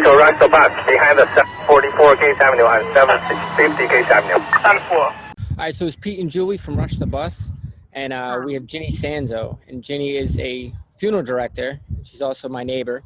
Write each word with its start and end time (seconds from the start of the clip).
Echo 0.00 0.14
rush 0.14 0.40
the 0.40 0.48
bus 0.48 0.72
behind 0.88 1.18
the 1.18 1.26
744 1.34 2.16
Gates 2.16 2.40
Avenue 2.40 2.64
and 2.64 2.94
750 2.94 3.86
Gates 3.86 4.08
Avenue. 4.08 4.42
Stand 4.60 4.80
for. 4.88 4.96
All 4.96 5.14
right, 5.58 5.74
so 5.74 5.84
it's 5.84 5.94
Pete 5.94 6.18
and 6.20 6.30
Julie 6.30 6.56
from 6.56 6.76
Rush 6.76 6.94
the 6.94 7.04
Bus, 7.04 7.50
and 7.92 8.14
uh, 8.14 8.40
we 8.42 8.54
have 8.54 8.64
Ginny 8.64 8.90
Sanzo, 8.90 9.58
and 9.68 9.84
Ginny 9.84 10.16
is 10.16 10.38
a 10.38 10.72
funeral 10.96 11.22
director. 11.22 11.80
She's 12.02 12.22
also 12.22 12.48
my 12.48 12.64
neighbor, 12.64 13.02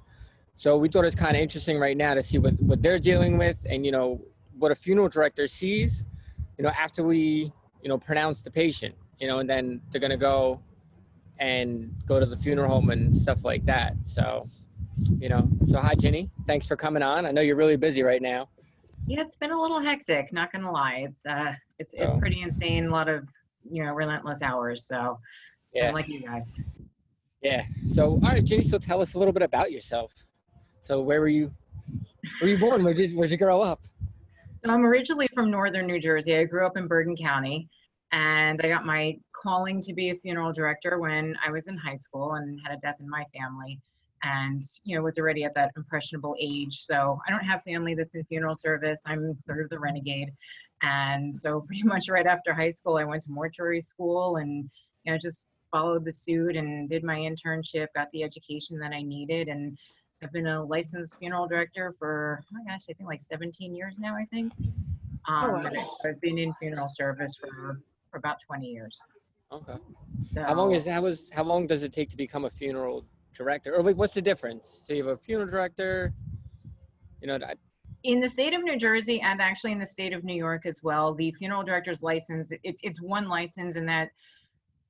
so 0.55 0.77
we 0.77 0.89
thought 0.89 1.05
it's 1.05 1.17
kind 1.17 1.35
of 1.35 1.43
interesting 1.43 1.81
right 1.81 1.97
now 1.97 2.15
to 2.15 2.23
see 2.23 2.39
what 2.39 2.55
what 2.63 2.81
they're 2.81 3.01
dealing 3.01 3.39
with, 3.39 3.67
and 3.69 3.85
you 3.85 3.91
know 3.91 4.21
what 4.57 4.71
a 4.71 4.77
funeral 4.77 5.09
director 5.09 5.49
sees, 5.49 6.07
you 6.59 6.63
know, 6.63 6.71
after 6.79 7.03
we 7.03 7.53
you 7.83 7.89
know 7.89 7.99
pronounce 7.99 8.41
the 8.43 8.53
patient, 8.53 8.95
you 9.19 9.27
know, 9.27 9.41
and 9.41 9.51
then 9.51 9.81
they're 9.91 10.01
gonna 10.01 10.17
go 10.17 10.61
and 11.41 11.93
go 12.07 12.21
to 12.21 12.27
the 12.27 12.37
funeral 12.37 12.71
home 12.71 12.91
and 12.91 13.17
stuff 13.17 13.45
like 13.45 13.65
that. 13.65 13.97
So, 14.05 14.47
you 15.19 15.29
know, 15.29 15.49
so 15.67 15.79
hi 15.79 15.95
Ginny, 15.95 16.31
thanks 16.47 16.67
for 16.67 16.77
coming 16.77 17.03
on. 17.03 17.27
I 17.27 17.31
know 17.31 17.41
you're 17.41 17.57
really 17.57 17.77
busy 17.77 18.03
right 18.03 18.23
now. 18.23 18.49
Yeah, 19.07 19.21
it's 19.21 19.37
been 19.37 19.51
a 19.51 19.61
little 19.61 19.81
hectic. 19.81 20.33
Not 20.33 20.53
gonna 20.53 20.71
lie, 20.73 21.07
it's 21.09 21.25
uh, 21.27 21.53
it's 21.79 21.95
it's 21.95 22.13
Oh. 22.15 22.19
pretty 22.19 22.43
insane. 22.43 22.87
A 22.87 22.91
lot 22.91 23.09
of 23.09 23.29
you 23.71 23.85
know 23.85 23.93
relentless 23.93 24.43
hours. 24.43 24.87
So 24.87 25.19
Yeah. 25.73 25.89
I'm 25.89 25.95
like 25.95 26.09
you 26.09 26.21
guys. 26.23 26.61
Yeah. 27.43 27.65
So, 27.87 28.13
all 28.13 28.21
right, 28.21 28.43
Ginny. 28.43 28.63
So, 28.63 28.79
tell 28.79 29.03
us 29.03 29.13
a 29.15 29.19
little 29.19 29.33
bit 29.35 29.43
about 29.43 29.71
yourself. 29.71 30.15
So, 30.81 31.03
where 31.03 31.21
were 31.21 31.29
you? 31.29 31.53
Were 32.41 32.49
you 32.49 32.57
born? 32.57 32.83
Where 32.85 32.95
did 32.95 33.15
Where'd 33.15 33.31
you 33.31 33.37
grow 33.37 33.61
up? 33.61 33.81
So 34.65 34.71
I'm 34.73 34.87
originally 34.87 35.29
from 35.35 35.51
northern 35.51 35.87
New 35.87 36.01
Jersey. 36.01 36.39
I 36.39 36.45
grew 36.45 36.65
up 36.67 36.79
in 36.79 36.87
Bergen 36.87 37.15
County, 37.17 37.69
and 38.13 38.59
I 38.63 38.69
got 38.69 38.87
my 38.87 39.19
calling 39.33 39.83
to 39.83 39.93
be 39.93 40.09
a 40.09 40.15
funeral 40.15 40.55
director 40.55 40.99
when 40.99 41.37
I 41.47 41.51
was 41.51 41.69
in 41.69 41.77
high 41.77 41.97
school 41.97 42.33
and 42.37 42.59
had 42.65 42.75
a 42.75 42.79
death 42.81 42.97
in 43.01 43.11
my 43.11 43.25
family, 43.37 43.79
and 44.25 44.63
you 44.85 44.97
know 44.97 45.03
was 45.03 45.19
already 45.19 45.45
at 45.45 45.55
that 45.55 45.71
impressionable 45.77 46.35
age. 46.41 46.81
So 46.83 47.21
I 47.27 47.31
don't 47.31 47.45
have 47.45 47.63
family 47.63 47.95
that's 47.95 48.15
in 48.15 48.25
funeral 48.25 48.57
service. 48.57 49.01
I'm 49.07 49.37
sort 49.43 49.61
of 49.61 49.71
the 49.71 49.79
renegade, 49.79 50.33
and 50.83 51.35
so 51.35 51.61
pretty 51.67 51.85
much 51.85 52.09
right 52.09 52.27
after 52.27 52.53
high 52.53 52.71
school, 52.71 52.97
I 52.97 53.05
went 53.05 53.23
to 53.23 53.33
mortuary 53.33 53.81
school 53.81 54.37
and 54.37 54.69
you 55.05 55.13
know 55.13 55.19
just 55.19 55.49
followed 55.71 56.05
the 56.05 56.13
suit 56.13 56.57
and 56.57 56.89
did 56.89 57.03
my 57.03 57.19
internship, 57.19 57.89
got 57.97 58.09
the 58.13 58.23
education 58.23 58.79
that 58.79 58.93
I 58.93 59.03
needed, 59.03 59.49
and 59.49 59.77
I've 60.23 60.33
been 60.33 60.47
a 60.47 60.65
licensed 60.65 61.19
funeral 61.19 61.49
director 61.49 61.93
for, 61.99 62.41
oh 62.43 62.47
my 62.53 62.73
gosh, 62.73 62.83
I 62.89 62.93
think 62.93 63.09
like 63.09 63.21
17 63.21 63.75
years 63.75 63.99
now, 63.99 64.15
I 64.15 64.25
think. 64.25 64.53
Um, 65.29 65.65
wow. 65.65 65.71
so 66.01 66.11
I've 66.11 66.21
been 66.21 66.39
in 66.39 66.55
funeral 66.55 66.89
service 66.89 67.35
for, 67.35 67.81
for 68.11 68.19
about 68.19 68.37
20 68.47 68.67
years. 68.67 69.01
Okay. 69.53 69.75
So, 70.33 70.43
How 70.43 70.55
long 70.55 70.73
is 70.73 70.87
how 70.87 71.03
was 71.03 71.29
how 71.31 71.45
long 71.45 71.67
does 71.67 71.83
it 71.83 71.93
take 71.93 72.11
to 72.11 72.17
become 72.17 72.45
a 72.45 72.51
funeral 72.51 73.05
director? 73.35 73.75
Or 73.75 73.83
like, 73.83 73.97
what's 73.97 74.15
the 74.15 74.23
difference? 74.23 74.81
So 74.85 74.95
you 74.95 75.07
have 75.07 75.15
a 75.15 75.19
funeral 75.19 75.49
director. 75.49 76.13
You 77.21 77.29
know, 77.29 77.39
that- 77.39 77.59
in 78.03 78.21
the 78.21 78.29
state 78.29 78.53
of 78.53 78.63
New 78.63 78.77
Jersey 78.77 79.23
and 79.23 79.41
actually 79.41 79.73
in 79.73 79.79
the 79.79 79.87
state 79.87 80.13
of 80.13 80.25
New 80.25 80.35
York 80.35 80.67
as 80.67 80.83
well, 80.83 81.15
the 81.15 81.33
funeral 81.33 81.63
director's 81.63 82.03
license, 82.03 82.53
it's, 82.63 82.81
it's 82.85 83.01
one 83.01 83.29
license 83.29 83.77
and 83.77 83.89
that 83.89 84.11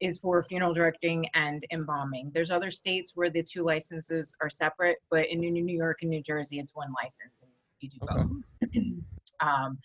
is 0.00 0.18
for 0.18 0.42
funeral 0.42 0.74
directing 0.74 1.24
and 1.34 1.64
embalming. 1.70 2.32
There's 2.34 2.50
other 2.50 2.72
states 2.72 3.12
where 3.14 3.30
the 3.30 3.42
two 3.42 3.62
licenses 3.62 4.34
are 4.40 4.50
separate, 4.50 4.98
but 5.10 5.26
in 5.28 5.40
New 5.40 5.76
York 5.76 5.98
and 6.02 6.10
New 6.10 6.22
Jersey, 6.22 6.58
it's 6.58 6.74
one 6.74 6.92
license 7.00 7.42
and 7.42 7.52
you 7.78 7.88
do 7.88 7.98
Okay. 8.02 8.22
both. 8.24 8.82
um, 9.40 9.78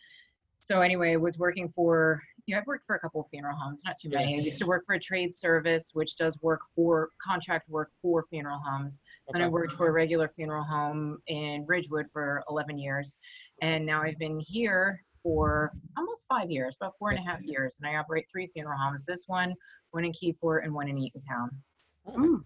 so 0.61 0.81
anyway, 0.81 1.13
I 1.13 1.17
was 1.17 1.37
working 1.37 1.69
for, 1.69 2.21
you 2.49 2.55
know, 2.55 2.61
I've 2.61 2.67
worked 2.67 2.85
for 2.87 2.95
a 2.95 2.99
couple 2.99 3.21
of 3.21 3.27
funeral 3.29 3.55
homes, 3.55 3.83
not 3.85 3.95
too 4.01 4.09
Yeah. 4.09 4.19
many. 4.21 4.39
I 4.39 4.41
used 4.41 4.57
to 4.57 4.65
work 4.65 4.83
for 4.83 4.95
a 4.95 4.99
trade 4.99 5.35
service, 5.35 5.91
which 5.93 6.15
does 6.15 6.41
work 6.41 6.61
for 6.75 7.11
contract 7.21 7.69
work 7.69 7.91
for 8.01 8.25
funeral 8.27 8.57
homes. 8.65 9.03
And 9.27 9.43
I 9.43 9.47
worked 9.47 9.73
for 9.73 9.87
a 9.87 9.91
regular 9.91 10.27
funeral 10.29 10.63
home 10.63 11.21
in 11.27 11.63
Ridgewood 11.67 12.09
for 12.11 12.43
11 12.49 12.79
years. 12.79 13.19
And 13.61 13.85
now 13.85 14.01
I've 14.01 14.17
been 14.17 14.39
here 14.39 15.03
for 15.21 15.71
almost 15.95 16.25
five 16.27 16.49
years, 16.49 16.75
about 16.81 16.97
four 16.97 17.11
and 17.11 17.19
a 17.19 17.21
half 17.21 17.41
years. 17.43 17.77
And 17.79 17.87
I 17.87 17.97
operate 17.99 18.25
three 18.31 18.47
funeral 18.47 18.79
homes. 18.79 19.03
This 19.03 19.25
one, 19.27 19.53
one 19.91 20.03
in 20.05 20.11
Keyport, 20.11 20.63
and 20.63 20.73
one 20.73 20.87
in 20.87 20.95
Eatontown. 20.95 21.49
oh, 22.07 22.41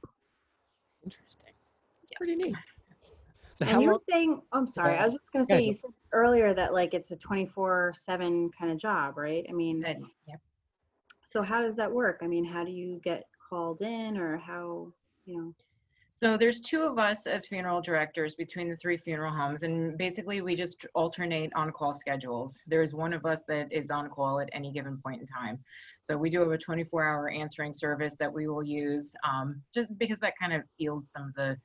interesting. 1.06 1.54
It's 2.02 2.12
Yeah. 2.12 2.18
pretty 2.18 2.36
neat. 2.36 2.58
So 3.56 3.66
And 3.66 3.82
you 3.82 3.92
were 3.92 4.00
saying, 4.00 4.42
oh, 4.52 4.58
I'm 4.58 4.68
sorry, 4.68 4.98
I 4.98 5.06
was 5.06 5.14
just 5.14 5.32
gonna 5.32 5.46
Yeah, 5.50 5.58
say, 5.58 5.64
you 5.64 5.74
said 5.74 5.92
earlier 6.12 6.54
that 6.54 6.74
like 6.74 6.94
it's 6.94 7.12
a 7.12 7.16
24 7.16 7.94
seven 7.96 8.50
kind 8.58 8.72
of 8.72 8.78
job, 8.78 9.18
right? 9.18 9.46
I 9.48 9.52
mean, 9.52 9.84
yeah. 10.28 10.36
so 11.30 11.42
how 11.44 11.62
does 11.62 11.76
that 11.76 11.92
work? 11.92 12.20
I 12.24 12.28
mean, 12.28 12.46
how 12.46 12.64
do 12.64 12.72
you 12.72 13.00
get 13.04 13.26
called 13.50 13.82
in 13.82 14.18
or 14.18 14.38
how, 14.38 14.92
you 15.26 15.38
know? 15.38 15.54
So 16.16 16.38
there's 16.38 16.62
two 16.62 16.84
of 16.84 17.00
us 17.00 17.26
as 17.26 17.48
funeral 17.48 17.82
directors 17.82 18.36
between 18.36 18.70
the 18.70 18.76
three 18.76 18.98
funeral 18.98 19.34
homes, 19.34 19.64
and 19.64 19.98
basically 19.98 20.42
we 20.42 20.56
just 20.56 20.86
alternate 20.94 21.52
on-call 21.56 21.96
schedules. 21.96 22.62
There's 22.68 22.94
one 22.94 23.14
of 23.14 23.26
us 23.26 23.44
that 23.48 23.74
is 23.74 23.90
on 23.90 24.10
call 24.10 24.40
at 24.40 24.48
any 24.54 24.72
given 24.72 25.00
point 25.04 25.22
in 25.22 25.28
time. 25.28 25.58
So 26.04 26.16
we 26.16 26.30
do 26.30 26.40
have 26.42 26.52
a 26.52 26.58
24-hour 26.58 27.32
answering 27.32 27.74
service 27.74 28.16
that 28.20 28.32
we 28.32 28.48
will 28.48 28.64
use, 28.64 29.16
um, 29.28 29.60
just 29.74 29.98
because 29.98 30.20
that 30.20 30.34
kind 30.40 30.54
of 30.54 30.62
fields 30.78 31.12
some 31.12 31.24
of 31.30 31.34
the 31.34 31.58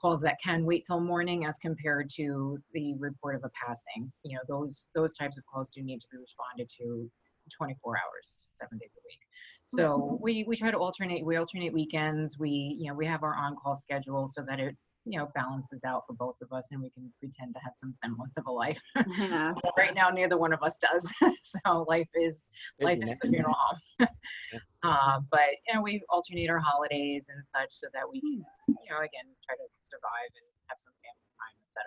calls 0.00 0.20
that 0.22 0.36
can 0.42 0.64
wait 0.64 0.84
till 0.86 1.00
morning 1.00 1.46
as 1.46 1.58
compared 1.58 2.10
to 2.16 2.58
the 2.72 2.94
report 2.98 3.36
of 3.36 3.44
a 3.44 3.50
passing. 3.50 4.10
You 4.24 4.36
know, 4.36 4.42
those 4.48 4.90
those 4.94 5.16
types 5.16 5.38
of 5.38 5.44
calls 5.52 5.70
do 5.70 5.82
need 5.82 6.00
to 6.00 6.06
be 6.10 6.18
responded 6.18 6.68
to 6.78 7.10
24 7.56 7.96
hours, 7.96 8.44
seven 8.48 8.78
days 8.78 8.96
a 8.96 9.02
week. 9.06 9.20
So 9.64 9.98
mm-hmm. 9.98 10.22
we 10.22 10.44
we 10.44 10.56
try 10.56 10.70
to 10.70 10.78
alternate. 10.78 11.24
We 11.24 11.36
alternate 11.36 11.72
weekends. 11.72 12.38
We 12.38 12.76
you 12.78 12.88
know 12.88 12.94
we 12.94 13.06
have 13.06 13.22
our 13.22 13.34
on-call 13.34 13.76
schedule 13.76 14.28
so 14.28 14.44
that 14.48 14.60
it 14.60 14.76
you 15.10 15.18
know 15.18 15.28
balances 15.34 15.82
out 15.84 16.06
for 16.06 16.12
both 16.12 16.36
of 16.40 16.52
us 16.52 16.68
and 16.70 16.80
we 16.80 16.88
can 16.90 17.10
pretend 17.18 17.52
to 17.54 17.60
have 17.64 17.72
some 17.74 17.92
semblance 17.92 18.36
of 18.36 18.46
a 18.46 18.50
life. 18.50 18.80
Yeah. 19.18 19.52
right 19.76 19.92
now, 19.94 20.08
neither 20.08 20.38
one 20.38 20.52
of 20.52 20.62
us 20.62 20.78
does. 20.78 21.12
so 21.42 21.84
life 21.88 22.08
is 22.14 22.52
life 22.80 23.00
Busy, 23.00 23.12
is 23.12 23.18
the 23.18 23.28
funeral 23.28 23.56
home. 23.58 24.08
uh, 24.84 25.20
but 25.30 25.50
you 25.66 25.74
know 25.74 25.82
we 25.82 26.00
alternate 26.10 26.48
our 26.48 26.60
holidays 26.60 27.26
and 27.28 27.44
such 27.44 27.70
so 27.72 27.88
that 27.92 28.04
we 28.10 28.20
can 28.20 28.44
you 28.68 28.90
know 28.90 28.98
again 28.98 29.26
try 29.44 29.56
to 29.56 29.66
survive 29.82 30.30
and 30.38 30.46
have 30.68 30.78
some 30.78 30.94
family 31.02 31.30
time, 31.34 31.56
etc. 31.66 31.82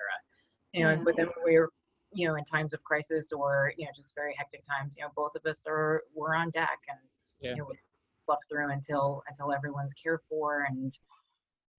You 0.73 0.83
know, 0.83 0.91
Yeah. 0.91 1.03
but 1.05 1.15
then 1.15 1.27
we're 1.45 1.69
you 2.11 2.27
know 2.27 2.35
in 2.35 2.43
times 2.43 2.73
of 2.73 2.83
crisis 2.83 3.31
or 3.31 3.71
you 3.77 3.85
know 3.85 3.91
just 3.95 4.13
very 4.15 4.35
hectic 4.37 4.63
times, 4.67 4.95
you 4.97 5.03
know 5.03 5.11
both 5.15 5.31
of 5.35 5.45
us 5.49 5.63
are 5.65 6.03
we're 6.13 6.35
on 6.35 6.49
deck 6.49 6.79
and 6.89 6.99
Yeah. 7.39 7.51
you 7.51 7.57
know 7.59 7.67
we 7.69 7.79
fluff 8.25 8.39
through 8.49 8.69
until 8.71 9.23
until 9.29 9.53
everyone's 9.53 9.93
cared 9.93 10.19
for 10.29 10.65
and 10.69 10.93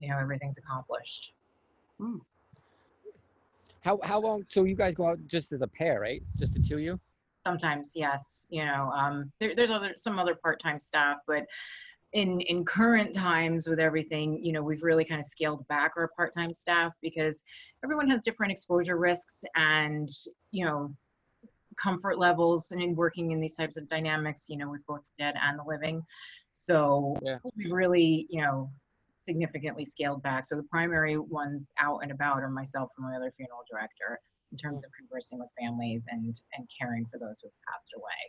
you 0.05 0.11
know 0.11 0.19
everything's 0.19 0.59
accomplished. 0.59 1.33
How 3.83 3.99
how 4.03 4.21
long? 4.21 4.45
So 4.49 4.65
you 4.65 4.77
guys 4.77 4.95
go 4.95 5.09
out 5.09 5.19
just 5.27 5.53
as 5.53 5.63
a 5.63 5.67
pair, 5.67 6.01
right? 6.01 6.23
Just 6.39 6.53
the 6.55 6.61
two 6.61 6.77
of 6.77 6.81
you? 6.81 7.01
sometimes 7.47 7.93
yes 7.95 8.47
you 8.49 8.65
know 8.65 8.91
um, 8.97 9.31
there, 9.39 9.55
there's 9.55 9.71
other 9.71 9.93
some 9.97 10.19
other 10.19 10.35
part-time 10.35 10.81
staff 10.81 11.19
but 11.27 11.45
in 12.15 12.41
in 12.43 12.65
current 12.65 13.15
times 13.15 13.69
with 13.69 13.79
everything 13.79 14.43
you 14.43 14.51
know 14.53 14.63
we've 14.63 14.83
really 14.83 15.05
kind 15.05 15.21
of 15.21 15.27
scaled 15.27 15.67
back 15.69 15.93
our 15.99 16.09
part-time 16.17 16.55
staff 16.55 16.93
because 17.03 17.45
everyone 17.85 18.09
has 18.09 18.23
different 18.23 18.51
exposure 18.51 18.97
risks 18.97 19.45
and 19.57 20.09
you 20.53 20.65
know 20.65 20.91
comfort 21.77 22.19
levels 22.19 22.71
and 22.71 22.81
in 22.81 22.95
working 22.95 23.33
in 23.33 23.41
these 23.41 23.57
types 23.57 23.77
of 23.77 23.87
dynamics 23.89 24.47
you 24.49 24.57
know 24.57 24.71
with 24.71 24.87
both 24.87 25.01
the 25.01 25.25
dead 25.25 25.35
and 25.43 25.59
the 25.59 25.65
living 25.65 26.03
so 26.55 27.15
Yeah. 27.23 27.39
we 27.57 27.71
really 27.71 28.27
you 28.31 28.41
know 28.41 28.71
significantly 29.25 29.85
scaled 29.85 30.23
back 30.23 30.45
so 30.45 30.55
the 30.55 30.63
primary 30.65 31.19
ones 31.19 31.73
out 31.79 32.01
and 32.03 32.13
about 32.13 32.43
are 32.43 32.51
myself 32.51 32.91
and 32.97 33.07
my 33.07 33.17
other 33.17 33.33
funeral 33.37 33.63
director 33.71 34.21
in 34.55 34.59
terms 34.59 34.85
of 34.85 34.91
conversing 34.97 35.39
with 35.39 35.49
families 35.61 36.03
and 36.09 36.41
and 36.57 36.69
caring 36.79 37.05
for 37.11 37.19
those 37.19 37.41
who've 37.43 37.53
passed 37.69 37.93
away. 37.97 38.23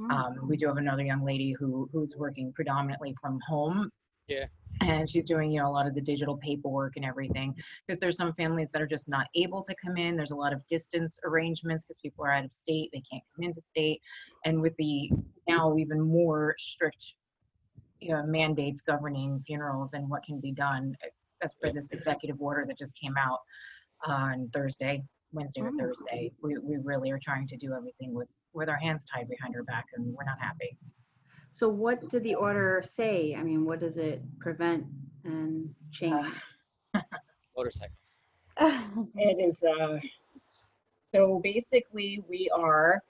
Mm. 0.00 0.12
Um, 0.12 0.48
we 0.48 0.56
do 0.56 0.66
have 0.66 0.78
another 0.78 1.02
young 1.02 1.24
lady 1.24 1.54
who 1.58 1.88
who's 1.92 2.14
working 2.16 2.52
predominantly 2.54 3.14
from 3.20 3.38
home. 3.48 3.90
Yeah. 4.28 4.46
And 4.80 5.10
she's 5.10 5.26
doing, 5.26 5.50
you 5.50 5.60
know, 5.60 5.68
a 5.68 5.70
lot 5.70 5.88
of 5.88 5.94
the 5.94 6.00
digital 6.00 6.36
paperwork 6.36 6.94
and 6.96 7.04
everything 7.04 7.54
because 7.84 7.98
there's 7.98 8.16
some 8.16 8.32
families 8.32 8.68
that 8.72 8.80
are 8.80 8.86
just 8.86 9.08
not 9.08 9.26
able 9.34 9.62
to 9.64 9.74
come 9.84 9.96
in. 9.96 10.16
There's 10.16 10.30
a 10.30 10.36
lot 10.36 10.52
of 10.52 10.64
distance 10.68 11.18
arrangements 11.24 11.84
because 11.84 11.98
people 11.98 12.24
are 12.24 12.32
out 12.32 12.44
of 12.44 12.52
state, 12.52 12.90
they 12.92 13.02
can't 13.10 13.24
come 13.34 13.42
into 13.44 13.60
state. 13.60 14.00
And 14.44 14.62
with 14.62 14.74
the 14.78 15.10
now 15.48 15.76
even 15.76 16.00
more 16.00 16.54
strict 16.58 17.14
you 18.00 18.10
know, 18.12 18.22
mandates 18.24 18.80
governing 18.80 19.42
funerals 19.46 19.94
and 19.94 20.08
what 20.08 20.22
can 20.22 20.40
be 20.40 20.52
done 20.52 20.96
uh, 21.04 21.08
as 21.42 21.54
per 21.54 21.72
this 21.72 21.90
executive 21.92 22.40
order 22.40 22.64
that 22.66 22.78
just 22.78 22.94
came 22.98 23.16
out 23.16 23.40
on 24.06 24.48
Thursday, 24.52 25.02
Wednesday 25.32 25.60
or 25.60 25.70
Mm. 25.70 25.78
Thursday. 25.78 26.32
We, 26.42 26.58
we 26.58 26.76
really 26.78 27.10
are 27.10 27.18
trying 27.18 27.46
to 27.48 27.56
do 27.56 27.72
everything 27.74 28.12
with, 28.14 28.34
with 28.52 28.68
our 28.68 28.76
hands 28.76 29.04
tied 29.04 29.28
behind 29.28 29.54
our 29.56 29.62
back 29.62 29.86
and 29.94 30.14
we're 30.14 30.24
not 30.24 30.38
happy. 30.40 30.76
So 31.52 31.68
what 31.68 32.08
did 32.08 32.22
the 32.22 32.34
order 32.34 32.82
say? 32.84 33.34
I 33.34 33.42
mean, 33.42 33.64
what 33.64 33.80
does 33.80 33.96
it 33.98 34.22
prevent 34.38 34.84
and 35.24 35.74
change? 35.90 36.26
Motorcycles. 37.56 37.96
It 39.16 39.40
is, 39.40 39.62
uh, 39.62 39.98
so 41.00 41.40
basically 41.42 42.22
we 42.28 42.50
are 42.54 43.02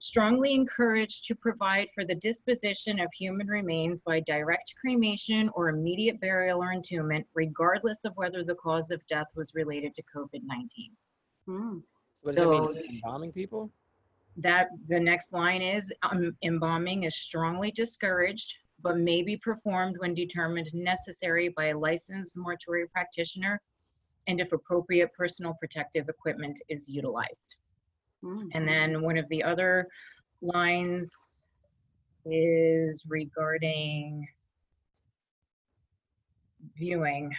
strongly 0.00 0.54
encouraged 0.54 1.24
to 1.24 1.34
provide 1.34 1.88
for 1.94 2.04
the 2.04 2.14
disposition 2.14 3.00
of 3.00 3.08
human 3.12 3.48
remains 3.48 4.00
by 4.02 4.20
direct 4.20 4.72
cremation 4.80 5.50
or 5.54 5.68
immediate 5.68 6.20
burial 6.20 6.62
or 6.62 6.72
entombment, 6.72 7.24
regardless 7.34 8.04
of 8.04 8.16
whether 8.16 8.44
the 8.44 8.54
cause 8.54 8.90
of 8.90 9.04
death 9.08 9.26
was 9.34 9.54
related 9.54 9.94
to 9.94 10.02
COVID-19. 10.14 10.90
Hmm. 11.46 11.78
What 12.22 12.36
does 12.36 12.36
that 12.36 12.42
So- 12.42 12.68
mean? 12.72 13.00
Bombing 13.02 13.32
people? 13.32 13.72
That, 14.36 14.68
the 14.86 15.00
next 15.00 15.32
line 15.32 15.62
is, 15.62 15.92
um, 16.02 16.36
embalming 16.42 17.02
is 17.04 17.16
strongly 17.16 17.72
discouraged, 17.72 18.54
but 18.80 18.96
may 18.98 19.22
be 19.22 19.36
performed 19.36 19.98
when 19.98 20.14
determined 20.14 20.72
necessary 20.72 21.48
by 21.48 21.66
a 21.66 21.78
licensed 21.78 22.36
mortuary 22.36 22.86
practitioner 22.86 23.60
and 24.28 24.40
if 24.40 24.52
appropriate 24.52 25.12
personal 25.12 25.54
protective 25.54 26.08
equipment 26.08 26.60
is 26.68 26.88
utilized. 26.88 27.56
Hmm. 28.22 28.48
And 28.54 28.66
then 28.66 29.02
one 29.02 29.16
of 29.16 29.28
the 29.28 29.42
other 29.42 29.86
lines 30.40 31.10
is 32.24 33.04
regarding 33.08 34.26
viewing. 36.76 37.30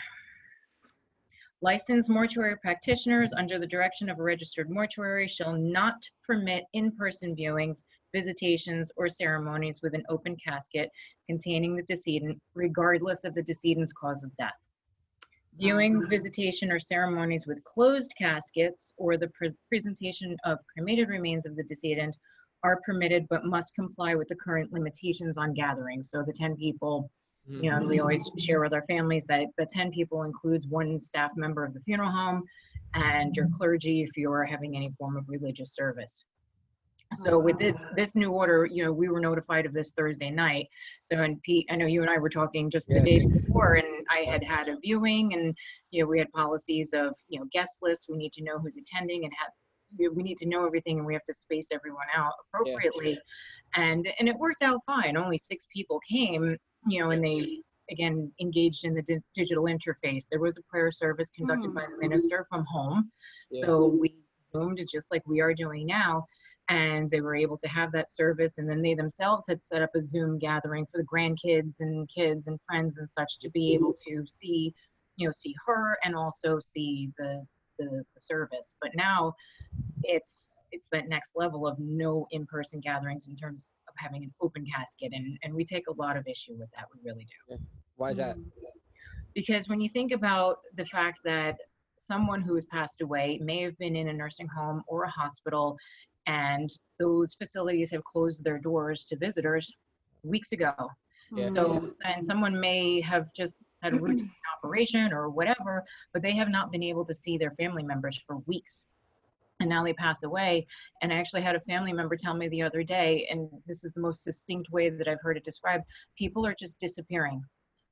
Licensed 1.62 2.10
mortuary 2.10 2.56
practitioners 2.58 3.34
under 3.34 3.60
the 3.60 3.68
direction 3.68 4.10
of 4.10 4.18
a 4.20 4.24
registered 4.24 4.70
mortuary 4.70 5.28
shall 5.28 5.54
not 5.54 5.96
permit 6.26 6.64
in-person 6.74 7.36
viewings, 7.36 7.84
visitations, 8.16 8.92
or 8.96 9.10
ceremonies 9.10 9.82
with 9.84 9.94
an 9.94 10.04
open 10.08 10.38
casket 10.38 10.90
containing 11.28 11.76
the 11.76 11.84
decedent, 11.84 12.40
regardless 12.54 13.26
of 13.26 13.34
the 13.36 13.44
decedent's 13.44 13.92
cause 13.92 14.24
of 14.24 14.36
death. 14.38 14.54
Viewings, 15.60 16.02
mm-hmm. 16.02 16.10
visitation, 16.10 16.72
or 16.72 16.80
ceremonies 16.80 17.46
with 17.46 17.64
closed 17.64 18.14
caskets 18.18 18.94
or 18.98 19.18
the 19.18 19.28
pre- 19.30 19.56
presentation 19.68 20.38
of 20.46 20.60
cremated 20.74 21.10
remains 21.10 21.46
of 21.46 21.56
the 21.56 21.64
decedent 21.64 22.16
are 22.64 22.82
permitted 22.86 23.26
but 23.30 23.46
must 23.46 23.76
comply 23.76 24.16
with 24.16 24.28
the 24.28 24.36
current 24.36 24.72
limitations 24.72 25.38
on 25.38 25.54
gatherings. 25.54 26.10
So 26.10 26.24
the 26.24 26.34
10 26.34 26.56
people, 26.56 27.10
you 27.48 27.72
know, 27.72 27.86
we 27.86 28.00
always 28.00 28.28
mm-hmm. 28.30 28.40
share 28.40 28.62
with 28.62 28.74
our 28.74 28.86
families 28.88 29.26
that 29.28 29.48
the 29.58 29.66
10 29.66 29.92
people 29.92 30.24
includes 30.24 30.68
one 30.68 31.00
staff 31.00 31.32
member 31.36 31.66
of 31.66 31.74
the 31.74 31.80
funeral 31.82 32.12
home 32.12 32.44
and 32.94 33.36
your 33.36 33.46
mm-hmm. 33.46 33.56
clergy 33.56 34.02
if 34.02 34.16
you're 34.16 34.46
having 34.46 34.76
any 34.76 34.92
form 34.92 35.18
of 35.18 35.28
religious 35.28 35.74
service. 35.74 36.26
So 37.16 37.40
with 37.40 37.58
this, 37.58 37.90
this 37.96 38.16
new 38.16 38.32
order, 38.32 38.66
you 38.66 38.84
know, 38.84 38.94
we 38.94 39.10
were 39.10 39.20
notified 39.20 39.66
of 39.66 39.74
this 39.74 39.92
Thursday 39.94 40.30
night. 40.30 40.68
So, 41.04 41.18
and 41.18 41.42
Pete, 41.42 41.66
I 41.72 41.76
know 41.76 41.88
you 41.88 42.02
and 42.02 42.10
I 42.10 42.18
were 42.18 42.30
talking 42.30 42.70
just 42.70 42.88
the 42.88 42.96
Yeah. 42.96 43.02
day 43.02 43.26
before 43.26 43.76
and 43.76 44.06
I 44.12 44.30
had 44.30 44.44
had 44.44 44.70
a 44.70 44.78
viewing 44.78 45.34
and, 45.34 45.58
you 45.90 46.04
know, 46.04 46.08
we 46.08 46.20
had 46.20 46.32
policies 46.32 46.94
of, 46.94 47.16
you 47.28 47.40
know, 47.40 47.48
guest 47.52 47.80
lists, 47.82 48.08
we 48.08 48.18
need 48.18 48.34
to 48.34 48.44
know 48.44 48.60
who's 48.60 48.78
attending 48.78 49.26
and 49.26 49.34
have, 49.38 49.52
we 49.98 50.22
need 50.22 50.38
to 50.38 50.46
know 50.48 50.66
everything 50.68 50.98
and 51.00 51.06
we 51.06 51.14
have 51.14 51.24
to 51.24 51.34
space 51.34 51.68
everyone 51.72 52.06
out 52.16 52.34
appropriately. 52.54 53.20
And, 53.76 54.08
and 54.20 54.30
it 54.30 54.38
worked 54.38 54.62
out 54.62 54.82
fine. 54.86 55.18
Only 55.18 55.40
six 55.40 55.66
people 55.74 56.00
came, 56.08 56.56
you 56.88 57.02
know, 57.02 57.10
and 57.10 57.24
they, 57.24 57.64
again, 57.90 58.32
engaged 58.40 58.86
in 58.86 58.94
the 58.94 59.02
di- 59.02 59.18
digital 59.34 59.64
interface. 59.64 60.26
There 60.30 60.40
was 60.40 60.60
a 60.60 60.62
prayer 60.70 60.92
service 60.92 61.30
conducted 61.36 61.70
Hmm. 61.70 61.74
by 61.76 61.86
the 61.90 61.98
minister 62.08 62.46
from 62.50 62.66
home. 62.66 63.12
Yeah. 63.50 63.66
So 63.66 63.88
we 63.88 64.14
zoomed 64.54 64.80
just 64.92 65.12
like 65.12 65.24
we 65.28 65.42
are 65.42 65.54
doing 65.56 65.88
now. 65.88 66.26
And 66.70 67.10
they 67.10 67.22
were 67.22 67.36
able 67.36 67.58
to 67.58 67.68
have 67.68 67.92
that 67.94 68.12
service. 68.12 68.60
And 68.60 68.70
then 68.70 68.82
they 68.82 68.94
themselves 68.94 69.46
had 69.48 69.60
set 69.62 69.82
up 69.82 69.90
a 69.96 70.02
Zoom 70.02 70.38
gathering 70.38 70.86
for 70.92 71.00
the 71.00 71.08
grandkids 71.08 71.80
and 71.80 72.08
kids 72.08 72.48
and 72.48 72.60
friends 72.68 72.98
and 72.98 73.08
such 73.18 73.40
to 73.40 73.50
be 73.50 73.74
able 73.74 73.94
to 74.08 74.26
see, 74.32 74.74
you 75.16 75.28
know, 75.28 75.34
see 75.36 75.56
her 75.66 75.98
and 76.04 76.16
also 76.16 76.60
see 76.60 77.10
the, 77.18 77.44
the, 77.80 78.04
the 78.14 78.22
service. 78.22 78.76
But 78.82 78.92
now 78.96 79.34
it's, 80.04 80.58
it's 80.72 80.88
that 80.92 81.10
next 81.10 81.32
level 81.36 81.66
of 81.66 81.80
no 81.80 82.28
in-person 82.30 82.82
gatherings 82.82 83.28
in 83.28 83.36
terms 83.36 83.72
of 83.88 83.96
having 83.98 84.24
an 84.24 84.32
open 84.40 84.64
casket. 84.72 85.12
And, 85.14 85.40
and 85.42 85.54
we 85.54 85.66
take 85.66 85.88
a 85.88 85.94
lot 85.94 86.18
of 86.18 86.28
issue 86.28 86.54
with 86.60 86.70
that. 86.78 86.86
We 86.94 87.10
really 87.10 87.26
do 87.50 87.58
Why 87.96 88.12
is 88.12 88.18
that? 88.18 88.38
Because 89.34 89.68
when 89.68 89.82
you 89.82 89.90
think 89.90 90.12
about 90.12 90.60
the 90.76 90.86
fact 90.86 91.20
that 91.24 91.58
someone 91.98 92.42
who 92.42 92.54
has 92.54 92.66
passed 92.66 93.02
away 93.02 93.40
may 93.42 93.62
have 93.62 93.78
been 93.78 93.96
in 93.96 94.08
a 94.10 94.14
nursing 94.14 94.48
home 94.48 94.84
or 94.88 95.04
a 95.04 95.10
hospital 95.10 95.78
and 96.30 96.72
those 97.00 97.34
facilities 97.34 97.90
have 97.90 98.04
closed 98.04 98.44
their 98.44 98.60
doors 98.60 99.06
to 99.06 99.18
visitors 99.18 99.76
weeks 100.24 100.52
ago. 100.52 100.74
Yeah. 101.36 101.50
so 101.50 101.64
mm-hmm. 101.70 101.88
and 102.06 102.26
someone 102.26 102.60
may 102.60 103.02
have 103.02 103.32
just 103.36 103.60
had 103.84 103.94
a 103.94 103.96
mm-hmm. 103.96 104.06
routine 104.06 104.32
operation 104.58 105.14
or 105.14 105.30
whatever 105.30 105.84
but 106.12 106.24
they 106.24 106.32
have 106.32 106.50
not 106.50 106.72
been 106.72 106.82
able 106.82 107.06
to 107.06 107.14
see 107.14 107.38
their 107.38 107.52
family 107.52 107.84
members 107.84 108.20
for 108.26 108.38
weeks. 108.48 108.82
And 109.60 109.70
now 109.70 109.84
they 109.84 109.94
pass 109.94 110.24
away. 110.24 110.66
And 111.02 111.14
i 111.14 111.18
actually 111.18 111.42
had 111.42 111.56
a 111.56 111.60
family 111.72 111.94
member 111.94 112.16
tell 112.16 112.36
me 112.36 112.48
the 112.48 112.64
other 112.64 112.84
day 112.84 113.28
and 113.30 113.48
this 113.68 113.84
is 113.84 113.92
the 113.94 114.02
most 114.02 114.24
succinct 114.24 114.72
way 114.72 114.90
that 114.90 115.08
i've 115.08 115.22
heard 115.22 115.38
it 115.38 115.44
described 115.44 115.84
people 116.18 116.46
are 116.48 116.56
just 116.64 116.80
disappearing 116.80 117.44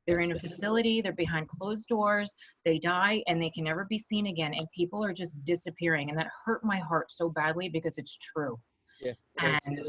they're 0.07 0.21
in 0.21 0.31
a 0.31 0.39
facility, 0.39 1.01
they're 1.01 1.11
behind 1.11 1.49
closed 1.49 1.87
doors, 1.89 2.33
they 2.65 2.79
die, 2.79 3.21
and 3.27 3.41
they 3.41 3.49
can 3.49 3.65
never 3.65 3.85
be 3.85 3.99
seen 3.99 4.27
again. 4.27 4.53
And 4.53 4.65
people 4.75 5.03
are 5.03 5.13
just 5.13 5.35
disappearing. 5.43 6.09
And 6.09 6.17
that 6.17 6.27
hurt 6.45 6.63
my 6.63 6.77
heart 6.77 7.11
so 7.11 7.29
badly 7.29 7.69
because 7.69 7.97
it's 7.97 8.17
true. 8.17 8.57
Yeah. 9.01 9.13
And 9.39 9.85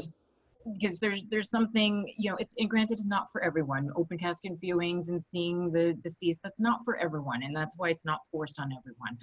because 0.79 0.99
there's 0.99 1.23
there's 1.31 1.49
something, 1.49 2.13
you 2.17 2.29
know, 2.29 2.37
it's 2.37 2.53
and 2.57 2.69
granted 2.69 2.99
it's 2.99 3.07
not 3.07 3.27
for 3.31 3.41
everyone. 3.41 3.89
Open 3.95 4.17
casket 4.17 4.61
viewings 4.61 5.07
and 5.07 5.23
seeing 5.23 5.71
the 5.71 5.93
deceased, 6.01 6.41
that's 6.43 6.59
not 6.59 6.81
for 6.83 6.97
everyone. 6.97 7.43
And 7.43 7.55
that's 7.55 7.75
why 7.77 7.89
it's 7.89 8.05
not 8.05 8.19
forced 8.31 8.59
on 8.59 8.69
everyone. 8.77 9.17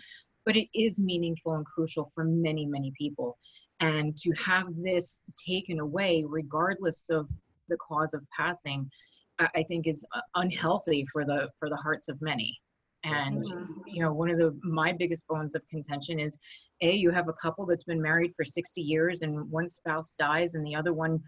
But 0.46 0.56
it 0.56 0.68
is 0.74 0.98
meaningful 0.98 1.54
and 1.54 1.66
crucial 1.66 2.10
for 2.14 2.24
many, 2.24 2.64
many 2.66 2.92
people. 2.96 3.36
And 3.80 4.16
to 4.18 4.30
have 4.32 4.68
this 4.82 5.20
taken 5.46 5.80
away, 5.80 6.24
regardless 6.26 7.10
of 7.10 7.28
the 7.68 7.76
cause 7.76 8.14
of 8.14 8.24
passing, 8.34 8.90
I 9.38 9.48
I 9.56 9.62
think 9.64 9.86
is 9.86 10.04
uh, 10.14 10.20
unhealthy 10.34 11.06
for 11.12 11.24
the 11.24 11.50
for 11.58 11.68
the 11.68 11.76
hearts 11.76 12.08
of 12.08 12.20
many. 12.20 12.58
And 13.04 13.42
Mhm. 13.44 13.68
you 13.86 14.02
know, 14.02 14.12
one 14.12 14.30
of 14.30 14.38
the 14.38 14.58
my 14.62 14.92
biggest 14.92 15.26
bones 15.28 15.54
of 15.54 15.66
contention 15.68 16.18
is, 16.18 16.36
a 16.82 16.92
you 16.94 17.10
have 17.10 17.28
a 17.28 17.32
couple 17.34 17.66
that's 17.66 17.84
been 17.84 18.02
married 18.02 18.34
for 18.36 18.44
60 18.44 18.80
years 18.80 19.22
and 19.22 19.50
one 19.50 19.68
spouse 19.68 20.12
dies 20.18 20.54
and 20.54 20.66
the 20.66 20.74
other 20.74 20.92
one 20.92 21.22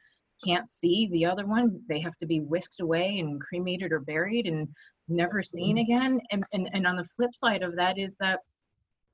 can't 0.44 0.68
see 0.68 1.08
the 1.12 1.24
other 1.24 1.46
one. 1.46 1.80
They 1.88 2.00
have 2.00 2.16
to 2.18 2.26
be 2.26 2.40
whisked 2.40 2.80
away 2.80 3.18
and 3.18 3.40
cremated 3.40 3.92
or 3.92 4.00
buried 4.00 4.46
and 4.46 4.68
never 5.08 5.42
seen 5.42 5.78
again. 5.78 6.20
And 6.30 6.44
and 6.52 6.68
and 6.72 6.86
on 6.86 6.96
the 6.96 7.08
flip 7.16 7.34
side 7.34 7.62
of 7.62 7.74
that 7.76 7.98
is 7.98 8.14
that, 8.20 8.40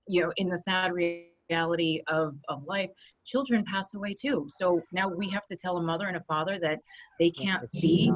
you 0.06 0.22
know, 0.22 0.32
in 0.36 0.48
the 0.48 0.58
sad 0.58 0.92
reality 0.92 1.33
of 1.50 2.36
of 2.48 2.64
life, 2.64 2.90
children 3.24 3.64
pass 3.64 3.94
away 3.94 4.14
too. 4.14 4.48
So 4.56 4.82
now 4.92 5.08
we 5.08 5.28
have 5.30 5.46
to 5.46 5.56
tell 5.56 5.76
a 5.76 5.82
mother 5.82 6.06
and 6.06 6.16
a 6.16 6.24
father 6.24 6.58
that 6.60 6.80
they 7.18 7.30
can't 7.30 7.68
see 7.68 8.12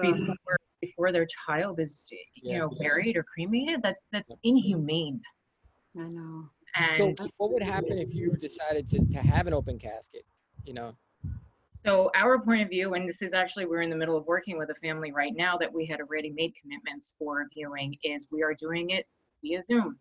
before 0.00 0.56
before 0.80 1.12
their 1.12 1.26
child 1.46 1.78
is 1.80 2.08
you 2.34 2.52
Yeah. 2.52 2.58
know 2.60 2.70
buried 2.80 3.16
or 3.16 3.24
cremated 3.24 3.80
that's 3.82 4.02
that's 4.12 4.30
inhumane 4.42 5.20
I 5.96 6.08
know. 6.08 6.50
So 6.94 7.14
what 7.36 7.52
would 7.52 7.62
happen 7.62 7.98
if 7.98 8.12
you 8.12 8.36
decided 8.36 8.88
to, 8.90 8.98
to 8.98 9.20
have 9.20 9.46
an 9.46 9.54
open 9.54 9.78
casket? 9.78 10.24
You 10.64 10.74
know? 10.74 10.96
so 11.84 12.10
our 12.14 12.38
point 12.38 12.62
of 12.62 12.68
view 12.68 12.94
and 12.94 13.08
this 13.08 13.20
is 13.22 13.32
actually 13.32 13.66
we're 13.66 13.82
in 13.82 13.90
the 13.90 13.96
middle 13.96 14.16
of 14.16 14.26
working 14.26 14.58
with 14.58 14.70
a 14.70 14.74
family 14.76 15.12
right 15.12 15.34
now 15.36 15.56
that 15.56 15.72
we 15.72 15.84
had 15.84 16.00
already 16.00 16.30
made 16.30 16.52
commitments 16.60 17.12
for 17.18 17.46
viewing 17.54 17.94
is 18.02 18.26
we 18.32 18.42
are 18.42 18.54
doing 18.54 18.90
it 18.90 19.06
via 19.42 19.62
zoom 19.62 19.98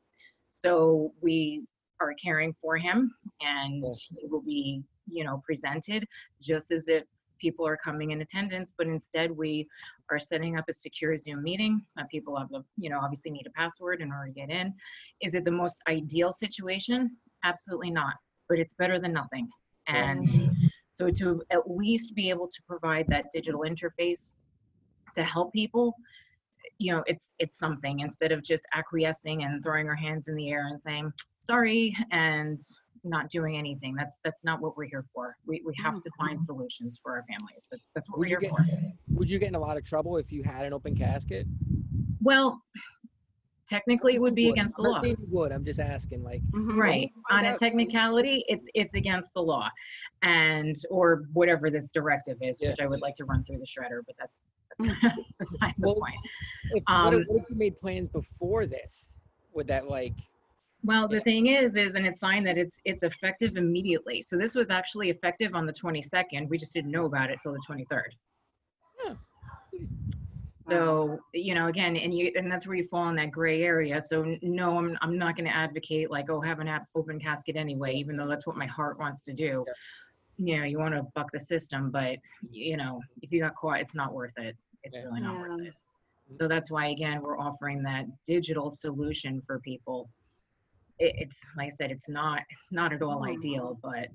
so 0.49 1.13
we 1.21 1.65
are 2.00 2.13
caring 2.21 2.53
for 2.62 2.77
him 2.77 3.13
and 3.41 3.83
Yeah. 3.83 4.19
he 4.19 4.27
will 4.27 4.41
be 4.41 4.83
you 5.07 5.23
know 5.23 5.41
presented 5.45 6.07
just 6.41 6.71
as 6.71 6.88
if 6.88 7.03
people 7.39 7.67
are 7.67 7.77
coming 7.77 8.12
in 8.12 8.21
attendance 8.21 8.71
but 8.77 8.88
instead 8.88 9.29
we 9.29 9.67
are 10.09 10.19
setting 10.19 10.57
up 10.57 10.65
a 10.69 10.73
secure 10.73 11.17
zoom 11.17 11.43
meeting 11.43 11.85
uh, 12.00 12.03
people 12.09 12.38
have 12.38 12.51
a 12.53 12.63
you 12.77 12.89
know 12.89 13.00
obviously 13.00 13.31
need 13.31 13.45
a 13.47 13.51
password 13.51 14.01
in 14.01 14.12
order 14.12 14.27
to 14.27 14.33
get 14.33 14.50
in. 14.50 14.73
Is 15.21 15.33
it 15.33 15.43
the 15.43 15.51
most 15.51 15.81
ideal 15.88 16.31
situation? 16.31 17.17
Absolutely 17.43 17.91
not 17.91 18.15
but 18.50 18.59
it's 18.59 18.73
better 18.73 19.00
than 19.00 19.13
nothing. 19.13 19.50
And 19.88 20.29
so 20.91 21.09
to 21.09 21.41
at 21.50 21.69
least 21.69 22.13
be 22.15 22.29
able 22.29 22.47
to 22.47 22.62
provide 22.67 23.07
that 23.09 23.25
digital 23.33 23.62
interface 23.62 24.29
to 25.15 25.23
help 25.23 25.51
people 25.53 25.95
you 26.77 26.93
know 26.93 27.03
it's 27.07 27.35
it's 27.39 27.57
something 27.59 28.00
instead 28.00 28.31
of 28.31 28.41
just 28.43 28.63
acquiescing 28.73 29.43
and 29.43 29.63
throwing 29.63 29.88
our 29.88 29.95
hands 29.95 30.27
in 30.27 30.35
the 30.35 30.50
air 30.50 30.67
and 30.67 30.79
saying 30.79 31.12
sorry 31.45 31.95
and 32.12 32.59
not 33.03 33.29
doing 33.29 33.57
anything 33.57 33.93
that's 33.95 34.17
that's 34.23 34.43
not 34.45 34.62
what 34.62 34.77
we're 34.77 34.85
here 34.85 35.05
for 35.13 35.35
we, 35.45 35.62
we 35.65 35.73
have 35.83 36.01
to 36.01 36.09
find 36.17 36.41
solutions 36.41 37.00
for 37.03 37.12
our 37.13 37.23
families 37.29 37.62
that's, 37.69 37.83
that's 37.93 38.09
what 38.09 38.19
Would 38.19 38.25
we're 38.25 38.29
here 38.29 38.39
get 38.39 38.50
for 38.51 38.65
would 39.09 39.29
you 39.29 39.39
get 39.39 39.50
in 39.50 39.55
a 39.55 39.59
lot 39.59 39.75
of 39.77 39.83
trouble 39.83 40.17
if 40.17 40.31
you 40.31 40.43
had 40.43 40.65
an 40.65 40.73
open 40.73 40.95
casket? 40.95 41.45
well 42.21 42.62
technically 43.67 44.15
it 44.15 44.21
would 44.21 44.35
be 44.35 44.45
Would. 44.45 44.53
against 44.53 44.75
the 44.77 44.83
I'm 44.83 44.89
law 44.89 45.15
would. 45.29 45.51
I'm 45.51 45.63
just 45.65 45.79
asking. 45.79 46.23
Like, 46.23 46.41
Mhm. 46.53 46.77
right 46.77 47.09
on 47.31 47.45
a 47.45 47.57
technicality 47.57 48.43
it's 48.47 48.67
it's 48.73 48.93
against 48.93 49.33
the 49.33 49.41
law 49.41 49.69
and 50.21 50.75
or 50.89 51.23
whatever 51.33 51.69
this 51.69 51.88
directive 51.93 52.38
is 52.41 52.59
Yeah. 52.62 52.69
which 52.69 52.79
i 52.79 52.85
would 52.88 53.01
like 53.01 53.15
to 53.15 53.25
run 53.25 53.43
through 53.43 53.59
the 53.59 53.65
shredder 53.65 54.01
but 54.05 54.15
that's 54.19 54.43
beside 55.39 55.73
the 55.79 55.93
point 55.93 56.15
if, 56.71 56.83
Um, 56.88 57.23
what 57.27 57.43
if 57.43 57.50
you 57.50 57.55
made 57.55 57.79
plans 57.79 58.09
before 58.09 58.65
this? 58.65 59.07
Would 59.53 59.67
that 59.67 59.88
like 59.88 60.15
Well, 60.85 61.07
the 61.07 61.21
thing 61.21 61.47
is, 61.47 61.77
is, 61.77 61.95
and 61.95 62.05
it's 62.05 62.19
signed 62.19 62.45
that 62.47 62.57
it's, 62.57 62.79
it's 62.83 63.03
effective 63.03 63.55
immediately. 63.55 64.21
So 64.21 64.37
this 64.37 64.53
was 64.53 64.69
actually 64.69 65.09
effective 65.09 65.55
on 65.55 65.65
the 65.65 65.73
22nd. 65.73 66.49
We 66.49 66.57
just 66.57 66.73
didn't 66.73 66.91
know 66.91 67.05
about 67.05 67.29
it 67.29 67.39
till 67.41 67.53
the 67.53 67.61
23rd. 67.67 68.09
So, 70.69 71.19
you 71.33 71.55
know, 71.55 71.67
again, 71.67 71.97
and 71.97 72.13
you, 72.13 72.31
and 72.35 72.51
that's 72.51 72.65
where 72.65 72.75
you 72.75 72.87
fall 72.87 73.09
in 73.09 73.15
that 73.15 73.31
gray 73.31 73.63
area. 73.63 74.01
So 74.01 74.37
no, 74.41 74.77
I'm, 74.77 74.97
I'm 75.01 75.17
not 75.17 75.35
going 75.35 75.45
to 75.45 75.55
advocate 75.55 76.09
like, 76.09 76.29
oh, 76.29 76.39
have 76.41 76.59
an 76.59 76.67
app 76.69 76.85
open 76.95 77.19
casket 77.19 77.55
anyway, 77.57 77.93
even 77.95 78.15
though 78.15 78.27
that's 78.27 78.47
what 78.47 78.55
my 78.55 78.65
heart 78.65 78.97
wants 78.97 79.23
to 79.23 79.33
do. 79.33 79.65
You 80.37 80.57
know, 80.57 80.63
you 80.63 80.79
want 80.79 80.95
to 80.95 81.03
buck 81.15 81.27
the 81.33 81.39
system, 81.39 81.91
but 81.91 82.17
you 82.49 82.77
know, 82.77 83.01
if 83.21 83.31
you 83.31 83.41
got 83.41 83.55
caught, 83.55 83.81
it's 83.81 83.93
not 83.95 84.13
worth 84.13 84.37
it. 84.37 84.55
It's 84.83 84.97
Yeah. 84.97 85.03
really 85.03 85.21
not 85.21 85.37
worth 85.37 85.67
it. 85.67 85.73
So 86.39 86.47
that's 86.47 86.71
why, 86.71 86.87
again, 86.87 87.21
we're 87.21 87.37
offering 87.37 87.83
that 87.83 88.05
digital 88.25 88.71
solution 88.71 89.41
for 89.45 89.59
people. 89.59 90.09
It, 91.00 91.15
it's, 91.17 91.39
like 91.57 91.67
I 91.67 91.69
said, 91.69 91.91
it's 91.91 92.09
not, 92.09 92.39
it's 92.50 92.71
not 92.71 92.93
at 92.93 93.01
all 93.01 93.19
Oh. 93.19 93.25
ideal, 93.25 93.79
but 93.81 94.07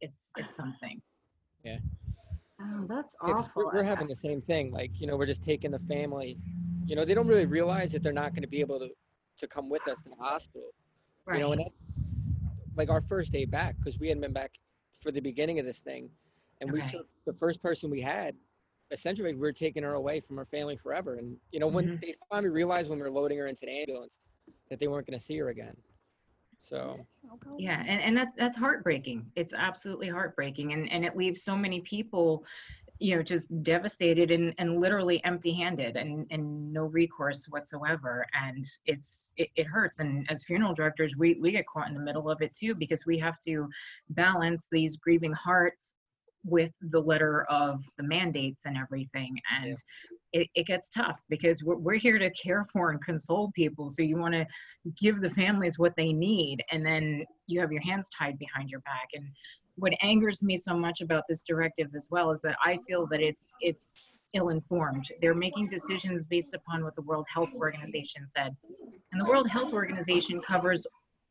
it's, 0.00 0.22
it's 0.36 0.54
something. 0.56 1.00
Yeah. 1.64 1.78
Oh, 2.60 2.86
that's 2.88 3.14
Yeah, 3.26 3.34
'cause 3.34 3.46
awful. 3.46 3.66
we're, 3.66 3.76
we're 3.76 3.82
having 3.84 4.08
the 4.08 4.16
same 4.16 4.40
thing. 4.42 4.72
Like, 4.72 5.00
you 5.00 5.06
know, 5.06 5.16
we're 5.16 5.26
just 5.26 5.42
taking 5.42 5.70
the 5.70 5.78
family. 5.78 6.38
You 6.86 6.96
know, 6.96 7.04
they 7.04 7.14
don't 7.14 7.26
really 7.26 7.46
realize 7.46 7.92
that 7.92 8.02
they're 8.02 8.12
not 8.12 8.32
going 8.34 8.42
to 8.42 8.48
be 8.48 8.60
able 8.60 8.78
to 8.80 8.88
to 9.38 9.46
come 9.46 9.68
with 9.68 9.86
us 9.86 10.00
to 10.00 10.08
the 10.08 10.16
hospital. 10.16 10.70
Right. 11.26 11.36
You 11.36 11.42
know, 11.42 11.52
and 11.52 11.60
that's 11.60 12.14
like 12.74 12.88
our 12.88 13.02
first 13.02 13.32
day 13.32 13.44
back 13.44 13.76
because 13.78 13.98
we 14.00 14.08
hadn't 14.08 14.22
been 14.22 14.32
back 14.32 14.52
for 15.02 15.12
the 15.12 15.20
beginning 15.20 15.58
of 15.58 15.66
this 15.66 15.80
thing, 15.80 16.08
and 16.62 16.72
we 16.72 16.80
took 16.88 17.06
the 17.26 17.34
first 17.34 17.62
person 17.62 17.90
we 17.90 18.00
had. 18.00 18.34
Essentially, 18.90 19.34
we 19.34 19.40
were 19.40 19.52
taking 19.52 19.82
her 19.82 19.94
away 19.94 20.20
from 20.20 20.36
her 20.38 20.46
family 20.46 20.76
forever. 20.76 21.16
And 21.16 21.36
you 21.50 21.60
know, 21.60 21.66
when 21.66 21.88
Mhm. 21.88 22.00
they 22.00 22.14
finally 22.30 22.48
realized 22.50 22.88
when 22.88 22.98
we 22.98 23.02
were 23.02 23.10
loading 23.10 23.36
her 23.38 23.46
into 23.46 23.66
the 23.66 23.72
ambulance 23.80 24.18
that 24.70 24.78
they 24.80 24.88
weren't 24.88 25.06
going 25.06 25.18
to 25.18 25.24
see 25.24 25.36
her 25.36 25.50
again. 25.50 25.76
So 26.68 27.06
Yeah, 27.58 27.82
and, 27.86 28.00
and 28.02 28.16
that's 28.16 28.36
that's 28.36 28.56
heartbreaking. 28.56 29.30
It's 29.36 29.54
absolutely 29.54 30.08
heartbreaking, 30.08 30.72
and 30.72 30.90
and 30.90 31.04
it 31.04 31.16
leaves 31.16 31.42
so 31.42 31.56
many 31.56 31.80
people, 31.80 32.44
you 32.98 33.16
know, 33.16 33.22
just 33.22 33.62
devastated 33.62 34.30
and 34.30 34.54
and 34.58 34.80
literally 34.80 35.24
empty-handed 35.24 35.96
and 35.96 36.26
and 36.30 36.72
no 36.72 36.84
recourse 36.84 37.46
whatsoever. 37.46 38.26
And 38.34 38.64
it's 38.86 39.32
it, 39.36 39.48
it 39.56 39.64
hurts. 39.64 40.00
And 40.00 40.26
as 40.30 40.44
funeral 40.44 40.74
directors, 40.74 41.14
we 41.16 41.38
we 41.40 41.52
get 41.52 41.66
caught 41.66 41.88
in 41.88 41.94
the 41.94 42.00
middle 42.00 42.30
of 42.30 42.42
it 42.42 42.54
too 42.54 42.74
because 42.74 43.06
we 43.06 43.18
have 43.18 43.40
to 43.42 43.68
balance 44.10 44.66
these 44.70 44.96
grieving 44.96 45.32
hearts 45.32 45.95
with 46.46 46.70
the 46.90 47.00
letter 47.00 47.44
of 47.50 47.82
the 47.98 48.04
mandates 48.04 48.62
and 48.64 48.76
everything 48.76 49.36
and 49.60 49.76
it, 50.32 50.48
it 50.54 50.66
gets 50.66 50.88
tough 50.88 51.18
because 51.28 51.62
we're, 51.62 51.76
we're 51.76 51.94
here 51.94 52.18
to 52.18 52.30
care 52.30 52.64
for 52.64 52.90
and 52.90 53.04
console 53.04 53.50
people 53.54 53.90
so 53.90 54.02
you 54.02 54.16
want 54.16 54.34
to 54.34 54.46
give 55.00 55.20
the 55.20 55.30
families 55.30 55.78
what 55.78 55.94
they 55.96 56.12
need 56.12 56.62
and 56.70 56.84
then 56.84 57.24
you 57.46 57.60
have 57.60 57.72
your 57.72 57.82
hands 57.82 58.08
tied 58.16 58.38
behind 58.38 58.70
your 58.70 58.80
back 58.80 59.08
and 59.14 59.24
what 59.76 59.92
angers 60.00 60.42
me 60.42 60.56
so 60.56 60.76
much 60.76 61.00
about 61.00 61.24
this 61.28 61.42
directive 61.42 61.88
as 61.94 62.08
well 62.10 62.30
is 62.30 62.40
that 62.40 62.56
i 62.64 62.78
feel 62.86 63.06
that 63.06 63.20
it's 63.20 63.52
it's 63.60 64.12
ill-informed. 64.34 65.04
They're 65.20 65.34
making 65.34 65.68
decisions 65.68 66.26
based 66.26 66.52
upon 66.52 66.82
what 66.82 66.96
the 66.96 67.02
world 67.02 67.26
health 67.32 67.54
organization 67.54 68.26
said 68.28 68.56
and 69.12 69.20
the 69.20 69.30
world 69.30 69.48
health 69.48 69.72
organization 69.72 70.40
covers 70.40 70.86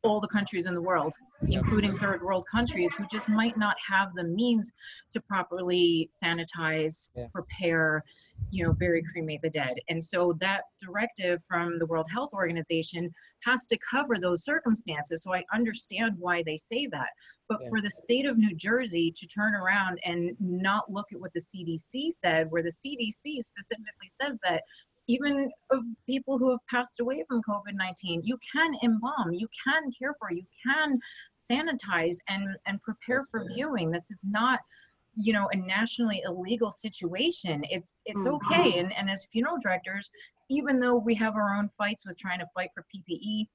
all 0.06 0.20
the 0.20 0.28
countries 0.28 0.66
in 0.66 0.74
the 0.74 0.82
world 0.82 1.14
including 1.48 1.98
third 1.98 2.22
world 2.22 2.46
countries 2.50 2.94
who 2.94 3.06
just 3.12 3.28
might 3.30 3.58
not 3.58 3.76
have 3.88 4.10
the 4.16 4.24
means 4.24 4.72
to 5.12 5.20
properly 5.22 6.10
sanitize 6.24 7.10
Yeah. 7.16 7.28
prepare 7.34 8.04
you 8.52 8.64
know 8.66 8.74
bury 8.74 9.04
cremate 9.12 9.42
the 9.42 9.50
dead 9.50 9.76
and 9.90 10.04
so 10.04 10.34
that 10.40 10.64
directive 10.80 11.44
from 11.44 11.80
the 11.80 11.86
world 11.86 12.08
health 12.10 12.34
organization 12.34 13.12
has 13.46 13.66
to 13.68 13.78
cover 13.78 14.18
those 14.20 14.44
circumstances. 14.44 15.24
So 15.24 15.34
I 15.34 15.44
understand 15.54 16.16
why 16.18 16.44
they 16.44 16.58
say 16.58 16.88
that. 16.88 17.10
But 17.48 17.62
Yeah. 17.62 17.70
for 17.70 17.82
the 17.82 17.90
state 17.90 18.26
of 18.26 18.38
New 18.38 18.56
Jersey 18.56 19.12
to 19.12 19.28
turn 19.28 19.54
around 19.54 20.00
and 20.04 20.36
not 20.40 20.92
look 20.92 21.14
at 21.14 21.20
what 21.20 21.32
the 21.34 21.40
CDC 21.40 22.12
said, 22.12 22.50
where 22.50 22.64
the 22.64 22.72
CDC 22.72 23.42
specifically 23.44 24.10
says 24.10 24.38
that 24.44 24.64
even 25.08 25.52
of 25.70 25.84
people 26.06 26.38
who 26.38 26.52
have 26.52 26.60
passed 26.70 27.00
away 27.00 27.24
from 27.28 27.42
COVID 27.44 27.74
19, 27.74 28.22
you 28.24 28.38
can 28.52 28.76
embalm, 28.84 29.32
you 29.32 29.48
can 29.68 29.92
care 29.92 30.16
for, 30.20 30.32
you 30.32 30.46
can 30.66 31.00
sanitize 31.38 32.18
and, 32.28 32.58
and 32.66 32.82
prepare 32.82 33.26
for 33.32 33.46
viewing. 33.54 33.92
This 33.92 34.10
is 34.12 34.22
not 34.24 34.60
you 35.18 35.32
know 35.32 35.48
a 35.54 35.56
nationally 35.56 36.22
illegal 36.26 36.70
situation 36.70 37.64
it's 37.70 38.02
it's 38.06 38.26
Mhm. 38.26 38.34
okay 38.36 38.80
and 38.80 38.92
and 38.98 39.10
as 39.10 39.26
funeral 39.32 39.58
directors 39.62 40.10
even 40.50 40.78
though 40.80 40.98
we 40.98 41.16
have 41.16 41.36
our 41.36 41.56
own 41.56 41.70
fights 41.78 42.06
with 42.06 42.18
trying 42.18 42.40
to 42.40 42.46
fight 42.54 42.70
for 42.74 42.86
ppe 42.94 43.48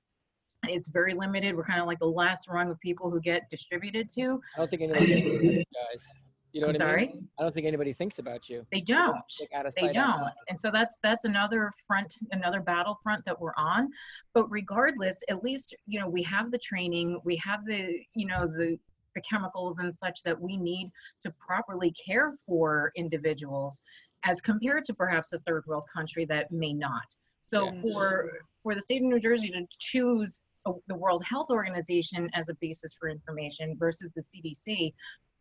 it's 0.65 0.89
very 0.89 1.13
limited 1.13 1.55
we're 1.55 1.65
kind 1.65 1.81
of 1.81 1.87
like 1.87 1.99
the 1.99 2.07
last 2.07 2.49
rung 2.49 2.71
of 2.71 2.81
people 2.81 3.11
who 3.11 3.21
get 3.21 3.43
distributed 3.51 4.09
to 4.09 4.41
I 4.55 4.59
don't 4.59 4.71
think 4.71 4.83
about 4.91 5.03
guys. 5.03 6.07
You 6.53 6.61
know 6.63 6.67
i'm 6.69 6.73
what 6.73 6.83
I 6.83 6.97
mean? 6.97 7.09
sorry 7.09 7.15
I 7.39 7.43
don't 7.43 7.55
think 7.55 7.67
anybody 7.67 7.93
thinks 7.93 8.19
about 8.19 8.49
you. 8.49 8.67
they 8.73 8.81
don't 8.81 9.15
Like 9.41 9.51
they 9.51 9.71
sight, 9.71 9.97
out 9.97 10.15
of 10.15 10.21
don't 10.21 10.33
and 10.49 10.59
so 10.59 10.71
that's 10.73 10.99
that's 11.03 11.25
another 11.25 11.71
front 11.87 12.17
another 12.33 12.61
battle 12.61 12.99
front 13.03 13.25
that 13.25 13.41
we're 13.41 13.55
on 13.57 13.89
but 14.35 14.51
regardless 14.51 15.19
at 15.29 15.43
least 15.43 15.75
you 15.87 15.99
know 16.01 16.09
we 16.09 16.23
have 16.23 16.51
the 16.51 16.59
training 16.59 17.21
we 17.25 17.37
have 17.37 17.65
the 17.65 18.01
you 18.15 18.27
know 18.27 18.47
the 18.47 18.79
the 19.15 19.21
chemicals 19.23 19.79
and 19.79 19.93
such 19.95 20.23
that 20.23 20.41
we 20.41 20.57
need 20.57 20.91
to 21.21 21.33
properly 21.33 21.93
care 21.93 22.35
for 22.47 22.93
individuals 22.97 23.81
as 24.25 24.41
compared 24.41 24.85
to 24.85 24.95
perhaps 24.95 25.33
a 25.33 25.39
third 25.41 25.65
world 25.67 25.85
country 25.93 26.25
that 26.25 26.51
may 26.53 26.73
not 26.73 27.07
so 27.43 27.67
Yeah. 27.67 27.81
for 27.83 28.31
for 28.63 28.75
the 28.75 28.81
state 28.81 29.03
of 29.03 29.09
new 29.09 29.21
jersey 29.21 29.51
to 29.51 29.67
choose 29.79 30.43
the 30.89 30.95
world 30.95 31.25
health 31.25 31.51
organization 31.51 32.29
as 32.35 32.49
a 32.51 32.55
basis 32.61 32.93
for 32.95 33.09
information 33.09 33.77
versus 33.79 34.13
the 34.15 34.21
cdc 34.23 34.93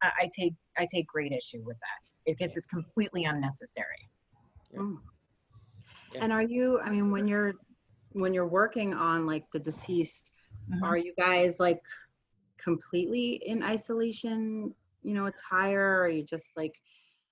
I, 0.02 0.12
I 0.22 0.30
take 0.38 0.54
i 0.78 0.88
take 0.92 1.08
great 1.08 1.32
issue 1.32 1.62
with 1.66 1.78
that 1.78 2.32
because 2.32 2.56
it's 2.58 2.68
completely 2.68 3.26
unnecessary 3.26 4.10
Mm. 4.78 4.98
Yeah. 6.14 6.24
And 6.24 6.34
are 6.34 6.44
you, 6.44 6.80
I 6.80 6.90
mean, 6.90 7.12
when 7.12 7.28
you're, 7.28 7.54
when 8.12 8.34
you're 8.34 8.48
working 8.48 8.94
on 8.94 9.26
like 9.26 9.46
the 9.54 9.60
deceased, 9.60 10.32
are 10.84 10.98
you 10.98 11.14
guys 11.18 11.60
like 11.60 11.80
completely 12.64 13.42
in 13.46 13.64
isolation, 13.64 14.74
you 15.02 15.14
know, 15.14 15.28
attire? 15.28 16.00
Or 16.00 16.04
are 16.04 16.10
you 16.10 16.24
just 16.24 16.46
like, 16.56 16.74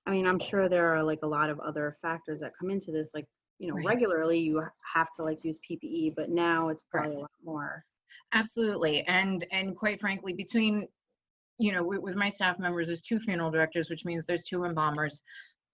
I 0.05 0.11
mean, 0.11 0.25
I'm 0.25 0.39
sure 0.39 0.69
there 0.69 0.95
are 0.95 1.03
like 1.03 1.19
a 1.23 1.27
lot 1.27 1.49
of 1.49 1.59
other 1.59 1.97
factors 2.01 2.39
that 2.39 2.53
come 2.59 2.69
into 2.69 2.91
this. 2.91 3.09
Like, 3.13 3.25
you 3.59 3.67
know, 3.67 3.75
Right. 3.75 3.85
regularly 3.85 4.39
you 4.39 4.63
have 4.93 5.07
to 5.17 5.23
like 5.23 5.43
use 5.43 5.57
PPE, 5.69 6.15
but 6.15 6.29
now 6.29 6.69
it's 6.69 6.83
probably 6.89 7.09
Correct. 7.09 7.17
a 7.17 7.21
lot 7.21 7.31
more. 7.43 7.83
Absolutely, 8.33 9.03
and 9.03 9.45
and 9.51 9.75
quite 9.75 9.99
frankly, 9.99 10.33
between 10.33 10.87
you 11.57 11.71
know 11.71 11.83
with, 11.83 11.99
with 11.99 12.15
my 12.15 12.29
staff 12.29 12.59
members, 12.59 12.87
there's 12.87 13.01
two 13.01 13.19
funeral 13.19 13.51
directors, 13.51 13.89
which 13.89 14.05
means 14.05 14.25
there's 14.25 14.43
two 14.43 14.65
embalmers. 14.65 15.21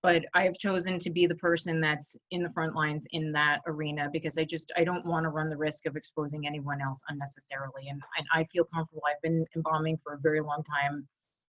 But 0.01 0.25
I've 0.33 0.57
chosen 0.57 0.99
to 0.99 1.09
be 1.09 1.27
the 1.27 1.35
person 1.35 1.79
that's 1.79 2.17
in 2.31 2.43
the 2.43 2.49
front 2.49 2.75
lines 2.75 3.07
in 3.11 3.31
that 3.31 3.61
arena 3.65 4.09
because 4.11 4.37
I 4.37 4.43
just 4.43 4.71
I 4.75 4.83
don't 4.83 5.05
want 5.05 5.23
to 5.23 5.29
run 5.29 5.49
the 5.49 5.57
risk 5.57 5.85
of 5.85 5.95
exposing 5.95 6.45
anyone 6.45 6.81
else 6.81 7.01
unnecessarily, 7.09 7.87
and 7.89 8.01
and 8.17 8.27
I 8.33 8.45
feel 8.51 8.65
comfortable. 8.65 9.03
I've 9.09 9.21
been 9.21 9.45
embalming 9.55 9.97
for 10.03 10.13
a 10.13 10.19
very 10.19 10.41
long 10.41 10.63
time, 10.63 11.07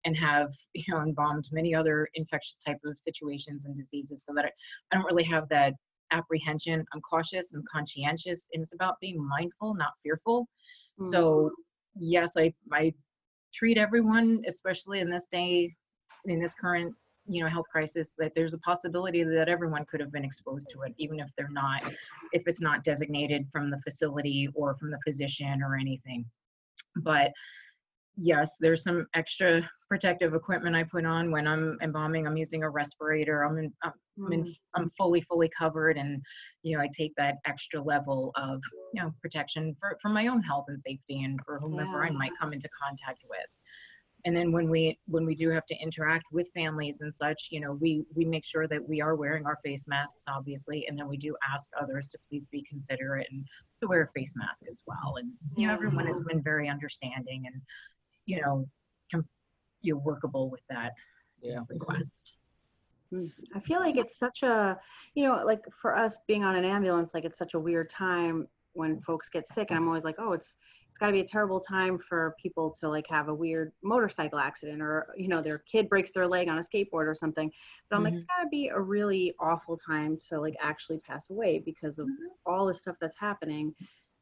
and 0.05 0.15
have 0.17 0.51
you 0.73 0.93
know 0.93 1.01
embalmed 1.01 1.47
many 1.51 1.73
other 1.73 2.07
infectious 2.13 2.61
type 2.65 2.77
of 2.85 2.99
situations 2.99 3.65
and 3.65 3.75
diseases, 3.75 4.23
so 4.23 4.33
that 4.35 4.45
I, 4.45 4.49
I 4.91 4.95
don't 4.95 5.05
really 5.05 5.23
have 5.23 5.49
that 5.49 5.73
apprehension. 6.11 6.85
I'm 6.93 7.01
cautious, 7.01 7.53
I'm 7.53 7.63
conscientious, 7.71 8.47
and 8.53 8.61
it's 8.61 8.73
about 8.73 8.99
being 9.01 9.17
mindful, 9.27 9.73
not 9.73 9.93
fearful. 10.03 10.47
Mm. 10.99 11.11
So 11.11 11.51
yes, 11.99 12.37
I 12.37 12.53
I 12.71 12.93
treat 13.55 13.77
everyone, 13.77 14.43
especially 14.47 14.99
in 14.99 15.09
this 15.09 15.25
day, 15.31 15.73
in 16.25 16.39
this 16.39 16.53
current 16.53 16.93
you 17.27 17.43
know 17.43 17.49
health 17.49 17.67
crisis, 17.71 18.13
that 18.17 18.33
there's 18.35 18.53
a 18.53 18.59
possibility 18.59 19.23
that 19.23 19.49
everyone 19.49 19.85
could 19.85 19.99
have 19.99 20.11
been 20.11 20.25
exposed 20.25 20.69
to 20.71 20.81
it, 20.81 20.93
even 20.97 21.19
if 21.19 21.29
they're 21.37 21.49
not, 21.49 21.83
if 22.33 22.43
it's 22.47 22.61
not 22.61 22.83
designated 22.83 23.47
from 23.51 23.71
the 23.71 23.79
facility 23.79 24.49
or 24.53 24.75
from 24.75 24.91
the 24.91 24.99
physician 25.05 25.61
or 25.63 25.75
anything. 25.75 26.25
But 26.97 27.31
yes, 28.15 28.57
there's 28.59 28.83
some 28.83 29.07
extra 29.13 29.69
protective 29.87 30.33
equipment 30.33 30.75
I 30.75 30.83
put 30.83 31.05
on 31.05 31.31
when 31.31 31.47
I'm 31.47 31.77
embalming. 31.81 32.25
I'm 32.27 32.37
using 32.37 32.63
a 32.63 32.69
respirator. 32.69 33.43
I'm 33.43 33.57
in, 33.57 33.73
I'm, 33.83 33.93
in, 34.31 34.43
Mm. 34.45 34.55
I'm 34.75 34.89
fully 34.97 35.21
fully 35.21 35.49
covered, 35.49 35.97
and 35.97 36.21
you 36.63 36.77
know 36.77 36.81
I 36.81 36.87
take 36.97 37.13
that 37.17 37.35
extra 37.45 37.81
level 37.81 38.31
of 38.35 38.61
you 38.93 39.01
know 39.01 39.13
protection 39.21 39.75
for 39.79 39.97
for 40.01 40.07
my 40.09 40.27
own 40.27 40.41
health 40.41 40.65
and 40.69 40.81
safety 40.81 41.23
and 41.23 41.39
for 41.45 41.59
whomever 41.59 42.05
I 42.05 42.11
might 42.11 42.31
come 42.39 42.53
into 42.53 42.69
contact 42.81 43.23
with. 43.29 43.45
And 44.25 44.35
then 44.35 44.51
when 44.51 44.69
we 44.69 44.97
when 45.07 45.25
we 45.25 45.35
do 45.35 45.49
have 45.49 45.67
to 45.67 45.75
interact 45.75 46.25
with 46.31 46.49
families 46.55 47.01
and 47.01 47.13
such, 47.13 47.49
you 47.51 47.59
know, 47.59 47.73
we 47.73 48.05
we 48.15 48.25
make 48.25 48.43
sure 48.43 48.67
that 48.67 48.87
we 48.87 48.99
are 48.99 49.15
wearing 49.15 49.45
our 49.45 49.57
face 49.63 49.85
masks, 49.87 50.23
obviously, 50.27 50.87
and 50.87 50.97
then 50.97 51.07
we 51.07 51.17
do 51.17 51.35
ask 51.47 51.69
others 51.79 52.07
to 52.07 52.17
please 52.27 52.47
be 52.47 52.63
considerate 52.63 53.27
and 53.31 53.45
to 53.81 53.87
wear 53.87 54.01
a 54.01 54.07
face 54.07 54.33
mask 54.35 54.63
as 54.71 54.81
well. 54.87 55.17
And 55.17 55.31
you 55.55 55.67
know, 55.67 55.73
everyone 55.73 56.07
has 56.07 56.19
been 56.21 56.41
very 56.41 56.69
understanding 56.69 57.43
and 57.45 57.61
you 58.25 58.41
know, 58.41 58.67
com- 59.11 59.27
you 59.81 59.93
know, 59.93 59.99
workable 59.99 60.49
with 60.49 60.61
that 60.69 60.93
Yeah. 61.41 61.61
request. 61.69 62.33
Mm. 63.13 63.31
I 63.53 63.59
feel 63.59 63.79
like 63.79 63.97
it's 63.97 64.17
such 64.17 64.43
a, 64.43 64.79
you 65.13 65.25
know, 65.25 65.43
like 65.45 65.63
for 65.81 65.95
us 65.95 66.17
being 66.27 66.43
on 66.43 66.55
an 66.55 66.65
ambulance, 66.65 67.13
like 67.13 67.23
it's 67.23 67.37
such 67.37 67.53
a 67.53 67.59
weird 67.59 67.89
time 67.89 68.47
when 68.73 68.99
folks 69.01 69.29
get 69.29 69.47
sick. 69.47 69.69
And 69.69 69.77
I'm 69.77 69.87
always 69.87 70.03
like, 70.03 70.15
oh, 70.17 70.33
it's 70.33 70.55
it's 70.95 70.99
got 71.01 71.07
to 71.07 71.11
be 71.11 71.19
a 71.19 71.27
terrible 71.27 71.59
time 71.59 71.99
for 71.99 72.37
people 72.41 72.73
to 72.79 72.87
like 72.87 73.05
have 73.09 73.27
a 73.27 73.33
weird 73.33 73.73
motorcycle 73.83 74.39
accident 74.39 74.81
or 74.81 75.13
you 75.17 75.27
know 75.27 75.41
their 75.41 75.57
kid 75.57 75.89
breaks 75.89 76.13
their 76.13 76.25
leg 76.25 76.47
on 76.47 76.57
a 76.57 76.61
skateboard 76.61 77.05
or 77.05 77.13
something 77.13 77.51
but 77.89 77.97
i'm 77.97 78.03
like 78.05 78.13
it's 78.13 78.23
got 78.23 78.41
to 78.41 78.47
be 78.47 78.69
a 78.69 78.79
really 78.79 79.35
awful 79.41 79.75
time 79.75 80.17
to 80.29 80.39
like 80.39 80.55
actually 80.61 80.97
pass 80.99 81.29
away 81.29 81.59
because 81.59 81.99
of 81.99 82.07
all 82.45 82.65
the 82.65 82.73
stuff 82.73 82.95
that's 83.01 83.17
happening 83.17 83.75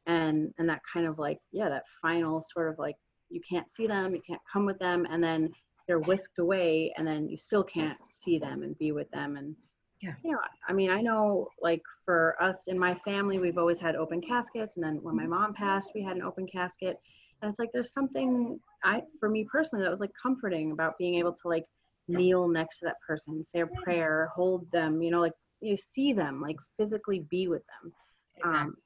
and 0.06 0.52
and 0.58 0.68
that 0.68 0.80
kind 0.92 1.06
of 1.06 1.16
like 1.16 1.38
yeah 1.52 1.68
that 1.68 1.84
final 2.02 2.44
sort 2.52 2.68
of 2.68 2.76
like 2.76 2.96
you 3.30 3.40
can't 3.48 3.70
see 3.70 3.86
them 3.86 4.14
you 4.14 4.20
can't 4.26 4.40
come 4.50 4.64
with 4.66 4.78
them 4.78 5.06
and 5.10 5.22
then 5.22 5.52
they're 5.86 6.00
whisked 6.00 6.38
away 6.38 6.92
and 6.96 7.06
then 7.06 7.28
you 7.28 7.36
still 7.36 7.62
can't 7.62 7.98
see 8.10 8.38
them 8.38 8.62
and 8.62 8.76
be 8.78 8.92
with 8.92 9.10
them 9.10 9.36
and 9.36 9.54
Yeah. 10.00 10.14
you 10.22 10.32
know 10.32 10.40
i 10.68 10.72
mean 10.72 10.90
i 10.90 11.00
know 11.00 11.48
like 11.60 11.82
for 12.04 12.36
us 12.42 12.62
in 12.66 12.78
my 12.78 12.94
family 12.96 13.38
we've 13.38 13.58
always 13.58 13.80
had 13.80 13.96
open 13.96 14.20
caskets 14.20 14.76
and 14.76 14.84
then 14.84 14.96
when 15.02 15.16
my 15.16 15.26
mom 15.26 15.54
passed 15.54 15.90
we 15.94 16.02
had 16.02 16.16
an 16.16 16.22
open 16.22 16.46
casket 16.46 16.98
and 17.42 17.50
it's 17.50 17.58
like 17.58 17.70
there's 17.72 17.92
something 17.92 18.58
i 18.84 19.02
for 19.20 19.28
me 19.28 19.46
personally 19.50 19.82
that 19.84 19.90
was 19.90 20.00
like 20.00 20.12
comforting 20.20 20.72
about 20.72 20.98
being 20.98 21.14
able 21.16 21.32
to 21.32 21.48
like 21.48 21.64
kneel 22.08 22.48
next 22.48 22.78
to 22.78 22.84
that 22.84 22.96
person 23.06 23.42
say 23.44 23.60
a 23.60 23.66
prayer 23.82 24.30
hold 24.34 24.70
them 24.72 25.02
you 25.02 25.10
know 25.10 25.20
like 25.20 25.32
you 25.60 25.76
see 25.76 26.12
them 26.12 26.40
like 26.40 26.56
physically 26.78 27.20
be 27.30 27.48
with 27.48 27.62
them 27.66 27.92
Exactly. 28.36 28.60
um, 28.60 28.76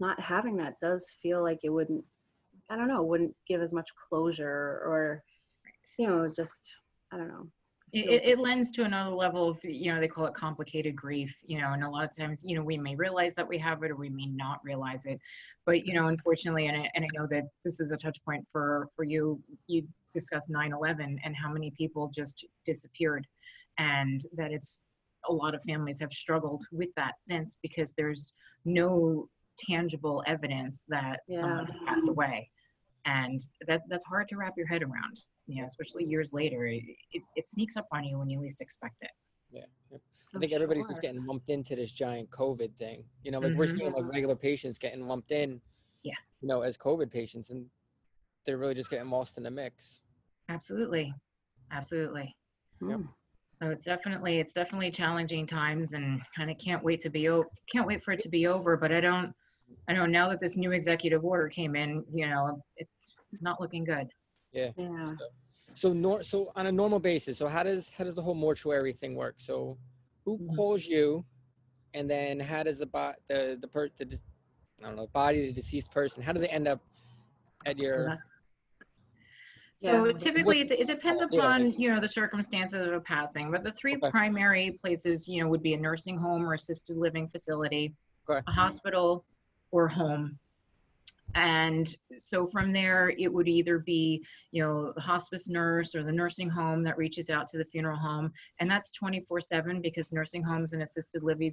not 0.00 0.18
having 0.18 0.56
that 0.56 0.74
does 0.80 1.06
feel 1.22 1.42
like 1.42 1.60
it 1.62 1.68
wouldn't 1.70 2.04
i 2.70 2.76
don't 2.76 2.88
know 2.88 3.02
wouldn't 3.02 3.34
give 3.46 3.60
as 3.60 3.72
much 3.72 3.88
closure 4.08 4.80
or 4.84 5.22
you 5.98 6.06
know 6.06 6.30
just 6.34 6.72
i 7.12 7.16
don't 7.16 7.28
know 7.28 7.48
It, 7.92 8.06
it, 8.06 8.24
it 8.24 8.38
lends 8.38 8.72
to 8.72 8.82
another 8.82 9.14
level 9.14 9.48
of, 9.48 9.60
you 9.62 9.92
know, 9.92 10.00
they 10.00 10.08
call 10.08 10.26
it 10.26 10.34
complicated 10.34 10.96
grief, 10.96 11.32
you 11.46 11.60
know, 11.60 11.74
and 11.74 11.84
a 11.84 11.88
lot 11.88 12.04
of 12.04 12.16
times, 12.16 12.42
you 12.42 12.56
know, 12.56 12.64
we 12.64 12.76
may 12.76 12.96
realize 12.96 13.34
that 13.34 13.46
we 13.46 13.56
have 13.58 13.84
it 13.84 13.92
or 13.92 13.96
we 13.96 14.08
may 14.08 14.26
not 14.26 14.58
realize 14.64 15.06
it. 15.06 15.20
But, 15.64 15.86
you 15.86 15.94
know, 15.94 16.08
unfortunately, 16.08 16.66
and 16.66 16.76
I, 16.76 16.90
and 16.96 17.04
I 17.04 17.08
know 17.16 17.28
that 17.28 17.44
this 17.64 17.78
is 17.78 17.92
a 17.92 17.96
touch 17.96 18.18
point 18.24 18.44
for, 18.50 18.88
for 18.96 19.04
you, 19.04 19.40
you 19.68 19.86
discussed 20.12 20.50
9-11 20.50 21.18
and 21.24 21.36
how 21.36 21.52
many 21.52 21.70
people 21.70 22.10
just 22.12 22.44
disappeared 22.64 23.24
and 23.78 24.20
that 24.36 24.50
it's, 24.50 24.80
a 25.28 25.32
lot 25.32 25.54
of 25.54 25.62
families 25.62 26.00
have 26.00 26.12
struggled 26.12 26.64
with 26.72 26.92
that 26.96 27.16
since 27.16 27.56
because 27.62 27.94
there's 27.96 28.34
no 28.64 29.28
tangible 29.56 30.22
evidence 30.26 30.84
that 30.88 31.20
someone 31.30 31.66
has 31.66 31.78
passed 31.86 32.08
away. 32.08 32.50
And 33.06 33.40
that, 33.66 33.82
that's 33.88 34.04
hard 34.04 34.28
to 34.28 34.36
wrap 34.36 34.54
your 34.56 34.66
head 34.66 34.82
around 34.82 35.24
you 35.46 35.60
know, 35.60 35.66
especially 35.66 36.04
years 36.04 36.32
later, 36.32 36.66
it, 36.66 36.82
it, 37.12 37.22
it 37.36 37.48
sneaks 37.48 37.76
up 37.76 37.86
on 37.92 38.04
you 38.04 38.18
when 38.18 38.28
you 38.28 38.40
least 38.40 38.60
expect 38.60 38.96
it. 39.02 39.10
Yeah. 39.50 39.60
yep. 39.90 40.00
I 40.02 40.36
I'm 40.36 40.40
think 40.40 40.52
everybody's 40.52 40.86
just 40.86 41.02
getting 41.02 41.24
lumped 41.26 41.50
into 41.50 41.76
this 41.76 41.92
giant 41.92 42.30
COVID 42.30 42.74
thing. 42.76 43.04
You 43.22 43.30
know, 43.30 43.40
like 43.40 43.54
we're 43.54 43.66
Mhm. 43.66 43.78
seeing 43.78 43.92
like 43.92 44.04
regular 44.06 44.34
patients 44.34 44.78
getting 44.78 45.06
lumped 45.06 45.32
in. 45.32 45.60
Yeah. 46.02 46.14
You 46.40 46.48
know, 46.48 46.62
as 46.62 46.76
COVID 46.76 47.10
patients, 47.10 47.50
and 47.50 47.66
they're 48.44 48.56
really 48.56 48.74
just 48.74 48.90
getting 48.90 49.10
lost 49.10 49.36
in 49.36 49.42
the 49.42 49.50
mix. 49.50 50.00
Absolutely, 50.48 51.14
absolutely. 51.70 52.34
Yep. 52.80 53.00
Hmm. 53.00 53.06
So 53.62 53.70
it's 53.70 53.84
definitely 53.84 54.38
it's 54.38 54.52
definitely 54.52 54.90
challenging 54.90 55.46
times, 55.46 55.94
and 55.94 56.20
kind 56.36 56.50
of 56.50 56.58
can't 56.58 56.82
wait 56.82 57.00
to 57.00 57.10
be 57.10 57.28
o- 57.28 57.44
can't 57.70 57.86
wait 57.86 58.02
for 58.02 58.12
it 58.12 58.20
to 58.20 58.28
be 58.28 58.46
over. 58.46 58.76
But 58.76 58.92
I 58.92 59.00
don't 59.00 59.32
I 59.88 59.92
know 59.92 60.06
now 60.06 60.28
that 60.30 60.40
this 60.40 60.56
new 60.56 60.72
executive 60.72 61.24
order 61.24 61.48
came 61.48 61.76
in, 61.76 62.04
you 62.12 62.28
know, 62.28 62.62
it's 62.76 63.16
not 63.40 63.60
looking 63.60 63.84
good. 63.84 64.08
yeah 64.52 64.70
Yeah. 64.76 65.10
So 65.74 65.92
nor 65.92 66.22
so 66.22 66.52
on 66.54 66.66
a 66.66 66.72
normal 66.72 67.00
basis. 67.00 67.36
So 67.38 67.48
how 67.48 67.62
does 67.62 67.90
how 67.90 68.04
does 68.04 68.14
the 68.14 68.22
whole 68.22 68.34
mortuary 68.34 68.92
thing 68.92 69.14
work? 69.16 69.34
So 69.38 69.76
who 70.24 70.38
Mhm. 70.38 70.54
calls 70.54 70.86
you, 70.86 71.24
and 71.94 72.08
then 72.08 72.38
how 72.38 72.62
does 72.62 72.78
the 72.78 72.86
bot 72.86 73.16
the 73.28 73.58
the 73.60 73.68
per 73.68 73.88
the 73.98 74.04
dis- 74.04 74.22
I 74.82 74.86
don't 74.86 74.96
know 74.96 75.08
body 75.08 75.40
of 75.40 75.54
the 75.54 75.60
deceased 75.60 75.90
person? 75.90 76.22
How 76.22 76.32
do 76.32 76.40
they 76.40 76.48
end 76.48 76.68
up 76.68 76.80
at 77.66 77.78
your? 77.78 78.16
So 79.76 80.06
Yeah. 80.06 80.12
typically, 80.12 80.60
it, 80.60 80.70
it 80.70 80.86
depends 80.86 81.20
upon, 81.20 81.72
you 81.72 81.92
know, 81.92 81.98
the 82.00 82.08
circumstances 82.08 82.80
of 82.86 82.92
a 82.92 83.00
passing, 83.00 83.50
but 83.50 83.62
the 83.64 83.72
three 83.72 83.96
Okay. 83.96 84.08
primary 84.10 84.70
places, 84.80 85.26
you 85.26 85.42
know, 85.42 85.48
would 85.50 85.62
be 85.62 85.74
a 85.74 85.76
nursing 85.76 86.16
home 86.16 86.46
or 86.48 86.54
assisted 86.54 86.96
living 86.96 87.28
facility, 87.28 87.92
Okay. 88.30 88.40
a 88.46 88.52
hospital, 88.52 89.24
or 89.74 89.88
home. 89.88 90.38
And 91.34 91.96
so 92.16 92.46
from 92.46 92.72
there, 92.72 93.12
it 93.18 93.32
would 93.32 93.48
either 93.48 93.80
be, 93.80 94.24
you 94.52 94.62
know, 94.62 94.92
the 94.92 95.00
hospice 95.00 95.48
nurse 95.48 95.96
or 95.96 96.04
the 96.04 96.12
nursing 96.12 96.48
home 96.48 96.84
that 96.84 96.96
reaches 96.96 97.28
out 97.28 97.48
to 97.48 97.58
the 97.58 97.64
funeral 97.64 97.98
home. 97.98 98.32
And 98.60 98.70
that's 98.70 98.92
24 98.92 99.40
seven 99.40 99.80
because 99.80 100.12
nursing 100.12 100.44
homes 100.44 100.74
and 100.74 100.82
assisted 100.82 101.24
living, 101.24 101.50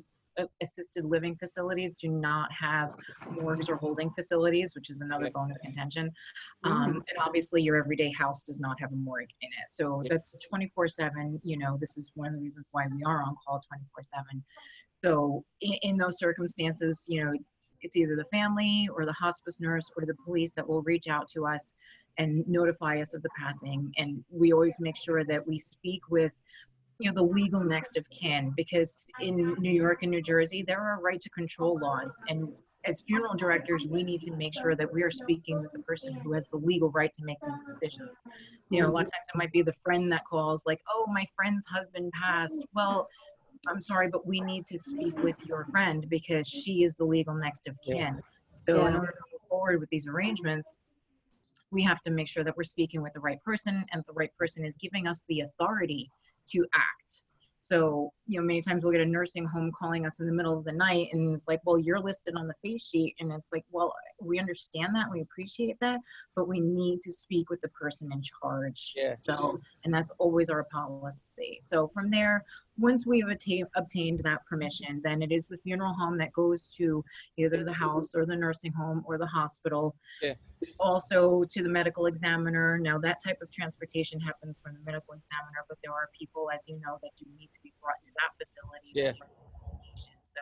assisted 0.62 1.04
living 1.04 1.36
facilities 1.36 1.96
do 1.96 2.10
not 2.10 2.52
have 2.54 2.94
morgues 3.32 3.70
or 3.70 3.76
holding 3.76 4.12
facilities, 4.12 4.76
which 4.76 4.92
is 4.92 5.02
another 5.02 5.32
bone 5.32 5.50
of 5.50 5.58
contention. 5.62 6.12
Um, 6.64 7.04
and 7.10 7.18
obviously 7.20 7.64
your 7.64 7.76
everyday 7.76 8.12
house 8.12 8.44
does 8.44 8.60
not 8.60 8.80
have 8.80 8.92
a 8.92 8.96
morgue 8.98 9.34
in 9.42 9.50
it. 9.50 9.72
So 9.72 10.04
that's 10.08 10.36
24 10.48 10.90
seven, 10.90 11.42
you 11.44 11.58
know, 11.58 11.76
this 11.82 11.98
is 11.98 12.12
one 12.14 12.28
of 12.28 12.34
the 12.36 12.40
reasons 12.40 12.68
why 12.70 12.86
we 12.96 13.02
are 13.04 13.24
on 13.24 13.36
call 13.44 13.60
24 13.68 14.04
seven. 14.04 14.44
So 15.04 15.44
in, 15.62 15.74
in 15.82 15.98
those 15.98 16.20
circumstances, 16.20 17.06
you 17.08 17.26
know, 17.26 17.34
it's 17.82 17.96
either 17.96 18.16
the 18.16 18.26
family 18.26 18.90
or 18.96 19.06
the 19.06 19.14
hospice 19.14 19.60
nurse 19.60 19.92
or 19.98 20.06
the 20.06 20.16
police 20.26 20.52
that 20.54 20.68
will 20.68 20.82
reach 20.84 21.08
out 21.08 21.28
to 21.30 21.46
us 21.46 21.76
and 22.18 22.48
notify 22.48 23.00
us 23.02 23.14
of 23.14 23.22
the 23.24 23.30
passing. 23.38 23.92
And 23.98 24.24
we 24.30 24.54
always 24.54 24.78
make 24.80 24.98
sure 24.98 25.24
that 25.26 25.46
we 25.46 25.58
speak 25.58 26.02
with, 26.10 26.42
you 27.00 27.10
know, 27.10 27.16
the 27.16 27.24
legal 27.24 27.64
next 27.64 27.98
of 27.98 28.10
kin 28.10 28.54
because 28.56 29.08
in 29.20 29.56
New 29.60 29.72
York 29.72 30.04
and 30.04 30.12
New 30.12 30.22
Jersey, 30.22 30.64
there 30.66 30.82
are 30.82 31.00
right 31.02 31.20
to 31.20 31.30
control 31.30 31.80
laws. 31.82 32.16
And 32.28 32.50
as 32.86 33.02
funeral 33.02 33.36
directors, 33.36 33.86
we 33.88 34.04
need 34.04 34.22
to 34.22 34.32
make 34.32 34.54
sure 34.54 34.76
that 34.76 34.92
we 34.92 35.04
are 35.04 35.12
speaking 35.12 35.62
with 35.62 35.72
the 35.72 35.80
person 35.80 36.14
who 36.16 36.34
has 36.34 36.48
the 36.52 36.58
legal 36.58 36.90
right 36.90 37.14
to 37.14 37.24
make 37.24 37.38
these 37.46 37.60
decisions. 37.68 38.22
You 38.70 38.82
know, 38.82 38.90
a 38.90 38.92
lot 38.92 39.04
of 39.04 39.12
times 39.12 39.28
it 39.34 39.38
might 39.38 39.52
be 39.52 39.62
the 39.62 39.74
friend 39.74 40.12
that 40.12 40.26
calls, 40.26 40.64
like, 40.66 40.80
oh, 40.90 41.06
my 41.14 41.26
friend's 41.36 41.66
husband 41.68 42.12
passed. 42.12 42.66
Well, 42.74 43.08
I'm 43.68 43.82
sorry, 43.82 44.10
but 44.10 44.26
we 44.26 44.42
need 44.42 44.66
to 44.68 44.78
speak 44.78 45.18
with 45.24 45.36
your 45.46 45.66
friend 45.66 46.08
because 46.10 46.48
she 46.48 46.84
is 46.84 46.96
the 46.96 47.06
legal 47.06 47.34
next 47.34 47.68
of 47.68 47.78
Yeah. 47.84 48.10
kin. 48.10 48.22
So 48.68 48.88
in 48.88 48.96
order 48.96 49.12
to 49.12 49.24
move 49.32 49.42
forward 49.50 49.80
with 49.80 49.90
these 49.90 50.08
arrangements, 50.08 50.76
we 51.72 51.84
have 51.84 52.02
to 52.02 52.12
make 52.12 52.28
sure 52.28 52.44
that 52.44 52.56
we're 52.58 52.64
speaking 52.64 53.02
with 53.02 53.14
the 53.14 53.20
right 53.20 53.42
person 53.44 53.86
and 53.92 54.04
the 54.06 54.14
right 54.14 54.36
person 54.38 54.66
is 54.66 54.76
giving 54.76 55.08
us 55.08 55.24
the 55.28 55.42
authority 55.42 56.12
to 56.48 56.66
act. 56.74 57.24
So, 57.64 58.12
you 58.26 58.40
know, 58.40 58.46
many 58.46 58.60
times 58.60 58.84
we'll 58.84 58.92
get 58.92 59.02
a 59.02 59.06
nursing 59.06 59.46
home 59.46 59.72
calling 59.72 60.08
us 60.08 60.20
in 60.20 60.26
the 60.26 60.32
middle 60.32 60.58
of 60.58 60.64
the 60.64 60.72
night 60.72 61.10
and 61.14 61.32
it's 61.32 61.48
like, 61.48 61.60
well, 61.64 61.78
you're 61.78 62.00
listed 62.00 62.34
on 62.36 62.48
the 62.48 62.56
face 62.64 62.88
sheet. 62.88 63.16
And 63.20 63.32
it's 63.32 63.50
like, 63.54 63.64
well, 63.72 63.94
we 64.20 64.40
understand 64.40 64.96
that, 64.96 65.12
we 65.12 65.22
appreciate 65.22 65.80
that, 65.80 66.00
but 66.36 66.48
we 66.48 66.60
need 66.60 67.02
to 67.04 67.12
speak 67.12 67.52
with 67.52 67.62
the 67.62 67.68
person 67.70 68.12
in 68.12 68.24
charge. 68.24 68.94
Yeah. 68.96 69.14
So, 69.14 69.60
and 69.86 69.94
that's 69.94 70.10
always 70.18 70.50
our 70.50 70.64
policy. 70.72 71.60
So 71.62 71.88
from 71.94 72.10
there, 72.10 72.44
once 72.78 73.06
we've 73.06 73.30
atta- 73.30 73.68
obtained 73.76 74.20
that 74.24 74.46
permission, 74.46 75.02
then 75.04 75.22
it 75.22 75.32
is 75.32 75.48
the 75.48 75.58
funeral 75.58 75.94
home 75.94 76.18
that 76.18 76.32
goes 76.34 76.68
to 76.78 77.04
either 77.38 77.64
the 77.64 77.74
house 77.74 78.16
or 78.16 78.26
the 78.26 78.36
nursing 78.36 78.72
home 78.72 79.04
or 79.06 79.18
the 79.18 79.26
hospital. 79.26 79.96
Yeah. 80.22 80.34
Also 80.80 81.44
to 81.50 81.64
the 81.64 81.70
medical 81.70 82.06
examiner. 82.06 82.78
Now 82.78 82.98
that 83.00 83.18
type 83.24 83.40
of 83.42 83.52
transportation 83.52 84.20
happens 84.20 84.62
from 84.64 84.74
the 84.74 84.80
medical 84.86 85.14
examiner, 85.14 85.66
but 85.68 85.78
there 85.84 85.94
are 85.94 86.10
people, 86.18 86.50
as 86.54 86.66
you 86.68 86.76
know, 86.80 86.98
that 87.02 87.12
do 87.18 87.26
need 87.38 87.52
to 87.52 87.60
be 87.64 87.74
brought 87.82 88.00
to 88.02 88.10
that 88.18 88.32
facility. 88.38 88.92
Yeah. 88.94 89.14
So 90.26 90.42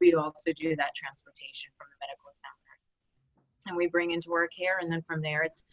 we 0.00 0.14
also 0.14 0.52
do 0.52 0.76
that 0.76 0.94
transportation 0.94 1.70
from 1.76 1.88
the 1.92 1.98
medical 2.06 2.26
examiner, 2.32 2.76
And 3.68 3.76
we 3.76 3.86
bring 3.86 4.12
into 4.12 4.32
our 4.32 4.48
care, 4.48 4.78
and 4.80 4.90
then 4.90 5.02
from 5.02 5.20
there, 5.20 5.42
it's 5.42 5.64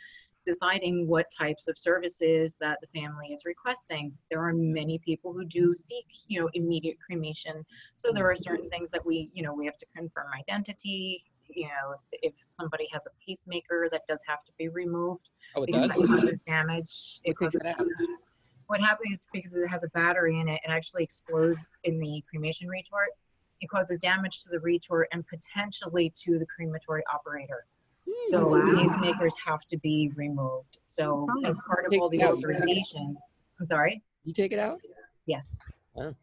deciding 0.46 1.08
what 1.08 1.28
types 1.32 1.68
of 1.68 1.78
services 1.78 2.58
that 2.60 2.80
the 2.82 2.88
family 2.88 3.28
is 3.28 3.44
requesting. 3.46 4.14
There 4.30 4.42
are 4.42 4.54
many 4.54 5.00
people 5.00 5.34
who 5.34 5.46
do 5.46 5.74
seek, 5.76 6.06
you 6.28 6.42
know, 6.42 6.50
immediate 6.54 6.98
cremation. 7.06 7.66
So 7.96 8.12
there 8.14 8.30
are 8.30 8.36
certain 8.36 8.70
things 8.70 8.92
that 8.92 9.06
we, 9.06 9.30
you 9.34 9.44
know, 9.44 9.54
we 9.54 9.66
have 9.66 9.78
to 9.78 9.86
confirm 9.96 10.28
identity. 10.38 11.24
You 11.48 11.68
know, 11.68 11.96
if, 12.12 12.20
if 12.24 12.34
somebody 12.50 12.88
has 12.92 13.06
a 13.06 13.12
pacemaker 13.26 13.88
that 13.92 14.02
does 14.08 14.22
have 14.28 14.44
to 14.46 14.52
be 14.58 14.70
removed 14.70 15.30
Oh, 15.56 15.64
it 15.64 15.68
because 15.68 15.90
does. 15.90 15.98
it 15.98 16.08
causes 16.08 16.44
damage. 16.44 17.22
It 17.24 17.38
causes 17.38 17.62
out? 17.66 17.86
what 18.68 18.82
happens 18.82 19.20
is 19.20 19.28
because 19.32 19.56
it 19.56 19.68
has 19.68 19.84
a 19.84 19.90
battery 19.90 20.40
in 20.40 20.48
it, 20.48 20.60
it 20.66 20.70
actually 20.70 21.04
explodes 21.04 21.68
in 21.84 22.00
the 22.00 22.24
cremation 22.30 22.68
retort. 22.68 23.10
It 23.62 23.70
causes 23.70 24.00
damage 24.00 24.42
to 24.44 24.50
the 24.50 24.60
retort 24.60 25.10
and 25.12 25.24
potentially 25.28 26.12
to 26.24 26.40
the 26.40 26.46
crematory 26.46 27.04
operator. 27.14 27.66
So 28.30 28.48
Wow. 28.48 28.64
pacemakers 28.66 29.34
have 29.46 29.66
to 29.68 29.78
be 29.78 30.12
removed. 30.16 30.80
So 30.84 31.28
as 31.46 31.58
part 31.68 31.86
of 31.86 31.94
all 32.00 32.10
the 32.10 32.20
Take- 32.20 32.28
authorizations, 32.30 33.16
I'm 33.60 33.66
sorry, 33.66 34.02
You 34.24 34.34
take 34.34 34.52
it 34.52 34.60
out. 34.60 34.80
yes. 35.26 35.60
Huh. 35.96 36.14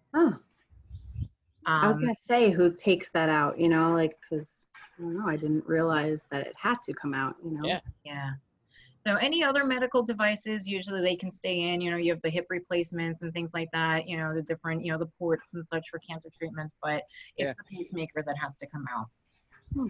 I 1.67 1.87
was 1.87 1.97
Um, 1.97 2.03
gonna 2.03 2.15
say 2.15 2.51
who 2.51 2.73
takes 2.75 3.11
that 3.13 3.29
out, 3.29 3.59
you 3.59 3.69
know, 3.69 3.93
like 3.93 4.19
because 4.21 4.65
I 4.99 5.03
don't 5.03 5.17
know, 5.17 5.27
I 5.29 5.37
didn't 5.37 5.67
realize 5.67 6.27
that 6.31 6.47
it 6.47 6.55
had 6.57 6.77
to 6.85 6.93
come 6.95 7.15
out, 7.15 7.37
you 7.45 7.53
know. 7.53 7.65
Yeah. 7.65 7.81
Yeah. 8.05 8.33
So 8.99 9.15
any 9.15 9.43
other 9.43 9.65
medical 9.65 10.03
devices, 10.03 10.69
usually 10.69 11.01
they 11.01 11.17
can 11.17 11.31
stay 11.31 11.61
in, 11.73 11.81
you 11.81 11.91
know, 11.91 11.97
you 11.97 12.13
have 12.13 12.21
the 12.23 12.29
hip 12.31 12.47
replacements 12.51 13.23
and 13.23 13.33
things 13.33 13.55
like 13.55 13.71
that, 13.73 14.07
you 14.07 14.17
know, 14.19 14.35
the 14.35 14.43
different, 14.43 14.85
you 14.85 14.93
know, 14.93 14.99
the 14.99 15.07
ports 15.07 15.55
and 15.55 15.67
such 15.69 15.89
for 15.89 15.99
cancer 16.01 16.29
treatments, 16.37 16.77
but 16.83 17.05
Yeah. 17.37 17.47
it's 17.47 17.57
the 17.57 17.65
pacemaker 17.65 18.23
that 18.23 18.37
has 18.37 18.59
to 18.59 18.67
come 18.67 18.87
out. 18.95 19.07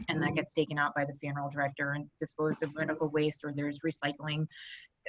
And 0.09 0.23
that 0.23 0.35
gets 0.35 0.53
taken 0.53 0.79
out 0.79 0.95
by 0.95 1.05
the 1.05 1.14
funeral 1.14 1.51
director 1.51 1.93
and 1.93 2.09
disposed 2.19 2.62
of 2.62 2.75
medical 2.75 3.09
waste 3.09 3.43
or 3.45 3.53
there's 3.55 3.81
recycling 3.81 4.47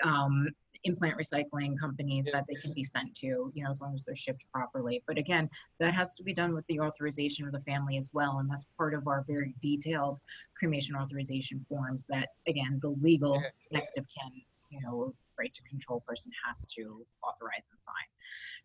um, 0.03 0.47
implant 0.83 1.15
recycling 1.17 1.79
companies 1.79 2.27
that 2.31 2.45
they 2.47 2.55
can 2.55 2.73
be 2.73 2.83
sent 2.83 3.13
to 3.15 3.51
you 3.53 3.63
know 3.63 3.69
as 3.69 3.81
long 3.81 3.93
as 3.93 4.03
they're 4.03 4.15
shipped 4.15 4.43
properly. 4.53 5.03
But 5.05 5.17
again 5.17 5.49
that 5.79 5.93
has 5.93 6.15
to 6.15 6.23
be 6.23 6.33
done 6.33 6.53
with 6.53 6.65
the 6.67 6.79
authorization 6.79 7.45
of 7.45 7.51
the 7.51 7.61
family 7.61 7.97
as 7.97 8.09
well 8.13 8.39
and 8.39 8.49
that's 8.49 8.65
part 8.77 8.93
of 8.93 9.07
our 9.07 9.23
very 9.27 9.53
detailed 9.61 10.19
cremation 10.57 10.95
authorization 10.95 11.65
forms 11.69 12.05
that 12.09 12.29
again 12.47 12.79
the 12.81 12.89
legal 13.01 13.41
next 13.71 13.97
of 13.97 14.05
kin 14.07 14.41
you 14.69 14.81
know 14.81 15.13
right 15.41 15.53
to 15.53 15.63
control 15.63 16.03
person 16.07 16.31
has 16.45 16.57
to 16.75 17.05
authorize 17.27 17.65
and 17.71 17.79
sign 17.79 18.09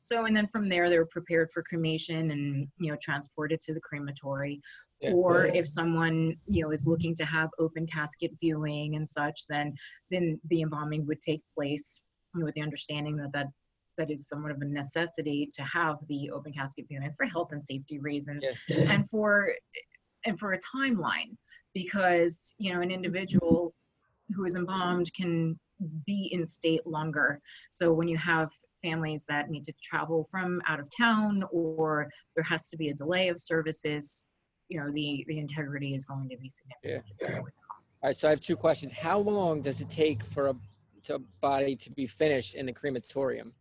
so 0.00 0.26
and 0.26 0.36
then 0.36 0.46
from 0.46 0.68
there 0.68 0.88
they're 0.90 1.06
prepared 1.18 1.48
for 1.52 1.62
cremation 1.62 2.30
and 2.32 2.68
you 2.78 2.90
know 2.90 2.98
transported 3.02 3.58
to 3.60 3.72
the 3.76 3.80
crematory 3.88 4.60
Yeah. 5.00 5.12
or 5.16 5.32
if 5.60 5.66
someone 5.78 6.18
you 6.54 6.60
know 6.62 6.70
is 6.76 6.84
looking 6.92 7.14
to 7.20 7.24
have 7.36 7.48
open 7.64 7.84
casket 7.96 8.32
viewing 8.42 8.88
and 8.96 9.06
such 9.20 9.38
then 9.52 9.66
then 10.12 10.24
the 10.50 10.62
embalming 10.66 11.02
would 11.08 11.20
take 11.30 11.42
place 11.56 11.86
you 12.34 12.40
know, 12.40 12.46
with 12.46 12.56
the 12.58 12.66
understanding 12.68 13.16
that 13.16 13.32
that 13.36 13.48
that 13.98 14.10
is 14.14 14.28
somewhat 14.30 14.52
of 14.54 14.60
a 14.60 14.68
necessity 14.82 15.40
to 15.56 15.62
have 15.78 15.96
the 16.12 16.20
open 16.36 16.52
casket 16.58 16.84
viewing 16.88 17.12
for 17.18 17.26
health 17.34 17.50
and 17.52 17.62
safety 17.72 17.98
reasons 18.10 18.40
Yeah. 18.68 18.92
and 18.92 19.00
for 19.12 19.30
and 20.26 20.34
for 20.40 20.52
a 20.52 20.60
timeline 20.76 21.30
because 21.80 22.34
you 22.62 22.68
know 22.72 22.80
an 22.86 22.90
individual 22.98 23.56
who 24.34 24.44
is 24.48 24.54
embalmed 24.56 25.08
can 25.20 25.58
be 26.06 26.28
in 26.32 26.46
state 26.46 26.86
longer 26.86 27.40
so 27.70 27.92
when 27.92 28.08
you 28.08 28.16
have 28.16 28.50
families 28.82 29.24
that 29.28 29.50
need 29.50 29.64
to 29.64 29.72
travel 29.82 30.26
from 30.30 30.60
out 30.68 30.80
of 30.80 30.86
town 30.96 31.44
or 31.50 32.08
there 32.34 32.44
has 32.44 32.68
to 32.68 32.76
be 32.76 32.88
a 32.88 32.94
delay 32.94 33.28
of 33.28 33.40
services 33.40 34.26
you 34.68 34.78
know 34.78 34.90
the 34.92 35.24
the 35.28 35.38
integrity 35.38 35.94
is 35.94 36.04
going 36.04 36.28
to 36.28 36.36
be 36.36 36.50
significant 36.50 37.04
All 38.02 38.10
right, 38.10 38.16
so 38.16 38.28
I 38.28 38.30
have 38.30 38.40
two 38.40 38.56
questions. 38.56 38.92
How 38.92 39.18
long 39.18 39.62
does 39.62 39.80
it 39.80 39.88
take 39.88 40.22
for 40.22 40.48
a, 40.48 40.56
to 41.04 41.18
body 41.40 41.74
to 41.76 41.90
be 41.90 42.06
finished 42.06 42.54
in 42.54 42.66
the 42.66 42.72
crematorium? 42.72 43.52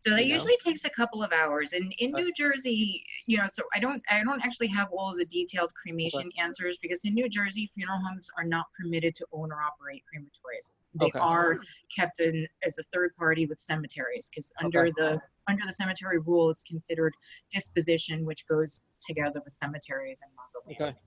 So 0.00 0.10
that 0.10 0.24
you 0.24 0.30
know? 0.30 0.34
usually 0.34 0.56
takes 0.64 0.84
a 0.84 0.90
couple 0.90 1.22
of 1.22 1.32
hours. 1.32 1.74
And 1.74 1.92
in 1.98 2.14
Uh, 2.14 2.18
New 2.18 2.32
Jersey, 2.32 3.04
you 3.26 3.36
know, 3.36 3.46
so 3.52 3.62
I 3.74 3.78
don't 3.80 4.02
I 4.10 4.22
don't 4.24 4.42
actually 4.42 4.68
have 4.68 4.88
all 4.92 5.10
of 5.10 5.18
the 5.18 5.26
detailed 5.26 5.72
cremation 5.74 6.30
answers 6.38 6.78
because 6.80 7.04
in 7.04 7.14
New 7.14 7.28
Jersey, 7.28 7.66
funeral 7.74 8.00
homes 8.00 8.30
are 8.38 8.44
not 8.44 8.66
permitted 8.78 9.14
to 9.16 9.26
own 9.32 9.52
or 9.52 9.62
operate 9.62 10.02
crematories. 10.12 10.72
They 10.94 11.06
Okay. 11.08 11.18
are 11.20 11.60
kept 11.94 12.20
in 12.20 12.48
as 12.64 12.78
a 12.78 12.82
third 12.84 13.14
party 13.16 13.46
with 13.46 13.60
cemeteries 13.60 14.30
because 14.30 14.50
under 14.62 14.86
Okay. 14.86 14.92
the 14.96 15.20
under 15.48 15.64
the 15.66 15.72
cemetery 15.72 16.18
rule, 16.18 16.50
it's 16.50 16.62
considered 16.64 17.14
disposition, 17.52 18.24
which 18.24 18.46
goes 18.46 18.84
together 19.06 19.40
with 19.44 19.54
cemeteries 19.54 20.20
and 20.22 20.30
mausoleums 20.36 21.02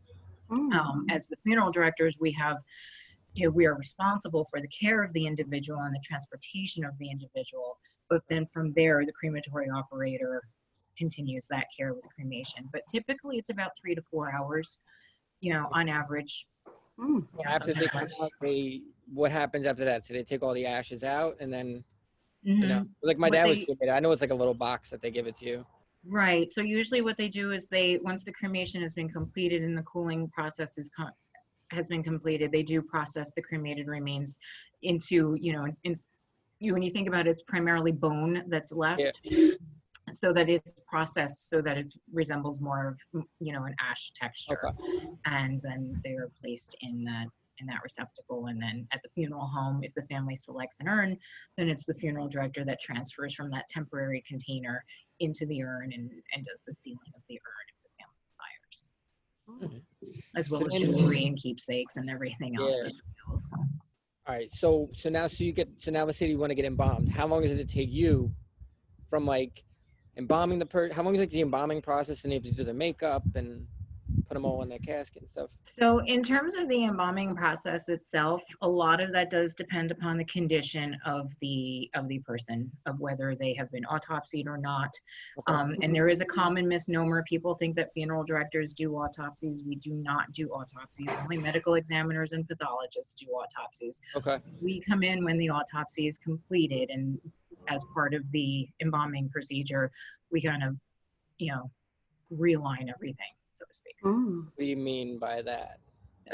Mm. 0.52 0.74
um, 0.76 1.06
as 1.10 1.28
the 1.28 1.38
funeral 1.44 1.72
directors, 1.72 2.16
we 2.20 2.32
have, 2.34 2.58
you 3.34 3.46
know, 3.46 3.52
we 3.52 3.66
are 3.66 3.76
responsible 3.76 4.46
for 4.52 4.62
the 4.62 4.68
care 4.68 5.02
of 5.04 5.12
the 5.14 5.26
individual 5.26 5.80
and 5.82 5.96
the 5.96 6.02
transportation 6.04 6.86
of 6.86 6.98
the 7.00 7.10
individual. 7.10 7.80
But 8.14 8.22
then 8.30 8.46
from 8.46 8.74
there, 8.74 9.04
the 9.04 9.12
crematory 9.12 9.72
operator 9.72 10.44
continues 10.96 11.48
that 11.48 11.66
care 11.76 11.96
with 11.96 12.08
cremation. 12.14 12.70
But 12.72 12.84
typically, 12.88 13.40
it's 13.40 13.50
about 13.50 13.72
three 13.82 13.96
to 13.96 14.04
four 14.04 14.32
hours, 14.32 14.78
you 15.42 15.52
know, 15.52 15.68
on 15.72 15.90
average. 15.90 16.46
Mm. 17.00 17.26
Yeah, 17.40 17.50
After 17.56 17.74
they 17.74 17.88
come 17.88 18.08
out, 18.22 18.30
they 18.40 18.84
what 19.12 19.32
happens 19.32 19.66
after 19.66 19.84
that? 19.86 20.04
So 20.06 20.14
they 20.14 20.22
take 20.22 20.44
all 20.44 20.54
the 20.54 20.68
ashes 20.68 21.04
out 21.04 21.38
and 21.40 21.52
then 21.52 21.84
you 22.44 22.68
know, 22.68 22.82
Mhm. 22.82 22.90
like 23.02 23.18
my 23.18 23.30
What 23.30 23.34
dad 23.34 23.48
was 23.48 23.58
they- 23.58 23.66
doing 23.66 23.78
it. 23.82 23.90
I 23.90 24.00
know 24.00 24.12
it's 24.12 24.22
like 24.22 24.30
a 24.30 24.36
little 24.36 24.54
box 24.54 24.90
that 24.92 25.02
they 25.02 25.10
give 25.10 25.26
it 25.28 25.36
to 25.38 25.46
you. 25.46 25.66
Right. 26.06 26.48
So 26.50 26.62
usually, 26.62 27.02
what 27.02 27.18
they 27.18 27.30
do 27.30 27.52
is 27.52 27.68
they 27.68 27.98
once 28.00 28.24
the 28.26 28.34
cremation 28.34 28.82
has 28.84 28.94
been 28.94 29.10
completed 29.10 29.64
and 29.64 29.76
the 29.76 29.82
cooling 29.84 30.28
process 30.30 30.78
is 30.78 30.92
con- 30.96 31.14
has 31.72 31.88
been 31.88 32.04
completed, 32.04 32.52
they 32.52 32.62
do 32.62 32.80
process 32.84 33.34
the 33.34 33.42
cremated 33.42 33.88
remains 33.88 34.38
into 34.84 35.36
you 35.42 35.54
know, 35.54 35.66
in, 35.84 35.96
you 36.64 36.74
when 36.74 36.82
you 36.82 36.90
think 36.90 37.08
about 37.08 37.28
it, 37.28 37.32
it's 37.32 37.42
primarily 37.42 37.92
bone 37.92 38.44
that's 38.48 38.72
left. 38.72 39.22
So 40.12 40.34
that 40.34 40.50
it's 40.50 40.76
processed 40.86 41.50
so 41.50 41.62
that 41.62 41.78
it 41.78 41.92
resembles 42.12 42.62
more 42.62 42.90
of 42.90 43.24
you 43.40 43.54
know 43.54 43.64
an 43.64 43.76
ash 43.80 44.12
texture, 44.14 44.60
Okay. 44.68 45.08
and 45.26 45.62
then 45.62 46.00
they 46.04 46.12
are 46.12 46.30
placed 46.42 46.76
in 46.82 47.04
that 47.06 47.28
in 47.60 47.68
that 47.68 47.80
receptacle. 47.84 48.48
And 48.48 48.62
then 48.62 48.88
at 48.92 49.02
the 49.02 49.10
funeral 49.10 49.48
home, 49.48 49.84
if 49.84 49.94
the 49.94 50.04
family 50.04 50.36
selects 50.36 50.80
an 50.80 50.88
urn, 50.88 51.18
then 51.58 51.70
it's 51.70 51.86
the 51.86 51.94
funeral 51.94 52.28
director 52.28 52.66
that 52.66 52.82
transfers 52.82 53.34
from 53.34 53.50
that 53.52 53.68
temporary 53.70 54.24
container 54.28 54.84
into 55.20 55.46
the 55.46 55.64
urn 55.64 55.94
and, 55.94 56.10
and 56.34 56.46
does 56.46 56.64
the 56.68 56.74
sealing 56.74 57.00
of 57.16 57.22
the 57.30 57.36
urn 57.36 57.66
if 57.70 57.82
the 57.84 57.90
family 58.00 58.20
desires, 58.32 59.82
hmm. 60.02 60.38
as 60.38 60.50
well 60.50 60.62
So 60.62 60.76
as 60.76 60.84
jewelry 60.84 61.26
and 61.26 61.38
keepsakes 61.38 61.98
and 61.98 62.10
everything 62.10 62.56
else. 62.60 62.76
Yeah. 62.84 62.92
All 64.26 64.34
right. 64.34 64.50
So 64.50 64.90
so 64.94 65.10
now 65.10 65.28
so 65.28 65.44
you 65.44 65.52
get 65.52 65.70
so 65.78 65.92
now 65.92 66.06
let's 66.06 66.18
say 66.18 66.28
you 66.28 66.38
want 66.38 66.52
to 66.52 66.56
get 66.56 66.66
embalmed. 66.66 67.10
How 67.10 67.28
long 67.28 67.42
does 67.42 67.52
it 67.52 67.68
take 67.68 67.92
you 67.92 68.34
from 69.10 69.26
like 69.26 69.64
embalming 70.18 70.60
the 70.60 70.66
per? 70.66 70.92
How 70.92 71.04
long 71.04 71.14
is 71.14 71.20
like 71.20 71.30
the 71.30 71.42
embalming 71.42 71.82
process 71.82 72.24
and 72.24 72.32
you 72.32 72.38
have 72.38 72.44
to 72.46 72.52
do 72.52 72.64
the 72.64 72.74
makeup 72.74 73.24
and 73.36 73.68
put 74.28 74.36
them 74.36 74.46
all 74.46 74.62
in 74.62 74.70
their 74.70 74.80
casket 74.80 75.22
and 75.22 75.30
stuff? 75.30 75.50
So 75.64 76.00
in 76.06 76.24
terms 76.24 76.56
of 76.56 76.68
the 76.70 76.86
embalming 76.86 77.36
process 77.36 77.90
itself, 77.90 78.44
a 78.62 78.68
lot 78.68 79.02
of 79.02 79.12
that 79.12 79.30
does 79.30 79.54
depend 79.54 79.92
upon 79.92 80.18
the 80.18 80.26
condition 80.26 80.98
of 81.06 81.32
the 81.42 81.90
of 81.94 82.08
the 82.08 82.20
person, 82.20 82.72
of 82.86 83.00
whether 83.00 83.36
they 83.36 83.54
have 83.54 83.72
been 83.72 83.84
autopsied 83.84 84.48
or 84.48 84.58
not. 84.58 84.90
Okay. 85.40 85.54
Um, 85.54 85.76
and 85.82 85.94
there 85.94 86.10
is 86.10 86.22
a 86.22 86.26
common 86.26 86.68
misnomer. 86.68 87.24
People 87.24 87.54
think 87.54 87.76
that 87.76 87.94
funeral 87.94 88.24
directors 88.24 88.74
do 88.74 88.94
autopsies. 88.96 89.64
We 89.66 89.76
do 89.76 89.94
not 89.94 90.32
do 90.32 90.50
autopsies. 90.50 91.10
Only 91.22 91.38
medical 91.38 91.76
examiners 91.76 92.34
and 92.34 92.48
pathologists 92.48 93.16
do 93.16 93.28
autopsies. 93.28 94.00
Okay. 94.16 94.40
We 94.62 94.82
come 94.82 95.04
in 95.04 95.24
when 95.24 95.38
the 95.38 95.50
autopsy 95.50 96.08
is 96.08 96.18
completed 96.18 96.90
and 96.90 97.20
as 97.68 97.86
part 97.94 98.14
of 98.14 98.30
the 98.32 98.68
embalming 98.82 99.30
procedure, 99.30 99.92
we 100.32 100.42
kind 100.42 100.64
of, 100.64 100.76
you 101.38 101.52
know, 101.52 101.70
realign 102.38 102.90
everything, 102.94 103.34
so 103.54 103.66
to 103.66 103.74
speak. 103.74 103.96
Mm. 104.04 104.46
What 104.46 104.60
do 104.60 104.66
you 104.66 104.78
mean 104.78 105.20
by 105.20 105.42
that? 105.44 105.80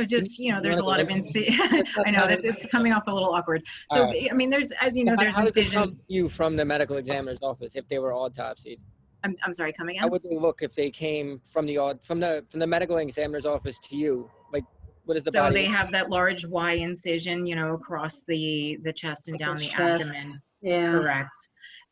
Just, 0.08 0.38
you 0.38 0.52
know, 0.54 0.62
there's 0.62 0.80
a 0.80 0.84
lot 0.84 1.00
of 1.00 1.08
inci- 1.08 1.50
I 2.06 2.12
know 2.12 2.20
tell 2.20 2.28
that's 2.28 2.46
it's 2.46 2.66
coming 2.68 2.94
off 2.94 3.08
a 3.08 3.12
little 3.14 3.34
awkward. 3.34 3.64
So 3.92 4.02
All 4.04 4.08
right. 4.08 4.28
I 4.32 4.34
mean, 4.36 4.50
there's 4.52 4.72
as 4.80 4.96
you 4.96 5.04
know, 5.04 5.14
How- 5.14 5.18
there's 5.18 5.36
how 5.36 5.44
does 5.46 5.58
it 5.58 5.72
come 5.72 5.84
incisions. 5.84 6.02
you 6.08 6.30
from 6.30 6.56
the 6.56 6.64
medical 6.64 6.98
examiner's 6.98 7.40
office 7.42 7.76
if 7.76 7.88
they 7.88 7.98
were 8.00 8.12
autopsied? 8.12 8.78
I'm, 9.24 9.34
I'm 9.44 9.54
sorry, 9.54 9.74
coming 9.74 9.96
again. 9.96 10.04
How 10.04 10.10
would 10.10 10.24
they 10.24 10.38
look 10.38 10.62
if 10.62 10.74
they 10.76 10.90
came 10.92 11.42
from 11.52 11.66
the 11.66 11.78
au- 11.80 12.00
from 12.04 12.20
the 12.20 12.46
from 12.50 12.60
the 12.62 12.68
medical 12.68 12.98
examiner's 12.98 13.46
office 13.46 13.78
to 13.90 13.98
you? 13.98 14.30
Like, 14.54 14.64
what 15.06 15.18
is 15.18 15.24
the 15.24 15.32
so 15.32 15.40
body? 15.42 15.56
they 15.56 15.66
have 15.66 15.92
that 15.92 16.10
large 16.10 16.46
Y 16.46 16.74
incision, 16.74 17.46
you 17.46 17.56
know, 17.56 17.74
across 17.74 18.22
the 18.28 18.78
the 18.84 18.94
chest 18.94 19.28
and 19.28 19.34
Like 19.34 19.40
down 19.40 19.58
the 19.58 19.64
the 19.66 19.70
chest. 19.72 20.02
abdomen. 20.04 20.42
Yeah. 20.62 20.92
Correct. 20.92 21.36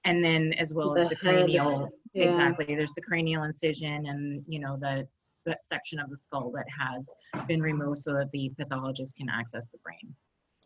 And 0.05 0.23
then 0.23 0.53
as 0.53 0.73
well 0.73 0.95
as 0.95 1.09
The 1.09 1.15
the 1.15 1.25
head, 1.25 1.35
cranial, 1.35 1.89
yeah. 2.13 2.25
exactly. 2.25 2.65
There's 2.75 2.93
the 2.93 3.01
cranial 3.01 3.43
incision 3.43 4.05
and 4.05 4.43
you 4.47 4.59
know 4.59 4.77
the 4.79 5.05
that 5.47 5.63
section 5.63 5.99
of 5.99 6.09
the 6.09 6.17
skull 6.17 6.51
that 6.51 6.65
has 6.77 7.07
been 7.47 7.61
removed 7.61 7.99
so 7.99 8.13
that 8.13 8.29
the 8.31 8.51
pathologist 8.57 9.15
can 9.17 9.29
access 9.29 9.65
the 9.65 9.79
brain. 9.79 10.13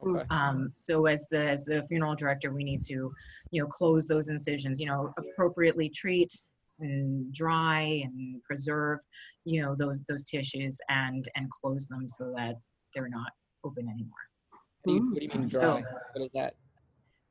Okay. 0.03 0.25
Um, 0.29 0.73
so 0.77 1.05
as 1.05 1.27
the 1.29 1.41
as 1.41 1.63
the 1.63 1.83
funeral 1.83 2.15
director, 2.15 2.51
we 2.51 2.63
need 2.63 2.81
to, 2.83 3.11
you 3.51 3.61
know, 3.61 3.67
close 3.67 4.07
those 4.07 4.29
incisions. 4.29 4.79
You 4.79 4.87
know, 4.87 5.13
appropriately 5.17 5.89
treat 5.89 6.33
and 6.79 7.31
dry 7.33 8.01
and 8.03 8.43
preserve, 8.43 8.99
you 9.45 9.61
know, 9.61 9.75
those 9.77 10.03
those 10.09 10.25
tissues 10.25 10.77
and 10.89 11.29
and 11.35 11.49
close 11.51 11.85
them 11.87 12.09
so 12.09 12.33
that 12.35 12.55
they're 12.93 13.09
not 13.09 13.31
open 13.63 13.87
anymore. 13.87 14.17
What 14.83 14.93
do 14.93 14.93
you, 14.93 15.11
what 15.11 15.19
do 15.19 15.25
you 15.25 15.39
mean 15.39 15.49
So- 15.49 15.59
dry? 15.59 15.83
What 16.13 16.25
is 16.25 16.31
that? 16.33 16.55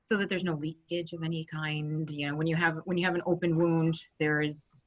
So 0.03 0.17
that 0.17 0.29
there's 0.29 0.45
no 0.45 0.55
leakage 0.55 1.13
of 1.13 1.23
any 1.23 1.45
kind. 1.45 2.11
You 2.11 2.29
know, 2.29 2.37
when 2.37 2.47
you 2.47 2.57
have 2.57 2.79
when 2.85 2.99
you 2.99 3.05
have 3.05 3.15
an 3.15 3.23
open 3.27 3.57
wound, 3.57 4.01
there 4.19 4.41
is 4.41 4.57
you 4.57 4.59
know, 4.61 4.71
what 4.71 4.80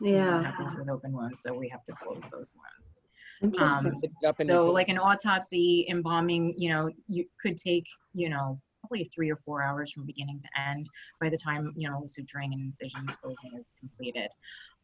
Yeah. 0.00 0.42
happens 0.42 0.76
with 0.76 0.88
open 0.88 1.12
wounds. 1.12 1.42
So 1.42 1.52
we 1.52 1.68
have 1.68 1.84
to 1.84 1.92
close 1.92 2.22
those 2.32 2.52
wounds. 2.54 2.98
Interesting. 3.42 3.86
Um, 3.92 4.00
Pick 4.00 4.10
it 4.22 4.26
up 4.26 4.38
and 4.38 4.46
So 4.46 4.66
like 4.66 4.88
an 4.88 4.98
autopsy, 4.98 5.86
embalming, 5.88 6.54
you 6.56 6.70
know, 6.70 6.90
you 7.08 7.24
could 7.40 7.56
take, 7.56 7.84
you 8.12 8.28
know, 8.28 8.60
probably 8.80 9.04
three 9.14 9.30
or 9.30 9.36
four 9.44 9.62
hours 9.62 9.92
from 9.92 10.06
beginning 10.06 10.40
to 10.40 10.48
end 10.70 10.88
by 11.20 11.28
the 11.28 11.36
time, 11.36 11.72
you 11.76 11.88
know, 11.88 12.02
the 12.02 12.08
suturing 12.08 12.52
and 12.52 12.60
incision 12.60 13.06
closing 13.22 13.52
is 13.58 13.72
completed. 13.78 14.28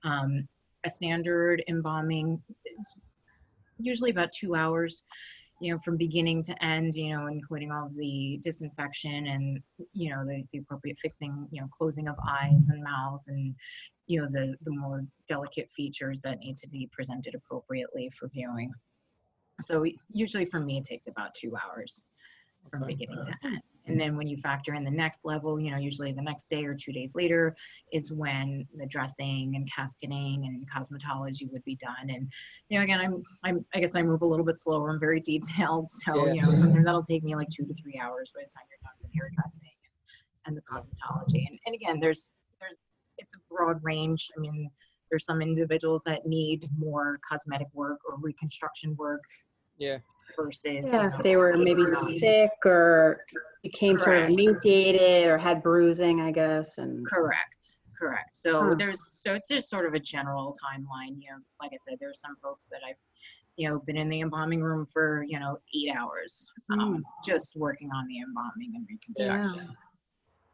Um, 0.05 0.46
a 0.85 0.90
standard 0.90 1.64
embalming 1.68 2.40
is 2.64 2.94
usually 3.79 4.11
about 4.11 4.31
two 4.33 4.55
hours, 4.55 5.02
you 5.61 5.73
know, 5.73 5.79
from 5.79 5.97
beginning 5.97 6.42
to 6.42 6.64
end, 6.64 6.95
you 6.97 7.16
know, 7.16 7.29
including 7.29 7.73
all 7.73 7.87
of 7.87 7.97
the 7.97 8.38
disinfection 8.42 9.27
and, 9.27 9.62
you 9.95 10.11
know, 10.11 10.25
the, 10.25 10.45
the 10.53 10.59
appropriate 10.59 10.99
fixing, 10.99 11.49
you 11.51 11.61
know, 11.61 11.69
closing 11.71 12.09
of 12.09 12.16
eyes 12.29 12.69
and 12.69 12.83
mouths 12.83 13.29
and, 13.29 13.55
you 14.07 14.21
know, 14.21 14.27
the, 14.27 14.55
the 14.62 14.71
more 14.71 15.05
delicate 15.27 15.71
features 15.71 16.21
that 16.21 16.38
need 16.40 16.59
to 16.59 16.69
be 16.69 16.88
presented 16.92 17.35
appropriately 17.35 18.11
for 18.11 18.29
viewing. 18.29 18.73
So 19.61 19.85
usually 20.12 20.45
for 20.45 20.61
me, 20.61 20.79
it 20.79 20.85
takes 20.85 21.07
about 21.07 21.35
two 21.35 21.55
hours 21.57 22.05
from 22.71 22.83
Okay. 22.83 22.95
beginning 22.95 23.23
to 23.25 23.35
end. 23.47 23.62
And 23.87 24.01
then 24.01 24.16
when 24.16 24.27
you 24.27 24.37
factor 24.37 24.75
in 24.75 24.85
the 24.85 24.90
next 24.90 25.20
level, 25.25 25.61
you 25.61 25.70
know, 25.70 25.77
usually 25.77 26.12
the 26.12 26.22
next 26.22 26.49
day 26.51 26.64
or 26.64 26.75
two 26.75 26.92
days 26.92 27.14
later 27.14 27.55
is 27.92 28.12
when 28.12 28.66
the 28.77 28.87
dressing 28.87 29.55
and 29.55 29.70
casketing 29.72 30.44
and 30.46 30.68
cosmetology 30.70 31.51
would 31.53 31.64
be 31.64 31.77
done. 31.77 32.11
And, 32.11 32.31
you 32.68 32.79
know, 32.79 32.85
again, 32.85 33.01
I'm, 33.01 33.22
I'm, 33.44 33.64
I 33.75 33.81
guess 33.81 33.94
I 33.94 34.03
move 34.03 34.22
a 34.22 34.27
little 34.27 34.44
bit 34.44 34.59
slower. 34.59 34.90
I'm 34.90 35.01
very 35.01 35.20
detailed. 35.25 35.88
So, 35.88 36.27
Yeah. 36.27 36.33
you 36.33 36.42
know, 36.42 36.55
sometimes 36.55 36.85
that'll 36.85 37.03
take 37.03 37.22
me 37.22 37.37
like 37.37 37.49
two 37.49 37.64
to 37.64 37.75
three 37.75 37.99
hours 38.03 38.33
by 38.35 38.42
the 38.42 38.51
time 38.51 38.64
you're 38.68 38.79
done 38.83 38.92
with 39.03 39.12
hairdressing 39.14 39.70
and, 40.46 40.46
and 40.46 40.57
the 40.57 40.62
cosmetology. 40.62 41.46
And, 41.49 41.59
and 41.66 41.75
again, 41.75 42.01
there's, 42.01 42.33
there's, 42.61 42.77
it's 43.18 43.35
a 43.35 43.38
broad 43.49 43.79
range. 43.83 44.31
I 44.37 44.40
mean, 44.40 44.70
there's 45.11 45.25
some 45.25 45.40
individuals 45.40 46.03
that 46.07 46.27
need 46.27 46.68
more 46.77 47.20
cosmetic 47.29 47.68
work 47.72 48.01
or 48.09 48.16
reconstruction 48.20 48.96
work 48.96 49.22
Yeah. 49.79 49.99
Versus. 50.34 50.64
you 50.64 50.82
Yeah, 50.82 51.08
know, 51.08 51.16
if 51.16 51.22
they 51.22 51.36
were 51.36 51.56
maybe 51.56 51.86
sick 52.18 52.50
or 52.64 53.24
became 53.62 53.98
sort 53.98 54.16
of 54.16 54.22
Correct. 54.24 54.32
emaciated 54.32 55.28
or 55.28 55.38
had 55.38 55.62
bruising, 55.62 56.20
I 56.20 56.30
guess, 56.30 56.78
and. 56.78 57.06
Correct, 57.06 57.78
correct. 57.98 58.34
So 58.34 58.70
Huh. 58.70 58.74
there's, 58.78 59.20
so 59.22 59.34
it's 59.34 59.48
just 59.48 59.68
sort 59.68 59.86
of 59.86 59.94
a 59.94 60.00
general 60.00 60.56
timeline, 60.62 61.20
you 61.20 61.30
know, 61.30 61.38
like 61.60 61.72
I 61.72 61.76
said, 61.76 61.98
there's 62.00 62.20
some 62.20 62.36
folks 62.42 62.66
that 62.66 62.80
I've, 62.88 62.96
you 63.56 63.68
know, 63.68 63.80
been 63.86 63.96
in 63.96 64.08
the 64.08 64.20
embalming 64.20 64.62
room 64.62 64.86
for, 64.92 65.24
you 65.26 65.40
know, 65.40 65.58
eight 65.74 65.94
hours, 65.96 66.50
um, 66.72 67.02
just 67.24 67.56
working 67.56 67.90
on 67.90 68.06
the 68.06 68.20
embalming 68.20 68.74
and 68.76 68.86
reconstruction. 68.88 69.68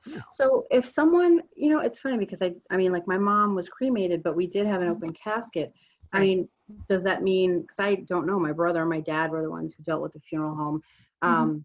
Yeah. 0.07 0.21
So 0.33 0.67
if 0.71 0.89
someone, 0.89 1.43
you 1.57 1.71
know, 1.71 1.81
it's 1.81 1.99
funny 2.01 2.19
because 2.19 2.43
I, 2.43 2.53
I 2.71 2.77
mean, 2.77 2.93
like 2.93 3.07
my 3.07 3.19
mom 3.19 3.55
was 3.55 3.69
cremated, 3.69 4.23
but 4.23 4.37
we 4.37 4.47
did 4.47 4.67
have 4.67 4.83
an 4.83 4.89
open 4.89 5.13
casket. 5.13 5.73
I 6.13 6.21
mean, 6.21 6.49
does 6.89 7.03
that 7.05 7.23
mean, 7.23 7.63
because 7.63 7.79
I 7.79 7.97
don't 8.07 8.27
know, 8.27 8.39
my 8.39 8.53
brother 8.53 8.81
and 8.81 8.91
my 8.91 9.01
dad 9.01 9.31
were 9.31 9.43
the 9.43 9.51
ones 9.51 9.73
who 9.77 9.83
dealt 9.83 10.03
with 10.03 10.13
the 10.13 10.21
funeral 10.21 10.55
home. 10.55 10.83
Um, 11.23 11.65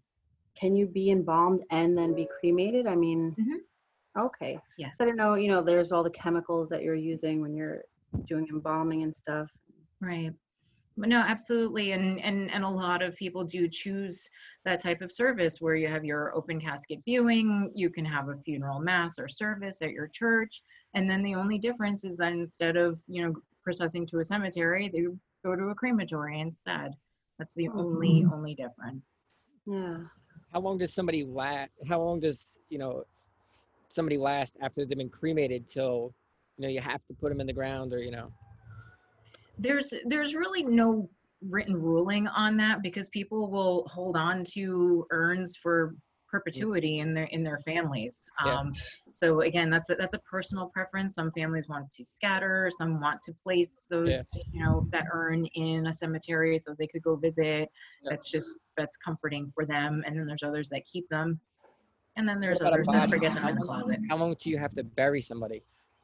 can 0.58 0.74
you 0.74 0.86
be 0.86 1.10
embalmed 1.10 1.64
and 1.70 1.96
then 1.96 2.14
be 2.14 2.28
cremated? 2.40 2.86
I 2.86 2.94
mean, 2.96 3.34
Mhm. 3.38 4.24
okay. 4.26 4.58
Yes, 4.76 4.96
So 4.98 5.04
I 5.04 5.08
don't 5.08 5.16
know, 5.16 5.34
you 5.34 5.48
know, 5.48 5.62
there's 5.62 5.92
all 5.92 6.02
the 6.02 6.10
chemicals 6.10 6.68
that 6.70 6.82
you're 6.82 6.94
using 6.94 7.40
when 7.40 7.54
you're 7.54 7.82
doing 8.26 8.46
embalming 8.50 9.02
and 9.02 9.14
stuff. 9.14 9.50
right. 10.00 10.32
But 10.96 11.08
no, 11.08 11.18
absolutely. 11.20 11.92
And, 11.92 12.18
and, 12.18 12.50
and 12.50 12.64
a 12.64 12.68
lot 12.68 13.02
of 13.02 13.14
people 13.14 13.44
do 13.44 13.68
choose 13.68 14.28
that 14.64 14.80
type 14.80 15.00
of 15.00 15.12
service 15.12 15.60
where 15.60 15.76
you 15.76 15.86
have 15.86 16.04
your 16.04 16.34
open 16.34 16.60
casket 16.60 16.98
viewing, 17.04 17.70
you 17.72 17.88
can 17.88 18.04
have 18.04 18.28
a 18.28 18.36
funeral 18.38 18.80
mass 18.80 19.16
or 19.16 19.28
service 19.28 19.80
at 19.80 19.92
your 19.92 20.08
church. 20.08 20.60
And 20.94 21.08
then 21.08 21.22
the 21.22 21.36
only 21.36 21.56
difference 21.56 22.04
is 22.04 22.16
that 22.16 22.32
instead 22.32 22.76
of, 22.76 23.00
you 23.06 23.22
know, 23.24 23.34
processing 23.68 24.06
to 24.06 24.18
a 24.20 24.24
cemetery, 24.24 24.88
they 24.88 25.02
go 25.44 25.54
to 25.54 25.64
a 25.64 25.74
crematory 25.74 26.40
instead. 26.40 26.94
That's 27.38 27.52
the 27.52 27.68
oh. 27.68 27.80
only, 27.80 28.22
hmm. 28.22 28.32
only 28.32 28.54
difference. 28.54 29.30
Yeah. 29.66 29.98
How 30.54 30.60
long 30.60 30.78
does 30.78 30.94
somebody 30.94 31.22
last? 31.22 31.70
How 31.86 32.00
long 32.00 32.18
does 32.18 32.56
you 32.70 32.78
know 32.78 33.04
somebody 33.90 34.16
last 34.16 34.56
after 34.62 34.86
they've 34.86 34.96
been 34.96 35.10
cremated 35.10 35.68
till 35.68 36.14
you 36.56 36.62
know 36.62 36.68
you 36.68 36.80
have 36.80 37.04
to 37.08 37.14
put 37.20 37.28
them 37.28 37.42
in 37.42 37.46
the 37.46 37.52
ground 37.52 37.92
or 37.92 37.98
you 37.98 38.10
know? 38.10 38.32
There's, 39.58 39.92
there's 40.06 40.34
really 40.34 40.62
no 40.64 41.10
written 41.42 41.74
ruling 41.74 42.26
on 42.28 42.56
that 42.56 42.80
because 42.80 43.10
people 43.10 43.50
will 43.50 43.86
hold 43.88 44.16
on 44.16 44.44
to 44.54 45.04
urns 45.10 45.56
for 45.56 45.94
perpetuity 46.30 46.98
in 47.00 47.14
their, 47.14 47.24
in 47.24 47.42
their 47.42 47.58
families. 47.58 48.28
Yeah. 48.44 48.58
Um, 48.58 48.72
so 49.10 49.40
again, 49.40 49.70
that's 49.70 49.90
a, 49.90 49.94
that's 49.94 50.14
a 50.14 50.18
personal 50.20 50.66
preference. 50.68 51.14
Some 51.14 51.32
families 51.32 51.68
want 51.68 51.90
to 51.92 52.04
scatter, 52.06 52.70
some 52.76 53.00
want 53.00 53.20
to 53.22 53.32
place 53.32 53.86
those, 53.90 54.34
you 54.52 54.62
know, 54.62 54.86
that 54.92 55.06
urn 55.12 55.46
in 55.54 55.86
a 55.86 55.94
cemetery 55.94 56.58
so 56.58 56.74
they 56.78 56.86
could 56.86 57.02
go 57.02 57.16
visit. 57.16 57.70
Yeah. 58.02 58.10
That's 58.10 58.30
just, 58.30 58.50
that's 58.76 58.96
comforting 58.96 59.50
for 59.54 59.64
them. 59.64 60.02
And 60.06 60.18
then 60.18 60.26
there's 60.26 60.42
others 60.42 60.68
that 60.70 60.84
keep 60.84 61.08
them. 61.08 61.40
And 62.16 62.28
then 62.28 62.40
there's 62.40 62.62
others 62.62 62.88
that 62.88 63.08
forget 63.08 63.34
them 63.34 63.46
in 63.46 63.54
the 63.56 63.62
closet. 63.62 64.00
How 64.08 64.16
long 64.16 64.34
do 64.38 64.50
you 64.50 64.58
have 64.58 64.74
to 64.74 64.82
bury 64.82 65.20
somebody 65.20 65.62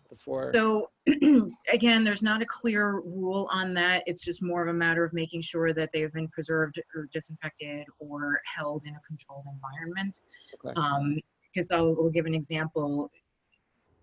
before? 0.08 0.50
So 0.54 0.90
again, 1.72 2.04
there's 2.04 2.22
not 2.22 2.42
a 2.42 2.46
clear 2.46 3.00
rule 3.00 3.48
on 3.52 3.74
that. 3.74 4.02
It's 4.06 4.24
just 4.24 4.42
more 4.42 4.62
of 4.62 4.68
a 4.68 4.72
matter 4.76 5.04
of 5.04 5.12
making 5.12 5.42
sure 5.42 5.72
that 5.74 5.90
they 5.92 6.00
have 6.00 6.12
been 6.12 6.28
preserved 6.28 6.80
or 6.94 7.08
disinfected 7.12 7.86
or 7.98 8.40
held 8.44 8.84
in 8.86 8.94
a 8.94 9.00
controlled 9.06 9.46
environment. 9.52 10.20
Okay. 10.54 10.72
Um, 10.76 11.18
because 11.52 11.70
I'll, 11.70 11.96
I'll 12.00 12.10
give 12.10 12.26
an 12.26 12.34
example. 12.34 13.10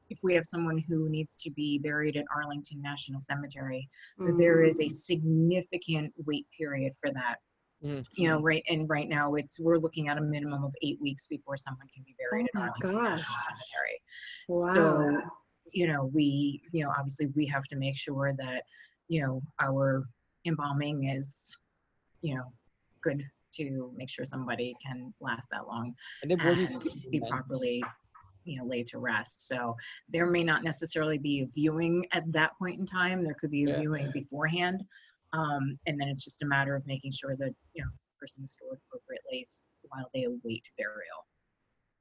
If 0.10 0.20
we 0.24 0.34
have 0.34 0.46
someone 0.46 0.78
who 0.78 1.10
needs 1.10 1.36
to 1.38 1.50
be 1.52 1.80
buried 1.80 2.18
at 2.18 2.26
Arlington 2.36 2.82
National 2.82 3.22
Cemetery, 3.22 3.88
that 4.20 4.38
there 4.38 4.64
is 4.64 4.80
a 4.80 4.88
significant 4.90 6.14
wait 6.26 6.48
period 6.58 6.94
for 7.00 7.12
that. 7.14 7.36
Mhm. 7.84 8.06
You 8.14 8.30
know, 8.30 8.42
right, 8.42 8.64
and 8.70 8.88
right 8.90 9.10
now 9.10 9.34
it's, 9.36 9.60
we're 9.60 9.78
looking 9.80 10.08
at 10.08 10.18
a 10.18 10.22
minimum 10.22 10.64
of 10.64 10.72
eight 10.84 11.02
weeks 11.02 11.26
before 11.26 11.58
someone 11.58 11.88
can 11.94 12.04
be 12.04 12.16
buried 12.20 12.48
Oh 12.56 12.60
at 12.60 12.62
my 12.62 12.68
Arlington 12.68 13.04
National 13.04 13.36
gosh. 13.36 13.46
Cemetery 13.48 14.02
Wow. 14.50 14.74
so 14.74 15.22
you 15.72 15.88
know 15.88 16.06
we 16.14 16.62
you 16.72 16.84
know 16.84 16.92
obviously 16.98 17.28
we 17.36 17.46
have 17.46 17.64
to 17.66 17.76
make 17.76 17.98
sure 17.98 18.34
that 18.38 18.64
you 19.08 19.22
know 19.22 19.42
our 19.62 20.04
embalming 20.46 21.06
is 21.10 21.56
you 22.22 22.36
know 22.36 22.44
good 23.02 23.24
to 23.54 23.92
make 23.96 24.10
sure 24.10 24.26
somebody 24.26 24.76
can 24.86 25.14
last 25.20 25.48
that 25.52 25.68
long 25.68 25.94
And 26.22 26.32
then 26.32 26.38
where 26.40 26.56
do 26.56 26.66
and 26.66 26.82
be 27.12 27.20
then? 27.20 27.30
properly 27.30 27.84
you 28.44 28.60
know 28.60 28.66
laid 28.66 28.88
to 28.88 28.98
rest 29.00 29.48
so 29.48 29.76
there 30.10 30.26
may 30.26 30.44
not 30.44 30.64
necessarily 30.64 31.18
be 31.18 31.42
a 31.42 31.46
viewing 31.48 32.06
at 32.12 32.30
that 32.32 32.52
point 32.58 32.80
in 32.80 32.86
time 32.86 33.24
there 33.24 33.36
could 33.36 33.52
be 33.52 33.66
a 33.66 33.70
Yeah. 33.70 33.80
viewing 33.80 34.10
beforehand 34.14 34.84
um, 35.34 35.78
and 35.86 36.00
then 36.00 36.08
it's 36.10 36.24
just 36.24 36.42
a 36.42 36.46
matter 36.46 36.76
of 36.76 36.86
making 36.88 37.12
sure 37.12 37.36
that 37.36 37.54
you 37.74 37.84
know 37.84 37.90
person 38.20 38.44
is 38.44 38.52
stored 38.54 38.80
appropriately 38.88 39.46
while 39.90 40.10
they 40.14 40.24
await 40.24 40.64
burial 40.78 41.26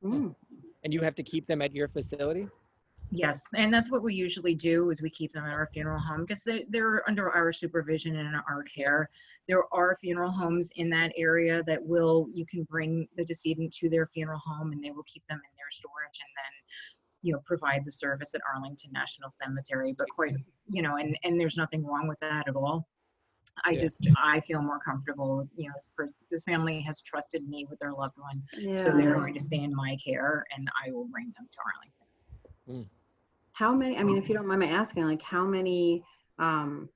Mm. 0.03 0.35
And 0.83 0.95
you 0.95 1.01
have 1.03 1.15
to 1.17 1.23
keep 1.23 1.47
them 1.47 1.61
at 1.61 1.75
your 1.75 1.89
facility? 1.89 2.49
Yes, 3.13 3.43
and 3.57 3.75
that's 3.75 3.91
what 3.91 4.03
we 4.05 4.15
usually 4.15 4.55
do 4.55 4.91
is 4.91 5.03
we 5.03 5.11
keep 5.11 5.33
them 5.33 5.45
at 5.45 5.53
our 5.53 5.69
funeral 5.73 6.01
home 6.01 6.21
because 6.23 6.45
they, 6.45 6.65
they're 6.69 7.03
under 7.09 7.31
our 7.31 7.53
supervision 7.53 8.17
and 8.17 8.37
our 8.37 8.63
care. 8.63 9.11
There 9.49 9.65
are 9.73 9.97
funeral 9.97 10.31
homes 10.31 10.71
in 10.77 10.89
that 10.91 11.13
area 11.17 11.63
that 11.67 11.85
will, 11.85 12.29
you 12.31 12.47
can 12.47 12.63
bring 12.65 13.09
the 13.17 13.25
decedent 13.25 13.73
to 13.75 13.89
their 13.91 14.07
funeral 14.07 14.39
home 14.39 14.71
and 14.71 14.83
they 14.83 14.93
will 14.93 15.03
keep 15.13 15.25
them 15.29 15.39
in 15.39 15.57
their 15.57 15.71
storage 15.71 16.21
and 16.21 16.31
then, 16.37 16.53
you 17.23 17.33
know, 17.33 17.41
provide 17.45 17.85
the 17.85 17.91
service 17.91 18.33
at 18.35 18.43
Arlington 18.55 18.93
National 18.93 19.31
Cemetery. 19.31 19.93
But 19.99 20.09
quite, 20.11 20.37
you 20.69 20.83
know, 20.83 20.97
and, 20.97 21.19
and 21.25 21.39
there's 21.41 21.57
nothing 21.57 21.85
wrong 21.85 22.07
with 22.07 22.21
that 22.21 22.47
at 22.47 22.55
all. 22.55 22.89
I 23.65 23.71
Yeah. 23.71 23.81
just, 23.81 24.07
I 24.17 24.39
feel 24.41 24.63
more 24.63 24.79
comfortable, 24.79 25.49
you 25.57 25.69
know, 25.69 25.75
this, 25.75 26.15
this 26.31 26.45
family 26.45 26.81
has 26.83 27.03
trusted 27.03 27.49
me 27.49 27.67
with 27.69 27.81
their 27.81 27.93
loved 27.93 28.17
one. 28.19 28.41
Yeah. 28.57 28.85
So 28.85 28.93
they're 28.97 29.15
going 29.15 29.35
to 29.35 29.41
stay 29.41 29.59
in 29.59 29.75
my 29.75 29.97
care 30.05 30.45
and 30.57 30.69
I 30.87 30.93
will 30.93 31.07
bring 31.09 31.33
them 31.37 31.49
to 31.51 31.59
Arlington. 31.67 32.87
Mm. 32.87 33.00
How 33.61 33.75
many, 33.75 33.99
I 33.99 34.05
mean, 34.05 34.17
if 34.17 34.27
you 34.27 34.35
don't 34.35 34.47
mind 34.47 34.61
my 34.61 34.69
asking, 34.69 35.05
like 35.05 35.21
how 35.21 35.45
many, 35.45 36.03
um, 36.39 36.89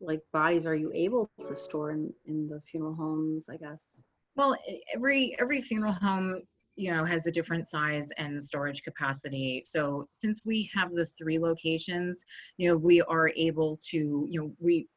like 0.00 0.20
bodies 0.32 0.66
are 0.66 0.74
you 0.74 0.90
able 0.92 1.30
to 1.46 1.54
store 1.54 1.92
in, 1.92 2.12
in 2.26 2.48
the 2.48 2.60
funeral 2.68 2.96
homes, 2.96 3.46
I 3.48 3.56
guess? 3.56 3.90
Well, 4.34 4.56
every 4.92 5.36
every 5.38 5.60
funeral 5.60 5.92
home, 5.92 6.42
you 6.74 6.90
know, 6.90 7.04
has 7.04 7.28
a 7.28 7.30
different 7.30 7.68
size 7.68 8.08
and 8.18 8.42
storage 8.42 8.82
capacity. 8.82 9.62
So 9.64 10.08
since 10.10 10.40
we 10.44 10.68
have 10.74 10.92
the 10.92 11.06
three 11.06 11.38
locations, 11.38 12.24
you 12.56 12.68
know, 12.68 12.76
we 12.76 13.00
are 13.02 13.30
able 13.36 13.78
to, 13.90 14.26
you 14.28 14.40
know, 14.40 14.52
we 14.58 14.88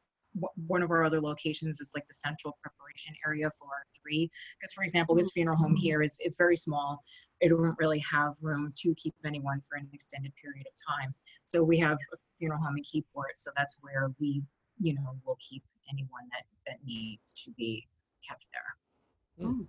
one 0.66 0.82
of 0.82 0.90
our 0.90 1.04
other 1.04 1.20
locations 1.20 1.80
is 1.80 1.90
like 1.94 2.06
the 2.06 2.14
central 2.14 2.58
preparation 2.62 3.14
area 3.26 3.50
for 3.58 3.66
our 3.66 3.84
three. 4.00 4.30
Because 4.58 4.72
for 4.72 4.82
example, 4.84 5.14
this 5.14 5.30
funeral 5.30 5.56
home 5.56 5.76
here 5.76 6.02
is 6.02 6.18
is 6.24 6.36
very 6.36 6.56
small. 6.56 7.02
It 7.40 7.56
won't 7.56 7.76
really 7.78 7.98
have 8.00 8.34
room 8.40 8.72
to 8.78 8.94
keep 8.94 9.14
anyone 9.24 9.60
for 9.68 9.76
an 9.76 9.88
extended 9.92 10.32
period 10.40 10.66
of 10.66 10.72
time. 10.96 11.14
So 11.44 11.62
we 11.62 11.78
have 11.78 11.98
a 12.12 12.16
funeral 12.38 12.60
home 12.62 12.76
in 12.76 12.82
Keyport. 12.84 13.36
So 13.36 13.50
that's 13.56 13.76
where 13.80 14.10
we, 14.20 14.42
you 14.80 14.94
know, 14.94 15.16
will 15.26 15.38
keep 15.40 15.62
anyone 15.92 16.28
that 16.30 16.44
that 16.66 16.76
needs 16.84 17.34
to 17.44 17.50
be 17.52 17.86
kept 18.26 18.46
there. 18.52 19.48
Mm. 19.48 19.66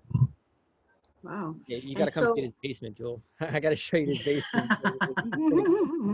Wow. 1.24 1.56
Yeah, 1.68 1.78
you 1.82 1.96
got 1.96 2.06
to 2.06 2.12
come 2.12 2.26
so- 2.26 2.36
see 2.36 2.42
his 2.42 2.54
basement, 2.62 2.98
Jewel. 2.98 3.22
I 3.40 3.60
got 3.60 3.70
to 3.70 3.76
show 3.76 3.98
you 3.98 4.14
his 4.14 4.24
basement. 4.24 4.72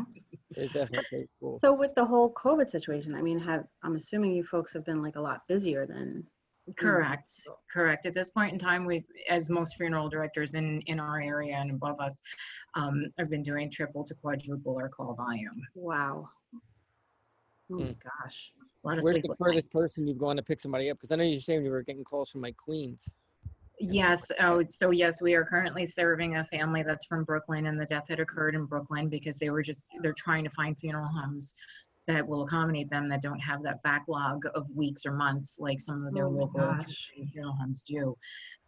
It's- 0.64 0.76
It's 0.76 0.92
definitely 0.92 1.28
cool. 1.40 1.60
So 1.62 1.74
with 1.74 1.94
the 1.96 2.06
whole 2.06 2.32
COVID 2.34 2.70
situation, 2.70 3.16
I 3.16 3.22
mean, 3.22 3.40
have, 3.40 3.66
I'm 3.84 3.96
assuming 3.96 4.34
you 4.34 4.44
folks 4.44 4.72
have 4.74 4.86
been 4.86 5.02
like 5.02 5.16
a 5.16 5.22
lot 5.22 5.48
busier 5.48 5.86
than. 5.86 6.28
Correct, 6.78 7.32
correct. 7.72 8.06
At 8.06 8.14
this 8.14 8.30
point 8.30 8.54
in 8.54 8.60
time, 8.60 8.86
we, 8.86 9.04
as 9.28 9.50
most 9.50 9.76
funeral 9.76 10.08
directors 10.08 10.54
in, 10.54 10.82
in 10.82 11.00
our 11.00 11.20
area 11.20 11.56
and 11.56 11.72
above 11.72 12.00
us, 12.00 12.14
um, 12.76 13.06
have 13.18 13.28
been 13.30 13.42
doing 13.42 13.72
triple 13.72 14.04
to 14.04 14.14
quadruple 14.14 14.78
our 14.78 14.88
call 14.90 15.16
volume. 15.16 15.60
Wow. 15.74 16.30
Oh 17.72 17.76
my 17.76 17.84
Mm. 17.86 17.96
gosh. 18.04 18.52
A 18.84 18.88
lot 18.88 18.98
of 19.00 19.04
Where's 19.04 19.22
the 19.22 19.36
furthest 19.40 19.66
nights. 19.66 19.74
person 19.74 20.08
you've 20.08 20.20
gone 20.20 20.36
to 20.36 20.44
pick 20.44 20.62
somebody 20.62 20.90
up? 20.92 20.98
Because 20.98 21.12
I 21.12 21.16
know 21.16 21.24
you're 21.24 21.40
saying 21.42 21.64
you 21.66 21.72
were 21.72 21.82
getting 21.84 22.04
calls 22.04 22.30
from 22.30 22.42
like 22.42 22.56
Queens. 22.58 23.12
Yes, 23.80 24.30
oh, 24.42 24.62
so 24.70 24.92
yes, 24.92 25.22
we 25.22 25.36
are 25.36 25.46
currently 25.46 25.86
serving 25.86 26.36
a 26.36 26.44
family 26.44 26.84
that's 26.84 27.06
from 27.06 27.24
Brooklyn 27.24 27.68
and 27.68 27.80
the 27.80 27.86
death 27.86 28.10
had 28.10 28.20
occurred 28.20 28.56
in 28.56 28.66
Brooklyn 28.66 29.08
because 29.08 29.40
they 29.40 29.50
were 29.50 29.64
just, 29.64 29.86
they're 30.02 30.14
trying 30.18 30.44
to 30.44 30.50
find 30.50 30.78
funeral 30.78 31.08
homes 31.08 31.54
that 32.08 32.28
will 32.28 32.44
accommodate 32.44 32.90
them 32.90 33.08
that 33.08 33.22
don't 33.22 33.40
have 33.40 33.64
that 33.64 33.82
backlog 33.84 34.44
of 34.56 34.66
weeks 34.76 35.06
or 35.06 35.12
months 35.12 35.58
like 35.60 35.80
some 35.80 36.06
of 36.06 36.14
their 36.14 36.26
Oh 36.26 36.30
local 36.30 36.76
funeral 37.32 37.54
homes 37.54 37.84
do. 37.84 38.18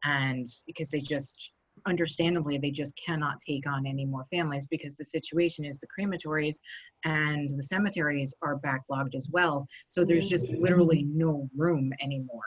and 0.03 0.45
because 0.67 0.89
they 0.89 1.01
just 1.01 1.51
understandably 1.87 2.59
they 2.59 2.69
just 2.69 2.93
cannot 3.03 3.39
take 3.45 3.67
on 3.67 3.87
any 3.87 4.05
more 4.05 4.25
families 4.25 4.67
because 4.67 4.95
the 4.95 5.05
situation 5.05 5.65
is 5.65 5.79
the 5.79 5.87
crematories 5.87 6.57
and 7.03 7.49
the 7.57 7.63
cemeteries 7.63 8.35
are 8.43 8.59
backlogged 8.59 9.15
as 9.15 9.27
well. 9.31 9.67
So 9.89 10.05
there's 10.05 10.29
just 10.29 10.49
literally 10.51 11.03
no 11.03 11.49
room 11.57 11.91
anymore 12.01 12.43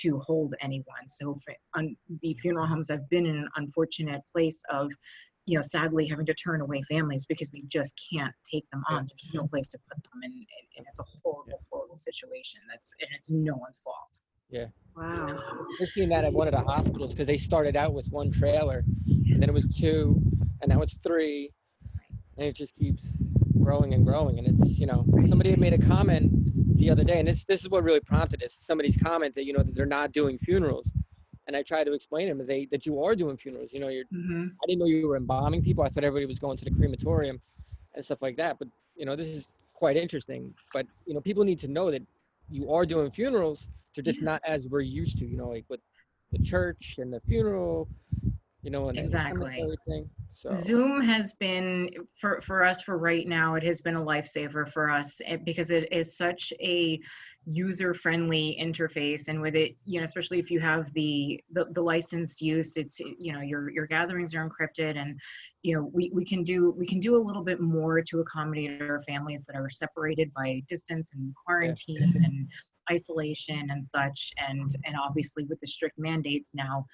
to 0.00 0.18
hold 0.20 0.54
anyone 0.60 1.06
so 1.06 1.34
for, 1.44 1.54
un, 1.76 1.96
the 2.20 2.34
funeral 2.34 2.66
homes 2.66 2.88
have 2.90 3.08
been 3.10 3.26
in 3.26 3.36
an 3.36 3.48
unfortunate 3.56 4.20
place 4.30 4.60
of 4.70 4.90
you 5.46 5.56
know 5.56 5.62
sadly 5.62 6.06
having 6.06 6.26
to 6.26 6.34
turn 6.34 6.60
away 6.60 6.82
families 6.82 7.24
because 7.26 7.50
they 7.50 7.62
just 7.68 7.98
can't 8.12 8.34
take 8.50 8.68
them 8.70 8.82
on 8.90 9.08
there's 9.08 9.28
no 9.34 9.46
place 9.48 9.68
to 9.68 9.78
put 9.88 10.02
them 10.04 10.20
and, 10.22 10.32
and 10.76 10.86
it's 10.88 11.00
a 11.00 11.04
horrible 11.22 11.60
horrible 11.70 11.96
situation 11.96 12.60
that's 12.70 12.94
and 13.00 13.08
it's 13.16 13.30
no 13.30 13.54
one's 13.56 13.78
fault 13.78 14.20
Yeah. 14.50 14.66
Wow. 14.96 15.38
We're 15.78 15.86
seeing 15.86 16.08
that 16.10 16.24
at 16.24 16.32
one 16.32 16.48
of 16.48 16.52
the 16.52 16.60
hospitals 16.60 17.12
because 17.12 17.26
they 17.26 17.36
started 17.36 17.76
out 17.76 17.92
with 17.94 18.08
one 18.10 18.30
trailer, 18.32 18.82
and 19.06 19.40
then 19.42 19.48
it 19.48 19.52
was 19.52 19.66
two, 19.66 20.20
and 20.60 20.70
now 20.70 20.80
it's 20.82 20.96
three, 21.04 21.52
and 22.36 22.46
it 22.46 22.54
just 22.56 22.74
keeps 22.76 23.22
growing 23.62 23.94
and 23.94 24.04
growing. 24.04 24.38
And 24.38 24.48
it's 24.48 24.78
you 24.78 24.86
know 24.86 25.04
somebody 25.28 25.50
had 25.50 25.60
made 25.60 25.72
a 25.74 25.78
comment 25.78 26.32
the 26.78 26.90
other 26.90 27.04
day, 27.04 27.18
and 27.18 27.28
this 27.28 27.44
this 27.44 27.60
is 27.60 27.68
what 27.68 27.84
really 27.84 28.00
prompted 28.00 28.40
this. 28.40 28.56
Somebody's 28.58 28.96
comment 28.96 29.34
that 29.34 29.44
you 29.44 29.52
know 29.52 29.62
that 29.62 29.74
they're 29.74 29.86
not 29.86 30.12
doing 30.12 30.38
funerals, 30.38 30.90
and 31.46 31.56
I 31.56 31.62
tried 31.62 31.84
to 31.84 31.92
explain 31.92 32.26
to 32.26 32.30
them 32.30 32.38
that 32.38 32.46
they 32.46 32.66
that 32.66 32.86
you 32.86 33.02
are 33.02 33.14
doing 33.14 33.36
funerals. 33.36 33.72
You 33.72 33.80
know, 33.80 33.88
you're 33.88 34.04
mm-hmm. 34.04 34.46
I 34.62 34.66
didn't 34.66 34.80
know 34.80 34.86
you 34.86 35.08
were 35.08 35.16
embalming 35.16 35.62
people. 35.62 35.84
I 35.84 35.88
thought 35.88 36.04
everybody 36.04 36.26
was 36.26 36.38
going 36.38 36.56
to 36.58 36.64
the 36.64 36.70
crematorium 36.70 37.40
and 37.94 38.04
stuff 38.04 38.22
like 38.22 38.36
that. 38.36 38.58
But 38.58 38.68
you 38.96 39.04
know, 39.04 39.16
this 39.16 39.28
is 39.28 39.48
quite 39.74 39.96
interesting. 39.96 40.54
But 40.72 40.86
you 41.06 41.14
know, 41.14 41.20
people 41.20 41.44
need 41.44 41.58
to 41.60 41.68
know 41.68 41.90
that 41.90 42.02
you 42.50 42.72
are 42.72 42.86
doing 42.86 43.10
funerals. 43.10 43.68
They're 43.94 44.04
just 44.04 44.22
not 44.22 44.40
as 44.46 44.68
we're 44.68 44.80
used 44.80 45.18
to. 45.18 45.26
You 45.26 45.36
know, 45.36 45.48
like 45.48 45.64
with 45.68 45.80
the 46.32 46.38
church 46.38 46.96
and 46.98 47.12
the 47.12 47.20
funeral. 47.20 47.88
You 48.62 48.70
know, 48.70 48.88
Exactly. 48.88 49.68
So 50.32 50.52
Zoom 50.52 51.00
has 51.00 51.32
been 51.34 51.90
for 52.14 52.40
for 52.40 52.64
us 52.64 52.82
for 52.82 52.98
right 52.98 53.26
now. 53.26 53.54
It 53.54 53.62
has 53.64 53.80
been 53.80 53.96
a 53.96 54.04
lifesaver 54.04 54.68
for 54.68 54.90
us 54.90 55.20
eh, 55.24 55.36
because 55.36 55.70
it 55.70 55.92
is 55.92 56.16
such 56.16 56.52
a 56.60 57.00
user 57.46 57.94
friendly 57.94 58.56
interface, 58.60 59.28
and 59.28 59.40
with 59.40 59.56
it, 59.56 59.74
you 59.84 59.98
know, 59.98 60.04
especially 60.04 60.38
if 60.38 60.50
you 60.50 60.60
have 60.60 60.92
the, 60.92 61.42
the 61.50 61.66
the 61.72 61.80
licensed 61.80 62.40
use, 62.40 62.76
it's 62.76 63.00
you 63.00 63.32
know 63.32 63.40
your 63.40 63.70
your 63.70 63.86
gatherings 63.86 64.34
are 64.34 64.48
encrypted, 64.48 64.96
and 64.96 65.18
you 65.62 65.74
know 65.74 65.90
we 65.92 66.10
we 66.14 66.24
can 66.24 66.44
do 66.44 66.70
we 66.76 66.86
can 66.86 67.00
do 67.00 67.16
a 67.16 67.22
little 67.24 67.44
bit 67.44 67.60
more 67.60 68.02
to 68.02 68.20
accommodate 68.20 68.82
our 68.82 69.00
families 69.00 69.44
that 69.46 69.56
are 69.56 69.70
separated 69.70 70.32
by 70.34 70.62
distance 70.68 71.12
and 71.14 71.34
quarantine 71.46 72.12
and 72.24 72.48
isolation 72.92 73.70
and 73.70 73.84
such, 73.84 74.30
and 74.48 74.68
and 74.84 74.96
obviously 75.02 75.44
with 75.44 75.58
the 75.60 75.66
strict 75.66 75.98
mandates 75.98 76.50
now 76.54 76.84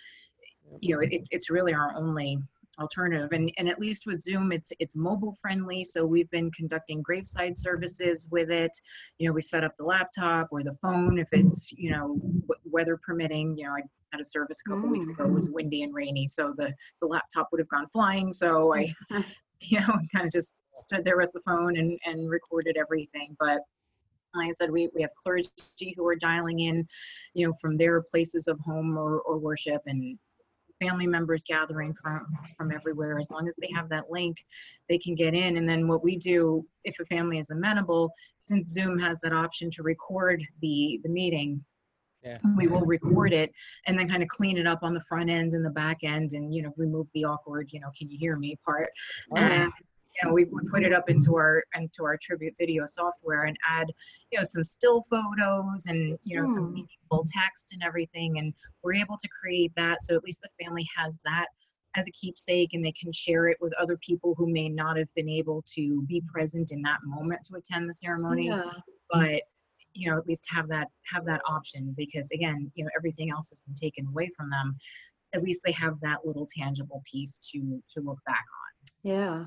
you 0.81 0.95
know, 0.95 1.01
it, 1.01 1.13
it's- 1.13 1.29
it's 1.31 1.51
really 1.51 1.75
our 1.75 1.95
only 1.97 2.39
alternative. 2.79 3.31
And, 3.33 3.53
and 3.57 3.69
at 3.69 3.79
least 3.79 4.07
with 4.07 4.21
Zoom, 4.21 4.53
it's, 4.53 4.73
it's 4.79 4.97
mobile 4.97 5.37
friendly. 5.41 5.85
So 5.85 6.05
we've 6.05 6.31
been 6.31 6.51
conducting 6.51 7.03
graveside 7.03 7.57
services 7.57 8.27
with 8.31 8.51
it. 8.51 8.73
You 9.19 9.29
know, 9.29 9.33
we 9.33 9.41
set 9.41 9.65
up 9.65 9.77
the 9.77 9.85
laptop 9.85 10.49
or 10.51 10.63
the 10.63 10.77
phone 10.83 11.19
if 11.19 11.29
it's, 11.33 11.73
you 11.73 11.91
know, 11.91 12.19
w- 12.19 12.61
weather 12.65 12.99
permitting. 13.05 13.57
You 13.57 13.67
know, 13.67 13.73
I 13.73 13.83
had 14.13 14.21
a 14.21 14.25
service 14.25 14.61
a 14.67 14.71
couple 14.71 14.89
weeks 14.89 15.09
ago, 15.09 15.25
it 15.25 15.33
was 15.33 15.49
mm. 15.49 15.55
windy 15.55 15.83
and 15.83 15.95
rainy, 15.95 16.27
so 16.27 16.55
the, 16.57 16.73
the 17.01 17.07
laptop 17.07 17.49
would 17.53 17.61
have 17.61 17.69
gone 17.69 17.87
flying. 17.89 18.33
So 18.33 18.75
I, 18.75 18.93
you 19.61 19.81
know, 19.81 19.95
kind 20.13 20.27
of 20.27 20.33
just 20.33 20.55
stood 20.75 21.05
there 21.05 21.17
with 21.17 21.33
the 21.33 21.41
phone 21.47 21.77
and, 21.77 21.99
and 22.05 22.29
recorded 22.29 22.77
everything. 22.77 23.37
But 23.39 23.61
like 24.35 24.49
I 24.49 24.53
said, 24.53 24.71
we, 24.71 24.89
we 24.95 25.03
have 25.03 25.11
clergy 25.23 25.49
who 25.97 26.07
are 26.07 26.17
dialing 26.17 26.61
in, 26.61 26.87
you 27.35 27.47
know, 27.47 27.55
from 27.61 27.77
their 27.77 28.03
places 28.03 28.49
of 28.49 28.59
home 28.61 28.99
or, 28.99 29.21
or 29.21 29.39
worship 29.39 29.81
and 29.87 30.19
family 30.81 31.07
members 31.07 31.43
gathering 31.45 31.95
from, 31.95 32.27
from 32.57 32.73
everywhere. 32.73 33.19
As 33.19 33.31
long 33.31 33.49
as 33.49 33.55
they 33.61 33.71
have 33.75 33.89
that 33.91 34.11
link, 34.11 34.45
they 34.89 34.99
can 34.99 35.15
get 35.15 35.35
in. 35.35 35.57
And 35.57 35.69
then 35.69 35.89
what 35.89 36.03
we 36.03 36.17
do, 36.17 36.67
if 36.85 36.99
a 37.01 37.05
family 37.07 37.39
is 37.39 37.51
amenable, 37.51 38.13
since 38.39 38.71
Zoom 38.71 38.99
has 38.99 39.19
that 39.23 39.33
option 39.33 39.71
to 39.73 39.83
record 39.83 40.43
the, 40.61 41.01
the 41.03 41.09
meeting, 41.09 41.65
Yeah. 42.23 42.39
we 42.57 42.67
will 42.67 42.87
record 42.87 43.33
it 43.33 43.53
and 43.87 43.99
then 43.99 44.09
kind 44.09 44.23
of 44.23 44.29
clean 44.29 44.57
it 44.57 44.67
up 44.67 44.83
on 44.83 44.95
the 44.95 45.01
front 45.03 45.29
ends 45.31 45.55
and 45.55 45.65
the 45.65 45.71
back 45.71 45.99
end 46.05 46.33
and, 46.33 46.55
you 46.55 46.63
know, 46.63 46.73
remove 46.77 47.09
the 47.15 47.25
awkward, 47.25 47.69
you 47.73 47.81
know, 47.81 47.91
can 47.99 48.09
you 48.09 48.19
hear 48.19 48.37
me 48.37 48.59
part. 48.65 48.91
And, 49.37 49.71
you 50.22 50.29
know, 50.29 50.35
we 50.35 50.46
put 50.70 50.83
it 50.85 50.92
up 50.92 51.09
into 51.11 51.37
our, 51.37 51.62
into 51.74 52.05
our 52.05 52.16
tribute 52.22 52.55
video 52.59 52.85
software 52.87 53.44
and 53.44 53.57
add, 53.68 53.88
you 54.31 54.38
know, 54.38 54.44
some 54.44 54.64
still 54.64 55.05
photos 55.11 55.87
and, 55.87 56.18
you 56.24 56.38
know, 56.38 56.46
some 56.46 56.64
Hmm. 56.66 56.72
meaningful 56.74 57.24
text 57.33 57.68
and 57.72 57.83
everything. 57.83 58.38
And 58.38 58.55
we're 58.83 58.94
able 58.94 59.16
to 59.18 59.29
create 59.29 59.72
that. 59.77 60.03
So 60.03 60.14
at 60.14 60.22
least 60.24 60.40
the 60.42 60.64
family 60.64 60.87
has 60.96 61.18
that 61.24 61.46
as 61.96 62.07
a 62.09 62.12
keepsake 62.12 62.74
and 62.74 62.85
they 62.85 62.92
can 63.00 63.12
share 63.12 63.48
it 63.48 63.57
with 63.61 63.72
other 63.74 63.96
people 63.98 64.35
who 64.37 64.50
may 64.50 64.68
not 64.68 64.96
have 64.96 65.12
been 65.14 65.29
able 65.29 65.62
to 65.74 66.03
be 66.09 66.22
present 66.33 66.72
in 66.72 66.83
that 66.83 66.98
moment 67.05 67.40
to 67.44 67.57
attend 67.57 67.88
the 67.88 67.94
ceremony 67.94 68.46
Yeah. 68.48 68.72
but 69.12 69.40
you 69.92 70.11
know 70.11 70.18
at 70.18 70.27
least 70.27 70.44
have 70.48 70.66
that 70.66 70.88
have 71.05 71.24
that 71.27 71.40
option 71.48 71.94
because 71.96 72.29
again 72.33 72.68
you 72.74 72.83
know 72.83 72.90
everything 72.96 73.31
else 73.31 73.48
has 73.50 73.61
been 73.61 73.77
taken 73.77 74.07
away 74.09 74.29
from 74.37 74.50
them 74.50 74.74
at 75.35 75.42
least 75.44 75.61
they 75.64 75.70
have 75.70 76.00
that 76.00 76.27
little 76.27 76.48
tangible 76.59 77.00
piece 77.09 77.38
to 77.53 77.81
to 77.88 78.00
look 78.00 78.18
back 78.27 78.44
on 78.64 79.11
Yeah. 79.12 79.46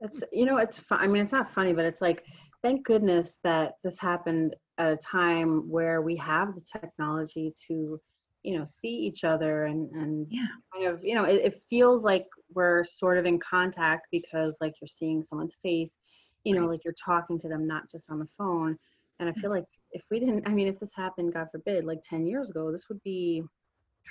It's, 0.00 0.22
you 0.32 0.44
know, 0.46 0.58
it's 0.58 0.78
fun. 0.78 1.00
I 1.00 1.06
mean, 1.08 1.22
it's 1.22 1.32
not 1.32 1.52
funny, 1.52 1.72
but 1.72 1.84
it's 1.84 2.00
like, 2.00 2.24
thank 2.62 2.84
goodness 2.86 3.38
that 3.44 3.74
this 3.82 3.98
happened 3.98 4.56
at 4.78 4.92
a 4.92 4.96
time 4.96 5.68
where 5.68 6.02
we 6.02 6.16
have 6.16 6.54
the 6.54 6.60
technology 6.60 7.54
to, 7.68 8.00
you 8.42 8.58
know, 8.58 8.64
see 8.64 8.88
each 8.90 9.24
other 9.24 9.64
and, 9.64 9.90
and 9.92 10.28
yeah 10.28 10.46
kind 10.74 10.86
of, 10.86 11.04
you 11.04 11.14
know, 11.14 11.24
it, 11.24 11.42
it 11.44 11.62
feels 11.70 12.04
like 12.04 12.26
we're 12.54 12.84
sort 12.84 13.18
of 13.18 13.26
in 13.26 13.38
contact 13.40 14.06
because 14.12 14.56
like 14.60 14.74
you're 14.80 14.88
seeing 14.88 15.22
someone's 15.22 15.56
face, 15.62 15.98
you 16.44 16.54
know, 16.54 16.66
Right. 16.66 16.68
like 16.68 16.84
you're 16.84 16.94
talking 17.04 17.38
to 17.40 17.48
them, 17.48 17.66
not 17.66 17.90
just 17.90 18.10
on 18.10 18.18
the 18.18 18.28
phone. 18.36 18.78
And 19.18 19.28
I 19.28 19.32
feel 19.32 19.50
like 19.50 19.64
if 19.92 20.02
we 20.10 20.20
didn't, 20.20 20.46
I 20.46 20.52
mean, 20.52 20.68
if 20.68 20.78
this 20.78 20.94
happened, 20.94 21.32
God 21.34 21.48
forbid, 21.50 21.84
like 21.84 22.02
10 22.04 22.26
years 22.26 22.50
ago, 22.50 22.70
this 22.70 22.88
would 22.88 23.02
be 23.02 23.42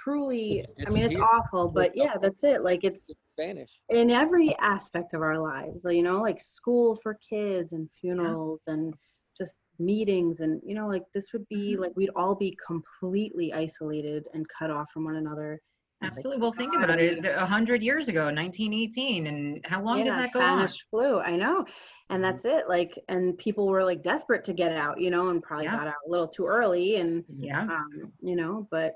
truly, 0.03 0.65
I 0.85 0.89
mean, 0.89 1.03
it's 1.03 1.15
awful, 1.15 1.67
but 1.69 1.95
yeah, 1.95 2.13
that's 2.21 2.43
it. 2.43 2.63
Like 2.63 2.83
it's, 2.83 3.09
Spanish. 3.39 3.79
in 3.89 4.09
every 4.09 4.55
aspect 4.59 5.13
of 5.13 5.21
our 5.21 5.37
lives 5.37 5.85
you 5.89 6.01
know 6.01 6.19
like 6.19 6.41
school 6.41 6.95
for 6.95 7.19
kids 7.29 7.71
and 7.71 7.87
funerals 8.01 8.63
and 8.65 8.95
just 9.37 9.53
meetings 9.79 10.39
and 10.39 10.59
you 10.65 10.73
know 10.73 10.87
like 10.87 11.03
this 11.13 11.31
would 11.33 11.47
be 11.47 11.75
Mhm. 11.75 11.81
like 11.81 11.93
we'd 11.95 12.09
all 12.15 12.33
be 12.33 12.57
completely 12.65 13.53
isolated 13.53 14.27
and 14.33 14.47
cut 14.49 14.71
off 14.71 14.89
from 14.91 15.05
one 15.05 15.17
another. 15.17 15.61
And 16.01 16.09
it's 16.09 16.17
like, 16.17 16.17
absolutely. 16.17 16.41
Well 16.41 16.51
think 16.51 16.73
God, 16.73 16.83
about 16.83 16.99
it. 16.99 17.25
a 17.25 17.45
hundred 17.45 17.83
years 17.83 18.07
ago 18.07 18.25
1918 18.25 19.27
and 19.27 19.65
how 19.65 19.83
long 19.83 19.97
did 19.97 20.07
yeah, 20.07 20.17
that 20.17 20.33
go 20.33 20.41
on? 20.41 20.57
Spanish 20.67 20.85
flu. 20.89 21.19
I 21.19 21.35
know 21.35 21.65
and 22.09 22.23
Mhm. 22.23 22.27
that's 22.27 22.45
it 22.45 22.67
like 22.69 22.97
and 23.09 23.37
people 23.37 23.67
were 23.67 23.83
like 23.83 24.01
desperate 24.03 24.43
to 24.45 24.53
get 24.53 24.71
out 24.71 24.99
you 24.99 25.09
know 25.09 25.29
and 25.29 25.41
probably 25.43 25.65
Yeah. 25.65 25.77
got 25.77 25.87
out 25.87 25.95
a 26.05 26.09
little 26.09 26.27
too 26.27 26.45
early 26.45 26.97
and 26.97 27.23
yeah 27.39 27.61
um 27.63 28.11
you 28.21 28.35
know 28.35 28.67
but 28.71 28.95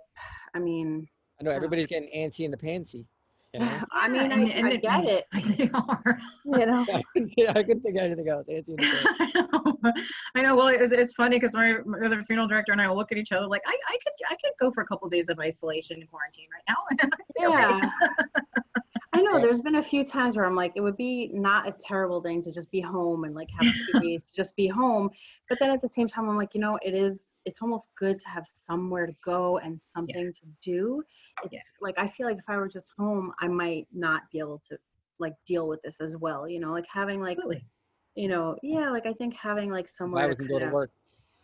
i 0.56 0.60
mean 0.60 1.08
I 1.40 1.44
know 1.44 1.52
everybody's 1.52 1.88
getting 1.88 2.10
antsy 2.16 2.46
in 2.46 2.52
the 2.52 2.58
pantsy. 2.58 3.04
You 3.54 3.60
know? 3.62 3.84
i 3.92 4.08
mean 4.08 4.30
Yeah, 4.30 4.36
I, 4.38 4.40
and- 4.40 4.52
and 4.52 4.68
I 4.68 4.72
it- 4.72 4.82
get 4.82 5.06
it 5.06 5.26
they 5.58 5.70
are 5.74 6.20
you 6.46 6.66
know 6.66 6.86
I 6.94 7.02
couldn't 7.14 7.50
I 7.58 7.64
couldn't 7.64 7.82
think 7.82 7.98
of 7.98 8.04
anything 8.04 8.30
else. 8.30 8.48
Antsy 8.48 8.70
in 8.70 8.76
the 8.78 8.84
pantsy. 8.84 9.16
I 9.20 9.48
know. 9.52 9.94
I 10.36 10.42
know. 10.44 10.56
Well, 10.56 10.68
it's, 10.68 10.92
it's 10.94 11.14
funny 11.14 11.36
because 11.38 11.54
my, 11.54 11.76
my 11.86 12.00
other 12.06 12.22
funeral 12.24 12.48
director 12.48 12.72
and 12.72 12.82
I 12.82 12.88
will 12.88 12.96
look 12.96 13.12
at 13.12 13.18
each 13.18 13.32
other 13.34 13.46
like, 13.48 13.62
I, 13.66 13.76
I 13.90 13.98
could 14.04 14.14
I 14.30 14.36
could 14.42 14.52
go 14.60 14.72
for 14.72 14.82
a 14.84 14.86
couple 14.86 15.10
days 15.10 15.28
of 15.30 15.38
isolation 15.40 16.00
and 16.00 16.10
quarantine 16.10 16.48
right 16.56 16.64
now. 16.70 16.80
Yeah. 17.38 17.90
I 19.14 19.22
know 19.22 19.38
Yeah. 19.38 19.42
there's 19.42 19.60
been 19.60 19.76
a 19.76 19.84
few 19.84 20.06
times 20.06 20.36
where 20.38 20.46
I'm 20.46 20.56
like, 20.56 20.72
it 20.76 20.82
would 20.82 20.96
be 20.96 21.30
not 21.34 21.68
a 21.68 21.72
terrible 21.74 22.22
thing 22.22 22.42
to 22.44 22.52
just 22.52 22.72
be 22.72 22.80
home 22.80 23.26
and 23.26 23.36
like 23.36 23.50
have 23.52 23.68
a 23.68 23.74
few 23.74 23.94
days 24.00 24.24
to 24.24 24.36
just 24.36 24.56
be 24.56 24.68
home. 24.68 25.10
But 25.50 25.60
then 25.60 25.70
at 25.70 25.82
the 25.82 25.88
same 25.88 26.08
time, 26.08 26.30
I'm 26.30 26.38
like, 26.38 26.54
you 26.56 26.62
know, 26.62 26.80
it 26.82 26.94
is, 26.94 27.28
it's 27.46 27.62
almost 27.62 27.90
good 27.98 28.22
to 28.22 28.30
have 28.30 28.48
somewhere 28.48 29.06
to 29.06 29.14
go 29.26 29.58
and 29.58 29.82
something 29.82 30.34
to 30.34 30.42
do. 30.62 31.04
It's 31.44 31.54
Yeah. 31.54 31.60
like, 31.82 31.96
I 31.98 32.08
feel 32.08 32.26
like 32.28 32.38
if 32.38 32.46
I 32.48 32.56
were 32.56 32.70
just 32.70 32.94
home, 32.98 33.34
I 33.40 33.48
might 33.50 33.88
not 33.92 34.24
be 34.32 34.40
able 34.40 34.62
to 34.70 34.78
like 35.20 35.34
deal 35.46 35.68
with 35.68 35.82
this 35.82 36.00
as 36.00 36.16
well. 36.16 36.48
You 36.48 36.60
know, 36.62 36.72
like 36.72 36.88
having 36.92 37.20
like, 37.20 37.38
Absolutely. 37.38 37.66
you 38.16 38.30
know, 38.30 38.56
yeah, 38.64 38.90
like 38.92 39.06
I 39.06 39.14
think 39.14 39.36
having 39.36 39.72
like 39.72 39.90
somewhere 39.90 40.34
to 40.34 40.46
go 40.46 40.60
to 40.60 40.72
work. 40.72 40.92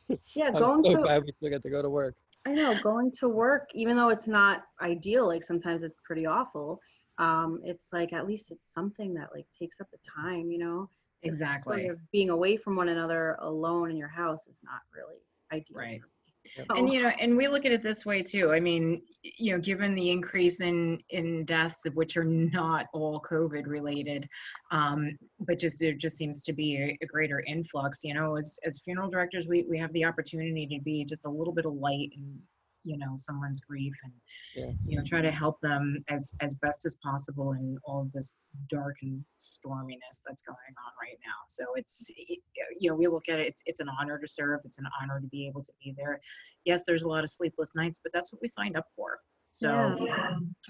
Yeah, 0.35 0.51
going 0.57 0.83
so 0.83 0.91
to 0.91 1.21
we 1.25 1.31
still 1.33 1.49
get 1.49 1.63
to 1.63 1.69
go 1.69 1.81
to 1.81 1.89
work. 1.89 2.15
I 2.45 2.53
know 2.53 2.75
going 2.75 3.11
to 3.19 3.27
work, 3.27 3.67
even 3.73 3.97
though 3.97 4.07
it's 4.07 4.27
not 4.27 4.63
ideal, 4.81 5.27
like 5.27 5.43
sometimes 5.43 5.83
it's 5.83 5.97
pretty 6.05 6.25
awful. 6.25 6.79
Um, 7.19 7.61
it's 7.63 7.87
like 7.91 8.13
at 8.13 8.27
least 8.27 8.51
it's 8.51 8.69
something 8.73 9.13
that 9.15 9.29
like 9.33 9.45
takes 9.59 9.79
up 9.81 9.87
the 9.91 9.97
time, 10.15 10.51
you 10.51 10.59
know. 10.59 10.89
Just 11.25 11.39
sort 11.39 11.49
Exactly. 11.49 11.87
of 11.87 12.11
being 12.11 12.29
away 12.29 12.57
from 12.57 12.75
one 12.75 12.89
another 12.89 13.37
alone 13.41 13.89
in 13.89 13.97
your 13.97 14.07
house 14.07 14.41
is 14.47 14.57
not 14.63 14.81
really 14.95 15.17
ideal. 15.51 15.77
Right. 15.77 16.01
for 16.01 16.73
me. 16.73 16.79
And 16.79 16.93
you 16.93 17.01
know, 17.01 17.09
and 17.19 17.35
we 17.35 17.47
look 17.47 17.65
at 17.65 17.71
it 17.71 17.81
this 17.81 18.05
way 18.05 18.21
too. 18.21 18.53
I 18.53 18.59
mean, 18.59 19.01
you 19.23 19.53
know, 19.53 19.59
given 19.59 19.95
the 19.95 20.09
increase 20.09 20.61
in 20.61 20.99
in 21.09 21.45
deaths, 21.45 21.85
of 21.85 21.95
which 21.95 22.17
are 22.17 22.23
not 22.23 22.85
all 22.93 23.21
COVID 23.21 23.65
related, 23.65 24.27
um, 24.71 25.17
but 25.39 25.59
just 25.59 25.79
there 25.79 25.93
just 25.93 26.17
seems 26.17 26.43
to 26.43 26.53
be 26.53 26.77
a, 26.77 26.97
a 27.03 27.05
greater 27.07 27.43
influx. 27.47 28.03
You 28.03 28.13
know, 28.13 28.37
as 28.37 28.59
as 28.63 28.79
funeral 28.81 29.09
directors, 29.09 29.47
we 29.47 29.65
we 29.69 29.77
have 29.77 29.91
the 29.93 30.05
opportunity 30.05 30.67
to 30.67 30.79
be 30.83 31.03
just 31.03 31.25
a 31.25 31.29
little 31.29 31.53
bit 31.53 31.65
of 31.65 31.73
light 31.73 32.11
and 32.15 32.39
you 32.87 32.97
know 32.97 33.13
someone's 33.15 33.59
grief 33.59 33.93
and 34.03 34.13
Yeah. 34.55 34.71
you 34.85 34.97
know 34.97 35.03
try 35.03 35.21
to 35.21 35.31
help 35.31 35.59
them 35.59 36.03
as 36.07 36.33
as 36.39 36.55
best 36.55 36.85
as 36.85 36.95
possible 37.03 37.51
in 37.53 37.77
all 37.83 38.01
of 38.01 38.11
this 38.13 38.37
dark 38.69 38.95
and 39.01 39.23
storminess 39.39 40.17
that's 40.25 40.41
going 40.41 40.75
on 40.85 40.93
right 41.01 41.19
now. 41.25 41.39
So 41.47 41.65
it's 41.75 42.09
y- 42.29 42.37
you 42.79 42.89
know 42.89 42.95
we 42.95 43.07
look 43.07 43.27
at 43.29 43.39
it 43.39 43.47
it's, 43.47 43.61
it's 43.65 43.81
an 43.81 43.89
honor 43.99 44.17
to 44.17 44.27
serve 44.27 44.61
it's 44.63 44.79
an 44.79 44.87
honor 45.01 45.19
to 45.19 45.27
be 45.27 45.47
able 45.47 45.63
to 45.63 45.71
be 45.83 45.93
there. 45.97 46.19
Yes 46.65 46.83
there's 46.87 47.03
a 47.03 47.09
lot 47.09 47.23
of 47.23 47.29
sleepless 47.29 47.73
nights 47.75 47.99
but 48.01 48.13
that's 48.13 48.31
what 48.31 48.41
we 48.41 48.47
signed 48.47 48.77
up 48.77 48.87
for. 48.95 49.19
So 49.49 49.69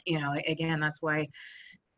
you 0.06 0.20
know 0.20 0.34
again 0.48 0.80
that's 0.80 1.02
why 1.02 1.28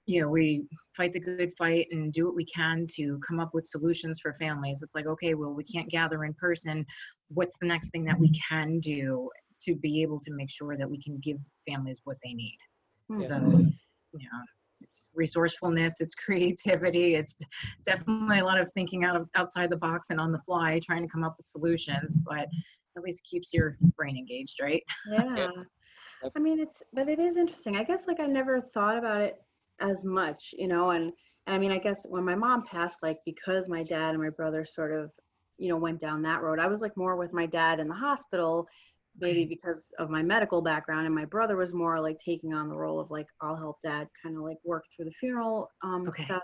you 0.06 0.22
know 0.22 0.28
we 0.28 0.64
fight 0.98 1.14
the 1.14 1.20
good 1.20 1.52
fight 1.58 1.88
and 1.92 2.12
do 2.12 2.26
what 2.26 2.36
we 2.36 2.46
can 2.46 2.86
to 2.96 3.20
come 3.28 3.40
up 3.40 3.52
with 3.54 3.66
solutions 3.66 4.20
for 4.20 4.34
families. 4.34 4.82
It's 4.82 4.96
like 4.96 5.08
okay 5.08 5.34
well 5.36 5.54
we 5.54 5.64
can't 5.64 5.90
gather 5.90 6.26
in 6.26 6.34
person. 6.34 6.86
What's 7.30 7.58
the 7.60 7.68
next 7.68 7.92
thing 7.92 8.04
that 8.06 8.20
we 8.20 8.30
mm-hmm. 8.30 8.56
can 8.56 8.80
do 8.80 9.30
to 9.66 9.76
be 9.76 10.02
able 10.02 10.20
to 10.20 10.32
make 10.34 10.50
sure 10.50 10.78
that 10.78 10.90
we 10.90 11.02
can 11.02 11.18
give 11.20 11.38
families 11.68 12.02
what 12.04 12.18
they 12.24 12.34
need 12.34 12.58
Hmm. 13.12 13.22
so 13.22 13.36
you 13.36 14.28
know 14.32 14.40
it's 14.82 15.10
resourcefulness 15.16 16.00
it's 16.00 16.14
creativity 16.16 17.16
it's 17.16 17.36
definitely 17.84 18.40
a 18.40 18.46
lot 18.46 18.60
of 18.60 18.72
thinking 18.72 19.04
out 19.04 19.16
of 19.16 19.28
outside 19.36 19.70
the 19.72 19.78
box 19.78 20.12
and 20.12 20.20
on 20.20 20.32
the 20.32 20.40
fly 20.40 20.80
trying 20.86 21.02
to 21.02 21.08
come 21.08 21.24
up 21.24 21.36
with 21.38 21.48
solutions 21.48 22.18
but 22.24 22.48
at 22.98 23.04
least 23.04 23.24
keeps 23.24 23.54
your 23.54 23.78
brain 23.98 24.16
engaged 24.18 24.60
right 24.62 24.84
Yeah. 25.10 25.50
I 26.36 26.40
mean, 26.40 26.60
it's, 26.60 26.84
but 26.92 27.08
it 27.08 27.18
is 27.18 27.38
interesting. 27.38 27.78
I 27.78 27.84
guess 27.84 28.02
like 28.06 28.20
I 28.20 28.26
never 28.26 28.60
thought 28.60 28.98
about 28.98 29.22
it 29.22 29.42
as 29.80 30.04
much, 30.04 30.54
you 30.58 30.68
know, 30.68 30.90
and, 30.90 31.14
and 31.48 31.56
I 31.56 31.58
mean, 31.58 31.72
I 31.72 31.78
guess 31.78 32.06
when 32.10 32.26
my 32.26 32.36
mom 32.36 32.64
passed, 32.64 32.98
like 33.02 33.20
because 33.26 33.70
my 33.70 33.84
dad 33.84 34.10
and 34.10 34.22
my 34.22 34.30
brother 34.30 34.66
sort 34.66 34.92
of, 34.92 35.12
you 35.58 35.70
know, 35.70 35.78
went 35.78 36.00
down 36.02 36.22
that 36.24 36.42
road, 36.42 36.60
I 36.60 36.68
was 36.68 36.82
like 36.82 36.96
more 36.98 37.16
with 37.16 37.32
my 37.32 37.46
dad 37.46 37.80
in 37.80 37.88
the 37.88 37.96
hospital, 37.96 38.68
maybe 39.22 39.46
because 39.46 39.94
of 40.00 40.10
my 40.10 40.22
medical 40.24 40.62
background. 40.62 41.06
And 41.06 41.16
my 41.16 41.26
brother 41.26 41.56
was 41.58 41.74
more 41.74 42.00
like 42.00 42.20
taking 42.20 42.54
on 42.54 42.70
the 42.70 42.76
role 42.78 43.00
of 43.00 43.12
like, 43.12 43.28
I'll 43.42 43.56
help 43.56 43.78
dad 43.84 44.08
kind 44.22 44.36
of 44.36 44.44
like 44.44 44.58
work 44.64 44.86
through 44.96 45.06
the 45.06 45.12
funeral 45.20 45.70
um, 45.84 46.06
Okay. 46.10 46.24
stuff. 46.26 46.44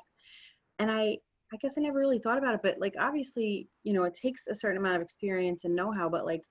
And 0.80 0.92
I, 0.92 1.18
I 1.54 1.58
guess 1.62 1.76
I 1.78 1.82
never 1.82 2.00
really 2.00 2.20
thought 2.20 2.38
about 2.38 2.56
it, 2.56 2.62
but 2.64 2.80
like 2.80 2.96
obviously, 3.00 3.70
you 3.84 3.94
know, 3.94 4.04
it 4.04 4.14
takes 4.14 4.48
a 4.48 4.56
certain 4.56 4.78
amount 4.78 4.98
of 4.98 5.02
experience 5.02 5.62
and 5.64 5.76
know-how, 5.76 6.10
but 6.10 6.26
like 6.26 6.42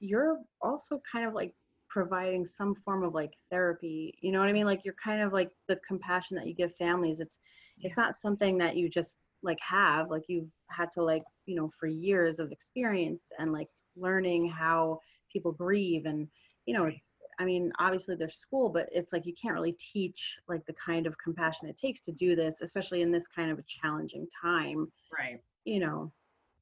you're 0.00 0.38
also 0.62 1.00
kind 1.10 1.26
of 1.26 1.34
like 1.34 1.52
providing 1.88 2.46
some 2.46 2.74
form 2.74 3.04
of 3.04 3.14
like 3.14 3.30
therapy 3.50 4.18
you 4.20 4.32
know 4.32 4.40
what 4.40 4.48
i 4.48 4.52
mean 4.52 4.66
like 4.66 4.80
you're 4.84 4.96
kind 5.02 5.22
of 5.22 5.32
like 5.32 5.50
the 5.68 5.78
compassion 5.86 6.36
that 6.36 6.46
you 6.46 6.54
give 6.54 6.74
families 6.74 7.20
it's 7.20 7.38
it's 7.82 7.96
not 7.96 8.16
something 8.16 8.58
that 8.58 8.76
you 8.76 8.88
just 8.88 9.16
like 9.44 9.58
have 9.60 10.10
like 10.10 10.24
you've 10.28 10.50
had 10.70 10.90
to 10.90 11.02
like 11.02 11.22
you 11.46 11.54
know 11.54 11.70
for 11.78 11.86
years 11.86 12.40
of 12.40 12.50
experience 12.50 13.30
and 13.38 13.52
like 13.52 13.68
learning 13.96 14.48
how 14.48 14.98
people 15.34 15.52
grieve 15.52 16.06
and 16.06 16.26
you 16.64 16.74
know 16.74 16.84
it's 16.86 17.16
i 17.38 17.44
mean 17.44 17.70
obviously 17.78 18.14
there's 18.14 18.36
school 18.38 18.70
but 18.70 18.88
it's 18.92 19.12
like 19.12 19.26
you 19.26 19.34
can't 19.40 19.54
really 19.54 19.76
teach 19.92 20.38
like 20.48 20.64
the 20.66 20.74
kind 20.74 21.06
of 21.06 21.18
compassion 21.18 21.68
it 21.68 21.76
takes 21.76 22.00
to 22.00 22.12
do 22.12 22.34
this 22.34 22.62
especially 22.62 23.02
in 23.02 23.10
this 23.10 23.26
kind 23.26 23.50
of 23.50 23.58
a 23.58 23.64
challenging 23.64 24.26
time 24.40 24.90
right. 25.18 25.40
you 25.64 25.80
know? 25.80 26.10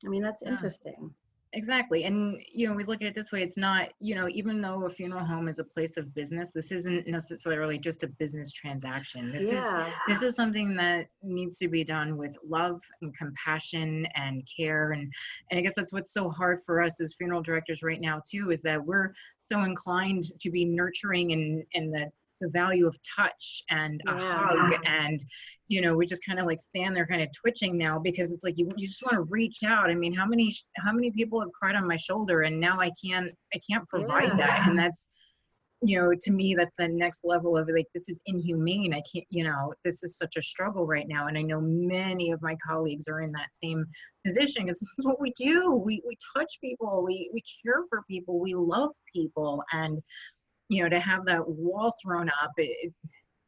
I 0.04 0.08
mean 0.08 0.22
that's 0.22 0.42
Yeah. 0.42 0.50
interesting 0.50 1.14
Exactly. 1.54 2.04
And, 2.04 2.40
you 2.50 2.68
know, 2.68 2.74
we 2.74 2.84
look 2.84 3.02
at 3.02 3.08
it 3.08 3.14
this 3.14 3.30
way 3.32 3.42
it's 3.42 3.56
not, 3.56 3.88
you 3.98 4.14
know, 4.14 4.28
even 4.28 4.60
though 4.60 4.86
a 4.86 4.90
funeral 4.90 5.24
home 5.24 5.48
is 5.48 5.58
a 5.58 5.64
place 5.64 5.96
of 5.96 6.14
business, 6.14 6.50
this 6.54 6.72
isn't 6.72 7.06
necessarily 7.06 7.78
just 7.78 8.02
a 8.04 8.06
business 8.06 8.52
transaction. 8.52 9.32
This 9.32 9.44
is 9.44 9.64
yeah 9.64 9.92
this 10.08 10.22
is 10.22 10.34
something 10.34 10.74
that 10.76 11.06
needs 11.22 11.58
to 11.58 11.68
be 11.68 11.84
done 11.84 12.16
with 12.16 12.36
love 12.46 12.82
and 13.00 13.16
compassion 13.16 14.06
and 14.14 14.46
care 14.56 14.92
and 14.92 15.12
and 15.50 15.58
i 15.58 15.62
guess 15.62 15.74
that's 15.74 15.92
what's 15.92 16.12
so 16.12 16.28
hard 16.28 16.60
for 16.64 16.82
us 16.82 17.00
as 17.00 17.14
funeral 17.14 17.42
directors 17.42 17.82
right 17.82 18.00
now 18.00 18.20
too 18.28 18.50
is 18.50 18.62
that 18.62 18.84
we're 18.84 19.12
so 19.40 19.62
inclined 19.62 20.24
to 20.38 20.50
be 20.50 20.64
nurturing 20.64 21.32
and 21.32 21.64
and 21.74 21.92
the 21.92 22.10
the 22.42 22.50
value 22.50 22.86
of 22.86 22.96
touch 23.16 23.62
and 23.70 24.00
a 24.08 24.12
Yeah. 24.12 24.18
hug 24.20 24.80
and 24.86 25.24
you 25.68 25.80
know 25.80 25.96
we 25.96 26.04
just 26.04 26.24
kind 26.26 26.38
of 26.38 26.46
like 26.46 26.58
stand 26.58 26.94
there 26.94 27.06
kind 27.06 27.22
of 27.22 27.28
twitching 27.40 27.78
now 27.78 27.98
because 27.98 28.30
it's 28.32 28.44
like 28.44 28.58
you, 28.58 28.68
you 28.76 28.86
just 28.86 29.02
want 29.02 29.14
to 29.14 29.22
reach 29.22 29.62
out. 29.64 29.88
I 29.88 29.94
mean 29.94 30.12
how 30.12 30.26
many 30.26 30.52
how 30.84 30.92
many 30.92 31.10
people 31.10 31.40
have 31.40 31.52
cried 31.52 31.76
on 31.76 31.86
my 31.88 31.96
shoulder 31.96 32.42
and 32.42 32.60
now 32.60 32.78
i 32.80 32.90
can't 33.02 33.30
i 33.54 33.60
can't 33.68 33.88
provide 33.88 34.38
that. 34.38 34.68
And 34.68 34.78
that's 34.78 35.08
you 35.84 35.98
know 35.98 36.12
to 36.24 36.30
me 36.30 36.54
that's 36.54 36.76
the 36.76 36.86
next 36.86 37.20
level 37.24 37.56
of 37.56 37.68
like 37.74 37.86
this 37.94 38.08
is 38.08 38.20
inhumane. 38.26 38.92
I 38.94 39.02
can't 39.12 39.26
you 39.30 39.44
know 39.44 39.72
this 39.84 40.02
is 40.02 40.16
such 40.16 40.36
a 40.36 40.42
struggle 40.42 40.86
right 40.86 41.08
now. 41.08 41.26
And 41.26 41.36
i 41.38 41.42
know 41.42 41.60
many 41.60 42.30
of 42.32 42.40
my 42.42 42.56
colleagues 42.66 43.08
are 43.08 43.20
in 43.20 43.32
that 43.32 43.52
same 43.52 43.84
position 44.24 44.64
because 44.64 44.78
this 44.80 44.94
is 44.98 45.06
what 45.06 45.20
we 45.20 45.32
do. 45.36 45.82
We 45.84 46.02
we 46.06 46.16
touch 46.36 46.52
people. 46.60 47.02
We 47.04 47.30
we 47.32 47.42
care 47.64 47.82
for 47.88 48.02
people. 48.08 48.40
We 48.40 48.54
love 48.54 48.90
people. 49.14 49.62
And 49.72 50.00
you 50.72 50.82
know 50.82 50.88
to 50.88 51.00
have 51.00 51.24
that 51.24 51.46
wall 51.48 51.94
thrown 52.02 52.28
up 52.42 52.52
it, 52.56 52.70
it 52.82 52.92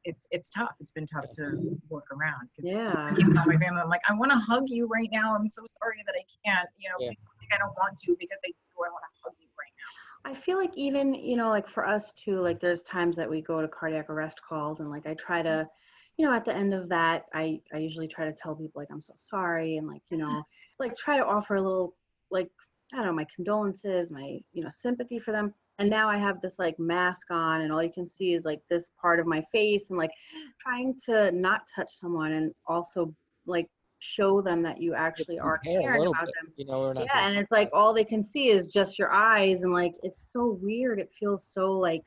it's 0.04 0.26
it's 0.30 0.50
tough 0.50 0.72
it's 0.80 0.90
been 0.90 1.06
tough 1.06 1.24
to 1.30 1.78
work 1.88 2.04
around 2.12 2.48
yeah 2.58 2.92
I 3.10 3.14
keep 3.14 3.28
telling 3.28 3.48
my 3.48 3.58
family, 3.58 3.80
I'm 3.82 3.88
like, 3.88 4.00
I 4.08 4.14
want 4.14 4.32
to 4.32 4.38
hug 4.38 4.64
you 4.66 4.86
right 4.86 5.08
now. 5.12 5.34
I'm 5.34 5.48
so 5.48 5.62
sorry 5.78 6.02
that 6.06 6.14
I 6.18 6.24
can't. 6.44 6.68
You 6.76 6.90
know, 6.90 6.96
Yeah. 7.00 7.12
think 7.40 7.52
I 7.52 7.58
don't 7.58 7.74
want 7.76 7.98
to 7.98 8.16
because 8.18 8.38
oh, 8.38 8.48
I 8.48 8.50
do. 8.50 8.84
I 8.84 8.90
want 8.90 9.04
to 9.04 9.20
hug 9.22 9.34
you 9.38 9.48
right 9.58 9.72
now. 9.78 10.30
I 10.30 10.34
feel 10.34 10.58
like 10.58 10.76
even, 10.76 11.14
you 11.14 11.36
know, 11.36 11.48
like 11.48 11.68
for 11.68 11.86
us 11.86 12.12
too, 12.12 12.40
like 12.40 12.60
there's 12.60 12.82
times 12.82 13.16
that 13.16 13.28
we 13.28 13.42
go 13.42 13.60
to 13.60 13.68
cardiac 13.68 14.08
arrest 14.08 14.40
calls 14.46 14.80
and 14.80 14.90
like 14.90 15.06
I 15.06 15.14
try 15.14 15.42
to, 15.42 15.68
you 16.16 16.26
know, 16.26 16.32
at 16.32 16.44
the 16.44 16.54
end 16.54 16.72
of 16.72 16.88
that, 16.88 17.26
I, 17.34 17.60
I 17.72 17.78
usually 17.78 18.08
try 18.08 18.24
to 18.24 18.32
tell 18.32 18.54
people 18.54 18.80
like 18.80 18.88
I'm 18.90 19.02
so 19.02 19.14
sorry 19.18 19.76
and 19.76 19.86
like, 19.86 20.02
you 20.10 20.16
know, 20.16 20.42
like 20.78 20.96
try 20.96 21.16
to 21.16 21.24
offer 21.24 21.56
a 21.56 21.62
little 21.62 21.94
like, 22.30 22.50
I 22.92 22.98
don't 22.98 23.06
know, 23.06 23.12
my 23.12 23.26
condolences, 23.34 24.10
my, 24.10 24.38
you 24.52 24.62
know, 24.62 24.70
sympathy 24.70 25.18
for 25.18 25.32
them. 25.32 25.52
And 25.78 25.90
now 25.90 26.08
I 26.08 26.16
have 26.18 26.40
this 26.40 26.58
like 26.58 26.78
mask 26.78 27.30
on 27.30 27.62
and 27.62 27.72
all 27.72 27.82
you 27.82 27.92
can 27.92 28.06
see 28.06 28.32
is 28.32 28.44
like 28.44 28.60
this 28.70 28.90
part 29.00 29.18
of 29.18 29.26
my 29.26 29.44
face 29.50 29.90
and 29.90 29.98
like 29.98 30.12
trying 30.60 30.94
to 31.06 31.32
not 31.32 31.62
touch 31.74 31.98
someone 31.98 32.32
and 32.32 32.54
also 32.66 33.12
like 33.46 33.68
show 33.98 34.40
them 34.40 34.62
that 34.62 34.80
you 34.80 34.94
actually 34.94 35.38
are 35.38 35.58
Contain 35.58 35.82
caring 35.82 36.06
about 36.06 36.26
bit, 36.26 36.34
them 36.42 36.52
You 36.56 36.66
know, 36.66 36.80
we're 36.80 36.92
not. 36.94 37.06
yeah 37.06 37.26
and 37.26 37.36
it's 37.36 37.50
like 37.50 37.70
all 37.72 37.92
they 37.92 38.04
can 38.04 38.22
see 38.22 38.48
is 38.50 38.66
just 38.66 38.98
your 38.98 39.12
eyes 39.12 39.62
and 39.62 39.72
like 39.72 39.94
it's 40.02 40.30
so 40.32 40.58
weird 40.60 41.00
it 41.00 41.10
feels 41.18 41.48
so 41.50 41.72
like 41.72 42.04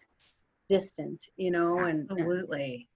distant 0.69 1.19
you 1.37 1.49
know 1.51 1.79
and 1.79 2.09
and, 2.09 2.11
Absolutely. 2.11 2.87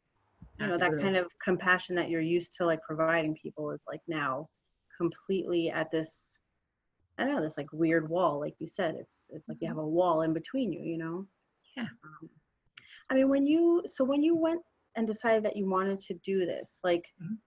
you 0.59 0.67
know 0.67 0.77
that 0.77 0.91
kind 1.01 1.15
of 1.15 1.27
compassion 1.43 1.95
that 1.95 2.09
you're 2.09 2.21
used 2.21 2.53
to 2.55 2.65
like 2.65 2.81
providing 2.83 3.35
people 3.35 3.71
is 3.71 3.83
like 3.87 4.01
now 4.07 4.47
completely 4.97 5.69
at 5.69 5.89
this 5.91 6.37
i 7.21 7.25
don't 7.25 7.35
know 7.35 7.41
this 7.41 7.57
like 7.57 7.71
weird 7.71 8.09
wall 8.09 8.39
like 8.39 8.55
you 8.59 8.67
said 8.67 8.95
it's 8.99 9.25
it's 9.29 9.47
like 9.47 9.57
you 9.61 9.67
have 9.67 9.77
a 9.77 9.87
wall 9.87 10.21
in 10.23 10.33
between 10.33 10.71
you 10.73 10.81
you 10.83 10.97
know? 10.97 11.25
Yeah. 11.77 11.87
um, 12.03 12.29
i 13.09 13.13
mean 13.13 13.29
when 13.29 13.45
you 13.45 13.83
so 13.87 14.03
when 14.03 14.21
you 14.23 14.35
went 14.35 14.61
and 14.95 15.07
decided 15.07 15.43
that 15.45 15.55
you 15.55 15.69
wanted 15.69 16.01
to 16.01 16.13
do 16.25 16.45
this 16.45 16.77
like 16.83 17.05
Mhm. 17.21 17.37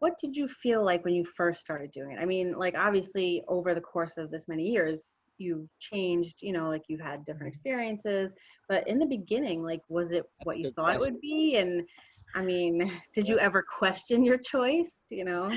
what 0.00 0.18
did 0.20 0.34
you 0.36 0.48
feel 0.48 0.84
like 0.84 1.04
when 1.04 1.14
you 1.14 1.24
first 1.36 1.60
started 1.60 1.90
doing 1.90 2.12
it? 2.12 2.20
I 2.20 2.24
mean 2.24 2.52
like 2.56 2.76
obviously 2.76 3.42
over 3.48 3.74
the 3.74 3.80
course 3.80 4.16
of 4.16 4.30
this 4.30 4.46
many 4.48 4.64
years 4.64 5.18
you've 5.38 5.68
changed 5.78 6.36
you 6.40 6.52
know 6.52 6.68
like 6.68 6.82
you've 6.88 7.00
had 7.00 7.24
different 7.24 7.48
experiences 7.52 8.32
but 8.68 8.86
in 8.88 8.98
the 8.98 9.06
beginning 9.06 9.62
like 9.62 9.82
was 9.88 10.10
it 10.12 10.24
what 10.44 10.56
a 10.56 10.60
you 10.60 10.70
thought 10.72 10.94
it 10.94 11.00
would 11.00 11.20
be? 11.20 11.56
And 11.56 11.86
i 12.34 12.42
mean 12.42 12.72
did 13.14 13.28
you 13.28 13.38
ever 13.38 13.64
question 13.78 14.24
your 14.24 14.38
choice 14.38 15.04
you 15.10 15.24
know 15.24 15.50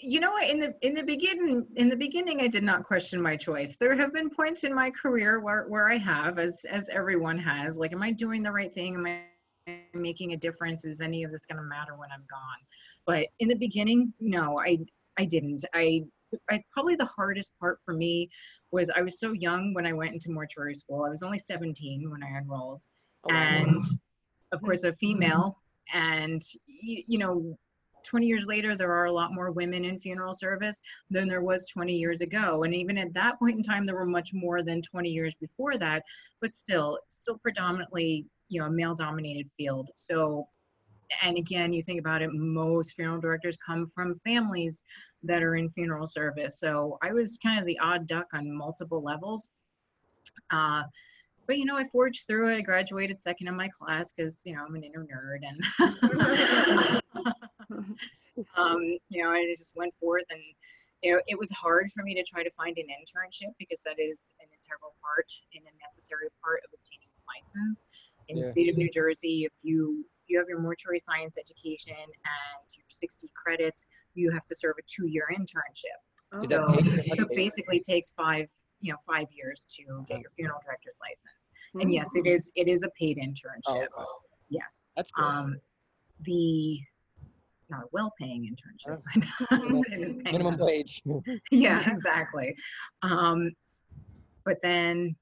you 0.00 0.20
know 0.20 0.36
in 0.38 0.58
the 0.58 0.74
in 0.82 0.94
the 0.94 1.02
beginning 1.02 1.66
in 1.76 1.88
the 1.88 1.96
beginning 1.96 2.40
i 2.40 2.48
did 2.48 2.62
not 2.62 2.84
question 2.84 3.20
my 3.20 3.36
choice. 3.36 3.76
There 3.76 3.96
have 3.96 4.12
been 4.12 4.30
points 4.30 4.64
in 4.64 4.74
my 4.74 4.90
career 4.90 5.40
where 5.40 5.64
where 5.68 5.90
i 5.90 5.98
have 5.98 6.38
as 6.38 6.64
as 6.70 6.88
everyone 6.88 7.38
has 7.38 7.78
like 7.78 7.92
am 7.92 8.02
i 8.02 8.12
doing 8.12 8.42
the 8.42 8.52
right 8.52 8.72
thing? 8.72 8.94
Am 8.94 9.06
i 9.06 9.80
making 9.94 10.32
a 10.32 10.36
difference? 10.36 10.84
Is 10.84 11.00
any 11.00 11.24
of 11.24 11.30
this 11.30 11.46
going 11.46 11.58
to 11.58 11.62
matter 11.64 11.96
when 11.96 12.10
i'm 12.12 12.24
gone? 12.30 12.60
But 13.06 13.26
in 13.40 13.48
the 13.48 13.56
beginning 13.56 14.12
no 14.20 14.58
i 14.60 14.78
i 15.18 15.24
didn't. 15.24 15.64
I 15.74 16.04
I, 16.50 16.62
probably 16.70 16.96
the 16.96 17.04
hardest 17.04 17.52
part 17.60 17.78
for 17.84 17.92
me 17.92 18.30
was 18.70 18.90
I 18.96 19.02
was 19.02 19.20
so 19.20 19.32
young 19.32 19.74
when 19.74 19.86
I 19.86 19.92
went 19.92 20.14
into 20.14 20.30
mortuary 20.30 20.74
school. 20.74 21.04
I 21.04 21.10
was 21.10 21.22
only 21.22 21.38
17 21.38 22.10
when 22.10 22.22
I 22.22 22.38
enrolled, 22.38 22.82
Oh, 23.24 23.28
wow. 23.28 23.34
and 23.34 23.82
of 24.50 24.62
course 24.62 24.84
a 24.84 24.94
female. 24.94 25.58
And 25.92 26.40
you, 26.64 27.02
you 27.06 27.18
know 27.18 27.58
20 28.04 28.26
years 28.26 28.46
later 28.46 28.74
there 28.74 28.92
are 28.92 29.06
a 29.06 29.12
lot 29.12 29.34
more 29.34 29.50
women 29.50 29.84
in 29.84 29.98
funeral 29.98 30.34
service 30.34 30.80
than 31.10 31.28
there 31.28 31.42
was 31.42 31.68
20 31.68 31.94
years 31.94 32.20
ago. 32.20 32.62
And 32.64 32.74
even 32.74 32.98
at 32.98 33.14
that 33.14 33.38
point 33.38 33.56
in 33.56 33.62
time 33.62 33.86
there 33.86 33.94
were 33.94 34.06
much 34.06 34.32
more 34.32 34.62
than 34.62 34.82
20 34.82 35.08
years 35.08 35.34
before 35.34 35.78
that. 35.78 36.02
But 36.40 36.54
still 36.54 36.98
still 37.06 37.38
predominantly 37.38 38.26
you 38.48 38.60
know 38.60 38.66
a 38.66 38.70
male 38.70 38.94
dominated 38.94 39.50
field. 39.56 39.90
So 39.94 40.48
and 41.22 41.36
again 41.36 41.72
you 41.72 41.82
think 41.82 42.00
about 42.00 42.22
it 42.22 42.30
most 42.32 42.94
funeral 42.94 43.20
directors 43.20 43.58
come 43.64 43.90
from 43.94 44.20
families 44.24 44.84
that 45.22 45.42
are 45.42 45.56
in 45.56 45.70
funeral 45.70 46.06
service. 46.06 46.58
So 46.58 46.98
i 47.02 47.12
was 47.12 47.38
kind 47.38 47.58
of 47.58 47.66
the 47.66 47.78
odd 47.78 48.06
duck 48.06 48.26
on 48.34 48.50
multiple 48.50 49.02
levels. 49.02 49.48
Uh, 50.50 50.82
but 51.46 51.58
you 51.58 51.64
know, 51.64 51.76
I 51.76 51.88
forged 51.88 52.26
through 52.26 52.52
it. 52.52 52.56
I 52.56 52.60
graduated 52.60 53.20
second 53.20 53.48
in 53.48 53.56
my 53.56 53.68
class 53.68 54.12
because 54.12 54.42
you 54.44 54.54
know 54.54 54.64
I'm 54.66 54.74
an 54.74 54.84
inner 54.84 55.04
nerd, 55.04 55.40
and 55.42 57.00
um, 58.56 58.80
you 59.08 59.22
know, 59.22 59.30
I 59.30 59.46
just 59.46 59.76
went 59.76 59.94
forth, 60.00 60.24
and 60.30 60.40
you 61.02 61.12
know, 61.12 61.20
it 61.26 61.38
was 61.38 61.50
hard 61.50 61.90
for 61.94 62.02
me 62.02 62.14
to 62.14 62.22
try 62.22 62.42
to 62.42 62.50
find 62.50 62.76
an 62.78 62.86
internship 62.86 63.52
because 63.58 63.80
that 63.84 63.98
is 63.98 64.32
an 64.40 64.46
integral 64.52 64.94
part 65.02 65.26
and 65.54 65.64
a 65.64 65.74
necessary 65.80 66.28
part 66.42 66.60
of 66.64 66.70
obtaining 66.72 67.08
a 67.10 67.22
license. 67.26 67.82
In 68.28 68.40
the 68.40 68.48
state 68.48 68.70
of 68.70 68.76
New 68.76 68.88
Jersey, 68.90 69.44
if 69.44 69.52
you 69.62 70.04
you 70.28 70.38
have 70.38 70.48
your 70.48 70.60
mortuary 70.60 70.98
science 70.98 71.36
education 71.36 71.96
and 71.98 72.64
your 72.76 72.86
60 72.88 73.28
credits, 73.34 73.84
you 74.14 74.30
have 74.30 74.46
to 74.46 74.54
serve 74.54 74.76
a 74.78 74.82
two-year 74.86 75.26
internship. 75.36 75.98
Is 76.40 76.48
So, 76.48 76.64
so 77.14 77.24
it 77.24 77.36
basically 77.36 77.80
takes 77.80 78.12
five, 78.12 78.48
you 78.80 78.92
know, 78.92 78.98
five 79.06 79.26
years 79.30 79.66
to 79.76 80.04
get 80.08 80.20
your 80.20 80.30
funeral 80.36 80.60
director's 80.64 80.96
license. 81.00 81.50
And 81.74 81.92
yes, 81.92 82.14
it 82.14 82.26
is 82.26 82.50
it 82.54 82.68
is 82.68 82.82
a 82.84 82.88
paid 82.98 83.18
Oh, 83.20 83.26
internship. 83.26 83.88
okay. 83.98 84.06
Yes. 84.48 84.82
That's 84.96 85.10
good. 85.12 85.24
Um, 85.24 85.56
the 86.20 86.78
not 87.72 87.84
a 87.84 87.88
well-paying 87.92 88.44
internship. 88.48 89.02
but 89.50 89.92
it 89.92 90.00
is 90.00 90.14
Minimum 90.24 90.56
them. 90.56 90.66
wage. 90.66 91.02
yeah, 91.50 91.90
exactly. 91.90 92.54
Um, 93.02 93.50
but 94.44 94.58
then 94.62 95.16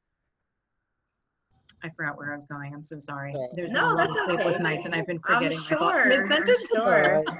I 1.82 1.88
forgot 1.90 2.18
where 2.18 2.32
I 2.32 2.36
was 2.36 2.44
going. 2.44 2.74
I'm 2.74 2.82
so 2.82 2.98
sorry. 2.98 3.32
Yeah. 3.34 3.46
There's 3.54 3.70
No, 3.70 3.80
been 3.80 3.90
a 3.90 3.94
lot 3.94 4.08
of 4.10 4.14
that's 4.16 4.26
sleepless 4.26 4.54
okay. 4.56 4.62
nights, 4.62 4.86
and 4.86 4.94
I've 4.94 5.06
been 5.06 5.20
I'm 5.28 5.34
forgetting 5.34 5.60
my 5.70 5.76
thoughts 5.76 6.02
sure, 6.02 6.12
I'm 6.12 6.18
mid-sentence. 6.18 6.68
sure. 6.68 7.24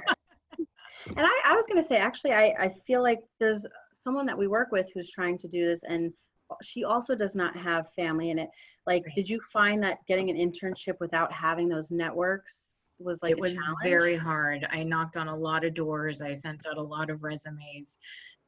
And 1.17 1.25
I, 1.25 1.41
I 1.45 1.55
was 1.55 1.65
gonna 1.67 1.83
say, 1.83 1.97
actually, 1.97 2.31
I, 2.31 2.53
I 2.59 2.69
feel 2.85 3.01
like 3.01 3.19
there's 3.39 3.65
someone 4.03 4.25
that 4.27 4.37
we 4.37 4.47
work 4.47 4.71
with 4.71 4.85
who's 4.93 5.09
trying 5.09 5.37
to 5.39 5.47
do 5.47 5.65
this 5.65 5.81
and 5.87 6.13
she 6.61 6.83
also 6.83 7.15
does 7.15 7.33
not 7.35 7.55
have 7.57 7.91
family 7.95 8.29
in 8.29 8.37
it. 8.39 8.49
Like, 8.85 9.03
Right. 9.07 9.15
did 9.15 9.29
you 9.29 9.39
find 9.51 9.81
that 9.83 9.97
getting 10.07 10.29
an 10.29 10.37
internship 10.37 10.95
without 10.99 11.31
having 11.33 11.67
those 11.67 11.91
networks 11.91 12.70
was 13.03 13.19
like 13.21 13.31
it 13.31 13.39
was 13.39 13.55
challenge? 13.55 13.77
very 13.83 14.15
hard. 14.15 14.67
I 14.71 14.83
knocked 14.83 15.17
on 15.17 15.27
a 15.27 15.35
lot 15.35 15.65
of 15.65 15.73
doors. 15.73 16.21
I 16.21 16.33
sent 16.33 16.65
out 16.69 16.77
a 16.77 16.81
lot 16.81 17.09
of 17.09 17.23
resumes. 17.23 17.99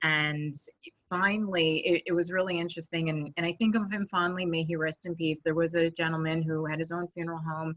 And 0.03 0.53
finally, 1.09 1.77
it, 1.85 2.03
it 2.07 2.11
was 2.13 2.31
really 2.31 2.59
interesting. 2.59 3.09
And, 3.09 3.33
and 3.37 3.45
I 3.45 3.53
think 3.53 3.75
of 3.75 3.89
him 3.91 4.07
fondly. 4.11 4.45
May 4.45 4.63
he 4.63 4.75
rest 4.75 5.05
in 5.05 5.15
peace. 5.15 5.39
There 5.43 5.55
was 5.55 5.75
a 5.75 5.89
gentleman 5.91 6.41
who 6.41 6.65
had 6.65 6.79
his 6.79 6.91
own 6.91 7.07
funeral 7.13 7.39
home 7.39 7.75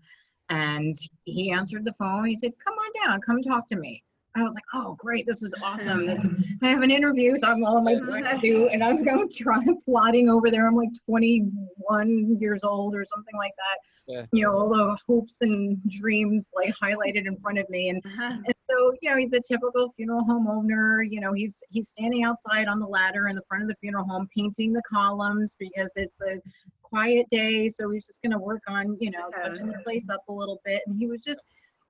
and 0.49 0.97
he 1.25 1.51
answered 1.51 1.85
the 1.85 1.93
phone. 1.95 2.27
He 2.27 2.37
said, 2.37 2.53
Come 2.65 2.75
on 2.75 3.07
down, 3.07 3.21
come 3.21 3.43
talk 3.43 3.69
to 3.69 3.77
me. 3.77 4.03
I 4.37 4.43
was 4.43 4.55
like, 4.55 4.65
oh, 4.75 4.95
great, 4.99 5.27
this 5.27 5.43
is 5.43 5.55
awesome. 5.63 6.07
This, 6.07 6.29
I 6.63 6.69
have 6.69 6.83
an 6.83 6.91
interview, 6.91 7.37
so 7.37 7.49
I'm 7.49 7.65
all 7.65 7.79
in 7.79 7.85
my 7.85 7.99
black 7.99 8.29
suit 8.41 8.71
and 8.73 8.85
I'm, 8.85 8.99
I'm 9.09 9.29
trying, 9.33 9.79
plotting 9.85 10.29
over 10.29 10.51
there. 10.51 10.69
I'm 10.69 10.75
like 10.75 10.91
21 11.07 12.37
years 12.39 12.63
old 12.65 12.95
or 12.95 13.05
something 13.05 13.35
like 13.37 13.53
that. 13.57 14.13
Yeah. 14.13 14.27
You 14.33 14.45
know, 14.45 14.53
all 14.53 14.69
the 14.69 14.97
hopes 15.07 15.41
and 15.41 15.83
dreams 15.91 16.51
like 16.55 16.75
highlighted 16.75 17.27
in 17.27 17.37
front 17.39 17.59
of 17.59 17.69
me. 17.71 17.89
And, 17.89 18.03
uh-huh. 18.05 18.39
and 18.45 18.55
so, 18.69 18.93
you 19.01 19.11
know, 19.11 19.17
he's 19.17 19.33
a 19.33 19.41
typical 19.41 19.89
funeral 19.91 20.25
home 20.25 20.47
owner. 20.49 21.03
You 21.03 21.21
know, 21.21 21.33
he's 21.33 21.63
he's 21.71 21.89
standing 21.89 22.25
outside 22.25 22.69
on 22.69 22.79
the 22.79 22.87
ladder 22.87 23.29
in 23.29 23.37
the 23.37 23.43
front 23.49 23.63
of 23.63 23.69
the 23.69 23.77
funeral 23.77 24.05
home, 24.05 24.29
painting 24.37 24.73
the 24.73 24.83
columns 24.83 25.57
because 25.59 25.93
it's 25.97 26.21
a 26.21 26.41
quiet 26.83 27.27
day. 27.31 27.69
So 27.69 27.91
he's 27.91 28.07
just 28.07 28.23
going 28.23 28.33
to 28.33 28.39
work 28.39 28.63
on, 28.69 28.97
you 29.01 29.11
know, 29.11 29.29
Okay. 29.29 29.49
touching 29.49 29.69
the 29.69 29.79
place 29.85 30.09
up 30.11 30.23
a 30.29 30.33
little 30.33 30.61
bit. 30.65 30.83
And 30.87 30.99
he 30.99 31.07
was 31.07 31.23
just 31.23 31.41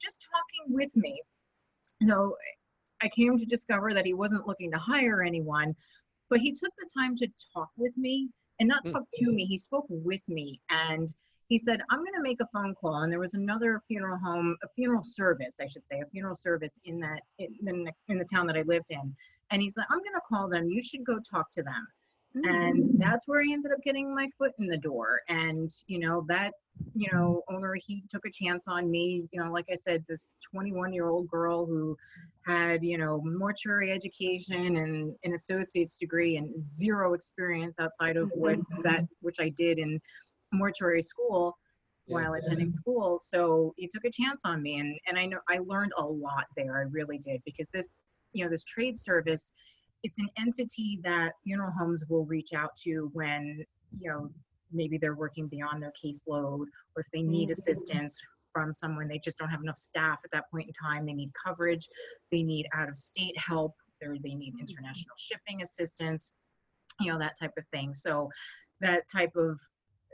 just 0.01 0.27
talking 0.31 0.75
with 0.75 0.95
me. 0.97 1.21
So 2.03 2.35
I 3.03 3.09
came 3.09 3.39
to 3.39 3.47
discover 3.47 3.93
that 3.95 4.07
he 4.07 4.15
wasn't 4.15 4.47
looking 4.47 4.71
to 4.73 4.79
hire 4.79 5.23
anyone, 5.23 5.75
but 6.31 6.41
he 6.41 6.53
took 6.53 6.73
the 6.79 6.89
time 6.97 7.17
to 7.17 7.29
talk 7.55 7.69
with 7.77 7.97
me 7.97 8.29
and 8.59 8.69
not 8.69 8.85
talk 8.85 9.05
to 9.15 9.27
me. 9.27 9.45
Mm-hmm. 9.45 9.49
He 9.49 9.59
spoke 9.59 9.87
with 9.89 10.27
me 10.29 10.61
and 10.71 11.09
he 11.49 11.59
said, 11.59 11.81
I'm 11.91 12.01
going 12.01 12.15
to 12.15 12.23
make 12.23 12.41
a 12.41 12.49
phone 12.53 12.75
call. 12.75 13.03
And 13.03 13.13
there 13.13 13.21
was 13.21 13.35
another 13.35 13.81
funeral 13.87 14.19
home, 14.19 14.57
a 14.65 14.69
funeral 14.75 15.05
service, 15.05 15.59
I 15.61 15.67
should 15.67 15.85
say, 15.85 16.01
a 16.01 16.11
funeral 16.11 16.37
service 16.37 16.81
in 16.85 16.99
that, 17.01 17.21
in, 17.39 17.55
the, 17.63 17.93
in 18.09 18.19
the 18.19 18.25
town 18.25 18.47
that 18.49 18.57
I 18.57 18.63
lived 18.63 18.91
in. 18.91 19.15
And 19.51 19.63
he's 19.63 19.77
like, 19.77 19.87
I'm 19.91 19.99
going 19.99 20.15
to 20.15 20.21
call 20.29 20.49
them. 20.49 20.69
You 20.69 20.83
should 20.83 21.05
go 21.05 21.19
talk 21.21 21.51
to 21.53 21.63
them 21.63 21.87
and 22.45 22.83
mm. 22.83 22.99
that's 22.99 23.27
where 23.27 23.41
I 23.41 23.47
ended 23.51 23.73
up 23.73 23.83
getting 23.83 24.15
my 24.15 24.29
foot 24.37 24.53
in 24.59 24.67
the 24.67 24.77
door. 24.77 25.23
And 25.29 25.71
you 25.87 25.99
know 25.99 26.25
that 26.29 26.53
you 26.95 27.09
know 27.13 27.43
owner 27.49 27.75
he 27.75 28.05
took 28.11 28.27
a 28.27 28.31
chance 28.31 28.69
on 28.69 28.91
me. 28.91 29.27
You 29.33 29.43
know, 29.43 29.51
like 29.51 29.67
I 29.71 29.75
said, 29.75 30.05
this 30.09 30.29
21 30.51 30.93
year 30.93 31.09
old 31.09 31.29
girl 31.29 31.65
who 31.65 31.97
had 32.45 32.85
you 32.85 32.99
know 32.99 33.23
mortuary 33.25 33.91
education 33.91 34.77
and 34.77 35.15
an 35.25 35.33
associate's 35.33 35.97
degree 35.97 36.37
and 36.37 36.63
zero 36.63 37.15
experience 37.15 37.77
outside 37.79 38.17
of 38.17 38.31
what 38.35 38.59
mm-hmm. 38.59 38.83
that 38.83 39.07
which 39.21 39.37
I 39.41 39.49
did 39.51 39.79
in 39.79 40.01
mortuary 40.53 41.03
school 41.03 41.57
Yeah. 42.07 42.15
while 42.15 42.35
attending 42.35 42.71
school. 42.71 43.19
So 43.25 43.73
he 43.77 43.89
took 43.89 44.05
a 44.05 44.11
chance 44.11 44.43
on 44.45 44.63
me, 44.63 44.79
and 44.79 44.99
and 45.07 45.19
I 45.19 45.27
know 45.27 45.39
I 45.49 45.59
learned 45.59 45.93
a 45.97 46.05
lot 46.05 46.45
there. 46.57 46.77
I 46.79 46.83
really 46.91 47.19
did 47.19 47.41
because 47.47 47.69
this 47.73 48.01
you 48.33 48.45
know 48.45 48.51
this 48.51 48.65
trade 48.65 48.99
service 48.99 49.53
it's 50.03 50.19
an 50.19 50.29
entity 50.39 51.01
that 51.03 51.33
funeral 51.43 51.73
homes 51.73 52.05
will 52.09 52.25
reach 52.25 52.53
out 52.53 52.71
to 52.85 53.11
when 53.13 53.65
you 53.93 54.11
know 54.11 54.31
maybe 54.73 54.99
they're 54.99 55.15
working 55.15 55.47
beyond 55.47 55.83
their 55.83 55.93
caseload 56.03 56.67
or 56.95 57.01
if 57.01 57.11
they 57.13 57.23
need 57.23 57.49
Mhm. 57.49 57.53
assistance 57.53 58.21
from 58.53 58.75
someone 58.75 59.07
they 59.09 59.19
just 59.19 59.39
don't 59.39 59.49
have 59.49 59.63
enough 59.63 59.79
staff 59.79 60.21
at 60.25 60.31
that 60.31 60.51
point 60.51 60.67
in 60.67 60.73
time 60.73 61.07
they 61.07 61.13
need 61.13 61.33
coverage 61.35 61.89
they 62.31 62.43
need 62.43 62.67
out 62.73 62.89
of 62.89 62.97
state 62.97 63.37
help 63.39 63.75
or 64.03 64.17
they 64.19 64.35
need 64.35 64.55
international 64.59 65.15
shipping 65.17 65.63
assistance 65.63 66.33
you 67.01 67.13
know 67.13 67.19
that 67.19 67.39
type 67.39 67.53
of 67.57 67.67
thing 67.69 67.95
so 67.95 68.29
that 68.81 69.09
type 69.09 69.35
of 69.37 69.61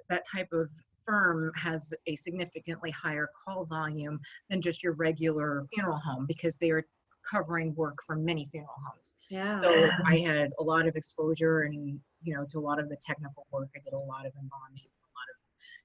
that 0.09 0.23
type 0.31 0.53
of 0.53 0.71
firm 1.05 1.51
has 1.57 1.93
a 2.07 2.15
significantly 2.15 2.91
higher 2.91 3.29
call 3.45 3.65
volume 3.65 4.21
than 4.51 4.61
just 4.61 4.83
your 4.83 4.93
regular 4.93 5.65
funeral 5.73 5.97
home 5.99 6.27
because 6.27 6.57
they 6.57 6.71
are 6.71 6.87
covering 7.31 7.75
work 7.75 7.99
for 8.07 8.17
many 8.17 8.47
funeral 8.47 8.75
homes 8.87 9.15
Yeah. 9.31 9.53
so 9.53 9.89
I 10.07 10.19
had 10.19 10.51
a 10.59 10.63
lot 10.63 10.87
of 10.87 10.97
exposure 10.97 11.63
and, 11.63 12.01
you 12.21 12.35
know, 12.35 12.45
to 12.49 12.59
a 12.59 12.61
lot 12.61 12.79
of 12.79 12.89
the 12.89 12.97
technical 13.05 13.47
work. 13.51 13.69
I 13.77 13.81
did 13.81 13.93
a 13.93 13.99
lot 13.99 14.27
of 14.27 14.33
embalming, 14.37 14.89
a 14.89 15.11
lot 15.19 15.29
of, 15.31 15.37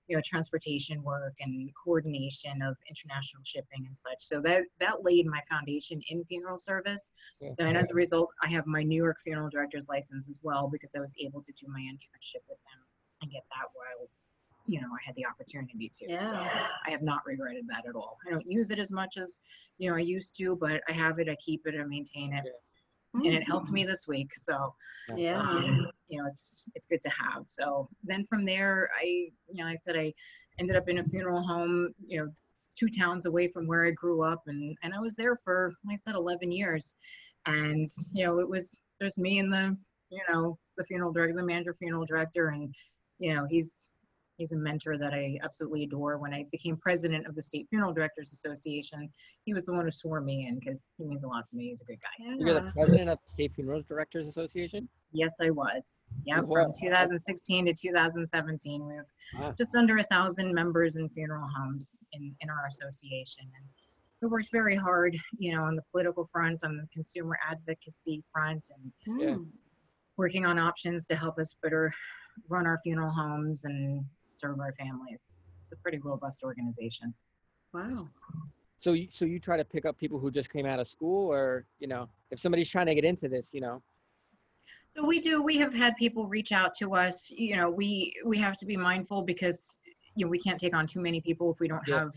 you 0.07 0.15
know, 0.15 0.21
transportation 0.25 1.03
work 1.03 1.33
and 1.39 1.69
coordination 1.83 2.61
of 2.61 2.75
international 2.89 3.43
shipping 3.45 3.85
and 3.85 3.95
such. 3.97 4.19
So 4.19 4.41
that, 4.41 4.63
that 4.79 5.03
laid 5.03 5.25
my 5.25 5.41
foundation 5.49 6.01
in 6.09 6.23
funeral 6.25 6.57
service. 6.57 7.11
Yeah. 7.41 7.51
And 7.59 7.77
as 7.77 7.91
a 7.91 7.93
result, 7.93 8.29
I 8.41 8.49
have 8.49 8.65
my 8.65 8.83
New 8.83 9.01
York 9.01 9.17
funeral 9.23 9.49
director's 9.49 9.88
license 9.88 10.27
as 10.27 10.39
well 10.43 10.69
because 10.71 10.93
I 10.95 10.99
was 10.99 11.13
able 11.19 11.41
to 11.43 11.51
do 11.53 11.67
my 11.67 11.81
internship 11.81 12.43
with 12.49 12.59
them 12.59 12.81
and 13.21 13.31
get 13.31 13.43
that 13.51 13.67
while, 13.73 14.09
you 14.68 14.82
know, 14.82 14.88
I 14.88 14.99
had 15.05 15.15
the 15.15 15.26
opportunity 15.26 15.89
to. 15.89 16.05
So 16.05 16.34
Yeah. 16.34 16.68
I 16.86 16.91
have 16.91 17.01
not 17.01 17.26
regretted 17.26 17.65
that 17.70 17.86
at 17.88 17.95
all. 17.95 18.18
I 18.28 18.32
don't 18.32 18.45
use 18.45 18.70
it 18.72 18.80
as 18.80 18.91
much 18.91 19.18
as, 19.18 19.39
you 19.78 19.89
know, 19.89 19.95
I 19.95 20.01
used 20.01 20.36
to, 20.38 20.55
but 20.55 20.82
I 20.88 20.91
have 20.91 21.20
it, 21.20 21.30
I 21.30 21.36
keep 21.36 21.61
it, 21.65 21.76
I 21.80 21.84
maintain 21.86 22.34
it 22.34 22.45
and 23.13 23.34
it 23.34 23.43
helped 23.47 23.72
me 23.72 23.84
this 23.84 24.07
week. 24.07 24.34
So, 24.36 24.74
Yeah. 25.15 25.39
um, 25.41 25.88
you 26.07 26.20
know, 26.22 26.28
it's 26.28 26.65
it's 26.76 26.86
good 26.86 27.01
to 27.01 27.09
have. 27.09 27.43
So 27.47 27.89
then 28.03 28.24
from 28.26 28.45
there, 28.45 28.89
I 28.99 29.03
you 29.03 29.63
know, 29.63 29.65
I 29.65 29.76
said 29.76 29.95
I 29.95 30.13
ended 30.59 30.76
up 30.76 30.88
in 30.89 30.99
a 30.99 31.03
funeral 31.03 31.41
home, 31.41 31.93
you 32.05 32.20
know, 32.20 32.32
two 32.78 32.89
towns 32.89 33.26
away 33.26 33.47
from 33.47 33.65
where 33.68 33.86
I 33.86 33.91
grew 33.91 34.22
up, 34.22 34.43
and 34.47 34.78
and 34.84 34.93
I 34.93 34.99
was 34.99 35.15
there 35.15 35.36
for 35.36 35.74
like 35.86 35.95
I 35.95 35.97
said 35.97 36.15
11 36.15 36.51
years, 36.51 36.95
and 37.45 37.88
you 38.13 38.26
know, 38.26 38.39
it 38.39 38.47
was 38.49 38.78
there's 38.99 39.18
me 39.18 39.39
and 39.39 39.51
the 39.51 39.76
you 40.09 40.22
know 40.30 40.57
the 40.78 40.84
funeral 40.84 41.11
director, 41.11 41.36
the 41.36 41.43
manager 41.43 41.74
funeral 41.74 42.05
director, 42.05 42.49
and 42.49 42.74
you 43.20 43.34
know 43.34 43.45
he's 43.49 43.89
he's 44.38 44.51
a 44.51 44.55
mentor 44.55 44.97
that 44.97 45.13
I 45.13 45.38
absolutely 45.43 45.83
adore. 45.83 46.17
When 46.17 46.33
I 46.33 46.45
became 46.51 46.77
president 46.77 47.27
of 47.27 47.35
the 47.35 47.41
State 47.41 47.67
Funeral 47.69 47.91
Directors 47.93 48.31
Association, 48.31 49.09
he 49.45 49.53
was 49.53 49.65
the 49.65 49.73
one 49.73 49.85
who 49.85 49.91
swore 49.91 50.21
me 50.21 50.47
in 50.47 50.59
because 50.59 50.83
he 50.97 51.05
means 51.05 51.23
a 51.23 51.27
lot 51.27 51.45
to 51.47 51.55
me. 51.55 51.69
He's 51.69 51.81
a 51.81 51.85
good 51.85 51.97
guy. 52.01 52.35
You're 52.38 52.53
the 52.53 52.71
president 52.71 53.09
of 53.09 53.17
the 53.25 53.29
State 53.29 53.53
Funeral 53.55 53.81
Directors 53.81 54.27
Association. 54.27 54.88
Yes, 55.11 55.33
I 55.41 55.49
was. 55.49 56.03
Yeah, 56.25 56.41
from 56.41 56.71
2016 56.79 57.65
to 57.65 57.73
2017, 57.73 58.88
we 58.88 58.95
have 58.95 59.05
Wow. 59.39 59.53
just 59.57 59.75
under 59.75 59.97
a 59.97 60.03
thousand 60.03 60.53
members 60.53 60.95
in 60.95 61.09
funeral 61.09 61.47
homes 61.57 61.99
in, 62.13 62.33
in 62.41 62.49
our 62.49 62.65
association. 62.67 63.43
And 63.55 63.65
we 64.21 64.27
worked 64.29 64.51
very 64.51 64.75
hard, 64.75 65.17
you 65.38 65.55
know, 65.55 65.63
on 65.63 65.75
the 65.75 65.81
political 65.91 66.25
front, 66.25 66.63
on 66.63 66.77
the 66.77 66.88
consumer 66.93 67.38
advocacy 67.49 68.23
front, 68.31 68.69
and 68.75 69.19
Yeah. 69.19 69.35
Mm. 69.35 69.47
working 70.17 70.45
on 70.45 70.57
options 70.59 71.05
to 71.07 71.15
help 71.15 71.38
us 71.39 71.55
better 71.61 71.93
run 72.49 72.65
our 72.67 72.77
funeral 72.79 73.11
homes 73.11 73.65
and 73.65 74.05
serve 74.38 74.59
our 74.59 74.73
families. 74.73 75.35
It's 75.63 75.73
a 75.73 75.81
pretty 75.81 75.97
robust 75.97 76.43
organization. 76.43 77.13
Wow. 77.73 78.07
So 78.79 78.93
you, 78.93 79.07
so 79.09 79.25
you 79.25 79.39
try 79.39 79.57
to 79.57 79.65
pick 79.65 79.85
up 79.85 79.97
people 79.97 80.19
who 80.19 80.29
just 80.29 80.51
came 80.51 80.65
out 80.65 80.79
of 80.79 80.88
school, 80.88 81.31
or 81.31 81.65
you 81.79 81.88
know, 81.88 82.07
if 82.31 82.39
somebody's 82.39 82.69
trying 82.69 82.85
to 82.85 82.95
get 82.95 83.03
into 83.03 83.27
this, 83.27 83.53
you 83.53 83.61
know, 83.61 83.81
So 84.95 85.05
we 85.05 85.19
do. 85.19 85.41
We 85.41 85.57
have 85.57 85.73
had 85.73 85.95
people 85.97 86.27
reach 86.27 86.51
out 86.51 86.73
to 86.75 86.93
us. 86.95 87.29
You 87.31 87.55
know, 87.57 87.69
we 87.69 88.13
we 88.25 88.38
have 88.38 88.57
to 88.57 88.65
be 88.65 88.77
mindful 88.77 89.23
because 89.23 89.79
you 90.15 90.25
know 90.25 90.29
we 90.29 90.39
can't 90.39 90.59
take 90.59 90.75
on 90.75 90.88
too 90.88 90.99
many 91.01 91.21
people 91.21 91.51
if 91.51 91.59
we 91.59 91.67
don't 91.67 91.81
Yeah. 91.88 91.99
have 91.99 92.11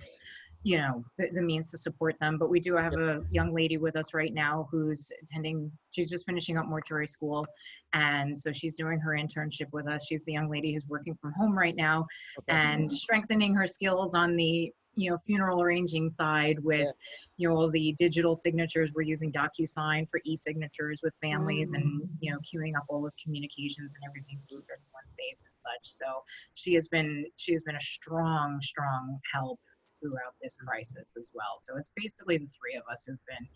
you 0.62 0.78
know 0.78 1.04
the, 1.18 1.28
the 1.32 1.42
means 1.42 1.70
to 1.70 1.78
support 1.78 2.16
them. 2.20 2.36
But 2.38 2.50
we 2.50 2.60
do 2.60 2.74
have 2.76 2.92
a 2.92 3.22
young 3.30 3.54
lady 3.54 3.76
with 3.78 3.96
us 3.96 4.12
right 4.12 4.32
now 4.32 4.68
who's 4.70 5.10
attending. 5.22 5.70
She's 5.90 6.10
just 6.10 6.26
finishing 6.26 6.58
up 6.58 6.66
mortuary 6.66 7.06
school, 7.06 7.46
and 7.92 8.38
so 8.38 8.52
she's 8.52 8.74
doing 8.74 9.00
her 9.00 9.12
internship 9.12 9.72
with 9.72 9.86
us. 9.86 10.06
She's 10.06 10.22
the 10.24 10.32
young 10.32 10.50
lady 10.50 10.74
who's 10.74 10.86
working 10.88 11.16
from 11.20 11.32
home 11.32 11.56
right 11.56 11.76
now 11.76 12.06
okay. 12.40 12.56
and 12.56 12.90
strengthening 12.90 13.54
her 13.54 13.66
skills 13.66 14.14
on 14.14 14.36
the 14.36 14.72
you 14.96 15.10
know 15.10 15.16
funeral 15.16 15.62
arranging 15.62 16.10
side 16.10 16.58
with 16.62 16.80
Yeah. 16.80 16.92
you 17.36 17.48
know 17.48 17.56
all 17.56 17.70
the 17.70 17.94
digital 17.96 18.34
signatures 18.34 18.92
we're 18.92 19.02
using 19.02 19.30
DocuSign 19.30 20.08
for 20.08 20.20
e-signatures 20.24 21.00
with 21.02 21.14
families 21.22 21.72
and 21.72 22.02
mm. 22.02 22.08
you 22.20 22.32
know 22.32 22.38
queuing 22.40 22.76
up 22.76 22.84
all 22.88 23.00
those 23.00 23.14
communications 23.22 23.94
and 23.94 24.04
everything 24.08 24.38
to 24.40 24.46
keep 24.46 24.64
everyone 24.64 25.06
safe 25.06 25.38
and 25.46 25.54
such. 25.54 25.84
So 25.84 26.06
she 26.54 26.74
has 26.74 26.88
been 26.88 27.24
she 27.36 27.52
has 27.52 27.62
been 27.62 27.76
a 27.76 27.80
strong, 27.80 28.60
strong 28.62 29.18
help 29.32 29.60
throughout 30.00 30.34
this 30.42 30.56
crisis 30.56 31.14
as 31.16 31.30
well. 31.34 31.58
So 31.60 31.76
it's 31.76 31.92
basically 31.96 32.38
the 32.38 32.46
three 32.46 32.76
of 32.76 32.82
us 32.90 33.04
who've 33.06 33.26
been 33.28 33.46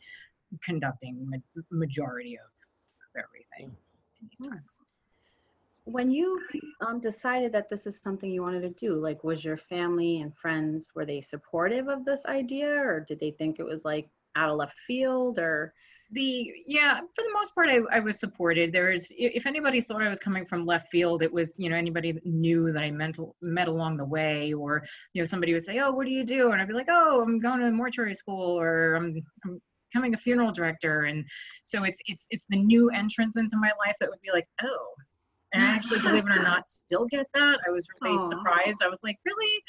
conducting 0.63 1.27
ma- 1.29 1.63
majority 1.71 2.37
of, 2.37 2.51
of 3.19 3.25
everything 3.25 3.77
in 4.21 4.29
these 4.29 4.39
Hmm. 4.41 4.55
times. 4.55 4.81
When 5.87 6.11
you 6.11 6.41
um, 6.81 6.99
decided 6.99 7.53
that 7.53 7.69
this 7.69 7.87
is 7.87 7.99
something 7.99 8.31
you 8.31 8.41
wanted 8.41 8.63
to 8.63 8.71
do, 8.71 8.95
like, 8.95 9.23
was 9.23 9.45
your 9.45 9.59
family 9.59 10.23
and 10.23 10.35
friends 10.35 10.91
were 10.95 11.05
they 11.05 11.21
supportive 11.21 11.89
of 11.89 12.07
this 12.07 12.25
idea, 12.25 12.71
or 12.71 13.01
did 13.01 13.21
they 13.21 13.33
think 13.33 13.59
it 13.59 13.65
was 13.65 13.85
like 13.85 14.09
out 14.35 14.49
of 14.49 14.57
left 14.57 14.79
field, 14.87 15.39
or 15.39 15.75
the 16.13 16.53
yeah 16.67 17.01
for 17.15 17.23
the 17.23 17.33
most 17.33 17.55
part 17.55 17.71
I, 17.71 17.81
I 17.91 18.01
was 18.01 18.21
supported. 18.21 18.73
There 18.73 18.93
is 18.93 19.13
if 19.17 19.47
anybody 19.47 19.81
thought 19.81 20.03
i 20.03 20.09
was 20.09 20.19
coming 20.19 20.45
from 20.45 20.67
left 20.67 20.89
field 20.89 21.23
it 21.23 21.33
was 21.33 21.59
you 21.59 21.71
know 21.71 21.77
anybody 21.77 22.13
that 22.13 22.27
knew 22.27 22.73
that 22.73 22.83
i 22.83 22.91
met, 22.91 23.17
met 23.41 23.69
along 23.69 23.97
the 23.97 24.05
way 24.05 24.53
or 24.53 24.85
you 25.13 25.23
know 25.23 25.27
somebody 25.27 25.53
would 25.53 25.65
say 25.65 25.79
oh 25.79 25.91
what 25.91 26.07
do 26.07 26.13
you 26.13 26.25
do? 26.25 26.53
And 26.53 26.61
i'd 26.61 26.69
be 26.69 26.75
like 26.75 26.89
oh 26.91 27.23
i'm 27.23 27.41
going 27.41 27.61
to 27.61 27.71
mortuary 27.71 28.15
school 28.15 28.61
or 28.61 28.95
i'm, 28.95 29.21
I'm 29.45 29.61
becoming 29.95 30.15
a 30.15 30.17
funeral 30.17 30.53
director. 30.53 31.03
And 31.05 31.25
so 31.63 31.85
it's 31.85 32.01
it's 32.07 32.27
it's 32.31 32.47
the 32.49 32.57
new 32.57 32.91
entrance 32.91 33.37
into 33.37 33.57
my 33.57 33.71
life 33.85 33.95
that 34.01 34.11
would 34.11 34.21
be 34.21 34.31
like 34.33 34.47
oh. 34.63 34.95
And 35.53 35.63
i 35.63 35.67
actually 35.67 36.01
believe 36.01 36.27
it 36.27 36.33
or 36.33 36.43
not 36.43 36.69
still 36.69 37.07
get 37.07 37.27
that. 37.35 37.61
I 37.67 37.71
was 37.71 37.87
really 38.03 38.17
Aw. 38.17 38.29
surprised. 38.29 38.83
I 38.85 38.89
was 38.89 39.01
like 39.05 39.17
really? 39.25 39.63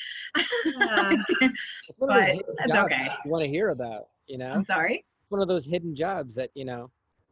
Yeah. 0.65 1.11
It's 1.88 1.99
one 1.99 2.09
of 2.09 2.15
those 2.15 2.25
but 2.25 2.25
hidden 2.25 2.55
that's 2.57 2.75
okay. 2.75 3.07
You 3.23 3.31
want 3.31 3.43
to 3.43 3.49
hear 3.49 3.69
about, 3.69 4.07
you 4.27 4.39
know? 4.39 4.49
i'm 4.49 4.63
sorry 4.63 5.05
one 5.30 5.41
of 5.41 5.47
those 5.47 5.65
hidden 5.65 5.95
jobs 5.95 6.36
that 6.36 6.49
you 6.53 6.65
know 6.65 6.89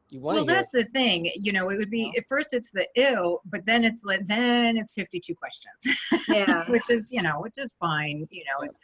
you 0.10 0.20
want 0.20 0.36
well 0.36 0.46
hear. 0.46 0.56
that's 0.56 0.72
the 0.72 0.84
thing 0.86 1.30
you 1.36 1.52
know 1.52 1.70
it 1.70 1.78
would 1.78 1.90
be 1.90 2.14
at 2.18 2.24
first 2.28 2.54
it's 2.54 2.70
the 2.72 2.88
ew 2.96 3.40
but 3.46 3.66
then 3.66 3.84
it's 3.84 4.04
like 4.04 4.26
then 4.28 4.78
it's 4.78 4.94
52 4.94 5.34
questions 5.36 5.98
yeah, 6.28 6.64
which 6.70 6.90
is 6.90 7.12
you 7.12 7.22
know 7.22 7.40
which 7.40 7.58
is 7.58 7.76
fine 7.80 8.28
you 8.30 8.44
know 8.44 8.64
it's, 8.64 8.76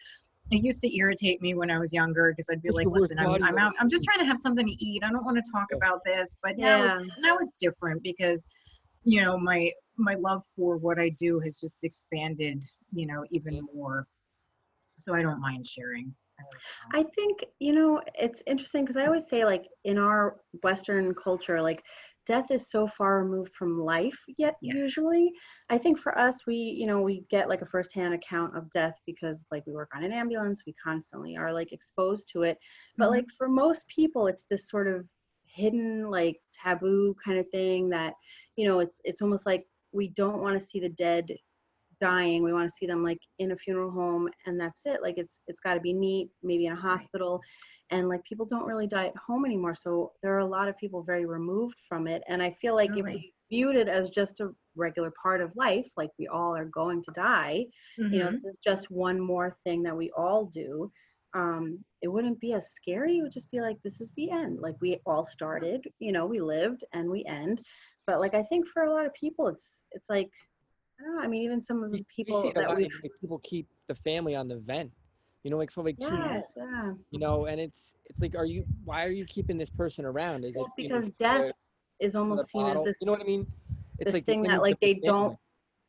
it 0.51 0.63
used 0.63 0.81
to 0.81 0.97
irritate 0.97 1.41
me 1.41 1.53
when 1.53 1.69
I 1.69 1.77
was 1.77 1.93
younger 1.93 2.31
because 2.31 2.49
I'd 2.49 2.61
be 2.61 2.69
What's 2.69 2.85
like, 2.85 3.01
listen, 3.01 3.19
I'm, 3.19 3.43
I'm 3.43 3.57
out. 3.57 3.73
I'm 3.79 3.89
just 3.89 4.03
trying 4.03 4.19
to 4.19 4.25
have 4.25 4.39
something 4.39 4.65
to 4.65 4.83
eat. 4.83 5.03
I 5.03 5.11
don't 5.11 5.23
want 5.23 5.37
to 5.37 5.51
talk 5.51 5.67
about 5.73 6.01
this. 6.05 6.37
But 6.41 6.57
now 6.57 6.95
it's 6.95 7.09
now 7.19 7.37
it's 7.37 7.55
different 7.59 8.01
because, 8.01 8.45
you 9.03 9.21
know, 9.21 9.37
my 9.37 9.69
my 9.97 10.15
love 10.15 10.43
for 10.55 10.77
what 10.77 10.99
I 10.99 11.09
do 11.09 11.39
has 11.41 11.59
just 11.59 11.83
expanded, 11.83 12.63
you 12.91 13.05
know, 13.05 13.25
even 13.29 13.61
more. 13.73 14.07
So 14.97 15.13
I 15.13 15.21
don't 15.21 15.39
mind 15.39 15.67
sharing. 15.67 16.13
I 16.39 16.43
really 16.43 16.61
don't. 16.79 16.93
I 16.93 17.03
think 17.15 17.45
you 17.59 17.73
know 17.73 18.01
it's 18.15 18.41
interesting 18.47 18.85
because 18.85 18.97
I 18.97 19.05
always 19.05 19.27
say 19.27 19.45
like 19.45 19.65
in 19.83 19.97
our 19.97 20.37
Western 20.63 21.13
culture, 21.15 21.61
like 21.61 21.83
death 22.25 22.51
is 22.51 22.69
so 22.69 22.87
far 22.87 23.23
removed 23.23 23.53
from 23.55 23.79
life 23.81 24.17
yet 24.37 24.55
Yeah. 24.61 24.73
usually 24.73 25.31
i 25.71 25.77
think 25.79 25.97
for 25.97 26.15
us 26.17 26.45
we 26.45 26.55
you 26.55 26.85
know 26.85 27.01
we 27.01 27.25
get 27.31 27.49
like 27.49 27.63
a 27.63 27.65
firsthand 27.65 28.13
account 28.13 28.55
of 28.55 28.71
death 28.71 28.93
because 29.07 29.47
like 29.51 29.65
we 29.65 29.73
work 29.73 29.89
on 29.95 30.03
an 30.03 30.11
ambulance 30.11 30.61
we 30.67 30.73
constantly 30.73 31.35
are 31.35 31.51
like 31.51 31.71
exposed 31.71 32.29
to 32.31 32.43
it 32.43 32.57
but 32.99 33.09
Mhm. 33.09 33.11
like 33.11 33.25
for 33.35 33.47
most 33.49 33.83
people 33.87 34.27
it's 34.27 34.45
this 34.49 34.69
sort 34.69 34.87
of 34.87 35.07
hidden 35.45 36.09
like 36.09 36.37
taboo 36.53 37.15
kind 37.25 37.39
of 37.39 37.49
thing 37.49 37.89
that 37.89 38.13
you 38.55 38.67
know 38.67 38.79
it's 38.79 39.01
it's 39.05 39.21
almost 39.21 39.45
like 39.47 39.65
we 39.91 40.09
don't 40.09 40.41
want 40.41 40.59
to 40.59 40.65
see 40.65 40.79
the 40.79 40.89
dead 40.89 41.27
dying 41.99 42.43
we 42.43 42.53
want 42.53 42.67
to 42.69 42.75
see 42.79 42.85
them 42.87 43.03
like 43.03 43.19
in 43.39 43.51
a 43.51 43.55
funeral 43.57 43.91
home 43.91 44.29
and 44.45 44.59
that's 44.59 44.81
it 44.85 45.01
like 45.01 45.17
it's 45.17 45.39
it's 45.47 45.59
got 45.61 45.73
to 45.75 45.79
be 45.79 45.93
neat 45.93 46.29
maybe 46.43 46.65
in 46.65 46.73
a 46.73 46.75
hospital 46.75 47.39
and 47.91 48.07
like 48.09 48.23
people 48.23 48.45
don't 48.45 48.65
really 48.65 48.87
die 48.87 49.07
at 49.07 49.15
home 49.17 49.45
anymore 49.45 49.75
so 49.75 50.11
there 50.21 50.33
are 50.35 50.39
a 50.39 50.45
lot 50.45 50.67
of 50.67 50.77
people 50.77 51.03
very 51.03 51.25
removed 51.25 51.75
from 51.87 52.07
it 52.07 52.23
and 52.27 52.41
i 52.41 52.51
feel 52.61 52.75
like 52.75 52.91
if 52.95 53.05
we 53.13 53.33
viewed 53.49 53.75
it 53.75 53.87
as 53.87 54.09
just 54.09 54.39
a 54.39 54.49
regular 54.75 55.11
part 55.21 55.41
of 55.41 55.51
life 55.55 55.87
like 55.97 56.09
we 56.19 56.27
all 56.27 56.55
are 56.55 56.65
going 56.65 57.01
to 57.03 57.11
die 57.11 57.65
you 58.11 58.19
know 58.19 58.27
Mhm. 58.27 58.31
this 58.31 58.45
is 58.45 58.57
just 58.63 58.89
one 58.91 59.19
more 59.19 59.55
thing 59.63 59.83
that 59.83 59.95
we 59.97 60.11
all 60.17 60.45
do 60.45 60.91
um 61.33 61.83
it 62.01 62.07
wouldn't 62.07 62.39
be 62.39 62.53
as 62.53 62.71
scary 62.73 63.17
it 63.17 63.21
would 63.23 63.31
just 63.31 63.51
be 63.51 63.61
like 63.61 63.77
this 63.83 63.99
is 64.01 64.09
the 64.15 64.31
end 64.31 64.59
like 64.61 64.75
we 64.81 64.99
all 65.05 65.23
started 65.25 65.85
you 65.99 66.11
know 66.11 66.25
we 66.25 66.39
lived 66.41 66.83
and 66.93 67.09
we 67.09 67.23
end 67.25 67.61
but 68.07 68.19
like 68.19 68.33
i 68.33 68.43
think 68.43 68.65
for 68.67 68.83
a 68.83 68.91
lot 68.93 69.05
of 69.05 69.13
people 69.13 69.47
it's 69.47 69.83
it's 69.91 70.09
like 70.09 70.29
i 71.01 71.23
i 71.23 71.27
mean 71.27 71.41
even 71.41 71.61
some 71.61 71.83
of 71.83 71.91
the 71.91 72.03
people 72.15 72.37
you 72.37 72.43
see 72.43 72.53
that 72.53 72.75
we've 72.75 72.91
like, 73.03 73.11
people 73.21 73.39
keep 73.43 73.67
the 73.87 73.95
family 73.95 74.35
on 74.35 74.47
the 74.47 74.57
vent 74.57 74.91
you 75.43 75.51
know 75.51 75.57
like 75.57 75.71
for 75.71 75.83
like 75.83 75.97
two 75.99 76.05
yes 76.17 76.33
months 76.33 76.53
yeah 76.57 76.91
you 77.11 77.19
know 77.19 77.45
and 77.45 77.59
it's 77.59 77.93
it's 78.05 78.21
like 78.21 78.35
are 78.35 78.45
you 78.45 78.65
why 78.85 79.05
are 79.05 79.11
you 79.11 79.25
keeping 79.25 79.57
this 79.57 79.69
person 79.69 80.05
around 80.05 80.43
is 80.45 80.55
Well, 80.55 80.65
it 80.77 80.83
you 80.83 80.89
know, 80.89 80.95
because 80.95 81.09
death 81.11 81.41
the- 81.41 82.05
is 82.05 82.15
almost 82.15 82.49
seen 82.49 82.65
as 82.67 82.81
this 82.83 82.97
you 83.01 83.05
know 83.05 83.13
what 83.13 83.21
i 83.21 83.25
mean 83.25 83.47
it's 83.99 84.05
this 84.05 84.13
like 84.15 84.25
thing 84.25 84.43
that 84.43 84.61
like 84.61 84.79
they 84.79 84.93
family- 84.93 85.05
don't 85.05 85.37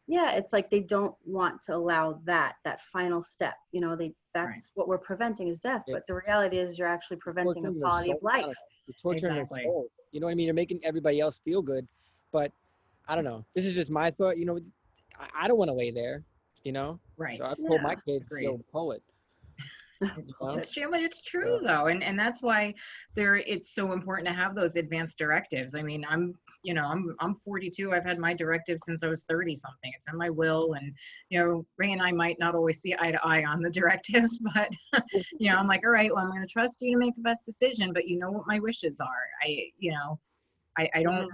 yeah 0.09 0.33
it's 0.33 0.53
like 0.53 0.71
they 0.71 0.81
don't 0.81 1.15
want 1.25 1.61
to 1.63 1.75
allow 1.75 2.21
that 2.25 2.57
that 2.65 2.81
final 2.93 3.23
step 3.23 3.55
you 3.73 3.81
know 3.81 3.95
they 3.95 4.13
that's 4.35 4.71
what 4.75 4.89
we're 4.89 4.99
preventing 4.99 5.49
is 5.49 5.59
death 5.59 5.83
Yeah. 5.87 5.95
but 5.95 6.07
the 6.09 6.15
reality 6.15 6.59
is 6.59 6.79
you're 6.79 6.89
actually 6.89 7.17
preventing 7.19 7.67
a 7.67 7.73
quality 7.73 8.11
of 8.13 8.19
soul. 8.23 8.31
I 8.33 8.39
don't 8.41 8.47
life 8.49 8.57
know. 8.57 8.63
You're 8.87 8.95
torturing 9.03 9.35
their 9.35 9.43
Exactly. 9.43 9.63
soul. 9.65 9.89
You 10.13 10.21
know 10.21 10.27
what 10.27 10.33
I 10.33 10.35
mean? 10.35 10.47
You're 10.47 10.55
making 10.55 10.81
everybody 10.85 11.21
else 11.21 11.41
feel 11.45 11.63
good, 11.63 11.87
but 12.33 12.51
I 13.09 13.15
don't 13.15 13.25
know. 13.25 13.45
This 13.55 13.65
is 13.67 13.75
just 13.75 13.91
my 13.91 14.11
thought. 14.11 14.39
You 14.39 14.47
know, 14.47 14.59
I, 15.21 15.45
I 15.45 15.49
don't 15.49 15.59
want 15.59 15.69
to 15.69 15.75
lay 15.75 15.91
there. 15.91 16.25
You 16.65 16.73
know, 16.73 16.99
Right. 17.17 17.39
so 17.39 17.45
I've 17.45 17.57
told 17.67 17.83
my 17.83 17.95
Yeah, 17.95 18.01
kids, 18.07 18.25
yo, 18.41 18.53
agreed. 18.53 18.65
pull 18.73 18.93
it. 18.93 19.03
It's 20.57 20.71
true, 20.73 20.91
but 20.91 21.01
it's 21.01 21.21
true 21.21 21.59
Yeah. 21.63 21.69
though, 21.69 21.87
and 21.87 22.03
and 22.03 22.19
that's 22.19 22.43
why 22.43 22.75
there 23.15 23.37
it's 23.37 23.75
so 23.75 23.93
important 23.93 24.27
to 24.29 24.35
have 24.35 24.55
those 24.55 24.77
advanced 24.77 25.19
directives. 25.19 25.75
I 25.75 25.83
mean, 25.83 26.05
I'm 26.09 26.35
you 26.65 26.75
know 26.75 26.85
I'm 26.85 27.15
I'm 27.21 27.35
42. 27.35 27.93
I've 27.93 28.05
had 28.05 28.19
my 28.19 28.35
directive 28.35 28.79
since 28.81 29.03
I 29.03 29.09
was 29.09 29.25
30 29.25 29.55
something. 29.55 29.93
It's 29.95 30.07
in 30.11 30.17
my 30.19 30.31
will, 30.31 30.75
and 30.75 30.93
you 31.29 31.39
know 31.39 31.67
Ray 31.79 31.93
and 31.93 32.03
I 32.03 32.13
might 32.13 32.39
not 32.39 32.55
always 32.55 32.81
see 32.81 32.95
eye 32.99 33.11
to 33.13 33.25
eye 33.25 33.45
on 33.45 33.61
the 33.63 33.71
directives, 33.71 34.39
but 34.55 34.71
you 35.39 35.51
know 35.51 35.57
I'm 35.57 35.67
like, 35.69 35.83
all 35.85 35.91
right, 35.93 36.13
well 36.15 36.25
I'm 36.25 36.31
going 36.31 36.41
to 36.43 36.47
trust 36.49 36.81
you 36.81 36.93
to 36.93 36.99
make 36.99 37.15
the 37.15 37.23
best 37.23 37.45
decision, 37.45 37.93
but 37.93 38.07
you 38.07 38.19
know 38.19 38.31
what 38.31 38.47
my 38.47 38.59
wishes 38.59 39.01
are. 39.01 39.27
I 39.45 39.67
you 39.79 39.93
know 39.93 40.19
I 40.79 40.89
I 40.95 41.03
don't 41.03 41.31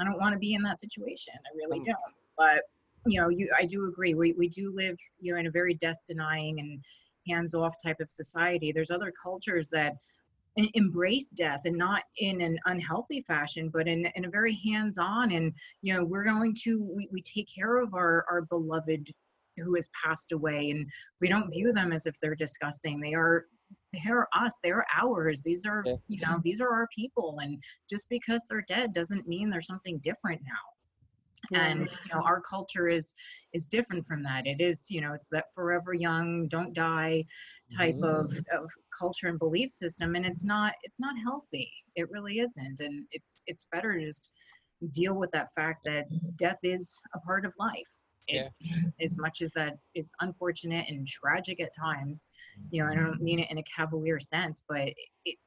I 0.00 0.04
don't 0.04 0.18
want 0.20 0.32
to 0.34 0.38
be 0.38 0.54
in 0.54 0.62
that 0.62 0.80
situation. 0.80 1.34
I 1.36 1.56
really 1.56 1.80
Mm. 1.80 1.86
don't. 1.86 2.14
But 2.36 2.62
you 3.06 3.20
know, 3.20 3.28
you 3.28 3.50
I 3.58 3.64
do 3.64 3.86
agree. 3.86 4.14
We 4.14 4.32
we 4.32 4.48
do 4.48 4.72
live 4.74 4.96
you 5.20 5.32
know 5.32 5.38
in 5.38 5.46
a 5.46 5.50
very 5.50 5.74
death 5.74 5.98
denying 6.06 6.58
and 6.60 6.82
hands 7.28 7.54
off 7.54 7.76
type 7.82 8.00
of 8.00 8.10
society. 8.10 8.72
There's 8.72 8.90
other 8.90 9.12
cultures 9.22 9.68
that 9.70 9.94
embrace 10.74 11.30
death 11.30 11.62
and 11.66 11.76
not 11.76 12.02
in 12.16 12.40
an 12.40 12.58
unhealthy 12.66 13.22
fashion, 13.22 13.68
but 13.68 13.86
in 13.86 14.06
in 14.16 14.24
a 14.24 14.30
very 14.30 14.58
hands 14.66 14.98
on 14.98 15.32
and 15.32 15.52
you 15.82 15.94
know 15.94 16.04
we're 16.04 16.24
going 16.24 16.54
to 16.64 16.82
we, 16.82 17.08
we 17.12 17.22
take 17.22 17.48
care 17.54 17.78
of 17.78 17.94
our 17.94 18.24
our 18.30 18.42
beloved 18.42 19.12
who 19.56 19.74
has 19.74 19.88
passed 20.04 20.32
away 20.32 20.70
and 20.70 20.88
we 21.20 21.28
don't 21.28 21.50
view 21.50 21.72
them 21.72 21.92
as 21.92 22.06
if 22.06 22.18
they're 22.20 22.34
disgusting. 22.34 23.00
They 23.00 23.14
are 23.14 23.46
they're 23.92 24.28
us 24.32 24.56
they're 24.62 24.86
ours 24.96 25.42
these 25.42 25.66
are 25.66 25.82
Yeah. 25.86 25.96
you 26.08 26.20
know 26.20 26.40
these 26.42 26.60
are 26.60 26.70
our 26.70 26.88
people 26.94 27.38
and 27.42 27.62
just 27.88 28.08
because 28.08 28.44
they're 28.48 28.64
dead 28.68 28.94
doesn't 28.94 29.28
mean 29.28 29.50
there's 29.50 29.66
something 29.66 29.98
different 29.98 30.40
now. 30.42 30.77
And 31.52 31.88
you 32.04 32.14
know 32.14 32.22
our 32.22 32.40
culture 32.40 32.88
is 32.88 33.12
is 33.52 33.66
different 33.66 34.06
from 34.06 34.22
that. 34.22 34.46
It 34.46 34.60
is 34.60 34.90
you 34.90 35.00
know 35.00 35.12
it's 35.12 35.28
that 35.32 35.46
forever 35.54 35.94
young 35.94 36.48
don't 36.48 36.74
die 36.74 37.24
type 37.74 37.94
Mhm. 37.96 38.04
of, 38.04 38.32
of 38.52 38.70
culture 38.96 39.28
and 39.28 39.38
belief 39.38 39.70
system 39.70 40.14
and 40.14 40.24
it's 40.26 40.44
not 40.44 40.74
it's 40.82 41.00
not 41.00 41.14
healthy. 41.22 41.70
It 41.96 42.10
really 42.10 42.38
isn't 42.40 42.80
and 42.80 43.06
it's 43.10 43.42
it's 43.46 43.66
better 43.72 43.98
to 43.98 44.04
just 44.06 44.30
deal 44.92 45.14
with 45.14 45.30
that 45.32 45.52
fact 45.54 45.80
that 45.84 46.06
death 46.36 46.58
is 46.62 47.00
a 47.14 47.20
part 47.20 47.44
of 47.44 47.54
life. 47.58 48.00
It, 48.30 48.52
as 49.00 49.16
much 49.16 49.40
as 49.40 49.52
that 49.52 49.78
is 49.94 50.12
unfortunate 50.20 50.86
and 50.88 51.06
tragic 51.08 51.60
at 51.62 51.74
times 51.74 52.28
you 52.70 52.82
know 52.82 52.90
i 52.90 52.94
don't 52.94 53.22
mean 53.22 53.38
it 53.38 53.50
in 53.50 53.56
a 53.56 53.62
cavalier 53.62 54.20
sense 54.20 54.62
but 54.68 54.88
it 55.24 55.38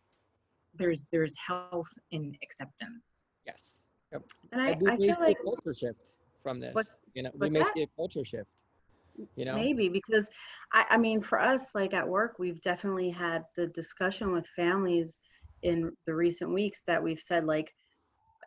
there's 0.73 1.05
there's 1.11 1.35
health 1.45 1.89
in 2.11 2.35
acceptance. 2.43 3.25
Yes. 3.45 3.75
And 4.11 4.61
I, 4.61 4.69
And 4.71 4.81
we 4.81 4.87
I 4.89 4.97
may 4.97 5.07
feel 5.07 5.15
see 5.15 5.21
like 5.21 5.37
a 5.39 5.43
culture 5.43 5.73
shift 5.73 5.99
from 6.43 6.59
this. 6.59 6.97
You 7.13 7.23
know, 7.23 7.31
we 7.39 7.49
may 7.49 7.59
that? 7.59 7.73
see 7.73 7.83
a 7.83 7.87
culture 7.95 8.25
shift. 8.25 8.49
You 9.35 9.45
know, 9.45 9.55
maybe 9.55 9.89
because 9.89 10.27
I, 10.71 10.85
I 10.91 10.97
mean 10.97 11.21
for 11.21 11.39
us 11.39 11.75
like 11.75 11.93
at 11.93 12.07
work 12.07 12.39
we've 12.39 12.61
definitely 12.61 13.09
had 13.11 13.43
the 13.57 13.67
discussion 13.67 14.31
with 14.31 14.45
families 14.55 15.19
in 15.63 15.91
the 16.07 16.15
recent 16.15 16.51
weeks 16.51 16.81
that 16.87 17.03
we've 17.03 17.19
said 17.19 17.45
like 17.45 17.71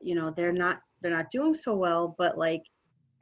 you 0.00 0.14
know 0.14 0.32
they're 0.34 0.52
not 0.52 0.80
they're 1.00 1.14
not 1.14 1.30
doing 1.30 1.54
so 1.54 1.76
well 1.76 2.14
but 2.18 2.38
like 2.38 2.62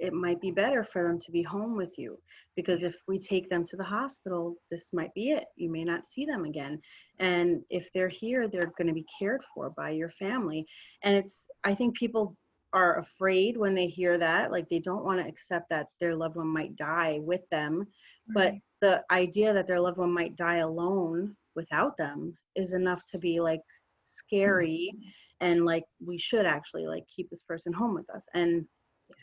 it 0.03 0.12
might 0.12 0.40
be 0.40 0.50
better 0.50 0.84
for 0.92 1.05
them 1.05 1.18
to 1.20 1.30
be 1.30 1.42
home 1.42 1.76
with 1.76 1.96
you 1.96 2.18
because 2.57 2.82
if 2.82 2.96
we 3.07 3.18
take 3.18 3.48
them 3.48 3.64
to 3.64 3.76
the 3.76 3.84
hospital 3.84 4.57
this 4.70 4.86
might 4.92 5.14
be 5.14 5.30
it. 5.30 5.44
You 5.57 5.70
may 5.70 5.84
not 5.84 6.05
see 6.05 6.26
them 6.26 6.44
again. 6.44 6.80
And 7.20 7.62
if 7.70 7.88
they're 7.94 8.09
here 8.09 8.48
they're 8.48 8.72
going 8.76 8.88
to 8.88 8.92
be 8.92 9.07
cared 9.18 9.42
for 9.55 9.70
by 9.70 9.90
your 9.90 10.11
family. 10.11 10.66
And 11.05 11.14
it's 11.14 11.46
i 11.64 11.74
think 11.74 11.96
people 11.96 12.36
are 12.74 12.98
afraid 12.98 13.57
when 13.57 13.74
they 13.74 13.86
hear 13.86 14.16
that 14.18 14.50
like 14.50 14.68
they 14.68 14.78
don't 14.80 15.05
want 15.05 15.20
to 15.20 15.28
accept 15.28 15.68
that 15.70 15.86
their 16.00 16.16
loved 16.16 16.36
one 16.36 16.48
might 16.48 16.76
die 16.76 17.18
with 17.22 17.42
them. 17.50 17.86
But 18.34 18.55
the 18.80 19.03
idea 19.11 19.53
that 19.53 19.66
their 19.66 19.80
loved 19.80 19.98
one 19.98 20.12
might 20.12 20.36
die 20.36 20.59
alone 20.59 21.36
without 21.55 21.96
them 21.96 22.34
is 22.57 22.72
enough 22.72 23.05
to 23.12 23.18
be 23.18 23.40
like 23.40 23.61
mm-hmm. 23.61 24.14
scary 24.14 24.92
and 25.40 25.64
like 25.64 25.84
we 26.05 26.18
should 26.18 26.46
actually 26.46 26.86
like 26.86 27.05
keep 27.14 27.28
this 27.30 27.42
person 27.42 27.72
home 27.72 27.94
with 27.94 28.09
us. 28.11 28.22
And 28.34 28.64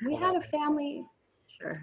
we 0.06 0.16
had 0.16 0.36
a 0.36 0.42
family 0.42 1.04
Sure. 1.60 1.82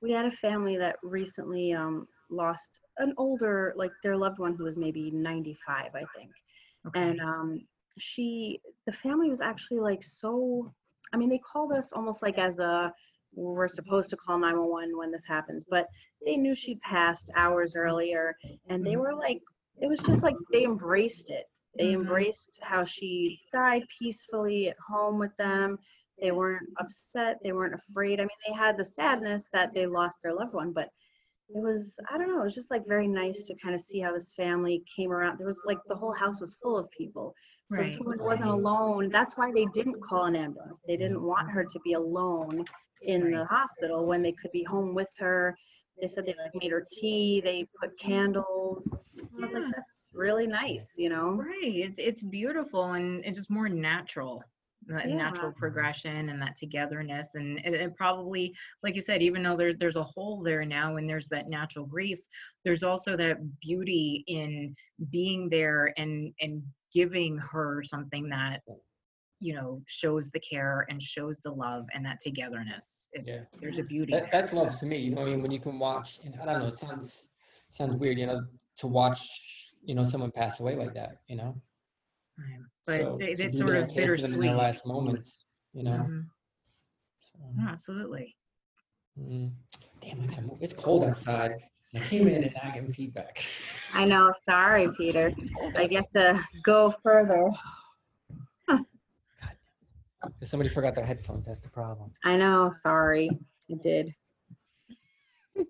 We 0.00 0.12
had 0.12 0.26
a 0.26 0.30
family 0.30 0.76
that 0.76 0.96
recently 1.02 1.72
um, 1.72 2.06
lost 2.30 2.80
an 2.98 3.14
older, 3.16 3.72
like 3.76 3.92
their 4.02 4.16
loved 4.16 4.38
one 4.38 4.54
who 4.54 4.64
was 4.64 4.76
maybe 4.76 5.10
95, 5.10 5.94
I 5.94 6.04
think. 6.16 6.30
Okay. 6.86 7.00
And 7.00 7.20
um, 7.20 7.60
she, 7.98 8.60
the 8.86 8.92
family 8.92 9.28
was 9.30 9.40
actually 9.40 9.80
like 9.80 10.02
so, 10.02 10.72
I 11.12 11.16
mean, 11.16 11.28
they 11.30 11.38
called 11.38 11.72
us 11.72 11.92
almost 11.92 12.22
like 12.22 12.38
as 12.38 12.58
a, 12.58 12.92
we're 13.34 13.68
supposed 13.68 14.10
to 14.10 14.16
call 14.16 14.38
911 14.38 14.96
when 14.96 15.10
this 15.10 15.24
happens, 15.26 15.64
but 15.68 15.86
they 16.24 16.36
knew 16.36 16.54
she'd 16.54 16.80
passed 16.80 17.30
hours 17.36 17.74
earlier 17.76 18.34
and 18.68 18.84
they 18.86 18.96
were 18.96 19.14
like, 19.14 19.40
it 19.80 19.88
was 19.88 20.00
just 20.00 20.22
like 20.22 20.36
they 20.52 20.64
embraced 20.64 21.30
it. 21.30 21.46
They 21.78 21.92
Mhm. 21.92 21.94
embraced 21.94 22.58
how 22.62 22.84
she 22.84 23.40
died 23.52 23.82
peacefully 23.98 24.68
at 24.68 24.76
home 24.78 25.18
with 25.18 25.36
them. 25.36 25.78
They 26.24 26.30
weren't 26.32 26.66
upset. 26.80 27.36
They 27.44 27.52
weren't 27.52 27.74
afraid. 27.74 28.18
I 28.18 28.22
mean, 28.22 28.30
they 28.48 28.54
had 28.54 28.78
the 28.78 28.84
sadness 28.84 29.44
that 29.52 29.74
they 29.74 29.86
lost 29.86 30.16
their 30.22 30.32
loved 30.32 30.54
one, 30.54 30.72
but 30.72 30.88
it 31.50 31.62
was, 31.62 31.94
I 32.10 32.16
don't 32.16 32.28
know, 32.28 32.40
it 32.40 32.44
was 32.44 32.54
just 32.54 32.70
like 32.70 32.86
very 32.88 33.06
nice 33.06 33.42
to 33.42 33.54
kind 33.62 33.74
of 33.74 33.82
see 33.82 34.00
how 34.00 34.10
this 34.10 34.32
family 34.34 34.82
came 34.96 35.12
around. 35.12 35.36
There 35.36 35.46
was 35.46 35.60
like 35.66 35.76
the 35.86 35.94
whole 35.94 36.14
house 36.14 36.40
was 36.40 36.56
full 36.62 36.78
of 36.78 36.90
people. 36.96 37.34
So 37.70 37.82
this 37.82 37.92
Right. 37.96 38.00
woman 38.00 38.24
wasn't 38.24 38.48
alone. 38.48 39.10
That's 39.10 39.36
why 39.36 39.52
they 39.52 39.66
didn't 39.74 40.00
call 40.00 40.24
an 40.24 40.34
ambulance. 40.34 40.78
They 40.86 40.96
didn't 40.96 41.22
want 41.22 41.50
her 41.50 41.62
to 41.62 41.80
be 41.84 41.92
alone 41.92 42.64
in 43.02 43.30
the 43.30 43.44
hospital 43.44 44.06
when 44.06 44.22
they 44.22 44.32
could 44.32 44.50
be 44.50 44.62
home 44.64 44.94
with 44.94 45.10
her. 45.18 45.54
They 46.00 46.08
said 46.08 46.24
they 46.24 46.34
like 46.42 46.54
made 46.54 46.72
her 46.72 46.82
tea, 46.90 47.42
they 47.44 47.68
put 47.78 47.98
candles. 47.98 48.98
I 49.18 49.42
was 49.42 49.52
like, 49.52 49.64
that's 49.76 50.06
really 50.14 50.46
nice, 50.46 50.94
you 50.96 51.10
know? 51.10 51.32
Right. 51.32 51.74
It's 51.86 51.98
it's 51.98 52.22
beautiful 52.22 52.92
and 52.92 53.22
it's 53.26 53.36
just 53.36 53.50
more 53.50 53.68
natural. 53.68 54.42
That 54.88 55.08
Yeah. 55.08 55.16
natural 55.16 55.52
progression 55.52 56.28
and 56.28 56.40
that 56.42 56.56
togetherness 56.56 57.36
and 57.36 57.58
it, 57.60 57.74
it 57.74 57.96
probably 57.96 58.54
like 58.82 58.94
you 58.94 59.00
said 59.00 59.22
even 59.22 59.42
though 59.42 59.56
there's 59.56 59.78
there's 59.78 59.96
a 59.96 60.02
hole 60.02 60.42
there 60.42 60.64
now 60.64 60.96
and 60.96 61.08
there's 61.08 61.28
that 61.28 61.48
natural 61.48 61.86
grief 61.86 62.18
there's 62.64 62.82
also 62.82 63.16
that 63.16 63.38
beauty 63.60 64.24
in 64.26 64.74
being 65.10 65.48
there 65.48 65.92
and 65.96 66.34
and 66.40 66.62
giving 66.92 67.38
her 67.38 67.82
something 67.82 68.28
that 68.28 68.60
you 69.40 69.54
know 69.54 69.82
shows 69.86 70.30
the 70.30 70.40
care 70.40 70.86
and 70.90 71.02
shows 71.02 71.38
the 71.38 71.50
love 71.50 71.86
and 71.94 72.04
that 72.04 72.20
togetherness 72.20 73.08
it's 73.12 73.46
Yeah. 73.52 73.60
there's 73.60 73.78
a 73.78 73.82
beauty 73.82 74.12
That, 74.12 74.22
there. 74.24 74.30
that's 74.32 74.52
love 74.52 74.78
to 74.80 74.86
me. 74.86 74.98
You 74.98 75.14
know 75.14 75.22
I 75.22 75.24
mean? 75.24 75.42
When 75.42 75.50
you 75.50 75.60
can 75.60 75.78
watch, 75.78 76.20
and 76.24 76.36
I 76.40 76.44
don't 76.44 76.60
know, 76.60 76.68
it 76.68 76.78
sounds 76.78 77.28
sounds 77.70 77.96
weird, 77.96 78.18
you 78.18 78.26
know, 78.26 78.44
to 78.78 78.86
watch, 78.86 79.20
you 79.82 79.94
know, 79.94 80.04
someone 80.04 80.30
pass 80.30 80.60
away 80.60 80.76
like 80.76 80.94
that, 80.94 81.22
you 81.26 81.36
know. 81.36 81.60
Right. 82.38 82.58
but 82.86 83.00
So, 83.00 83.18
it, 83.20 83.36
to 83.36 83.44
it's 83.44 83.58
sort 83.58 83.76
of 83.76 83.84
and 83.84 83.92
care 83.94 84.16
for 84.16 84.22
them 84.22 84.32
in 84.34 84.40
their 84.40 84.48
bittersweet 84.48 84.56
last 84.62 84.86
moments, 84.86 85.44
you 85.72 85.82
know. 85.84 86.06
Mhm. 86.08 86.26
So, 87.20 87.38
Yeah, 87.58 87.68
absolutely 87.68 88.36
mm. 89.20 89.50
Damn, 90.00 90.20
I 90.22 90.26
gotta 90.26 90.42
move. 90.42 90.58
It's 90.60 90.74
cold 90.74 91.04
outside. 91.04 91.52
I 91.94 92.00
came 92.00 92.26
in 92.28 92.42
and 92.44 92.52
not 92.54 92.74
getting 92.74 92.92
feedback. 92.92 93.42
I 93.92 94.04
know, 94.04 94.32
sorry, 94.42 94.88
Peter. 94.96 95.32
I 95.76 95.86
guess 95.86 96.08
to 96.08 96.44
go 96.62 96.94
further. 97.02 97.48
If 100.40 100.48
somebody 100.48 100.70
forgot 100.70 100.94
their 100.94 101.04
headphones, 101.04 101.44
that's 101.46 101.60
the 101.60 101.68
problem. 101.68 102.10
I 102.24 102.36
know, 102.38 102.70
sorry. 102.82 103.30
I 103.70 103.74
did. 103.82 104.12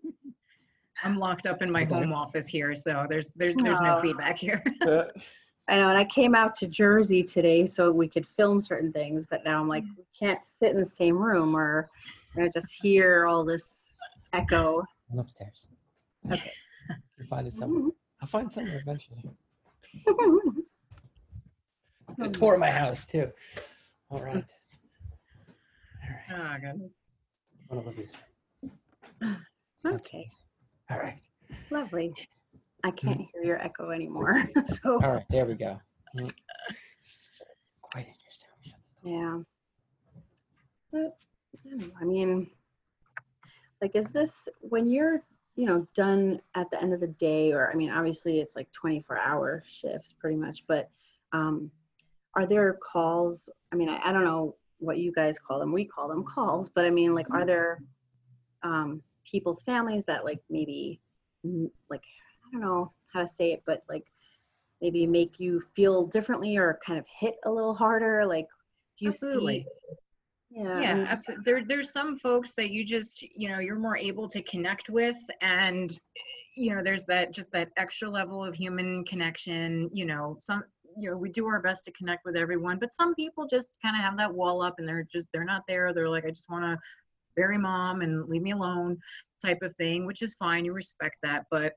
i'm 1.03 1.19
locked 1.19 1.47
up 1.47 1.61
in 1.61 1.71
my 1.71 1.85
home 1.85 2.13
office 2.13 2.47
here 2.47 2.75
so 2.75 3.05
there's 3.11 3.33
there's 3.33 3.55
there's 3.57 3.81
no 3.81 3.97
Oh. 3.97 4.01
feedback 4.01 4.39
here 4.39 4.63
I 5.69 5.77
know, 5.79 5.89
and 5.89 5.97
I 5.97 6.05
came 6.05 6.35
out 6.35 6.55
to 6.57 6.67
Jersey 6.67 7.23
today 7.23 7.67
so 7.67 7.91
we 7.91 8.07
could 8.07 8.27
film 8.27 8.61
certain 8.61 8.93
things, 8.93 9.25
but 9.29 9.45
now 9.45 9.61
I'm 9.61 9.69
like, 9.69 9.85
mm-hmm. 9.85 9.95
we 9.99 10.05
can't 10.19 10.45
sit 10.45 10.71
in 10.71 10.79
the 10.79 10.87
same 10.87 11.17
room 11.17 11.57
or 11.57 11.91
you 12.37 12.43
know, 12.43 12.49
just 12.53 12.71
hear 12.73 13.27
all 13.27 13.45
this 13.45 13.95
echo. 14.35 14.83
I'm 15.11 15.19
upstairs. 15.19 15.67
Okay. 16.31 16.53
You'll 17.19 17.27
find 17.29 17.47
it 17.47 17.55
somewhere. 17.55 17.81
Mm-hmm. 17.81 17.89
I'll 18.21 18.29
find 18.29 18.51
somewhere 18.51 18.81
eventually. 18.81 19.23
A 22.21 22.29
tour 22.29 22.55
of 22.55 22.61
my 22.61 22.71
house 22.71 23.07
too. 23.07 23.31
All 24.11 24.19
right. 24.23 24.37
Mm. 24.37 24.45
All 26.31 26.39
right. 26.39 26.61
oh, 26.61 26.61
goodness. 26.61 26.93
One 27.69 27.87
of 27.87 27.97
these. 27.97 28.13
It's 29.77 29.85
not 29.85 29.95
Okay. 29.95 30.29
too- 30.31 30.95
All 30.95 30.99
right. 31.01 31.19
Lovely. 31.71 32.15
I 32.85 32.91
can't 32.91 33.23
hear 33.33 33.43
your 33.43 33.63
echo 33.63 33.91
anymore. 33.91 34.47
so 34.83 35.01
All 35.03 35.15
right. 35.15 35.25
There 35.31 35.47
we 35.47 35.55
go. 35.55 35.81
Mm. 36.15 36.31
Quite 37.81 38.07
interesting. 38.09 38.75
yeah. 39.03 39.39
But 40.93 41.17
I 41.55 41.71
don't 41.71 41.81
know, 41.81 41.95
I 41.99 42.05
mean, 42.05 42.51
like, 43.81 43.97
is 43.97 44.11
this 44.11 44.49
when 44.61 44.87
you're, 44.87 45.23
you 45.57 45.65
know, 45.65 45.87
done 45.95 46.41
at 46.55 46.71
the 46.71 46.81
end 46.81 46.93
of 46.93 47.01
the 47.01 47.07
day, 47.07 47.53
or 47.53 47.71
I 47.71 47.75
mean, 47.75 47.91
obviously 47.91 48.41
it's 48.41 48.55
like 48.55 48.71
24 48.73 49.19
hour 49.19 49.63
shifts 49.67 50.15
pretty 50.19 50.37
much, 50.37 50.65
but 50.69 50.91
um, 51.33 51.71
are 52.37 52.47
there 52.47 52.75
calls? 52.75 53.49
I 53.73 53.77
mean, 53.77 53.89
I, 53.89 53.99
I 54.05 54.13
don't 54.13 54.25
know 54.25 54.57
what 54.79 54.99
you 54.99 55.11
guys 55.11 55.39
call 55.39 55.59
them. 55.59 55.73
We 55.73 55.87
call 55.87 56.09
them 56.09 56.23
calls, 56.23 56.69
but 56.69 56.85
I 56.85 56.91
mean, 56.91 57.15
like, 57.15 57.31
are 57.31 57.47
there 57.47 57.83
um, 58.63 59.03
people's 59.25 59.63
families 59.63 60.05
that 60.07 60.25
like 60.25 60.41
maybe 60.51 61.01
mm, 61.47 61.71
like 61.89 62.03
don't 62.55 62.69
know 62.69 62.91
how 63.13 63.21
to 63.21 63.29
say 63.29 63.53
it, 63.53 63.63
but 63.67 63.83
like 63.89 64.05
maybe 64.81 65.07
make 65.07 65.39
you 65.39 65.63
feel 65.75 66.07
differently 66.07 66.57
or 66.57 66.79
kind 66.85 66.99
of 66.99 67.07
hit 67.21 67.37
a 67.45 67.51
little 67.51 67.75
harder? 67.75 68.27
Like, 68.27 68.47
do 68.99 69.07
you 69.07 69.11
Absolutely. 69.11 69.61
see? 69.61 69.67
Yeah. 70.51 70.81
yeah 70.81 70.93
I 70.93 70.95
mean, 70.95 71.07
absolutely 71.07 71.43
there, 71.45 71.65
there's 71.65 71.93
some 71.93 72.17
folks 72.17 72.55
that 72.55 72.71
you 72.71 72.85
just 72.85 73.23
you 73.23 73.49
know 73.49 73.59
you're 73.59 73.79
more 73.79 73.97
able 73.97 74.29
to 74.29 74.41
connect 74.43 74.89
with 74.89 75.17
and 75.41 75.99
you 76.55 76.75
know 76.75 76.83
there's 76.83 77.05
that 77.07 77.33
just 77.33 77.51
that 77.53 77.71
extra 77.77 78.09
level 78.09 78.45
of 78.45 78.55
human 78.55 79.05
connection 79.05 79.91
you 79.93 80.07
know 80.07 80.37
some 80.39 80.63
you 80.97 81.11
know 81.11 81.17
we 81.17 81.29
do 81.29 81.47
our 81.47 81.61
best 81.61 81.85
to 81.85 81.93
connect 81.93 82.25
with 82.25 82.37
everyone 82.37 82.79
but 82.79 82.93
some 82.93 83.17
people 83.17 83.49
just 83.49 83.71
kind 83.85 83.97
of 83.97 84.03
have 84.03 84.17
that 84.17 84.33
wall 84.33 84.63
up 84.63 84.77
and 84.79 84.89
they're 84.89 85.07
just 85.13 85.27
they're 85.33 85.45
not 85.45 85.63
there 85.67 85.93
they're 85.93 86.09
like 86.09 86.25
i 86.25 86.31
just 86.31 86.49
want 86.49 86.63
to 86.63 86.79
bury 87.35 87.59
mom 87.59 88.03
and 88.03 88.29
leave 88.29 88.43
me 88.43 88.53
alone 88.53 88.97
type 89.45 89.63
of 89.63 89.75
thing 89.75 90.07
which 90.07 90.23
is 90.23 90.35
fine 90.35 90.65
you 90.65 90.73
respect 90.73 91.17
that 91.23 91.47
but 91.51 91.73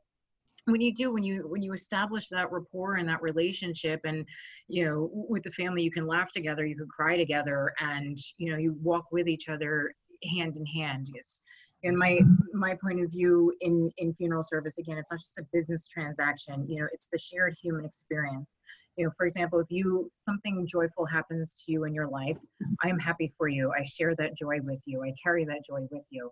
when 0.68 0.82
you 0.82 0.93
do 0.93 1.13
when 1.13 1.24
you 1.24 1.47
when 1.47 1.61
you 1.61 1.74
establish 1.74 2.28
that 2.28 2.51
rapport 2.51 2.95
and 2.95 3.07
that 3.07 3.22
relationship 3.22 4.01
and 4.03 4.26
you 4.68 4.84
know 4.84 5.09
with 5.11 5.43
the 5.43 5.51
family 5.51 5.82
you 5.82 5.91
can 5.91 6.05
laugh 6.05 6.32
together 6.32 6.65
you 6.65 6.76
can 6.76 6.88
cry 6.88 7.15
together 7.15 7.74
and 7.80 8.18
you 8.38 8.51
know 8.51 8.57
you 8.57 8.78
walk 8.82 9.05
with 9.11 9.28
each 9.28 9.47
other 9.49 9.93
hand 10.32 10.57
in 10.57 10.65
hand. 10.65 11.09
Yes. 11.13 11.41
In 11.84 11.97
my 11.97 12.20
my 12.53 12.76
point 12.84 13.01
of 13.03 13.11
view 13.11 13.53
in 13.61 13.91
in 13.97 14.13
funeral 14.13 14.43
service 14.43 14.78
again 14.78 14.97
it's 14.97 15.11
not 15.11 15.20
just 15.20 15.38
a 15.38 15.45
business 15.53 15.88
transaction 15.88 16.65
you 16.68 16.82
know 16.82 16.88
it's 16.91 17.07
the 17.07 17.18
shared 17.18 17.55
human 17.61 17.86
experience. 17.86 18.57
You 18.97 19.05
know 19.05 19.11
for 19.15 19.26
example 19.26 19.59
if 19.59 19.68
you 19.70 20.11
something 20.18 20.68
joyful 20.68 21.05
happens 21.05 21.63
to 21.63 21.72
you 21.72 21.84
in 21.86 21.93
your 21.93 22.07
life 22.07 22.38
i 22.84 22.89
am 22.89 22.99
happy 22.99 23.32
for 23.38 23.47
you. 23.47 23.72
I 23.72 23.84
share 23.84 24.15
that 24.15 24.38
joy 24.38 24.59
with 24.63 24.82
you. 24.86 25.03
I 25.03 25.13
carry 25.24 25.45
that 25.45 25.61
joy 25.70 25.88
with 25.91 26.03
you 26.09 26.32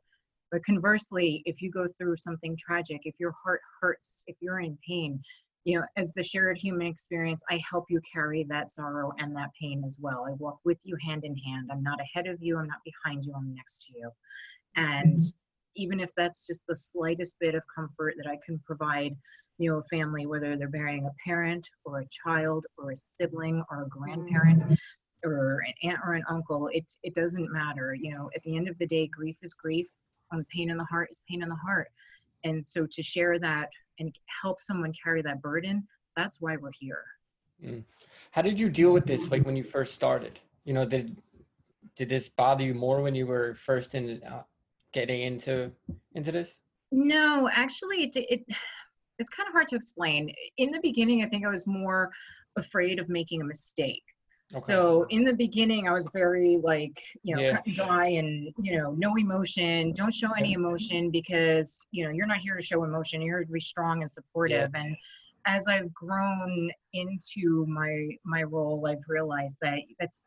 but 0.52 0.64
conversely, 0.64 1.42
if 1.46 1.62
you 1.62 1.72
go 1.72 1.88
through 1.98 2.18
something 2.18 2.58
tragic, 2.58 3.02
if 3.06 3.16
your 3.20 3.32
heart 3.32 3.62
hurts, 3.82 4.24
if 4.28 4.36
you're 4.40 4.60
in 4.60 4.78
pain, 4.88 5.20
you 5.66 5.80
know, 5.80 5.86
as 5.98 6.14
the 6.14 6.24
shared 6.24 6.58
human 6.58 6.86
experience, 6.86 7.42
I 7.50 7.60
help 7.68 7.86
you 7.90 8.00
carry 8.12 8.44
that 8.50 8.72
sorrow 8.72 9.12
and 9.18 9.36
that 9.36 9.50
pain 9.60 9.84
as 9.86 9.98
well. 10.00 10.26
I 10.30 10.34
walk 10.34 10.60
with 10.64 10.78
you 10.84 10.96
hand 11.04 11.24
in 11.24 11.36
hand. 11.36 11.70
I'm 11.72 11.82
not 11.82 12.00
ahead 12.00 12.28
of 12.28 12.38
you, 12.42 12.58
I'm 12.58 12.68
not 12.68 12.82
behind 12.86 13.26
you, 13.26 13.34
I'm 13.36 13.54
next 13.56 13.86
to 13.86 13.94
you. 13.98 14.12
And 14.76 15.18
mm-hmm. 15.18 15.38
even 15.76 16.00
if 16.00 16.12
that's 16.16 16.46
just 16.46 16.62
the 16.68 16.76
slightest 16.76 17.36
bit 17.40 17.56
of 17.56 17.64
comfort 17.76 18.14
that 18.18 18.30
I 18.30 18.38
can 18.46 18.60
provide, 18.60 19.16
you 19.58 19.72
know, 19.72 19.80
a 19.80 19.84
family, 19.84 20.28
whether 20.28 20.56
they're 20.56 20.68
burying 20.70 21.08
a 21.08 21.28
parent 21.28 21.68
or 21.84 22.02
a 22.02 22.08
child 22.24 22.68
or 22.78 22.92
a 22.92 22.96
sibling 22.96 23.64
or 23.72 23.84
a 23.84 23.90
grandparent 23.90 24.62
mm-hmm. 24.62 25.30
or 25.30 25.64
an 25.66 25.74
aunt 25.90 26.00
or 26.06 26.14
an 26.14 26.24
uncle, 26.30 26.70
it, 26.74 26.86
it 27.02 27.16
doesn't 27.16 27.52
matter. 27.52 27.96
You 27.96 28.14
know, 28.14 28.30
at 28.36 28.44
the 28.44 28.56
end 28.56 28.70
of 28.70 28.78
the 28.78 28.86
day, 28.86 29.08
grief 29.08 29.38
is 29.42 29.56
grief 29.56 29.88
pain 30.44 30.70
in 30.70 30.78
the 30.78 30.84
heart 30.86 31.10
is 31.12 31.20
pain 31.30 31.44
in 31.44 31.50
the 31.50 31.56
heart. 31.56 31.90
And 32.44 32.68
so 32.68 32.86
to 32.86 33.04
share 33.04 33.40
that 33.40 33.70
and 34.00 34.18
help 34.42 34.62
someone 34.62 34.94
carry 35.02 35.22
that 35.22 35.42
burden, 35.42 35.88
that's 36.16 36.42
why 36.42 36.58
we're 36.58 36.72
here. 36.80 37.04
How 38.32 38.42
did 38.42 38.60
you 38.60 38.70
deal 38.70 38.92
with 38.92 39.06
this? 39.06 39.30
Like 39.32 39.46
when 39.46 39.56
you 39.56 39.64
first 39.64 39.94
started, 39.96 40.40
you 40.66 40.74
know, 40.74 40.86
did 40.86 41.16
did 41.96 42.10
this 42.10 42.28
bother 42.28 42.64
you 42.64 42.74
more 42.74 43.02
when 43.02 43.16
you 43.16 43.26
were 43.26 43.56
first 43.56 43.96
in 43.96 44.22
uh, 44.24 44.44
getting 44.92 45.22
into 45.22 45.72
into 46.14 46.32
this? 46.32 46.60
No, 46.92 47.50
actually, 47.52 48.04
it, 48.04 48.16
it 48.16 48.46
it's 49.18 49.30
kind 49.30 49.48
of 49.48 49.54
hard 49.54 49.68
to 49.68 49.76
explain. 49.76 50.34
In 50.58 50.72
the 50.72 50.80
beginning, 50.82 51.24
I 51.24 51.30
think 51.30 51.46
I 51.46 51.50
was 51.50 51.66
more 51.66 52.12
afraid 52.58 53.00
of 53.00 53.10
making 53.10 53.42
a 53.42 53.46
mistake. 53.46 54.04
Okay. 54.56 54.64
So 54.64 55.06
in 55.10 55.24
the 55.26 55.34
beginning, 55.34 55.88
I 55.88 55.92
was 55.92 56.08
very 56.14 56.58
like, 56.64 56.98
you 57.24 57.36
know, 57.36 57.42
Yeah. 57.42 57.52
cut 57.58 57.66
and 57.66 57.76
dry 57.76 58.08
and, 58.08 58.54
you 58.62 58.78
know, 58.78 58.94
no 58.94 59.18
emotion. 59.18 59.92
Don't 59.94 60.14
show 60.14 60.32
any 60.32 60.54
emotion 60.54 61.12
because, 61.12 61.86
you 61.92 62.06
know, 62.06 62.12
you're 62.12 62.26
not 62.26 62.40
here 62.40 62.56
to 62.56 62.64
show 62.64 62.84
emotion. 62.84 63.22
You're 63.22 63.40
here 63.40 63.46
to 63.46 63.52
be 63.52 63.60
strong 63.60 64.02
and 64.04 64.12
supportive. 64.12 64.72
And 64.74 64.96
as 65.46 65.68
I've 65.68 65.94
grown 65.94 66.72
into 66.94 67.66
my 67.68 68.10
my 68.24 68.44
role, 68.44 68.88
I've 68.88 69.04
realized 69.08 69.58
that 69.62 69.80
that's 70.00 70.26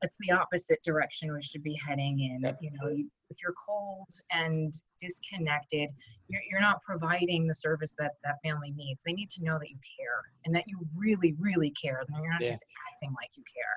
that's 0.00 0.16
the 0.20 0.32
opposite 0.32 0.82
direction 0.82 1.32
we 1.32 1.42
should 1.42 1.62
be 1.62 1.78
heading 1.86 2.20
in. 2.20 2.40
Yep. 2.42 2.58
You 2.60 2.70
know, 2.72 2.88
if 3.28 3.42
you're 3.42 3.54
cold 3.66 4.08
and 4.32 4.72
disconnected, 4.98 5.90
you're, 6.28 6.42
you're 6.50 6.60
not 6.60 6.82
providing 6.82 7.46
the 7.46 7.54
service 7.54 7.94
that 7.98 8.12
that 8.24 8.36
family 8.42 8.72
needs. 8.72 9.02
They 9.04 9.12
need 9.12 9.30
to 9.30 9.44
know 9.44 9.58
that 9.58 9.70
you 9.70 9.76
care 9.98 10.22
and 10.44 10.54
that 10.54 10.66
you 10.66 10.78
really, 10.96 11.34
really 11.38 11.70
care. 11.70 12.02
That 12.08 12.16
you're 12.22 12.32
not 12.32 12.42
Yeah. 12.42 12.52
just 12.52 12.64
acting 12.92 13.14
like 13.20 13.30
you 13.36 13.44
care. 13.54 13.76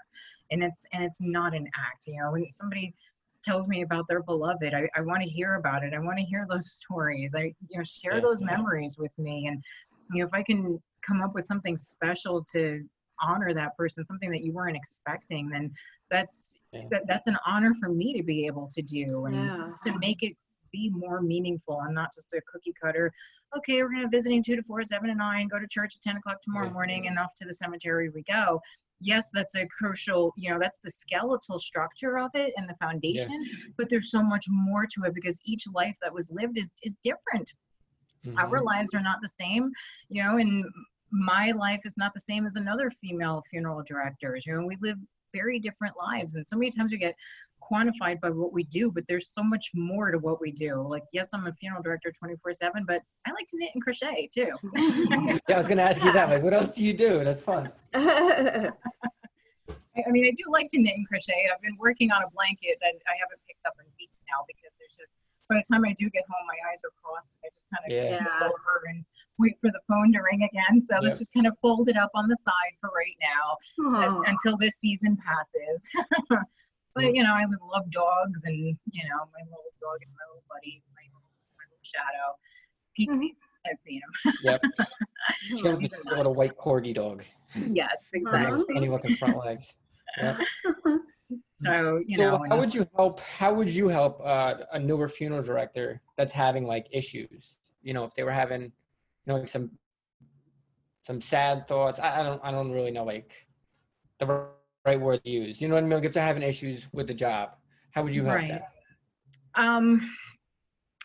And 0.51 0.63
it's 0.63 0.86
and 0.93 1.03
it's 1.03 1.21
not 1.21 1.53
an 1.53 1.67
act. 1.76 2.07
You 2.07 2.21
know, 2.21 2.32
when 2.32 2.51
somebody 2.51 2.93
tells 3.43 3.67
me 3.67 3.82
about 3.82 4.07
their 4.07 4.24
beloved, 4.24 4.74
I, 4.74 4.88
I 4.95 5.01
want 5.01 5.21
to 5.24 5.30
hear 5.30 5.55
about 5.55 5.84
it. 5.84 5.93
I 5.93 5.99
want 5.99 6.17
to 6.17 6.24
hear 6.24 6.45
those 6.49 6.71
stories. 6.71 7.34
I 7.36 7.53
you 7.67 7.78
know 7.78 7.84
share 7.84 8.15
Yeah, 8.15 8.21
those 8.21 8.41
yeah. 8.41 8.55
memories 8.55 8.97
with 8.97 9.17
me. 9.19 9.47
And 9.47 9.61
you 10.11 10.21
know, 10.21 10.28
if 10.28 10.34
I 10.34 10.43
can 10.43 10.82
come 11.05 11.21
up 11.21 11.34
with 11.36 11.45
something 11.45 11.76
special 11.76 12.43
to 12.53 12.84
honor 13.21 13.53
that 13.53 13.76
person, 13.78 14.05
something 14.05 14.32
that 14.32 14.41
you 14.43 14.51
weren't 14.53 14.76
expecting, 14.76 15.49
then 15.49 15.71
that's 16.10 16.60
Yeah. 16.72 16.88
that, 16.91 17.04
that's 17.08 17.28
an 17.28 17.38
honor 17.45 17.74
for 17.74 17.89
me 17.89 18.14
to 18.18 18.24
be 18.24 18.45
able 18.45 18.68
to 18.68 18.82
do 18.82 19.26
and 19.26 19.36
Yeah. 19.36 19.66
just 19.66 19.84
to 19.84 19.97
make 19.99 20.24
it 20.24 20.36
be 20.72 20.89
more 20.89 21.22
meaningful 21.22 21.82
and 21.82 21.93
not 21.93 22.10
just 22.14 22.34
a 22.34 22.41
cookie 22.51 22.74
cutter 22.82 23.12
okay 23.56 23.82
we're 23.84 23.89
going 23.91 24.01
to 24.01 24.08
visiting 24.10 24.43
two 24.43 24.56
to 24.56 24.64
four 24.64 24.84
seven 24.84 25.08
to 25.10 25.16
nine 25.16 25.47
go 25.47 25.60
to 25.60 25.68
church 25.68 25.95
at 25.95 26.01
10 26.01 26.18
o'clock 26.18 26.41
tomorrow 26.41 26.66
Yeah. 26.68 26.74
morning 26.74 27.08
and 27.08 27.20
off 27.20 27.36
to 27.36 27.45
the 27.45 27.54
cemetery 27.54 28.10
we 28.10 28.24
go 28.24 28.60
yes 28.99 29.30
that's 29.32 29.54
a 29.56 29.68
crucial 29.68 30.34
you 30.36 30.49
know 30.49 30.58
that's 30.60 30.80
the 30.84 30.89
skeletal 30.89 31.60
structure 31.60 32.18
of 32.18 32.32
it 32.34 32.54
and 32.58 32.68
the 32.68 32.76
foundation 32.76 33.45
but 33.78 33.88
there's 33.89 34.10
so 34.10 34.24
much 34.24 34.45
more 34.49 34.86
to 34.88 35.04
it 35.06 35.14
because 35.14 35.39
each 35.45 35.66
life 35.74 35.95
that 36.01 36.14
was 36.14 36.32
lived 36.32 36.58
is 36.58 36.74
is 36.84 36.95
different 37.04 37.51
our 38.38 38.60
Mhm. 38.60 38.64
lives 38.64 38.93
are 38.95 39.01
not 39.01 39.20
the 39.22 39.30
same 39.30 39.72
you 40.10 40.24
know 40.24 40.38
and 40.38 40.66
my 41.12 41.51
life 41.51 41.82
is 41.86 41.97
not 41.97 42.14
the 42.16 42.20
same 42.20 42.45
as 42.47 42.56
another 42.56 42.89
female 42.89 43.43
funeral 43.49 43.84
director's 43.84 44.45
you 44.47 44.54
know 44.56 44.66
we 44.66 44.76
live 44.82 44.97
very 45.34 45.59
different 45.59 45.95
lives 45.97 46.36
and 46.36 46.47
so 46.47 46.55
many 46.55 46.71
times 46.71 46.91
we 46.91 46.97
get 46.97 47.15
quantified 47.61 48.19
by 48.21 48.29
what 48.29 48.53
we 48.53 48.63
do 48.65 48.91
but 48.91 49.03
there's 49.07 49.29
so 49.29 49.41
much 49.41 49.71
more 49.73 50.11
to 50.11 50.19
what 50.19 50.39
we 50.41 50.51
do 50.51 50.86
like 50.88 51.03
yes 51.13 51.29
i'm 51.34 51.47
a 51.47 51.53
funeral 51.53 51.81
director 51.81 52.11
24 52.17 52.53
7 52.53 52.84
but 52.86 53.01
i 53.25 53.31
like 53.31 53.47
to 53.47 53.57
knit 53.57 53.71
and 53.73 53.84
crochet 53.84 54.27
too 54.34 54.51
Yeah, 55.49 55.55
I 55.55 55.57
was 55.57 55.67
gonna 55.67 55.81
ask 55.81 56.03
you 56.03 56.11
that. 56.11 56.29
Like, 56.29 56.43
what 56.43 56.53
else 56.53 56.69
do 56.69 56.86
you 56.86 56.93
do? 56.93 57.23
That's 57.23 57.41
fun. 57.41 57.71
I, 57.93 58.69
I 60.07 60.11
mean 60.11 60.25
i 60.25 60.31
do 60.36 60.43
like 60.51 60.69
to 60.71 60.79
knit 60.81 60.95
and 60.95 61.07
crochet 61.07 61.47
i've 61.53 61.61
been 61.61 61.77
working 61.79 62.11
on 62.11 62.23
a 62.23 62.29
blanket 62.34 62.77
that 62.81 62.93
i 63.07 63.15
haven't 63.21 63.39
picked 63.47 63.65
up 63.65 63.73
in 63.79 63.86
weeks 63.99 64.21
now 64.27 64.43
because 64.47 64.73
there's 64.79 64.97
a 64.99 65.05
by 65.49 65.55
the 65.61 65.65
time 65.71 65.86
i 65.86 65.93
do 65.93 66.09
get 66.09 66.23
home 66.29 66.43
my 66.47 66.57
eyes 66.69 66.81
are 66.84 66.91
crossed 66.99 67.29
and 67.38 67.41
i 67.45 67.49
just 67.53 67.65
kind 67.71 67.84
of 67.86 67.89
Yeah. 67.93 68.25
Yeah. 68.25 68.47
over 68.47 68.73
and 68.89 69.05
wait 69.39 69.53
for 69.61 69.69
the 69.71 69.79
phone 69.88 70.11
to 70.13 70.19
ring 70.21 70.43
again 70.43 70.79
so 70.79 70.95
let's 71.01 71.17
just 71.17 71.34
kind 71.34 71.47
of 71.47 71.53
fold 71.61 71.89
it 71.89 71.97
up 71.97 72.11
on 72.13 72.27
the 72.27 72.36
side 72.36 72.73
for 72.79 72.89
right 72.95 73.17
now 73.21 74.03
as- 74.03 74.15
until 74.27 74.57
this 74.57 74.75
season 74.75 75.17
passes. 75.17 75.84
but 76.95 77.13
you 77.13 77.23
know, 77.23 77.34
I 77.34 77.43
love 77.73 77.89
dogs, 77.91 78.41
and 78.45 78.55
you 78.91 79.03
know, 79.09 79.19
my 79.34 79.41
little 79.45 79.73
dog 79.81 79.97
is 80.01 80.09
my 80.13 80.25
little 80.29 80.43
buddy, 80.47 80.84
my, 80.93 81.01
my 81.57 81.63
little 81.67 81.81
shadow. 81.81 82.38
Peak 82.95 83.09
Mhm. 83.09 83.19
season, 83.19 83.36
I've 83.65 83.77
seen 83.77 84.01
him. 84.01 84.34
Yep. 84.43 84.61
She 85.57 85.67
has 85.67 85.77
he's 85.79 85.93
a 86.11 86.15
little 86.17 86.36
white 86.36 86.55
corgi 86.57 86.93
dog. 86.93 87.23
yes, 87.67 88.09
With 88.13 88.23
exactly. 88.23 88.51
those 88.57 88.65
Funny 88.73 88.89
looking 88.89 89.15
front 89.15 89.38
legs. 89.38 89.73
Yeah. 90.17 90.38
So 91.53 91.99
you 92.05 92.17
So 92.17 92.23
know, 92.31 92.45
how 92.49 92.59
would 92.59 92.75
you 92.75 92.86
help? 92.95 93.19
How 93.21 93.53
would 93.53 93.69
you 93.69 93.88
help 93.88 94.21
uh, 94.23 94.55
a 94.73 94.79
newer 94.79 95.07
funeral 95.07 95.41
director 95.41 96.01
that's 96.17 96.34
having 96.34 96.65
like 96.67 96.86
issues? 96.91 97.55
You 97.81 97.93
know, 97.95 98.03
if 98.03 98.13
they 98.15 98.23
were 98.23 98.31
having, 98.31 98.71
you 99.26 99.34
know, 99.34 99.39
like 99.39 99.49
some 99.49 99.71
some 101.03 101.21
sad 101.21 101.67
thoughts. 101.67 101.99
I, 101.99 102.21
I 102.21 102.24
don't. 102.24 102.41
I 102.43 102.51
don't 102.51 102.71
really 102.71 102.91
know 102.91 103.03
like 103.03 103.45
the 104.19 104.47
right 104.86 104.99
word 104.99 105.24
to 105.24 105.30
use. 105.30 105.61
You 105.61 105.67
know 105.67 105.76
what 105.76 105.84
I 105.84 105.88
mean? 105.88 105.97
Like 105.97 106.05
if 106.05 106.13
they're 106.13 106.24
having 106.24 106.43
issues 106.43 106.88
with 106.93 107.07
the 107.07 107.13
job, 107.13 107.51
how 107.91 108.03
would 108.03 108.15
you 108.15 108.24
help 108.24 108.36
Right. 108.36 108.49
that? 108.49 108.74
Um, 109.55 110.09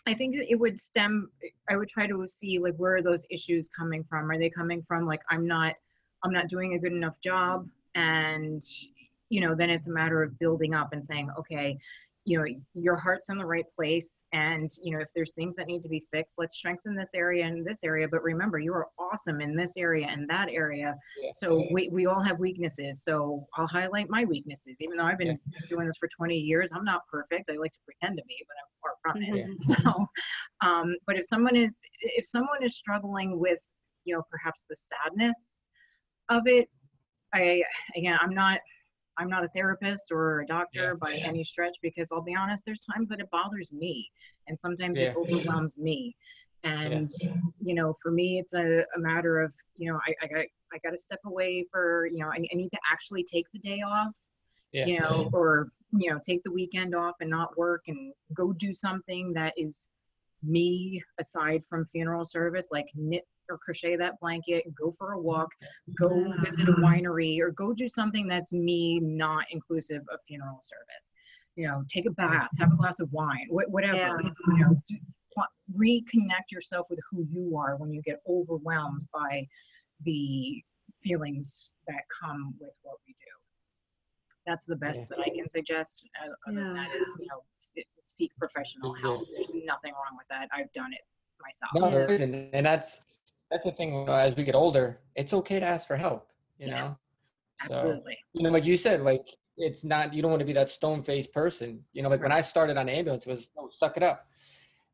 I 0.07 0.13
think 0.13 0.35
it 0.35 0.59
would 0.59 0.79
stem. 0.79 1.29
I 1.69 1.77
would 1.77 1.87
try 1.89 2.07
to 2.07 2.25
see 2.27 2.59
like 2.59 2.75
where 2.77 2.95
are 2.95 3.01
those 3.01 3.25
issues 3.29 3.69
coming 3.69 4.03
from? 4.03 4.29
Are 4.31 4.37
they 4.37 4.49
coming 4.49 4.81
from 4.81 5.05
like 5.05 5.21
I'm 5.29 5.45
not, 5.45 5.75
I'm 6.23 6.31
not 6.31 6.47
doing 6.47 6.73
a 6.73 6.79
good 6.79 6.93
enough 6.93 7.19
job, 7.21 7.67
and 7.95 8.61
you 9.29 9.41
know, 9.41 9.53
then 9.53 9.69
it's 9.69 9.87
a 9.87 9.91
matter 9.91 10.23
of 10.23 10.39
building 10.39 10.73
up 10.73 10.93
and 10.93 11.03
saying, 11.03 11.29
okay, 11.37 11.77
you 12.29 12.37
know, 12.37 12.45
your 12.75 12.95
heart's 12.95 13.29
in 13.29 13.39
the 13.39 13.45
right 13.45 13.65
place, 13.75 14.23
and 14.33 14.69
you 14.83 14.93
know, 14.95 15.01
if 15.01 15.09
there's 15.15 15.33
things 15.33 15.55
that 15.55 15.65
need 15.65 15.81
to 15.81 15.89
be 15.89 16.05
fixed, 16.11 16.35
let's 16.37 16.57
strengthen 16.57 16.95
this 16.95 17.09
area 17.15 17.43
and 17.43 17.65
this 17.65 17.79
area. 17.83 18.07
But 18.07 18.21
remember, 18.21 18.59
you 18.59 18.71
are 18.71 18.85
awesome 18.99 19.41
in 19.41 19.55
this 19.55 19.73
area 19.77 20.05
and 20.07 20.29
that 20.29 20.47
area. 20.51 20.93
Yeah. 21.19 21.31
So 21.33 21.65
we, 21.73 21.89
we 21.91 22.05
all 22.05 22.21
have 22.21 22.37
weaknesses. 22.37 23.03
So 23.03 23.47
I'll 23.57 23.65
highlight 23.65 24.11
my 24.11 24.25
weaknesses. 24.25 24.77
Even 24.79 24.97
though 24.97 25.05
I've 25.05 25.17
been 25.17 25.39
doing 25.67 25.87
this 25.87 25.97
for 25.99 26.07
20 26.15 26.35
years, 26.35 26.71
I'm 26.71 26.85
not 26.85 27.01
perfect. 27.11 27.49
I 27.49 27.57
like 27.57 27.71
to 27.71 27.79
pretend 27.83 28.17
to 28.19 28.23
be, 28.27 28.35
but 28.47 28.55
I'm 28.61 28.69
far 28.83 28.93
from 29.01 29.23
it. 29.23 29.47
Mhm. 29.47 29.55
So, 29.59 30.07
um, 30.67 30.95
but 31.07 31.15
if 31.17 31.25
someone 31.25 31.55
is 31.55 31.73
if 32.01 32.27
someone 32.27 32.61
is 32.63 32.77
struggling 32.77 33.39
with, 33.39 33.57
you 34.05 34.15
know, 34.15 34.21
perhaps 34.29 34.65
the 34.69 34.75
sadness 34.75 35.61
of 36.29 36.43
it, 36.45 36.69
I 37.33 37.63
again, 37.95 38.19
I'm 38.21 38.35
not 38.35 38.59
I'm 39.19 39.29
not 39.29 39.43
a 39.43 39.49
therapist 39.49 40.11
or 40.11 40.41
a 40.41 40.47
doctor 40.47 40.95
Yeah, 40.95 41.07
by 41.07 41.15
yeah. 41.15 41.27
any 41.27 41.43
stretch 41.43 41.77
because 41.81 42.09
I'll 42.11 42.21
be 42.21 42.35
honest, 42.35 42.63
there's 42.65 42.81
times 42.81 43.09
that 43.09 43.19
it 43.19 43.29
bothers 43.31 43.71
me 43.71 44.09
and 44.47 44.57
sometimes 44.57 45.01
it 45.01 45.11
overwhelms 45.15 45.77
me. 45.77 46.15
And 46.63 47.09
you 47.61 47.73
know, 47.75 47.93
for 48.01 48.11
me, 48.11 48.39
it's 48.39 48.53
a, 48.53 48.83
a 48.95 48.99
matter 48.99 49.41
of 49.41 49.53
you 49.77 49.91
know, 49.91 49.99
I, 50.07 50.13
I 50.23 50.27
got 50.27 50.45
I 50.73 50.77
got 50.83 50.91
to 50.91 50.97
step 50.97 51.19
away 51.25 51.65
for 51.71 52.07
you 52.07 52.19
know, 52.19 52.27
I, 52.27 52.37
I 52.37 52.55
need 52.55 52.69
to 52.71 52.79
actually 52.91 53.23
take 53.23 53.45
the 53.53 53.59
day 53.59 53.81
off 53.81 54.13
Yeah. 54.71 54.85
you 54.85 54.99
know, 54.99 55.29
or 55.33 55.69
you 55.91 56.11
know, 56.11 56.19
take 56.23 56.43
the 56.43 56.51
weekend 56.51 56.95
off 56.95 57.15
and 57.19 57.29
not 57.29 57.57
work 57.57 57.83
and 57.87 58.13
go 58.33 58.53
do 58.53 58.73
something 58.73 59.33
that 59.33 59.53
is 59.57 59.87
me 60.43 61.01
aside 61.19 61.63
from 61.63 61.85
funeral 61.85 62.25
service, 62.25 62.67
like 62.71 62.87
knit 62.95 63.27
or 63.49 63.57
crochet 63.57 63.95
that 63.95 64.19
blanket, 64.19 64.63
go 64.75 64.91
for 64.91 65.13
a 65.13 65.19
walk, 65.19 65.49
go 65.97 66.31
visit 66.43 66.69
a 66.69 66.73
winery, 66.73 67.39
or 67.39 67.49
go 67.51 67.73
do 67.73 67.87
something 67.87 68.27
that's 68.27 68.53
me 68.53 68.99
not 68.99 69.45
inclusive 69.51 70.03
of 70.11 70.19
funeral 70.27 70.61
service. 70.61 71.13
You 71.55 71.67
know, 71.67 71.83
take 71.89 72.05
a 72.05 72.11
bath, 72.11 72.49
have 72.59 72.71
a 72.71 72.75
glass 72.75 72.99
of 72.99 73.11
wine, 73.11 73.47
wh- 73.49 73.69
whatever. 73.71 74.21
Yeah. 74.21 74.29
You 74.47 74.57
know, 74.57 74.83
do, 74.87 74.97
reconnect 75.77 76.51
yourself 76.51 76.87
with 76.89 76.99
who 77.09 77.25
you 77.31 77.57
are 77.57 77.77
when 77.77 77.91
you 77.91 78.01
get 78.01 78.21
overwhelmed 78.27 79.05
by 79.13 79.47
the 80.03 80.61
feelings 81.03 81.71
that 81.87 82.01
come 82.21 82.53
with 82.59 82.73
what 82.83 82.97
we 83.07 83.13
do 83.13 83.38
that's 84.49 84.65
the 84.65 84.75
best 84.75 85.01
Yeah. 85.01 85.05
that 85.11 85.19
I 85.27 85.29
can 85.37 85.47
suggest. 85.49 86.03
Uh, 86.19 86.29
other 86.47 86.63
than 86.63 86.73
that 86.73 86.89
is, 86.99 87.07
you 87.19 87.27
know, 87.27 87.41
seek 88.03 88.31
professional 88.37 88.95
Yeah. 88.95 89.01
help. 89.03 89.27
There's 89.35 89.53
nothing 89.53 89.93
wrong 89.93 90.15
with 90.17 90.27
that. 90.29 90.49
I've 90.51 90.71
done 90.73 90.91
it 90.93 91.01
myself. 91.47 91.71
No, 91.75 91.89
there 91.91 92.11
isn't, 92.11 92.33
and 92.57 92.65
that's 92.65 93.01
that's 93.51 93.63
the 93.63 93.71
thing. 93.71 93.93
you 93.93 94.05
know, 94.05 94.13
As 94.13 94.35
we 94.35 94.43
get 94.43 94.55
older, 94.55 94.85
it's 95.15 95.33
okay 95.33 95.59
to 95.59 95.65
ask 95.65 95.87
for 95.87 95.95
help. 95.95 96.21
You 96.57 96.67
Yeah. 96.67 96.75
know. 96.81 96.97
So, 97.67 97.73
Absolutely. 97.73 98.17
you 98.33 98.41
know, 98.43 98.49
like 98.49 98.65
you 98.65 98.77
said, 98.77 99.01
like 99.11 99.25
it's 99.57 99.83
not 99.83 100.13
you 100.13 100.21
don't 100.21 100.31
want 100.31 100.39
to 100.41 100.45
be 100.45 100.53
that 100.53 100.69
stone 100.69 101.03
faced 101.03 101.31
person. 101.33 101.69
You 101.93 102.01
know, 102.03 102.09
like 102.09 102.21
when 102.21 102.31
I 102.31 102.41
started 102.41 102.75
on 102.77 102.87
ambulance, 102.89 103.25
it 103.27 103.29
was 103.29 103.49
oh, 103.57 103.69
suck 103.69 103.97
it 103.97 104.03
up, 104.03 104.19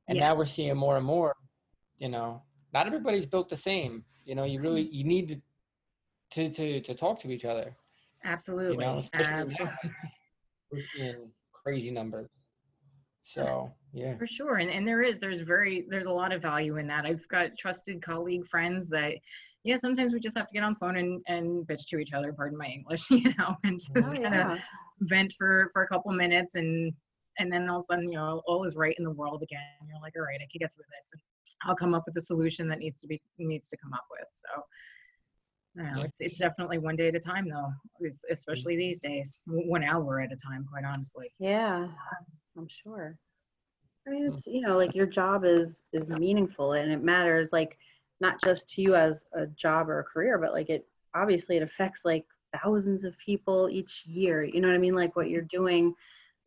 and 0.07 0.17
Yeah. 0.17 0.25
now 0.29 0.35
we're 0.35 0.45
seeing 0.57 0.75
more 0.75 0.97
and 0.97 1.05
more. 1.05 1.33
You 1.97 2.09
know, 2.09 2.43
not 2.73 2.87
everybody's 2.87 3.25
built 3.25 3.49
the 3.49 3.57
same. 3.71 4.03
You 4.25 4.35
know, 4.35 4.43
you 4.43 4.59
really 4.59 4.83
Mm-hmm. 4.85 4.93
you 4.99 5.03
need 5.13 5.25
to 5.29 5.37
to 6.35 6.49
to, 6.57 6.81
to 6.87 6.93
talk 6.95 7.19
to 7.21 7.31
each 7.31 7.45
other. 7.45 7.67
Absolutely. 8.25 8.83
You 8.83 8.91
know, 8.91 8.97
especially 8.97 9.33
Absolutely. 9.33 9.91
we're 10.71 10.81
seeing 10.95 11.31
crazy 11.53 11.91
numbers. 11.91 12.27
So 13.23 13.71
yeah, 13.91 14.17
For 14.17 14.27
sure. 14.27 14.57
And, 14.57 14.69
and 14.69 14.87
there 14.87 15.01
is, 15.01 15.19
there's 15.19 15.41
very, 15.41 15.85
there's 15.89 16.05
a 16.05 16.11
lot 16.11 16.31
of 16.31 16.41
value 16.41 16.77
in 16.77 16.87
that. 16.87 17.05
I've 17.05 17.27
got 17.29 17.57
trusted 17.57 18.01
colleague 18.01 18.45
friends 18.45 18.89
that, 18.89 19.13
yeah, 19.63 19.77
sometimes 19.77 20.13
we 20.13 20.19
just 20.19 20.37
have 20.37 20.47
to 20.47 20.53
get 20.53 20.63
on 20.63 20.73
the 20.73 20.79
phone 20.79 20.97
and, 20.97 21.21
and 21.27 21.65
bitch 21.65 21.87
to 21.89 21.97
each 21.97 22.13
other, 22.13 22.31
pardon 22.33 22.57
my 22.57 22.67
English, 22.67 23.05
you 23.09 23.33
know, 23.39 23.55
and 23.63 23.79
Oh, 23.95 24.01
just 24.01 24.15
kind 24.15 24.25
of 24.27 24.31
yeah. 24.33 24.57
vent 25.01 25.33
for, 25.37 25.69
for 25.73 25.83
a 25.83 25.87
couple 25.87 26.11
minutes 26.11 26.53
and, 26.55 26.93
and 27.39 27.51
then 27.51 27.67
all 27.67 27.77
of 27.77 27.85
a 27.89 27.93
sudden, 27.93 28.11
you 28.11 28.17
know, 28.17 28.41
all 28.47 28.63
is 28.63 28.75
right 28.75 28.95
in 28.97 29.03
the 29.03 29.11
world 29.11 29.41
again. 29.41 29.59
You're 29.87 29.99
like, 30.01 30.13
all 30.15 30.23
right, 30.23 30.39
I 30.39 30.47
can 30.51 30.59
get 30.59 30.73
through 30.73 30.85
this. 30.89 31.09
And 31.13 31.21
I'll 31.63 31.75
come 31.75 31.95
up 31.95 32.03
with 32.05 32.15
a 32.17 32.21
solution 32.21 32.67
that 32.69 32.79
needs 32.79 32.99
to 33.01 33.07
be, 33.07 33.21
needs 33.39 33.67
to 33.69 33.77
come 33.77 33.93
up 33.93 34.05
with. 34.11 34.27
So, 34.33 34.61
know, 35.75 35.83
Yeah. 35.97 36.03
it's, 36.03 36.21
it's 36.21 36.39
definitely 36.39 36.77
one 36.77 36.95
day 36.95 37.07
at 37.07 37.15
a 37.15 37.19
time 37.19 37.49
though, 37.49 37.71
mm-hmm. 38.01 38.07
especially 38.31 38.77
these 38.77 39.01
days, 39.01 39.41
one 39.45 39.83
hour 39.83 40.21
at 40.21 40.31
a 40.31 40.37
time, 40.37 40.65
quite 40.71 40.85
honestly. 40.85 41.31
Yeah, 41.39 41.87
I'm 42.57 42.67
sure. 42.67 43.17
I 44.07 44.11
mean, 44.11 44.23
mm. 44.23 44.33
it's, 44.33 44.45
you 44.47 44.61
know, 44.61 44.77
like 44.77 44.93
your 44.93 45.07
job 45.07 45.45
is, 45.45 45.83
is 45.91 46.09
meaningful 46.09 46.73
and 46.73 46.91
it 46.91 47.03
matters, 47.03 47.51
like, 47.51 47.77
not 48.21 48.41
just 48.43 48.69
to 48.69 48.81
you 48.81 48.95
as 48.95 49.25
a 49.33 49.45
job 49.47 49.89
or 49.89 49.99
a 49.99 50.03
career, 50.03 50.37
but 50.37 50.53
like 50.53 50.69
it, 50.69 50.87
obviously 51.13 51.57
it 51.57 51.63
affects 51.63 52.01
like 52.05 52.25
thousands 52.63 53.03
of 53.03 53.17
people 53.17 53.69
each 53.69 54.03
year. 54.05 54.43
You 54.43 54.61
know 54.61 54.69
what 54.69 54.75
I 54.75 54.79
mean? 54.79 54.95
Like 54.95 55.15
what 55.15 55.29
you're 55.29 55.41
mm-hmm. 55.41 55.57
doing, 55.63 55.93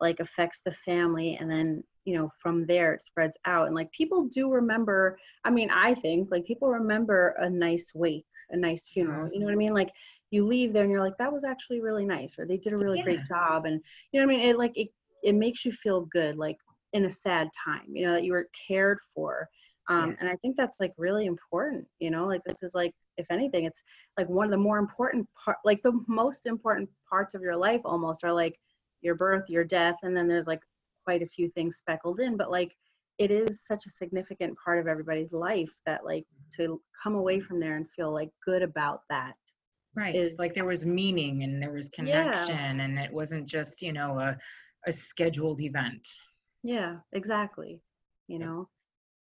like 0.01 0.19
affects 0.19 0.61
the 0.65 0.71
family 0.71 1.37
and 1.39 1.51
then, 1.51 1.83
you 2.05 2.17
know, 2.17 2.31
from 2.41 2.65
there 2.65 2.93
it 2.93 3.03
spreads 3.03 3.37
out. 3.45 3.67
And 3.67 3.75
like 3.75 3.91
people 3.91 4.23
do 4.23 4.49
remember, 4.49 5.19
I 5.45 5.51
mean, 5.51 5.69
I 5.69 5.93
think 5.95 6.29
like 6.31 6.45
people 6.45 6.69
remember 6.69 7.35
a 7.39 7.49
nice 7.49 7.91
wake. 7.93 8.25
A 8.51 8.57
nice 8.57 8.87
funeral. 8.87 9.29
You 9.31 9.39
know 9.39 9.45
what 9.45 9.53
I 9.53 9.57
mean? 9.57 9.73
Like 9.73 9.91
you 10.31 10.45
leave 10.45 10.73
there 10.73 10.83
and 10.83 10.91
you're 10.91 11.03
like, 11.03 11.17
that 11.17 11.31
was 11.33 11.43
actually 11.43 11.81
really 11.81 12.05
nice, 12.05 12.37
or 12.37 12.45
they 12.45 12.57
did 12.57 12.73
a 12.73 12.77
really 12.77 13.01
great 13.01 13.19
job, 13.27 13.65
and 13.65 13.81
you 14.11 14.19
know 14.19 14.27
what 14.27 14.33
I 14.33 14.37
mean? 14.37 14.49
It 14.49 14.57
like 14.57 14.73
it 14.75 14.89
it 15.23 15.35
makes 15.35 15.65
you 15.65 15.71
feel 15.71 16.01
good, 16.05 16.37
like 16.37 16.57
in 16.93 17.05
a 17.05 17.09
sad 17.09 17.49
time, 17.65 17.87
you 17.93 18.05
know, 18.05 18.13
that 18.13 18.23
you 18.23 18.31
were 18.31 18.47
cared 18.67 18.99
for. 19.13 19.47
Um, 19.89 20.11
Yeah. 20.11 20.15
and 20.19 20.29
I 20.29 20.35
think 20.37 20.55
that's 20.55 20.79
like 20.79 20.93
really 20.97 21.25
important, 21.25 21.87
you 21.99 22.11
know, 22.11 22.25
like 22.27 22.43
this 22.45 22.61
is 22.61 22.73
like, 22.73 22.93
if 23.17 23.27
anything, 23.31 23.65
it's 23.65 23.81
like 24.17 24.29
one 24.29 24.45
of 24.45 24.51
the 24.51 24.57
more 24.57 24.77
important 24.77 25.27
part, 25.43 25.57
like 25.65 25.81
the 25.81 25.99
most 26.07 26.45
important 26.45 26.89
parts 27.09 27.33
of 27.33 27.41
your 27.41 27.55
life 27.57 27.81
almost 27.85 28.23
are 28.23 28.33
like 28.33 28.59
your 29.01 29.15
birth, 29.15 29.49
your 29.49 29.63
death, 29.63 29.95
and 30.03 30.15
then 30.15 30.27
there's 30.27 30.47
like 30.47 30.61
quite 31.03 31.21
a 31.21 31.27
few 31.27 31.49
things 31.49 31.77
speckled 31.77 32.19
in, 32.19 32.37
but 32.37 32.51
like 32.51 32.75
it 33.19 33.31
is 33.31 33.65
such 33.65 33.85
a 33.85 33.89
significant 33.89 34.57
part 34.63 34.79
of 34.79 34.87
everybody's 34.87 35.33
life 35.33 35.69
that 35.85 36.05
like 36.05 36.25
to 36.55 36.81
come 37.03 37.15
away 37.15 37.39
from 37.39 37.59
there 37.59 37.75
and 37.75 37.85
feel 37.95 38.11
like 38.11 38.29
good 38.45 38.63
about 38.63 39.01
that. 39.09 39.33
Right. 39.95 40.15
is- 40.15 40.39
like 40.39 40.53
there 40.53 40.65
was 40.65 40.85
meaning 40.85 41.43
and 41.43 41.61
there 41.61 41.73
was 41.73 41.89
Yeah. 41.97 42.23
connection 42.23 42.79
and 42.79 42.97
it 42.97 43.11
wasn't 43.11 43.45
just, 43.47 43.81
you 43.81 43.91
know, 43.91 44.17
a, 44.19 44.37
a 44.87 44.93
scheduled 44.93 45.59
event. 45.61 46.07
Yeah, 46.63 46.99
exactly. 47.11 47.81
You 48.27 48.39
know, 48.39 48.69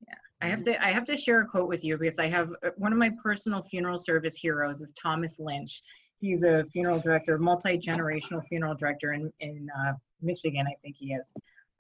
Yeah. 0.08 0.16
I 0.42 0.48
have 0.48 0.64
to 0.64 0.84
I 0.84 0.92
have 0.92 1.06
to 1.06 1.16
share 1.16 1.42
a 1.42 1.46
quote 1.48 1.68
with 1.70 1.84
you 1.84 1.98
because 1.98 2.18
I 2.18 2.28
have 2.28 2.50
uh, 2.66 2.72
one 2.78 2.92
of 2.92 2.98
my 2.98 3.12
personal 3.22 3.62
funeral 3.62 3.98
service 4.00 4.36
heroes 4.36 4.82
is 4.82 4.94
Thomas 4.94 5.38
Lynch. 5.38 5.84
He's 6.20 6.44
a 6.44 6.64
funeral 6.72 7.00
director, 7.00 7.38
multi-generational 7.38 8.44
funeral 8.48 8.76
director 8.76 9.14
in 9.14 9.32
in 9.42 9.68
uh, 9.78 9.94
Michigan, 10.22 10.66
I 10.68 10.76
think 10.82 10.96
he 10.98 11.14
is. 11.14 11.32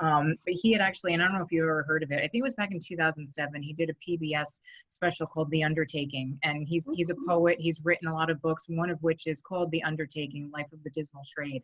Um, 0.03 0.35
but 0.45 0.53
he 0.53 0.73
had 0.73 0.81
actually, 0.81 1.13
and 1.13 1.23
I 1.23 1.27
don't 1.27 1.37
know 1.37 1.45
if 1.45 1.51
you 1.51 1.63
ever 1.63 1.83
heard 1.83 2.03
of 2.03 2.11
it. 2.11 2.17
I 2.17 2.27
think 2.27 2.41
it 2.41 2.43
was 2.43 2.55
back 2.55 2.71
in 2.71 2.79
2007. 2.79 3.63
He 3.63 3.71
did 3.71 3.89
a 3.89 3.93
PBS 3.93 4.59
special 4.89 5.25
called 5.25 5.49
The 5.49 5.63
Undertaking, 5.63 6.37
and 6.43 6.67
he's 6.67 6.85
he's 6.93 7.09
a 7.09 7.15
poet. 7.25 7.55
He's 7.57 7.79
written 7.85 8.09
a 8.09 8.13
lot 8.13 8.29
of 8.29 8.41
books, 8.41 8.65
one 8.67 8.89
of 8.89 9.01
which 9.01 9.27
is 9.27 9.41
called 9.41 9.71
The 9.71 9.81
Undertaking: 9.83 10.51
Life 10.53 10.71
of 10.73 10.83
the 10.83 10.89
Dismal 10.89 11.23
Trade, 11.33 11.63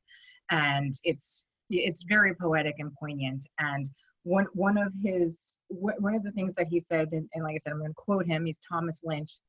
and 0.52 0.94
it's 1.04 1.46
it's 1.70 2.04
very 2.04 2.34
poetic 2.34 2.76
and 2.80 2.94
poignant. 2.94 3.46
And 3.60 3.90
one 4.24 4.48
one 4.54 4.78
of 4.78 4.94
his 5.04 5.58
one 5.68 6.16
of 6.16 6.24
the 6.24 6.32
things 6.32 6.54
that 6.54 6.68
he 6.68 6.80
said 6.80 7.10
and, 7.12 7.30
and 7.34 7.44
like 7.44 7.56
i 7.56 7.58
said 7.58 7.72
i'm 7.72 7.80
going 7.80 7.90
to 7.90 7.96
quote 7.96 8.26
him 8.26 8.46
he's 8.46 8.60
thomas 8.60 9.00
lynch 9.04 9.40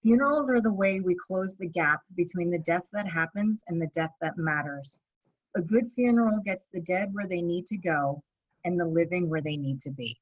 funerals 0.00 0.48
are 0.48 0.60
the 0.60 0.72
way 0.72 1.00
we 1.00 1.16
close 1.26 1.56
the 1.56 1.66
gap 1.66 2.00
between 2.16 2.50
the 2.50 2.58
death 2.60 2.88
that 2.92 3.06
happens 3.08 3.64
and 3.66 3.82
the 3.82 3.88
death 3.88 4.12
that 4.20 4.38
matters 4.38 5.00
a 5.56 5.62
good 5.62 5.90
funeral 5.90 6.40
gets 6.44 6.66
the 6.72 6.80
dead 6.80 7.12
where 7.12 7.26
they 7.26 7.40
need 7.40 7.66
to 7.66 7.76
go 7.76 8.22
and 8.64 8.78
the 8.78 8.84
living 8.84 9.28
where 9.28 9.40
they 9.40 9.56
need 9.56 9.80
to 9.80 9.90
be 9.90 10.18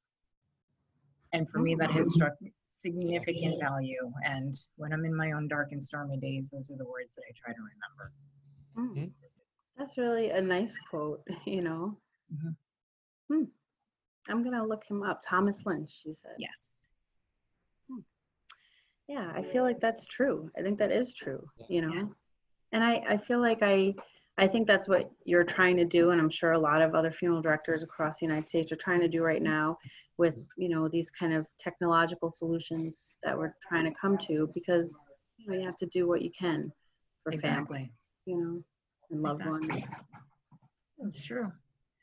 and 1.33 1.49
for 1.49 1.59
me 1.59 1.75
that 1.75 1.91
has 1.91 2.13
struck 2.13 2.33
significant 2.63 3.59
value 3.59 4.11
and 4.23 4.61
when 4.77 4.93
i'm 4.93 5.05
in 5.05 5.15
my 5.15 5.31
own 5.31 5.47
dark 5.47 5.71
and 5.71 5.83
stormy 5.83 6.17
days 6.17 6.49
those 6.49 6.71
are 6.71 6.77
the 6.77 6.85
words 6.85 7.13
that 7.15 7.23
i 7.29 7.33
try 7.35 7.53
to 7.53 7.59
remember 7.59 8.11
Mm. 8.77 9.11
That's 9.77 9.97
really 9.97 10.29
a 10.29 10.41
nice 10.41 10.75
quote, 10.89 11.21
you 11.45 11.61
know. 11.61 11.97
Mhm. 12.33 12.55
Hmm. 13.29 13.43
I'm 14.29 14.43
gonna 14.43 14.65
look 14.65 14.83
him 14.87 15.03
up. 15.03 15.23
Thomas 15.25 15.65
Lynch, 15.65 16.01
you 16.05 16.13
said. 16.13 16.35
yes 16.37 16.89
Yeah, 19.07 19.31
I 19.33 19.41
feel 19.41 19.63
like 19.63 19.79
that's 19.79 20.05
true. 20.05 20.51
I 20.57 20.61
think 20.61 20.77
that 20.79 20.91
is 20.91 21.13
true, 21.13 21.47
you 21.69 21.81
know. 21.81 21.93
Yeah. 21.93 22.05
And 22.73 22.83
I, 22.83 22.95
I 23.07 23.17
feel 23.17 23.39
like 23.39 23.59
I 23.61 23.95
I 24.37 24.47
think 24.47 24.67
that's 24.67 24.87
what 24.87 25.09
you're 25.25 25.43
trying 25.43 25.77
to 25.77 25.85
do, 25.85 26.11
and 26.11 26.21
I'm 26.21 26.29
sure 26.29 26.51
a 26.51 26.59
lot 26.59 26.81
of 26.81 26.93
other 26.93 27.11
funeral 27.11 27.41
directors 27.41 27.81
across 27.81 28.15
the 28.19 28.27
United 28.27 28.47
States 28.47 28.71
are 28.71 28.77
trying 28.77 29.01
to 29.01 29.07
do 29.07 29.23
right 29.23 29.41
now 29.41 29.77
with, 30.17 30.35
you 30.57 30.69
know, 30.69 30.87
these 30.87 31.09
kind 31.09 31.33
of 31.33 31.47
technological 31.59 32.29
solutions 32.29 33.15
that 33.23 33.37
we're 33.37 33.53
trying 33.67 33.85
to 33.85 33.99
come 33.99 34.17
to 34.27 34.49
because 34.53 34.95
you 35.37 35.49
know 35.49 35.57
you 35.57 35.65
have 35.65 35.77
to 35.77 35.85
do 35.87 36.07
what 36.07 36.21
you 36.21 36.31
can 36.37 36.71
for 37.23 37.31
family, 37.31 37.35
exactly 37.35 37.91
you 38.27 38.37
know, 38.37 38.63
and 39.09 39.21
loved 39.23 39.41
Exactly. 39.41 39.69
ones. 39.69 39.85
that's 40.99 41.21
true 41.21 41.51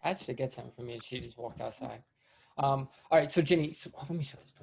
I 0.03 0.13
just 0.13 0.25
forget 0.25 0.53
something 0.53 0.73
from 0.73 0.87
me, 0.87 0.95
and 0.95 1.03
she 1.03 1.21
just 1.21 1.39
walked 1.39 1.61
outside. 1.63 2.03
Um, 2.59 2.89
all 3.11 3.19
right, 3.19 3.31
so 3.31 3.41
Ginny, 3.41 3.73
so, 3.73 3.91
oh, 3.97 4.05
let 4.09 4.19
me 4.19 4.23
show 4.23 4.37
this. 4.43 4.55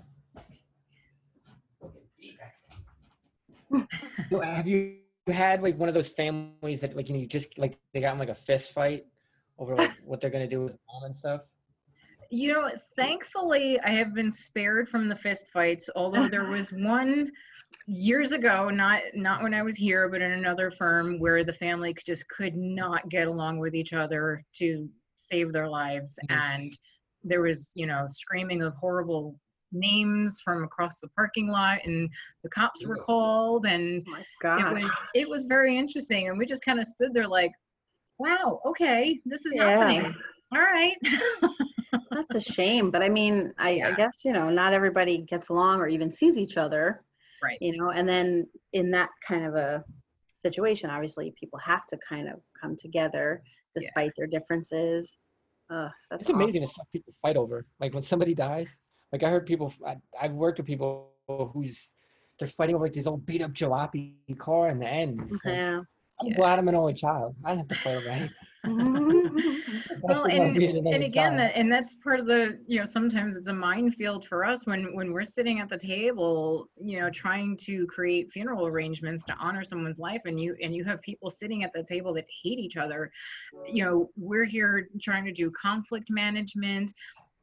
So, 4.30 4.42
have 4.42 4.68
you 4.68 5.01
had 5.28 5.62
like 5.62 5.78
one 5.78 5.90
of 5.90 5.96
those 5.96 6.10
families 6.10 6.82
that 6.82 6.96
like 6.96 7.08
you 7.08 7.16
know 7.16 7.22
you 7.22 7.28
just 7.28 7.58
like 7.58 7.78
they 7.94 8.02
got 8.02 8.14
in 8.14 8.20
like 8.20 8.30
a 8.30 8.36
fist 8.36 8.74
fight 8.74 9.06
over 9.60 9.76
like 9.76 9.92
what 10.04 10.20
they're 10.20 10.30
gonna 10.30 10.48
do 10.48 10.64
with 10.64 10.78
mom 10.92 11.04
and 11.04 11.16
stuff? 11.16 11.42
You 12.30 12.54
know, 12.54 12.70
thankfully, 12.96 13.80
I 13.82 13.90
have 13.92 14.14
been 14.14 14.32
spared 14.32 14.88
from 14.88 15.10
the 15.10 15.16
fist 15.16 15.48
fights. 15.52 15.90
Although 15.96 16.30
there 16.30 16.46
was 16.50 16.72
one 16.72 17.30
years 17.88 18.32
ago, 18.32 18.70
not 18.70 19.02
not 19.14 19.44
when 19.44 19.54
I 19.54 19.62
was 19.62 19.76
here, 19.76 20.10
but 20.10 20.22
in 20.22 20.32
another 20.32 20.72
firm, 20.72 21.20
where 21.20 21.44
the 21.44 21.54
family 21.54 21.96
just 22.06 22.28
could 22.30 22.56
not 22.56 23.10
get 23.10 23.28
along 23.28 23.60
with 23.60 23.76
each 23.76 23.94
other 23.94 24.44
to 24.58 24.90
save 25.16 25.54
their 25.54 25.70
lives, 25.70 26.18
Mhm. 26.30 26.36
and 26.38 26.80
there 27.24 27.42
was, 27.42 27.72
you 27.76 27.86
know, 27.86 28.06
screaming 28.08 28.64
of 28.64 28.74
horrible 28.76 29.36
names 29.72 30.42
from 30.42 30.64
across 30.64 31.00
the 31.00 31.08
parking 31.10 31.48
lot, 31.48 31.80
and 31.86 32.10
the 32.44 32.50
cops 32.50 32.86
were 32.86 32.98
called, 32.98 33.66
and 33.66 34.06
Oh 34.08 34.60
it 34.60 34.74
was 34.74 34.92
it 35.14 35.30
was 35.30 35.46
very 35.46 35.78
interesting, 35.78 36.28
and 36.30 36.38
we 36.38 36.46
just 36.46 36.66
kind 36.66 36.80
of 36.80 36.86
stood 36.86 37.14
there 37.14 37.28
like, 37.28 37.52
"Wow, 38.18 38.62
okay, 38.66 39.20
this 39.26 39.46
is 39.46 39.56
Yeah. 39.56 39.78
happening." 39.78 40.14
All 40.54 40.62
right. 40.62 40.96
That's 42.14 42.36
a 42.36 42.42
shame, 42.42 42.92
but 42.92 43.02
I 43.02 43.10
mean, 43.10 43.54
I, 43.58 43.82
I 43.86 43.92
guess 43.92 44.20
you 44.26 44.34
know, 44.34 44.50
not 44.50 44.74
everybody 44.74 45.20
gets 45.20 45.50
along 45.50 45.80
or 45.80 45.88
even 45.88 46.12
sees 46.12 46.38
each 46.38 46.58
other, 46.58 47.04
right. 47.42 47.58
you 47.62 47.78
know. 47.78 47.92
And 47.92 48.08
then 48.08 48.48
in 48.74 48.92
that 48.92 49.10
kind 49.28 49.46
of 49.46 49.56
a 49.56 49.84
situation, 50.42 50.90
obviously, 50.90 51.34
people 51.40 51.60
have 51.60 51.86
to 51.88 51.98
kind 52.08 52.28
of 52.28 52.36
come 52.60 52.76
together 52.78 53.42
Yeah. 53.76 53.82
despite 53.82 54.12
their 54.18 54.28
differences. 54.28 55.10
Uh, 55.70 55.88
that's 56.10 56.22
It's 56.24 56.30
amazing 56.30 56.62
the 56.62 56.68
stuff 56.68 56.88
people 56.92 57.14
fight 57.22 57.38
over. 57.38 57.66
Like 57.80 57.94
when 57.94 58.04
somebody 58.04 58.36
dies, 58.36 58.76
like 59.12 59.24
I 59.24 59.30
heard 59.30 59.46
people. 59.46 59.74
I, 59.86 59.98
I've 60.20 60.34
worked 60.34 60.60
with 60.60 60.68
people 60.68 61.12
who's 61.28 61.90
they're 62.40 62.48
fighting 62.48 62.76
over 62.76 62.86
like 62.86 62.94
this 62.94 63.08
old 63.08 63.26
beat 63.26 63.42
up 63.42 63.52
jalopy 63.52 64.16
car 64.38 64.70
in 64.70 64.80
the 64.80 64.88
end. 64.88 65.20
Like, 65.20 65.40
Yeah. 65.46 65.82
I'm 66.22 66.28
Yeah. 66.28 66.36
glad 66.36 66.60
I'm 66.60 66.68
an 66.68 66.76
only 66.76 66.94
child. 66.94 67.36
I 67.44 67.50
didn't 67.56 67.70
have 67.70 67.78
to 67.78 67.84
fight 67.84 67.96
over 67.96 68.10
anything. 68.10 68.36
Well 70.04 70.26
and, 70.26 70.58
an 70.58 70.88
and 70.88 71.04
again 71.04 71.36
that 71.38 71.56
and 71.56 71.72
that's 71.72 71.96
part 71.96 72.20
of 72.20 72.26
the 72.26 72.60
you 72.68 72.80
know 72.80 72.86
sometimes 72.86 73.36
it's 73.36 73.48
a 73.48 73.54
minefield 73.54 74.26
for 74.26 74.44
us 74.44 74.66
when 74.66 74.96
when 74.96 75.12
we're 75.12 75.24
sitting 75.24 75.60
at 75.60 75.70
the 75.70 75.78
table 75.78 76.70
you 76.76 77.00
know 77.00 77.10
trying 77.10 77.56
to 77.58 77.86
create 77.88 78.32
funeral 78.32 78.66
arrangements 78.66 79.24
to 79.26 79.34
honor 79.40 79.64
someone's 79.64 80.00
life 80.00 80.22
and 80.26 80.40
you 80.40 80.56
and 80.62 80.76
you 80.76 80.84
have 80.84 81.02
people 81.02 81.30
sitting 81.30 81.64
at 81.64 81.72
the 81.74 81.84
table 81.84 82.14
that 82.14 82.26
hate 82.44 82.60
each 82.60 82.78
other 82.78 83.12
you 83.68 83.84
know 83.84 84.10
we're 84.18 84.46
here 84.46 84.88
trying 85.02 85.26
to 85.26 85.32
do 85.32 85.52
conflict 85.52 86.10
management 86.10 86.92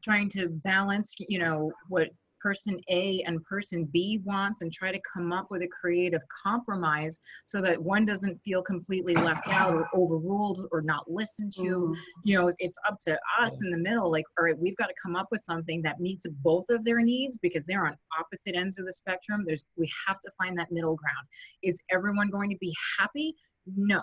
trying 0.02 0.28
to 0.30 0.48
balance 0.48 1.14
you 1.18 1.38
know 1.38 1.72
what 1.88 2.08
person 2.40 2.78
A 2.88 3.20
and 3.26 3.42
person 3.44 3.84
B 3.92 4.20
wants 4.24 4.62
and 4.62 4.72
try 4.72 4.92
to 4.92 5.00
come 5.12 5.32
up 5.32 5.48
with 5.50 5.62
a 5.62 5.68
creative 5.68 6.22
compromise 6.44 7.18
so 7.46 7.60
that 7.62 7.82
one 7.82 8.04
doesn't 8.04 8.40
feel 8.44 8.62
completely 8.62 9.14
left 9.14 9.48
out 9.48 9.74
or 9.74 9.88
overruled 9.92 10.66
or 10.70 10.80
not 10.80 11.10
listened 11.10 11.52
to. 11.54 11.62
Mhm. 11.62 11.96
you 12.24 12.38
know 12.38 12.48
it's 12.60 12.78
up 12.88 12.96
to 13.06 13.18
us 13.40 13.52
in 13.62 13.70
the 13.70 13.76
middle 13.76 14.08
like 14.10 14.24
all 14.38 14.44
right 14.44 14.58
we've 14.58 14.76
got 14.76 14.86
to 14.86 14.94
come 15.02 15.16
up 15.16 15.26
with 15.32 15.42
something 15.42 15.82
that 15.82 15.98
meets 15.98 16.26
both 16.42 16.68
of 16.70 16.84
their 16.84 17.00
needs 17.00 17.36
because 17.38 17.64
they're 17.64 17.86
on 17.86 17.96
opposite 18.18 18.54
ends 18.54 18.78
of 18.78 18.86
the 18.86 18.92
spectrum. 18.92 19.44
There's 19.46 19.64
we 19.76 19.90
have 20.06 20.20
to 20.20 20.30
find 20.38 20.56
that 20.58 20.70
middle 20.70 20.94
ground. 20.94 21.26
Is 21.62 21.76
everyone 21.90 22.30
going 22.30 22.50
to 22.50 22.56
be 22.60 22.72
happy? 22.98 23.34
No 23.66 24.00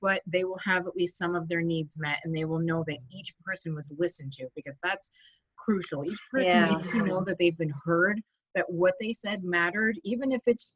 but 0.00 0.22
they 0.26 0.44
will 0.44 0.58
have 0.58 0.86
at 0.86 0.96
least 0.96 1.16
some 1.16 1.34
of 1.34 1.48
their 1.48 1.62
needs 1.62 1.94
met 1.96 2.18
and 2.24 2.34
they 2.34 2.44
will 2.44 2.58
know 2.58 2.84
that 2.86 2.98
each 3.10 3.34
person 3.44 3.74
was 3.74 3.90
listened 3.98 4.32
to 4.32 4.46
because 4.54 4.78
that's 4.82 5.10
crucial. 5.56 6.04
Each 6.04 6.20
person 6.30 6.46
Yeah. 6.46 6.66
needs 6.66 6.90
to 6.92 7.02
know 7.02 7.24
that 7.24 7.38
they've 7.38 7.56
been 7.56 7.72
heard 7.84 8.20
that 8.54 8.70
what 8.70 8.94
they 9.00 9.12
said 9.12 9.44
mattered. 9.44 9.98
Even 10.04 10.32
if 10.32 10.42
it's 10.46 10.74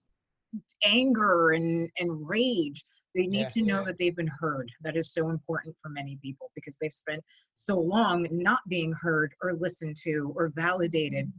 anger 0.85 1.51
and 1.51 1.91
and 1.99 2.29
rage 2.29 2.85
they 3.15 3.27
need 3.27 3.43
Yeah, 3.43 3.49
to 3.49 3.63
know 3.63 3.79
yeah. 3.79 3.85
that 3.85 3.99
they've 3.99 4.17
been 4.17 4.31
heard. 4.41 4.69
That 4.83 4.97
is 4.97 5.13
so 5.13 5.31
important 5.31 5.77
for 5.81 5.89
many 5.89 6.19
people 6.21 6.51
because 6.55 6.77
they've 6.81 6.93
spent 6.93 7.23
so 7.55 7.79
long 7.79 8.27
not 8.31 8.61
being 8.69 8.93
heard 8.93 9.35
or 9.43 9.55
listened 9.55 9.97
to 10.03 10.33
or 10.37 10.53
validated. 10.57 11.33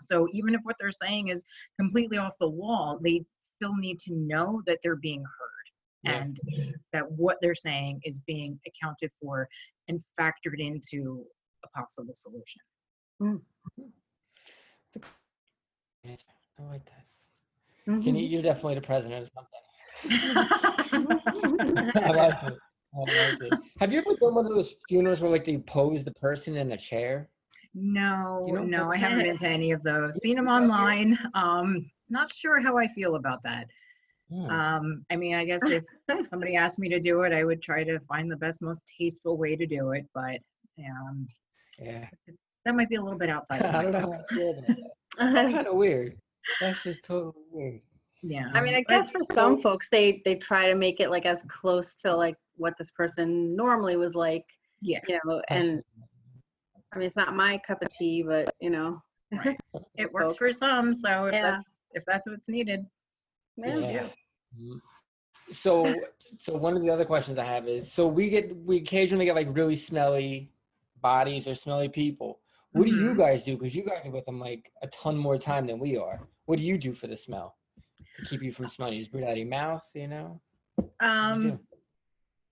So 0.00 0.26
even 0.32 0.54
if 0.54 0.60
what 0.64 0.76
they're 0.80 0.90
saying 0.90 1.28
is 1.28 1.44
completely 1.78 2.18
off 2.18 2.34
the 2.40 2.48
wall 2.48 2.98
they 3.02 3.24
still 3.40 3.76
need 3.76 4.00
to 4.00 4.14
know 4.14 4.62
that 4.66 4.78
they're 4.82 4.96
being 4.96 5.22
heard 5.22 5.53
Yeah. 6.04 6.20
and 6.20 6.40
that 6.92 7.10
what 7.10 7.38
they're 7.40 7.54
saying 7.54 8.00
is 8.04 8.20
being 8.20 8.60
accounted 8.66 9.10
for 9.20 9.48
and 9.88 10.00
factored 10.18 10.58
into 10.58 11.24
a 11.64 11.68
possible 11.68 12.14
solution 12.14 12.60
I 16.58 16.62
like 16.62 16.84
that. 16.84 17.04
Mhm. 17.88 18.02
Ginny, 18.02 18.26
you're 18.26 18.42
definitely 18.42 18.76
the 18.76 18.80
president 18.80 19.26
or 19.26 19.30
something. 19.34 19.60
I 21.96 22.10
like 22.10 22.42
it. 22.42 22.58
I 22.94 23.12
like 23.12 23.40
it. 23.40 23.52
Have 23.80 23.92
you 23.92 23.98
ever 23.98 24.14
done 24.20 24.34
one 24.34 24.46
of 24.46 24.52
those 24.52 24.76
funerals 24.88 25.20
where 25.20 25.30
like 25.30 25.44
they 25.44 25.58
pose 25.58 26.04
the 26.04 26.12
person 26.12 26.56
in 26.56 26.72
a 26.72 26.76
chair? 26.76 27.30
No, 27.74 28.44
You 28.46 28.54
know 28.54 28.64
no, 28.64 28.90
I 28.92 28.96
haven't 28.96 29.24
been 29.24 29.36
to 29.38 29.48
any 29.48 29.72
of 29.72 29.82
those. 29.82 30.14
Seen 30.22 30.36
them 30.36 30.46
online. 30.48 31.18
Um, 31.34 31.90
not 32.08 32.32
sure 32.32 32.60
how 32.60 32.76
I 32.76 32.86
feel 32.86 33.16
about 33.16 33.42
that. 33.44 33.66
Um, 34.50 35.04
I 35.10 35.16
mean, 35.16 35.34
I 35.34 35.44
guess 35.44 35.60
if 35.64 35.84
somebody 36.28 36.56
asked 36.56 36.78
me 36.78 36.88
to 36.88 37.00
do 37.00 37.22
it, 37.22 37.32
I 37.32 37.44
would 37.44 37.62
try 37.62 37.84
to 37.84 37.98
find 38.00 38.30
the 38.30 38.36
best, 38.36 38.62
most 38.62 38.90
tasteful 38.98 39.36
way 39.36 39.56
to 39.56 39.66
do 39.66 39.92
it. 39.92 40.06
But 40.14 40.38
um, 40.78 41.26
yeah. 41.80 42.08
that 42.64 42.74
might 42.74 42.88
be 42.88 42.96
a 42.96 43.02
little 43.02 43.18
bit 43.18 43.30
outside. 43.30 43.62
I 43.62 43.82
don't 43.82 43.92
know 43.92 44.00
how 44.00 44.06
box. 44.06 44.24
I 44.30 44.34
feel 44.34 44.50
about 44.50 44.66
that. 44.66 44.76
That's 45.18 45.52
kind 45.54 45.66
of 45.66 45.74
weird. 45.74 46.16
That's 46.60 46.82
just 46.82 47.04
totally 47.04 47.44
weird. 47.50 47.80
Yeah. 48.22 48.48
I 48.54 48.62
mean, 48.62 48.74
I 48.74 48.82
guess 48.88 49.10
for 49.10 49.22
some 49.22 49.60
folks, 49.60 49.88
they 49.90 50.22
they 50.24 50.36
try 50.36 50.66
to 50.68 50.74
make 50.74 50.98
it 51.00 51.10
like 51.10 51.26
as 51.26 51.42
close 51.48 51.94
to 51.96 52.16
like 52.16 52.36
what 52.56 52.74
this 52.78 52.90
person 52.90 53.54
normally 53.54 53.96
was 53.96 54.14
like, 54.14 54.44
yeah, 54.80 55.00
you 55.06 55.18
know. 55.24 55.42
And 55.48 55.82
I 56.92 56.98
mean, 56.98 57.06
it's 57.06 57.16
not 57.16 57.34
my 57.34 57.58
cup 57.58 57.82
of 57.82 57.88
tea, 57.90 58.22
but 58.22 58.54
you 58.60 58.70
know. 58.70 59.02
Right. 59.32 59.58
it 59.96 60.12
works 60.12 60.24
folks. 60.24 60.36
for 60.36 60.52
some. 60.52 60.94
So 60.94 61.26
if 61.26 61.34
Yeah. 61.34 61.42
that's 61.42 61.64
if 61.92 62.04
that's 62.06 62.26
what's 62.28 62.48
needed, 62.48 62.86
Yeah. 63.58 63.78
Yeah. 63.78 64.08
So, 65.50 66.00
so 66.38 66.56
one 66.56 66.76
of 66.76 66.82
the 66.82 66.90
other 66.90 67.04
questions 67.04 67.38
I 67.38 67.44
have 67.44 67.68
is, 67.68 67.92
so 67.92 68.06
we 68.06 68.30
get, 68.30 68.54
we 68.56 68.78
occasionally 68.78 69.26
get 69.26 69.34
like 69.34 69.48
really 69.50 69.76
smelly 69.76 70.50
bodies 71.00 71.46
or 71.46 71.54
smelly 71.54 71.88
people. 71.88 72.40
What 72.72 72.86
do 72.86 72.92
you 72.92 73.14
Mhm. 73.14 73.18
guys 73.18 73.44
do? 73.44 73.56
Because 73.56 73.74
you 73.74 73.84
guys 73.84 74.06
are 74.06 74.10
with 74.10 74.24
them 74.24 74.40
like 74.40 74.72
a 74.82 74.88
ton 74.88 75.16
more 75.16 75.38
time 75.38 75.66
than 75.66 75.78
we 75.78 75.96
are. 75.96 76.26
What 76.46 76.58
do 76.58 76.64
you 76.64 76.78
do 76.78 76.92
for 76.92 77.06
the 77.06 77.16
smell 77.16 77.56
to 78.16 78.22
keep 78.22 78.42
you 78.42 78.52
from 78.52 78.68
smelling? 78.68 78.94
You 78.94 79.00
just 79.00 79.12
breathe 79.12 79.24
out 79.24 79.32
of 79.32 79.38
your 79.38 79.46
mouth, 79.46 79.88
you 79.94 80.08
know? 80.08 80.40
Do 80.78 80.86
you 80.86 80.90
um. 81.00 81.60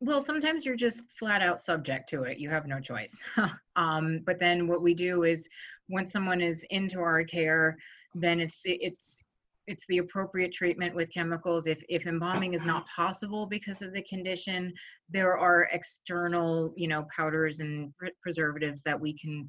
Well, 0.01 0.21
sometimes 0.21 0.67
you're 0.67 0.75
just 0.75 1.05
flat 1.17 1.43
out 1.43 1.61
subject 1.61 2.09
to 2.09 2.25
it. 2.25 2.39
You 2.39 2.51
have 2.51 2.67
no 2.67 2.81
choice. 2.81 3.17
um, 3.77 4.21
but 4.25 4.39
then 4.39 4.67
what 4.67 4.83
we 4.83 4.95
do 4.95 5.23
is 5.23 5.49
when 5.87 6.09
someone 6.09 6.41
is 6.41 6.65
into 6.71 7.01
our 7.01 7.23
care, 7.25 7.79
then 8.15 8.41
it's 8.41 8.63
it's 8.65 9.19
it's 9.67 9.87
the 9.89 9.99
appropriate 9.99 10.53
treatment 10.53 10.95
with 10.95 11.13
chemicals. 11.13 11.67
If 11.67 11.83
if 11.89 12.07
embalming 12.07 12.55
is 12.55 12.65
not 12.65 12.87
possible 12.89 13.47
because 13.47 13.83
of 13.83 13.93
the 13.93 14.03
condition, 14.03 14.73
there 15.09 15.37
are 15.39 15.69
external, 15.73 16.73
you 16.77 16.89
know, 16.89 17.07
powders 17.15 17.61
and 17.61 17.95
pre- 17.97 18.13
preservatives 18.23 18.83
that 18.83 19.01
we 19.01 19.17
can 19.17 19.47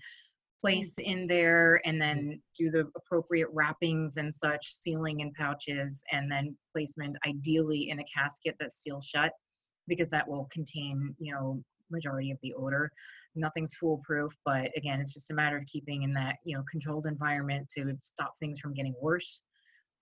place 0.61 0.95
in 0.99 1.27
there 1.27 1.81
and 1.83 2.01
then 2.01 2.41
do 2.57 2.71
the 2.71 2.89
appropriate 2.95 3.49
wrappings 3.51 4.15
and 4.15 4.33
such, 4.33 4.65
sealing 4.65 5.19
in 5.19 5.33
pouches, 5.33 6.03
and 6.11 6.31
then 6.31 6.55
placement 6.71 7.17
ideally 7.27 7.89
in 7.89 7.99
a 7.99 8.05
casket 8.15 8.55
that's 8.59 8.81
sealed 8.81 9.03
shut 9.03 9.31
because 9.87 10.09
that 10.09 10.27
will 10.27 10.47
contain, 10.53 11.13
you 11.19 11.33
know, 11.33 11.61
majority 11.91 12.31
of 12.31 12.37
the 12.41 12.53
odor. 12.53 12.89
Nothing's 13.35 13.75
foolproof, 13.75 14.31
but 14.45 14.69
again, 14.77 15.01
it's 15.01 15.13
just 15.13 15.31
a 15.31 15.33
matter 15.33 15.57
of 15.57 15.65
keeping 15.65 16.03
in 16.03 16.13
that, 16.13 16.35
you 16.45 16.55
know, 16.55 16.63
controlled 16.71 17.07
environment 17.07 17.67
to 17.75 17.97
stop 18.01 18.33
things 18.39 18.59
from 18.59 18.73
getting 18.73 18.95
worse. 19.01 19.41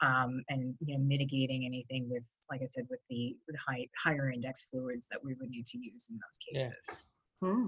Um, 0.02 0.44
and 0.50 0.74
you 0.80 0.98
know, 0.98 1.04
mitigating 1.04 1.66
anything 1.66 2.10
with, 2.10 2.28
like 2.50 2.62
I 2.62 2.66
said, 2.66 2.88
with 2.90 3.00
the 3.10 3.38
with 3.48 3.56
high 3.58 3.88
higher 4.04 4.32
index 4.32 4.64
fluids 4.70 5.08
that 5.12 5.24
we 5.24 5.36
would 5.36 5.50
need 5.50 5.66
to 5.68 5.78
use 5.78 6.08
in 6.10 6.16
those 6.16 6.40
Yeah. 6.52 6.70
cases. 6.70 7.02
Hmm. 7.42 7.68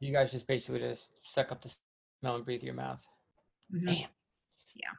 You 0.00 0.12
guys 0.12 0.32
just 0.32 0.46
basically 0.46 0.80
just 0.80 1.10
suck 1.24 1.52
up 1.52 1.60
the 1.62 1.74
smell 2.20 2.36
and 2.36 2.44
breathe 2.44 2.60
through 2.60 2.68
your 2.68 2.74
mouth. 2.74 3.04
Mhm. 3.72 3.86
Damn. 3.86 4.10
Yeah. 4.74 4.90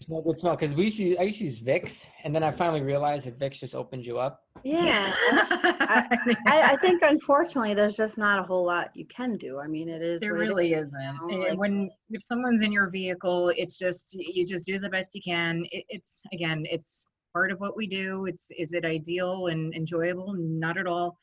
It's 0.00 0.08
not 0.08 0.20
a 0.20 0.22
good 0.22 0.38
smell 0.38 0.56
because 0.56 0.74
we 0.74 0.84
used 0.84 0.96
to 0.96 1.04
use, 1.04 1.18
I 1.18 1.22
used 1.24 1.38
to 1.40 1.44
use 1.44 1.60
Vicks, 1.60 2.08
and 2.24 2.34
then 2.34 2.42
I 2.42 2.50
finally 2.50 2.80
realized 2.80 3.26
that 3.26 3.38
Vicks 3.38 3.58
just 3.58 3.74
opens 3.74 4.06
you 4.06 4.18
up. 4.18 4.44
Yeah. 4.64 5.12
I, 5.30 6.18
I 6.46 6.76
think 6.80 7.02
unfortunately 7.02 7.74
there's 7.74 7.96
just 7.96 8.16
not 8.16 8.38
a 8.38 8.42
whole 8.42 8.64
lot 8.64 8.88
you 8.94 9.04
can 9.06 9.36
do. 9.36 9.58
I 9.58 9.66
mean, 9.66 9.90
it 9.90 10.00
is. 10.00 10.22
There 10.22 10.32
really 10.32 10.72
is, 10.72 10.86
isn't. 10.86 11.18
you 11.28 11.38
know, 11.38 11.44
like- 11.50 11.58
when 11.58 11.90
if 12.08 12.24
someone's 12.24 12.62
in 12.62 12.72
your 12.72 12.88
vehicle, 12.88 13.52
it's 13.54 13.76
just 13.78 14.14
you 14.14 14.46
just 14.46 14.64
do 14.64 14.78
the 14.78 14.88
best 14.88 15.14
you 15.14 15.20
can. 15.22 15.66
It, 15.70 15.84
it's 15.90 16.22
again, 16.32 16.64
it's 16.70 17.04
part 17.34 17.52
of 17.52 17.60
what 17.60 17.76
we 17.76 17.86
do. 17.86 18.24
It's 18.24 18.48
is 18.58 18.72
it 18.72 18.86
ideal 18.86 19.48
and 19.48 19.74
enjoyable? 19.74 20.32
Not 20.34 20.78
at 20.78 20.86
all. 20.86 21.18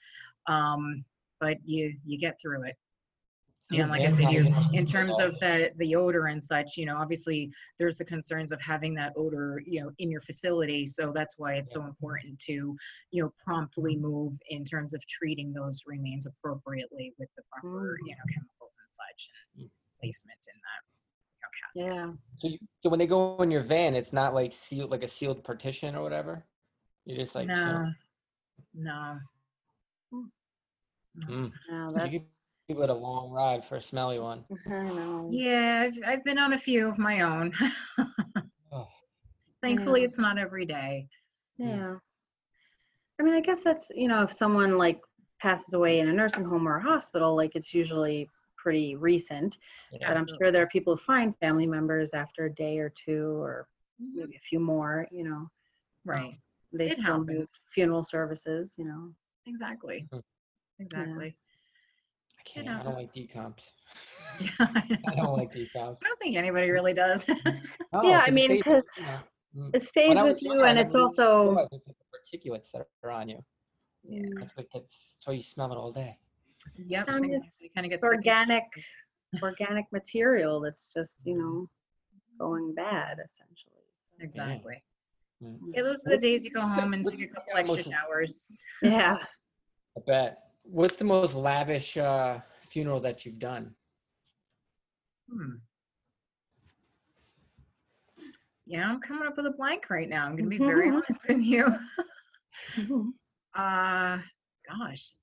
Um, 0.45 1.03
but 1.39 1.57
you 1.65 1.95
you 2.05 2.19
get 2.19 2.39
through 2.39 2.65
it. 2.65 2.75
Your 3.70 3.84
And 3.84 3.91
like 3.91 4.01
I 4.01 4.07
said, 4.07 4.32
you 4.32 4.53
in 4.72 4.86
terms 4.86 5.20
of 5.20 5.38
the 5.39 5.72
the 5.76 5.95
odor 5.95 6.28
and 6.28 6.41
such, 6.41 6.78
you 6.78 6.86
know, 6.86 6.95
obviously 6.95 7.51
there's 7.78 7.97
the 7.97 8.05
concerns 8.05 8.53
of 8.53 8.61
having 8.61 8.93
that 8.95 9.11
odor, 9.18 9.61
you 9.65 9.82
know, 9.82 9.91
in 9.99 10.09
your 10.09 10.22
facility. 10.22 10.88
So 10.88 11.11
that's 11.13 11.36
why 11.38 11.55
it's 11.55 11.74
so 11.74 11.84
important 11.84 12.39
to, 12.39 12.53
you 13.11 13.24
know, 13.24 13.34
promptly 13.43 13.95
mm-hmm. 13.95 14.03
move 14.03 14.34
in 14.49 14.63
terms 14.63 14.93
of 14.93 15.05
treating 15.07 15.51
those 15.51 15.82
remains 15.86 16.28
appropriately 16.28 17.13
with 17.20 17.28
the 17.36 17.43
proper, 17.51 17.97
you 18.05 18.13
mm-hmm. 18.13 18.20
know, 18.20 18.34
chemicals 18.34 18.74
and 18.80 18.93
such 18.93 19.30
and 19.57 19.65
mm. 19.65 19.72
placement 19.99 20.39
in 20.47 20.61
that, 20.63 20.82
you 21.36 21.84
know, 21.84 21.91
casket. 21.91 22.07
Yeah. 22.07 22.13
So, 22.38 22.47
you, 22.47 22.57
so 22.84 22.89
when 22.89 22.99
they 22.99 23.07
go 23.07 23.36
in 23.41 23.51
your 23.51 23.63
van, 23.63 23.95
it's 23.95 24.13
not 24.13 24.34
like 24.34 24.53
sealed, 24.53 24.91
like 24.91 25.03
a 25.03 25.09
sealed 25.09 25.43
partition 25.43 25.93
or 25.93 26.03
whatever. 26.03 26.45
You're 27.03 27.18
just 27.18 27.36
like 27.36 27.47
no, 27.47 27.55
so- 27.55 27.91
no. 28.76 29.18
Mm. 30.13 30.30
No, 31.28 31.34
mm. 31.34 32.13
You 32.13 32.20
that's. 32.20 32.39
People 32.68 32.84
it 32.84 32.89
a 32.89 32.93
long 32.93 33.32
ride 33.32 33.63
for 33.65 33.78
a 33.78 33.82
smelly 33.82 34.20
one. 34.20 34.43
I 34.70 34.84
know. 34.84 35.30
Yeah, 35.32 35.86
I've 35.88 35.99
I've 36.05 36.24
been 36.24 36.38
on 36.38 36.53
a 36.53 36.57
few 36.57 36.88
of 36.88 36.97
my 36.97 37.22
own. 37.22 37.53
Oh, 38.70 38.89
Thankfully, 39.63 40.01
Yeah. 40.01 40.07
it's 40.07 40.20
not 40.20 40.38
every 40.38 40.65
day. 40.65 41.07
Yeah. 41.57 41.95
I 43.18 43.24
mean, 43.24 43.34
I 43.34 43.39
guess 43.39 43.61
that's, 43.63 43.89
you 43.95 44.09
know, 44.09 44.22
if 44.24 44.32
someone 44.32 44.78
like 44.78 44.99
passes 45.39 45.74
away 45.74 46.01
in 46.01 46.09
a 46.09 46.13
nursing 46.13 46.43
home 46.43 46.68
or 46.68 46.76
a 46.78 46.82
hospital, 46.84 47.34
like 47.36 47.55
it's 47.55 47.74
usually 47.74 48.30
pretty 48.57 48.95
recent. 48.97 49.57
yeah. 49.93 50.09
But 50.09 50.18
I'm 50.18 50.28
sure 50.38 50.51
there 50.51 50.63
are 50.63 50.68
people 50.68 50.95
who 50.97 51.01
find 51.01 51.34
family 51.39 51.65
members 51.65 52.13
after 52.13 52.45
a 52.45 52.53
day 52.53 52.78
or 52.80 52.91
two 53.03 53.41
or 53.41 53.68
Mm-hmm. 54.03 54.20
maybe 54.20 54.36
a 54.36 54.39
few 54.47 54.59
more, 54.59 55.07
you 55.09 55.24
know. 55.24 55.49
Right. 56.05 56.38
They 56.74 56.88
It 56.88 56.97
still 56.99 57.05
happens. 57.05 57.30
need 57.39 57.47
funeral 57.74 58.03
services, 58.03 58.76
you 58.78 58.84
know. 58.86 59.11
Exactly. 59.47 60.07
Mhm. 60.13 60.22
Exactly. 60.80 61.36
I 62.47 62.53
can't. 62.53 62.69
I 62.69 62.83
don't 62.83 62.95
like 62.95 63.07
happens. 63.15 63.27
decomps. 63.29 63.63
Yeah, 64.39 64.49
I, 64.59 64.99
I 65.07 65.15
don't 65.15 65.37
like 65.37 65.51
decomps. 65.53 65.97
I 66.03 66.07
don't 66.07 66.19
think 66.21 66.35
anybody 66.35 66.69
really 66.69 66.93
does. 66.93 67.25
Oh, 67.93 68.07
yeah, 68.07 68.23
I 68.27 68.31
mean, 68.31 68.49
because 68.49 68.83
you 68.97 69.61
mm. 69.61 69.73
it 69.73 69.85
stays 69.85 70.13
When 70.15 70.25
with 70.25 70.41
you 70.41 70.63
and 70.63 70.77
it's 70.77 70.93
also. 70.93 71.45
realized 71.51 71.71
the 71.71 71.79
particulates 72.13 72.71
that 72.71 72.85
are 73.03 73.11
on 73.11 73.29
you. 73.29 73.43
yeah. 74.03 74.21
That's 74.39 74.55
what 74.55 74.69
gets. 74.71 75.15
That's 75.15 75.27
why 75.27 75.33
you 75.33 75.41
smell 75.41 75.71
it 75.71 75.77
all 75.77 75.91
day. 75.91 76.17
Yep. 76.75 77.05
Some 77.05 77.23
It 77.23 77.41
kind 77.73 77.85
of 77.85 77.89
gets 77.91 78.03
organic 78.03 78.65
organic 79.41 79.85
material 79.91 80.59
that's 80.61 80.91
just 80.93 81.15
you 81.25 81.37
know 81.37 81.69
going 82.39 82.73
bad 82.75 83.17
essentially 83.23 83.83
so, 84.19 84.23
Exactly. 84.23 84.83
Mm. 85.43 85.57
Yeah, 85.73 85.83
those 85.83 86.05
are 86.05 86.11
the 86.11 86.17
days 86.17 86.43
you 86.43 86.51
go 86.51 86.61
home 86.61 86.93
and 86.93 87.05
take 87.05 87.21
a 87.21 87.27
couple 87.27 87.53
extra 87.55 87.75
most- 87.75 87.89
showers. 87.91 88.63
yeah 88.81 89.17
I 89.97 90.01
bet. 90.05 90.46
What's 90.70 90.97
the 90.97 91.05
most 91.05 91.34
lavish 91.34 91.97
uh, 91.97 92.39
funeral 92.68 92.99
that 93.01 93.26
you've 93.26 93.39
done? 93.39 93.74
Hmm. 95.32 95.55
Yeah, 98.65 98.89
I'm 98.89 98.99
coming 98.99 99.28
up 99.28 99.38
with 99.38 99.45
a 99.45 99.51
blank 99.51 99.89
right 99.89 100.09
now. 100.09 100.26
I'm 100.26 100.34
going 100.34 100.43
to 100.43 100.49
be 100.49 100.57
very 100.57 100.89
honest 100.89 101.28
with 101.28 101.41
you. 101.41 101.68
Uh, 103.55 104.20
gosh. 104.70 105.15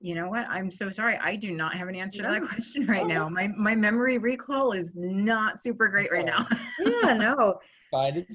You 0.00 0.14
know 0.14 0.28
what? 0.28 0.46
I'm 0.50 0.70
so 0.70 0.90
sorry. 0.90 1.16
I 1.16 1.34
do 1.34 1.50
not 1.50 1.74
have 1.76 1.88
an 1.88 1.94
answer 1.94 2.22
to 2.22 2.28
that 2.28 2.42
question 2.46 2.86
right 2.86 3.06
now. 3.06 3.26
My 3.30 3.46
my 3.56 3.74
memory 3.74 4.18
recall 4.18 4.72
is 4.72 4.92
not 4.94 5.62
super 5.62 5.88
great 5.88 6.12
right 6.12 6.26
now. 6.26 6.46
yeah 7.02 7.14
no 7.14 7.58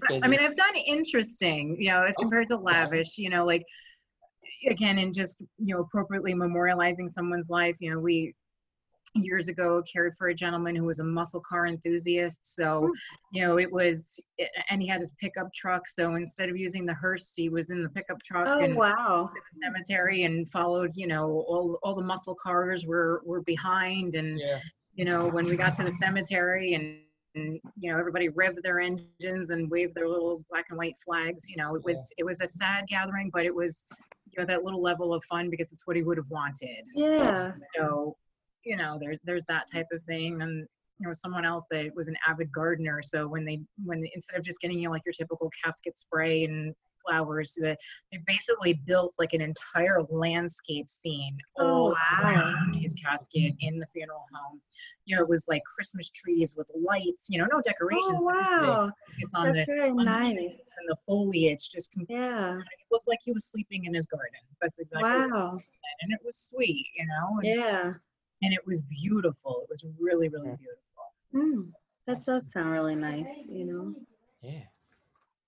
But. 0.08 0.24
I 0.24 0.28
mean, 0.28 0.40
I've 0.40 0.56
done 0.56 0.74
interesting, 0.88 1.78
you 1.80 1.90
know, 1.90 2.04
as 2.04 2.16
Oh, 2.18 2.24
compared 2.24 2.48
to 2.48 2.58
lavish, 2.58 3.20
you 3.20 3.30
know, 3.30 3.46
like 3.46 3.64
again, 4.70 4.98
in 4.98 5.14
just, 5.14 5.42
you 5.58 5.76
know, 5.76 5.82
appropriately 5.82 6.34
memorializing 6.34 7.10
someone's 7.10 7.50
life. 7.50 7.78
You 7.80 7.92
know, 7.92 8.00
we 8.00 8.34
years 9.16 9.48
ago 9.48 9.82
cared 9.92 10.14
for 10.16 10.28
a 10.28 10.36
gentleman 10.36 10.76
who 10.76 10.86
was 10.86 11.00
a 11.00 11.04
muscle 11.04 11.42
car 11.42 11.66
enthusiast. 11.66 12.56
So, 12.56 12.82
hmm. 12.82 12.92
you 13.34 13.42
know, 13.42 13.58
it 13.58 13.72
was, 13.72 14.20
and 14.70 14.82
he 14.82 14.88
had 14.88 15.00
his 15.00 15.14
pickup 15.20 15.52
truck. 15.54 15.88
So 15.88 16.16
instead 16.16 16.50
of 16.50 16.58
using 16.58 16.86
the 16.86 16.94
hearse, 16.94 17.34
he 17.36 17.50
was 17.50 17.72
in 17.72 17.84
the 17.84 17.90
pickup 17.90 18.22
truck 18.24 18.48
oh 18.48 18.60
and 18.60 18.76
wow 18.76 19.30
to 19.34 19.42
the 19.54 19.66
cemetery 19.66 20.24
and 20.24 20.48
followed, 20.48 20.92
you 20.96 21.08
know, 21.08 21.26
all, 21.48 21.80
all 21.84 21.96
the 21.96 22.04
muscle 22.04 22.36
cars 22.36 22.86
were, 22.86 23.22
were 23.26 23.42
behind 23.42 24.16
and, 24.16 24.40
yeah. 24.40 24.60
you 24.94 25.06
know, 25.06 25.28
when 25.28 25.46
we 25.46 25.56
got 25.56 25.76
to 25.78 25.84
the 25.84 25.92
cemetery 25.92 26.76
and, 26.76 27.00
and 27.36 27.60
you 27.78 27.92
know, 27.92 27.98
everybody 27.98 28.30
revved 28.30 28.62
their 28.64 28.80
engines 28.80 29.50
and 29.50 29.70
waved 29.70 29.96
their 29.96 30.08
little 30.08 30.44
black 30.50 30.66
and 30.70 30.78
white 30.78 30.96
flags, 31.04 31.48
you 31.50 31.58
know, 31.58 31.76
it 31.76 31.84
was, 31.84 32.14
it 32.18 32.24
was 32.24 32.42
a 32.42 32.48
sad 32.48 32.86
gathering, 32.88 33.30
but 33.34 33.46
it 33.46 33.54
was, 33.54 33.86
you 34.32 34.42
know, 34.42 34.46
that 34.46 34.64
little 34.64 34.82
level 34.82 35.14
of 35.14 35.24
fun 35.26 35.50
because 35.50 35.72
it's 35.72 35.86
what 35.86 35.96
he 35.96 36.04
would 36.04 36.18
have 36.18 36.30
wanted. 36.30 36.84
yeah 36.96 37.52
So, 37.76 38.16
you 38.64 38.76
know, 38.76 38.98
there's, 39.00 39.18
there's 39.24 39.46
that 39.48 39.66
type 39.74 39.88
of 39.92 40.02
thing. 40.04 40.42
And, 40.42 40.68
you 41.00 41.08
know, 41.08 41.14
someone 41.14 41.46
else 41.46 41.66
that 41.72 41.92
was 41.96 42.08
an 42.08 42.16
avid 42.28 42.52
gardener. 42.52 43.02
So 43.02 43.28
when 43.28 43.46
they, 43.46 43.62
when 43.84 44.02
they, 44.02 44.12
instead 44.14 44.38
of 44.38 44.44
just 44.44 44.60
getting 44.60 44.78
you 44.78 44.86
know, 44.86 44.92
like 44.92 45.06
your 45.06 45.14
typical 45.14 45.50
casket 45.64 45.98
spray 45.98 46.44
and 46.44 46.74
flowers. 47.06 47.54
The, 47.54 47.78
they 48.12 48.20
basically 48.28 48.74
built 48.74 49.14
like 49.20 49.34
an 49.34 49.42
entire 49.42 50.02
landscape 50.10 50.90
scene 50.90 51.38
Oh, 51.58 51.64
all 51.66 51.90
wow. 51.92 52.22
around 52.24 52.76
his 52.76 52.96
casket 52.96 53.54
in 53.60 53.80
the 53.80 53.86
funeral 53.88 54.26
home. 54.34 54.62
You 55.06 55.16
know, 55.16 55.22
it 55.24 55.30
was 55.30 55.46
like 55.48 55.64
Christmas 55.64 56.10
trees 56.10 56.56
with 56.58 56.70
lights. 56.76 57.28
You 57.30 57.40
know, 57.40 57.48
no 57.52 57.62
decorations. 57.62 58.22
Oh, 58.22 58.26
but 58.26 58.34
just 58.40 58.50
the 58.62 58.68
wow. 58.68 58.92
focus 59.08 59.32
on 59.36 59.54
the, 59.54 59.66
very 59.66 59.90
on 59.90 59.96
the 59.98 60.04
nice. 60.04 60.34
trees 60.34 60.54
and 60.54 60.90
the 60.90 60.96
foliage. 61.06 61.70
Just 61.70 61.92
com- 61.94 62.06
Yeah. 62.10 62.58
it 62.58 62.64
looked 62.92 63.08
like 63.08 63.20
he 63.24 63.32
was 63.32 63.46
sleeping 63.46 63.86
in 63.86 63.94
his 63.94 64.06
garden. 64.06 64.40
That's 64.62 64.80
exactly. 64.80 65.10
what 65.10 65.22
it 65.22 65.32
Wow. 65.32 65.52
was. 65.54 65.62
And 66.02 66.14
it 66.14 66.20
was 66.24 66.38
sweet, 66.38 66.86
you 66.96 67.06
know. 67.08 67.38
And, 67.40 67.46
Yeah. 67.46 67.94
and 68.42 68.54
it 68.54 68.66
was 68.66 68.82
beautiful. 68.82 69.62
It 69.64 69.70
was 69.70 69.86
really, 70.00 70.30
really 70.30 70.56
beautiful. 70.56 70.80
Mm, 71.34 71.72
that 72.08 72.26
does 72.26 72.52
sound 72.52 72.72
really 72.72 72.96
nice, 72.96 73.30
you 73.48 73.66
know. 73.66 73.96
Yeah. 74.42 74.64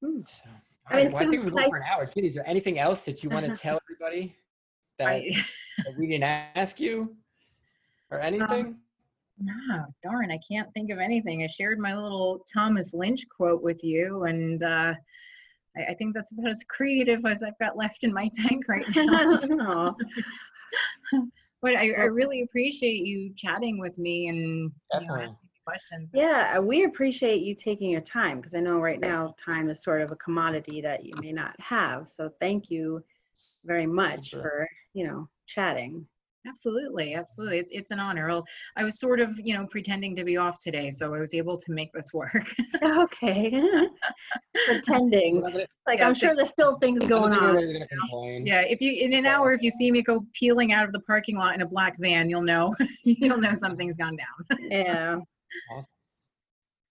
Hmm. 0.04 0.22
So, 0.28 0.50
I 0.90 1.04
mean, 1.04 1.12
well, 1.12 1.24
I 1.24 1.30
think 1.30 1.44
we're 1.44 1.52
going 1.52 1.70
for 1.70 1.78
an 1.78 1.84
hour. 1.92 2.06
Kitty, 2.06 2.28
is 2.28 2.36
there 2.36 2.48
anything 2.48 2.80
else 2.80 3.04
that 3.04 3.24
you 3.24 3.30
want 3.30 3.46
to 3.46 3.58
tell 3.58 3.80
everybody 3.86 4.36
that, 4.98 5.08
I, 5.08 5.32
that 5.78 5.94
we 5.98 6.08
didn't 6.08 6.24
ask 6.24 6.80
you 6.80 7.16
or 8.10 8.20
anything? 8.20 8.78
no, 9.40 9.86
darn, 10.04 10.32
I 10.32 10.40
can't 10.48 10.72
think 10.74 10.92
of 10.92 11.00
anything. 11.00 11.44
I 11.44 11.48
shared 11.48 11.80
my 11.80 11.96
little 11.96 12.46
Thomas 12.52 12.94
Lynch 12.94 13.26
quote 13.30 13.64
with 13.64 13.84
you, 13.84 14.24
and 14.26 14.62
uh, 14.64 14.94
I, 15.78 15.82
I 15.90 15.94
think 15.96 16.14
that's 16.14 16.32
about 16.32 16.50
as 16.50 16.64
creative 16.70 17.26
as 17.26 17.44
I've 17.44 17.58
got 17.60 17.78
left 17.78 18.04
in 18.04 18.14
my 18.14 18.30
tank 18.48 18.68
right 18.68 18.86
now. 18.96 19.96
But 21.62 21.76
I, 21.76 21.92
I 21.92 22.06
really 22.06 22.42
appreciate 22.42 23.06
you 23.06 23.34
chatting 23.36 23.80
with 23.80 23.98
me 24.00 24.30
and 24.30 24.72
you 25.00 25.08
know, 25.08 25.16
asking 25.16 25.50
questions. 25.66 26.10
Yeah, 26.14 26.60
we 26.60 26.84
appreciate 26.86 27.42
you 27.42 27.56
taking 27.56 27.90
your 27.90 28.02
time 28.02 28.38
because 28.38 28.54
I 28.56 28.60
know 28.60 28.80
right 28.80 29.00
now 29.00 29.36
time 29.44 29.70
is 29.70 29.84
sort 29.84 30.02
of 30.02 30.12
a 30.12 30.16
commodity 30.16 30.82
that 30.82 31.06
you 31.06 31.14
may 31.22 31.32
not 31.32 31.56
have. 31.60 32.10
So 32.10 32.30
thank 32.40 32.70
you 32.70 33.04
very 33.66 33.86
much 33.88 34.30
sure. 34.30 34.42
for, 34.42 34.70
you 34.94 35.08
know, 35.08 35.28
chatting. 35.48 36.06
Absolutely, 36.48 37.14
absolutely. 37.14 37.60
It's, 37.60 37.72
it's 37.72 37.92
an 37.92 38.00
honor. 38.00 38.28
Well, 38.28 38.44
I 38.76 38.84
was 38.84 39.00
sort 39.00 39.20
of, 39.20 39.40
you 39.40 39.54
know, 39.56 39.68
pretending 39.70 40.16
to 40.16 40.24
be 40.24 40.38
off 40.38 40.58
today, 40.58 40.90
so 40.90 41.14
I 41.14 41.20
was 41.20 41.36
able 41.36 41.56
to 41.56 41.72
make 41.72 41.92
this 41.94 42.14
work. 42.14 42.32
Okay. 42.84 43.52
Pretending. 44.66 45.36
We're 45.36 45.42
not 45.42 45.52
gonna- 45.54 45.68
Like 45.86 46.00
Yeah, 46.00 46.08
I'm 46.08 46.16
sure 46.16 46.36
there's 46.36 46.50
still 46.50 46.78
things 46.80 47.04
going 47.06 47.32
on. 47.32 47.50
anybody's 47.58 47.74
gonna 47.74 47.88
complain. 47.88 48.48
yeah, 48.48 48.62
if 48.62 48.82
you 48.82 48.92
in 49.06 49.14
an 49.14 49.28
hour, 49.28 49.54
if 49.54 49.62
you 49.62 49.70
see 49.70 49.92
me 49.92 50.02
go 50.02 50.26
peeling 50.34 50.74
out 50.74 50.86
of 50.86 50.94
the 50.94 51.00
parking 51.02 51.38
lot 51.38 51.54
in 51.54 51.62
a 51.62 51.66
black 51.68 51.96
van, 52.00 52.28
you'll 52.28 52.42
know 52.42 52.74
you'll 53.04 53.38
know 53.38 53.54
something's 53.54 53.98
gone 53.98 54.18
down. 54.18 54.58
Yeah. 54.72 55.18
Awesome. 55.72 55.86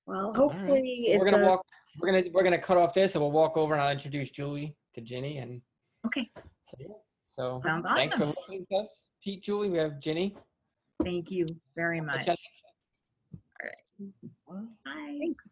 Well, 0.06 0.28
right. 0.32 0.36
hopefully 0.36 1.16
We're 1.18 1.24
gonna 1.30 1.44
a- 1.44 1.46
walk. 1.48 1.64
We're 2.00 2.12
gonna 2.12 2.24
we're 2.32 2.42
gonna 2.44 2.58
cut 2.58 2.76
off 2.76 2.94
this, 2.94 3.14
and 3.14 3.22
we'll 3.22 3.32
walk 3.32 3.56
over, 3.56 3.74
and 3.74 3.82
I'll 3.82 3.92
introduce 3.92 4.30
Julie 4.30 4.76
to 4.94 5.00
Ginny, 5.00 5.38
and 5.38 5.60
Okay, 6.06 6.30
so, 6.64 6.76
yeah. 6.78 6.86
so 7.24 7.60
Sounds 7.64 7.84
thanks 7.94 8.14
for 8.14 8.26
listening 8.26 8.66
to 8.70 8.76
us, 8.78 9.04
Pete, 9.22 9.42
Julie. 9.42 9.68
We 9.70 9.78
have 9.78 10.00
Ginny. 10.00 10.36
thank 11.04 11.30
you 11.30 11.46
very 11.76 12.00
much. 12.00 12.24
Catch 12.26 12.38
All 13.34 13.40
right. 13.62 14.66
Bye. 14.84 15.18
Thanks. 15.20 15.44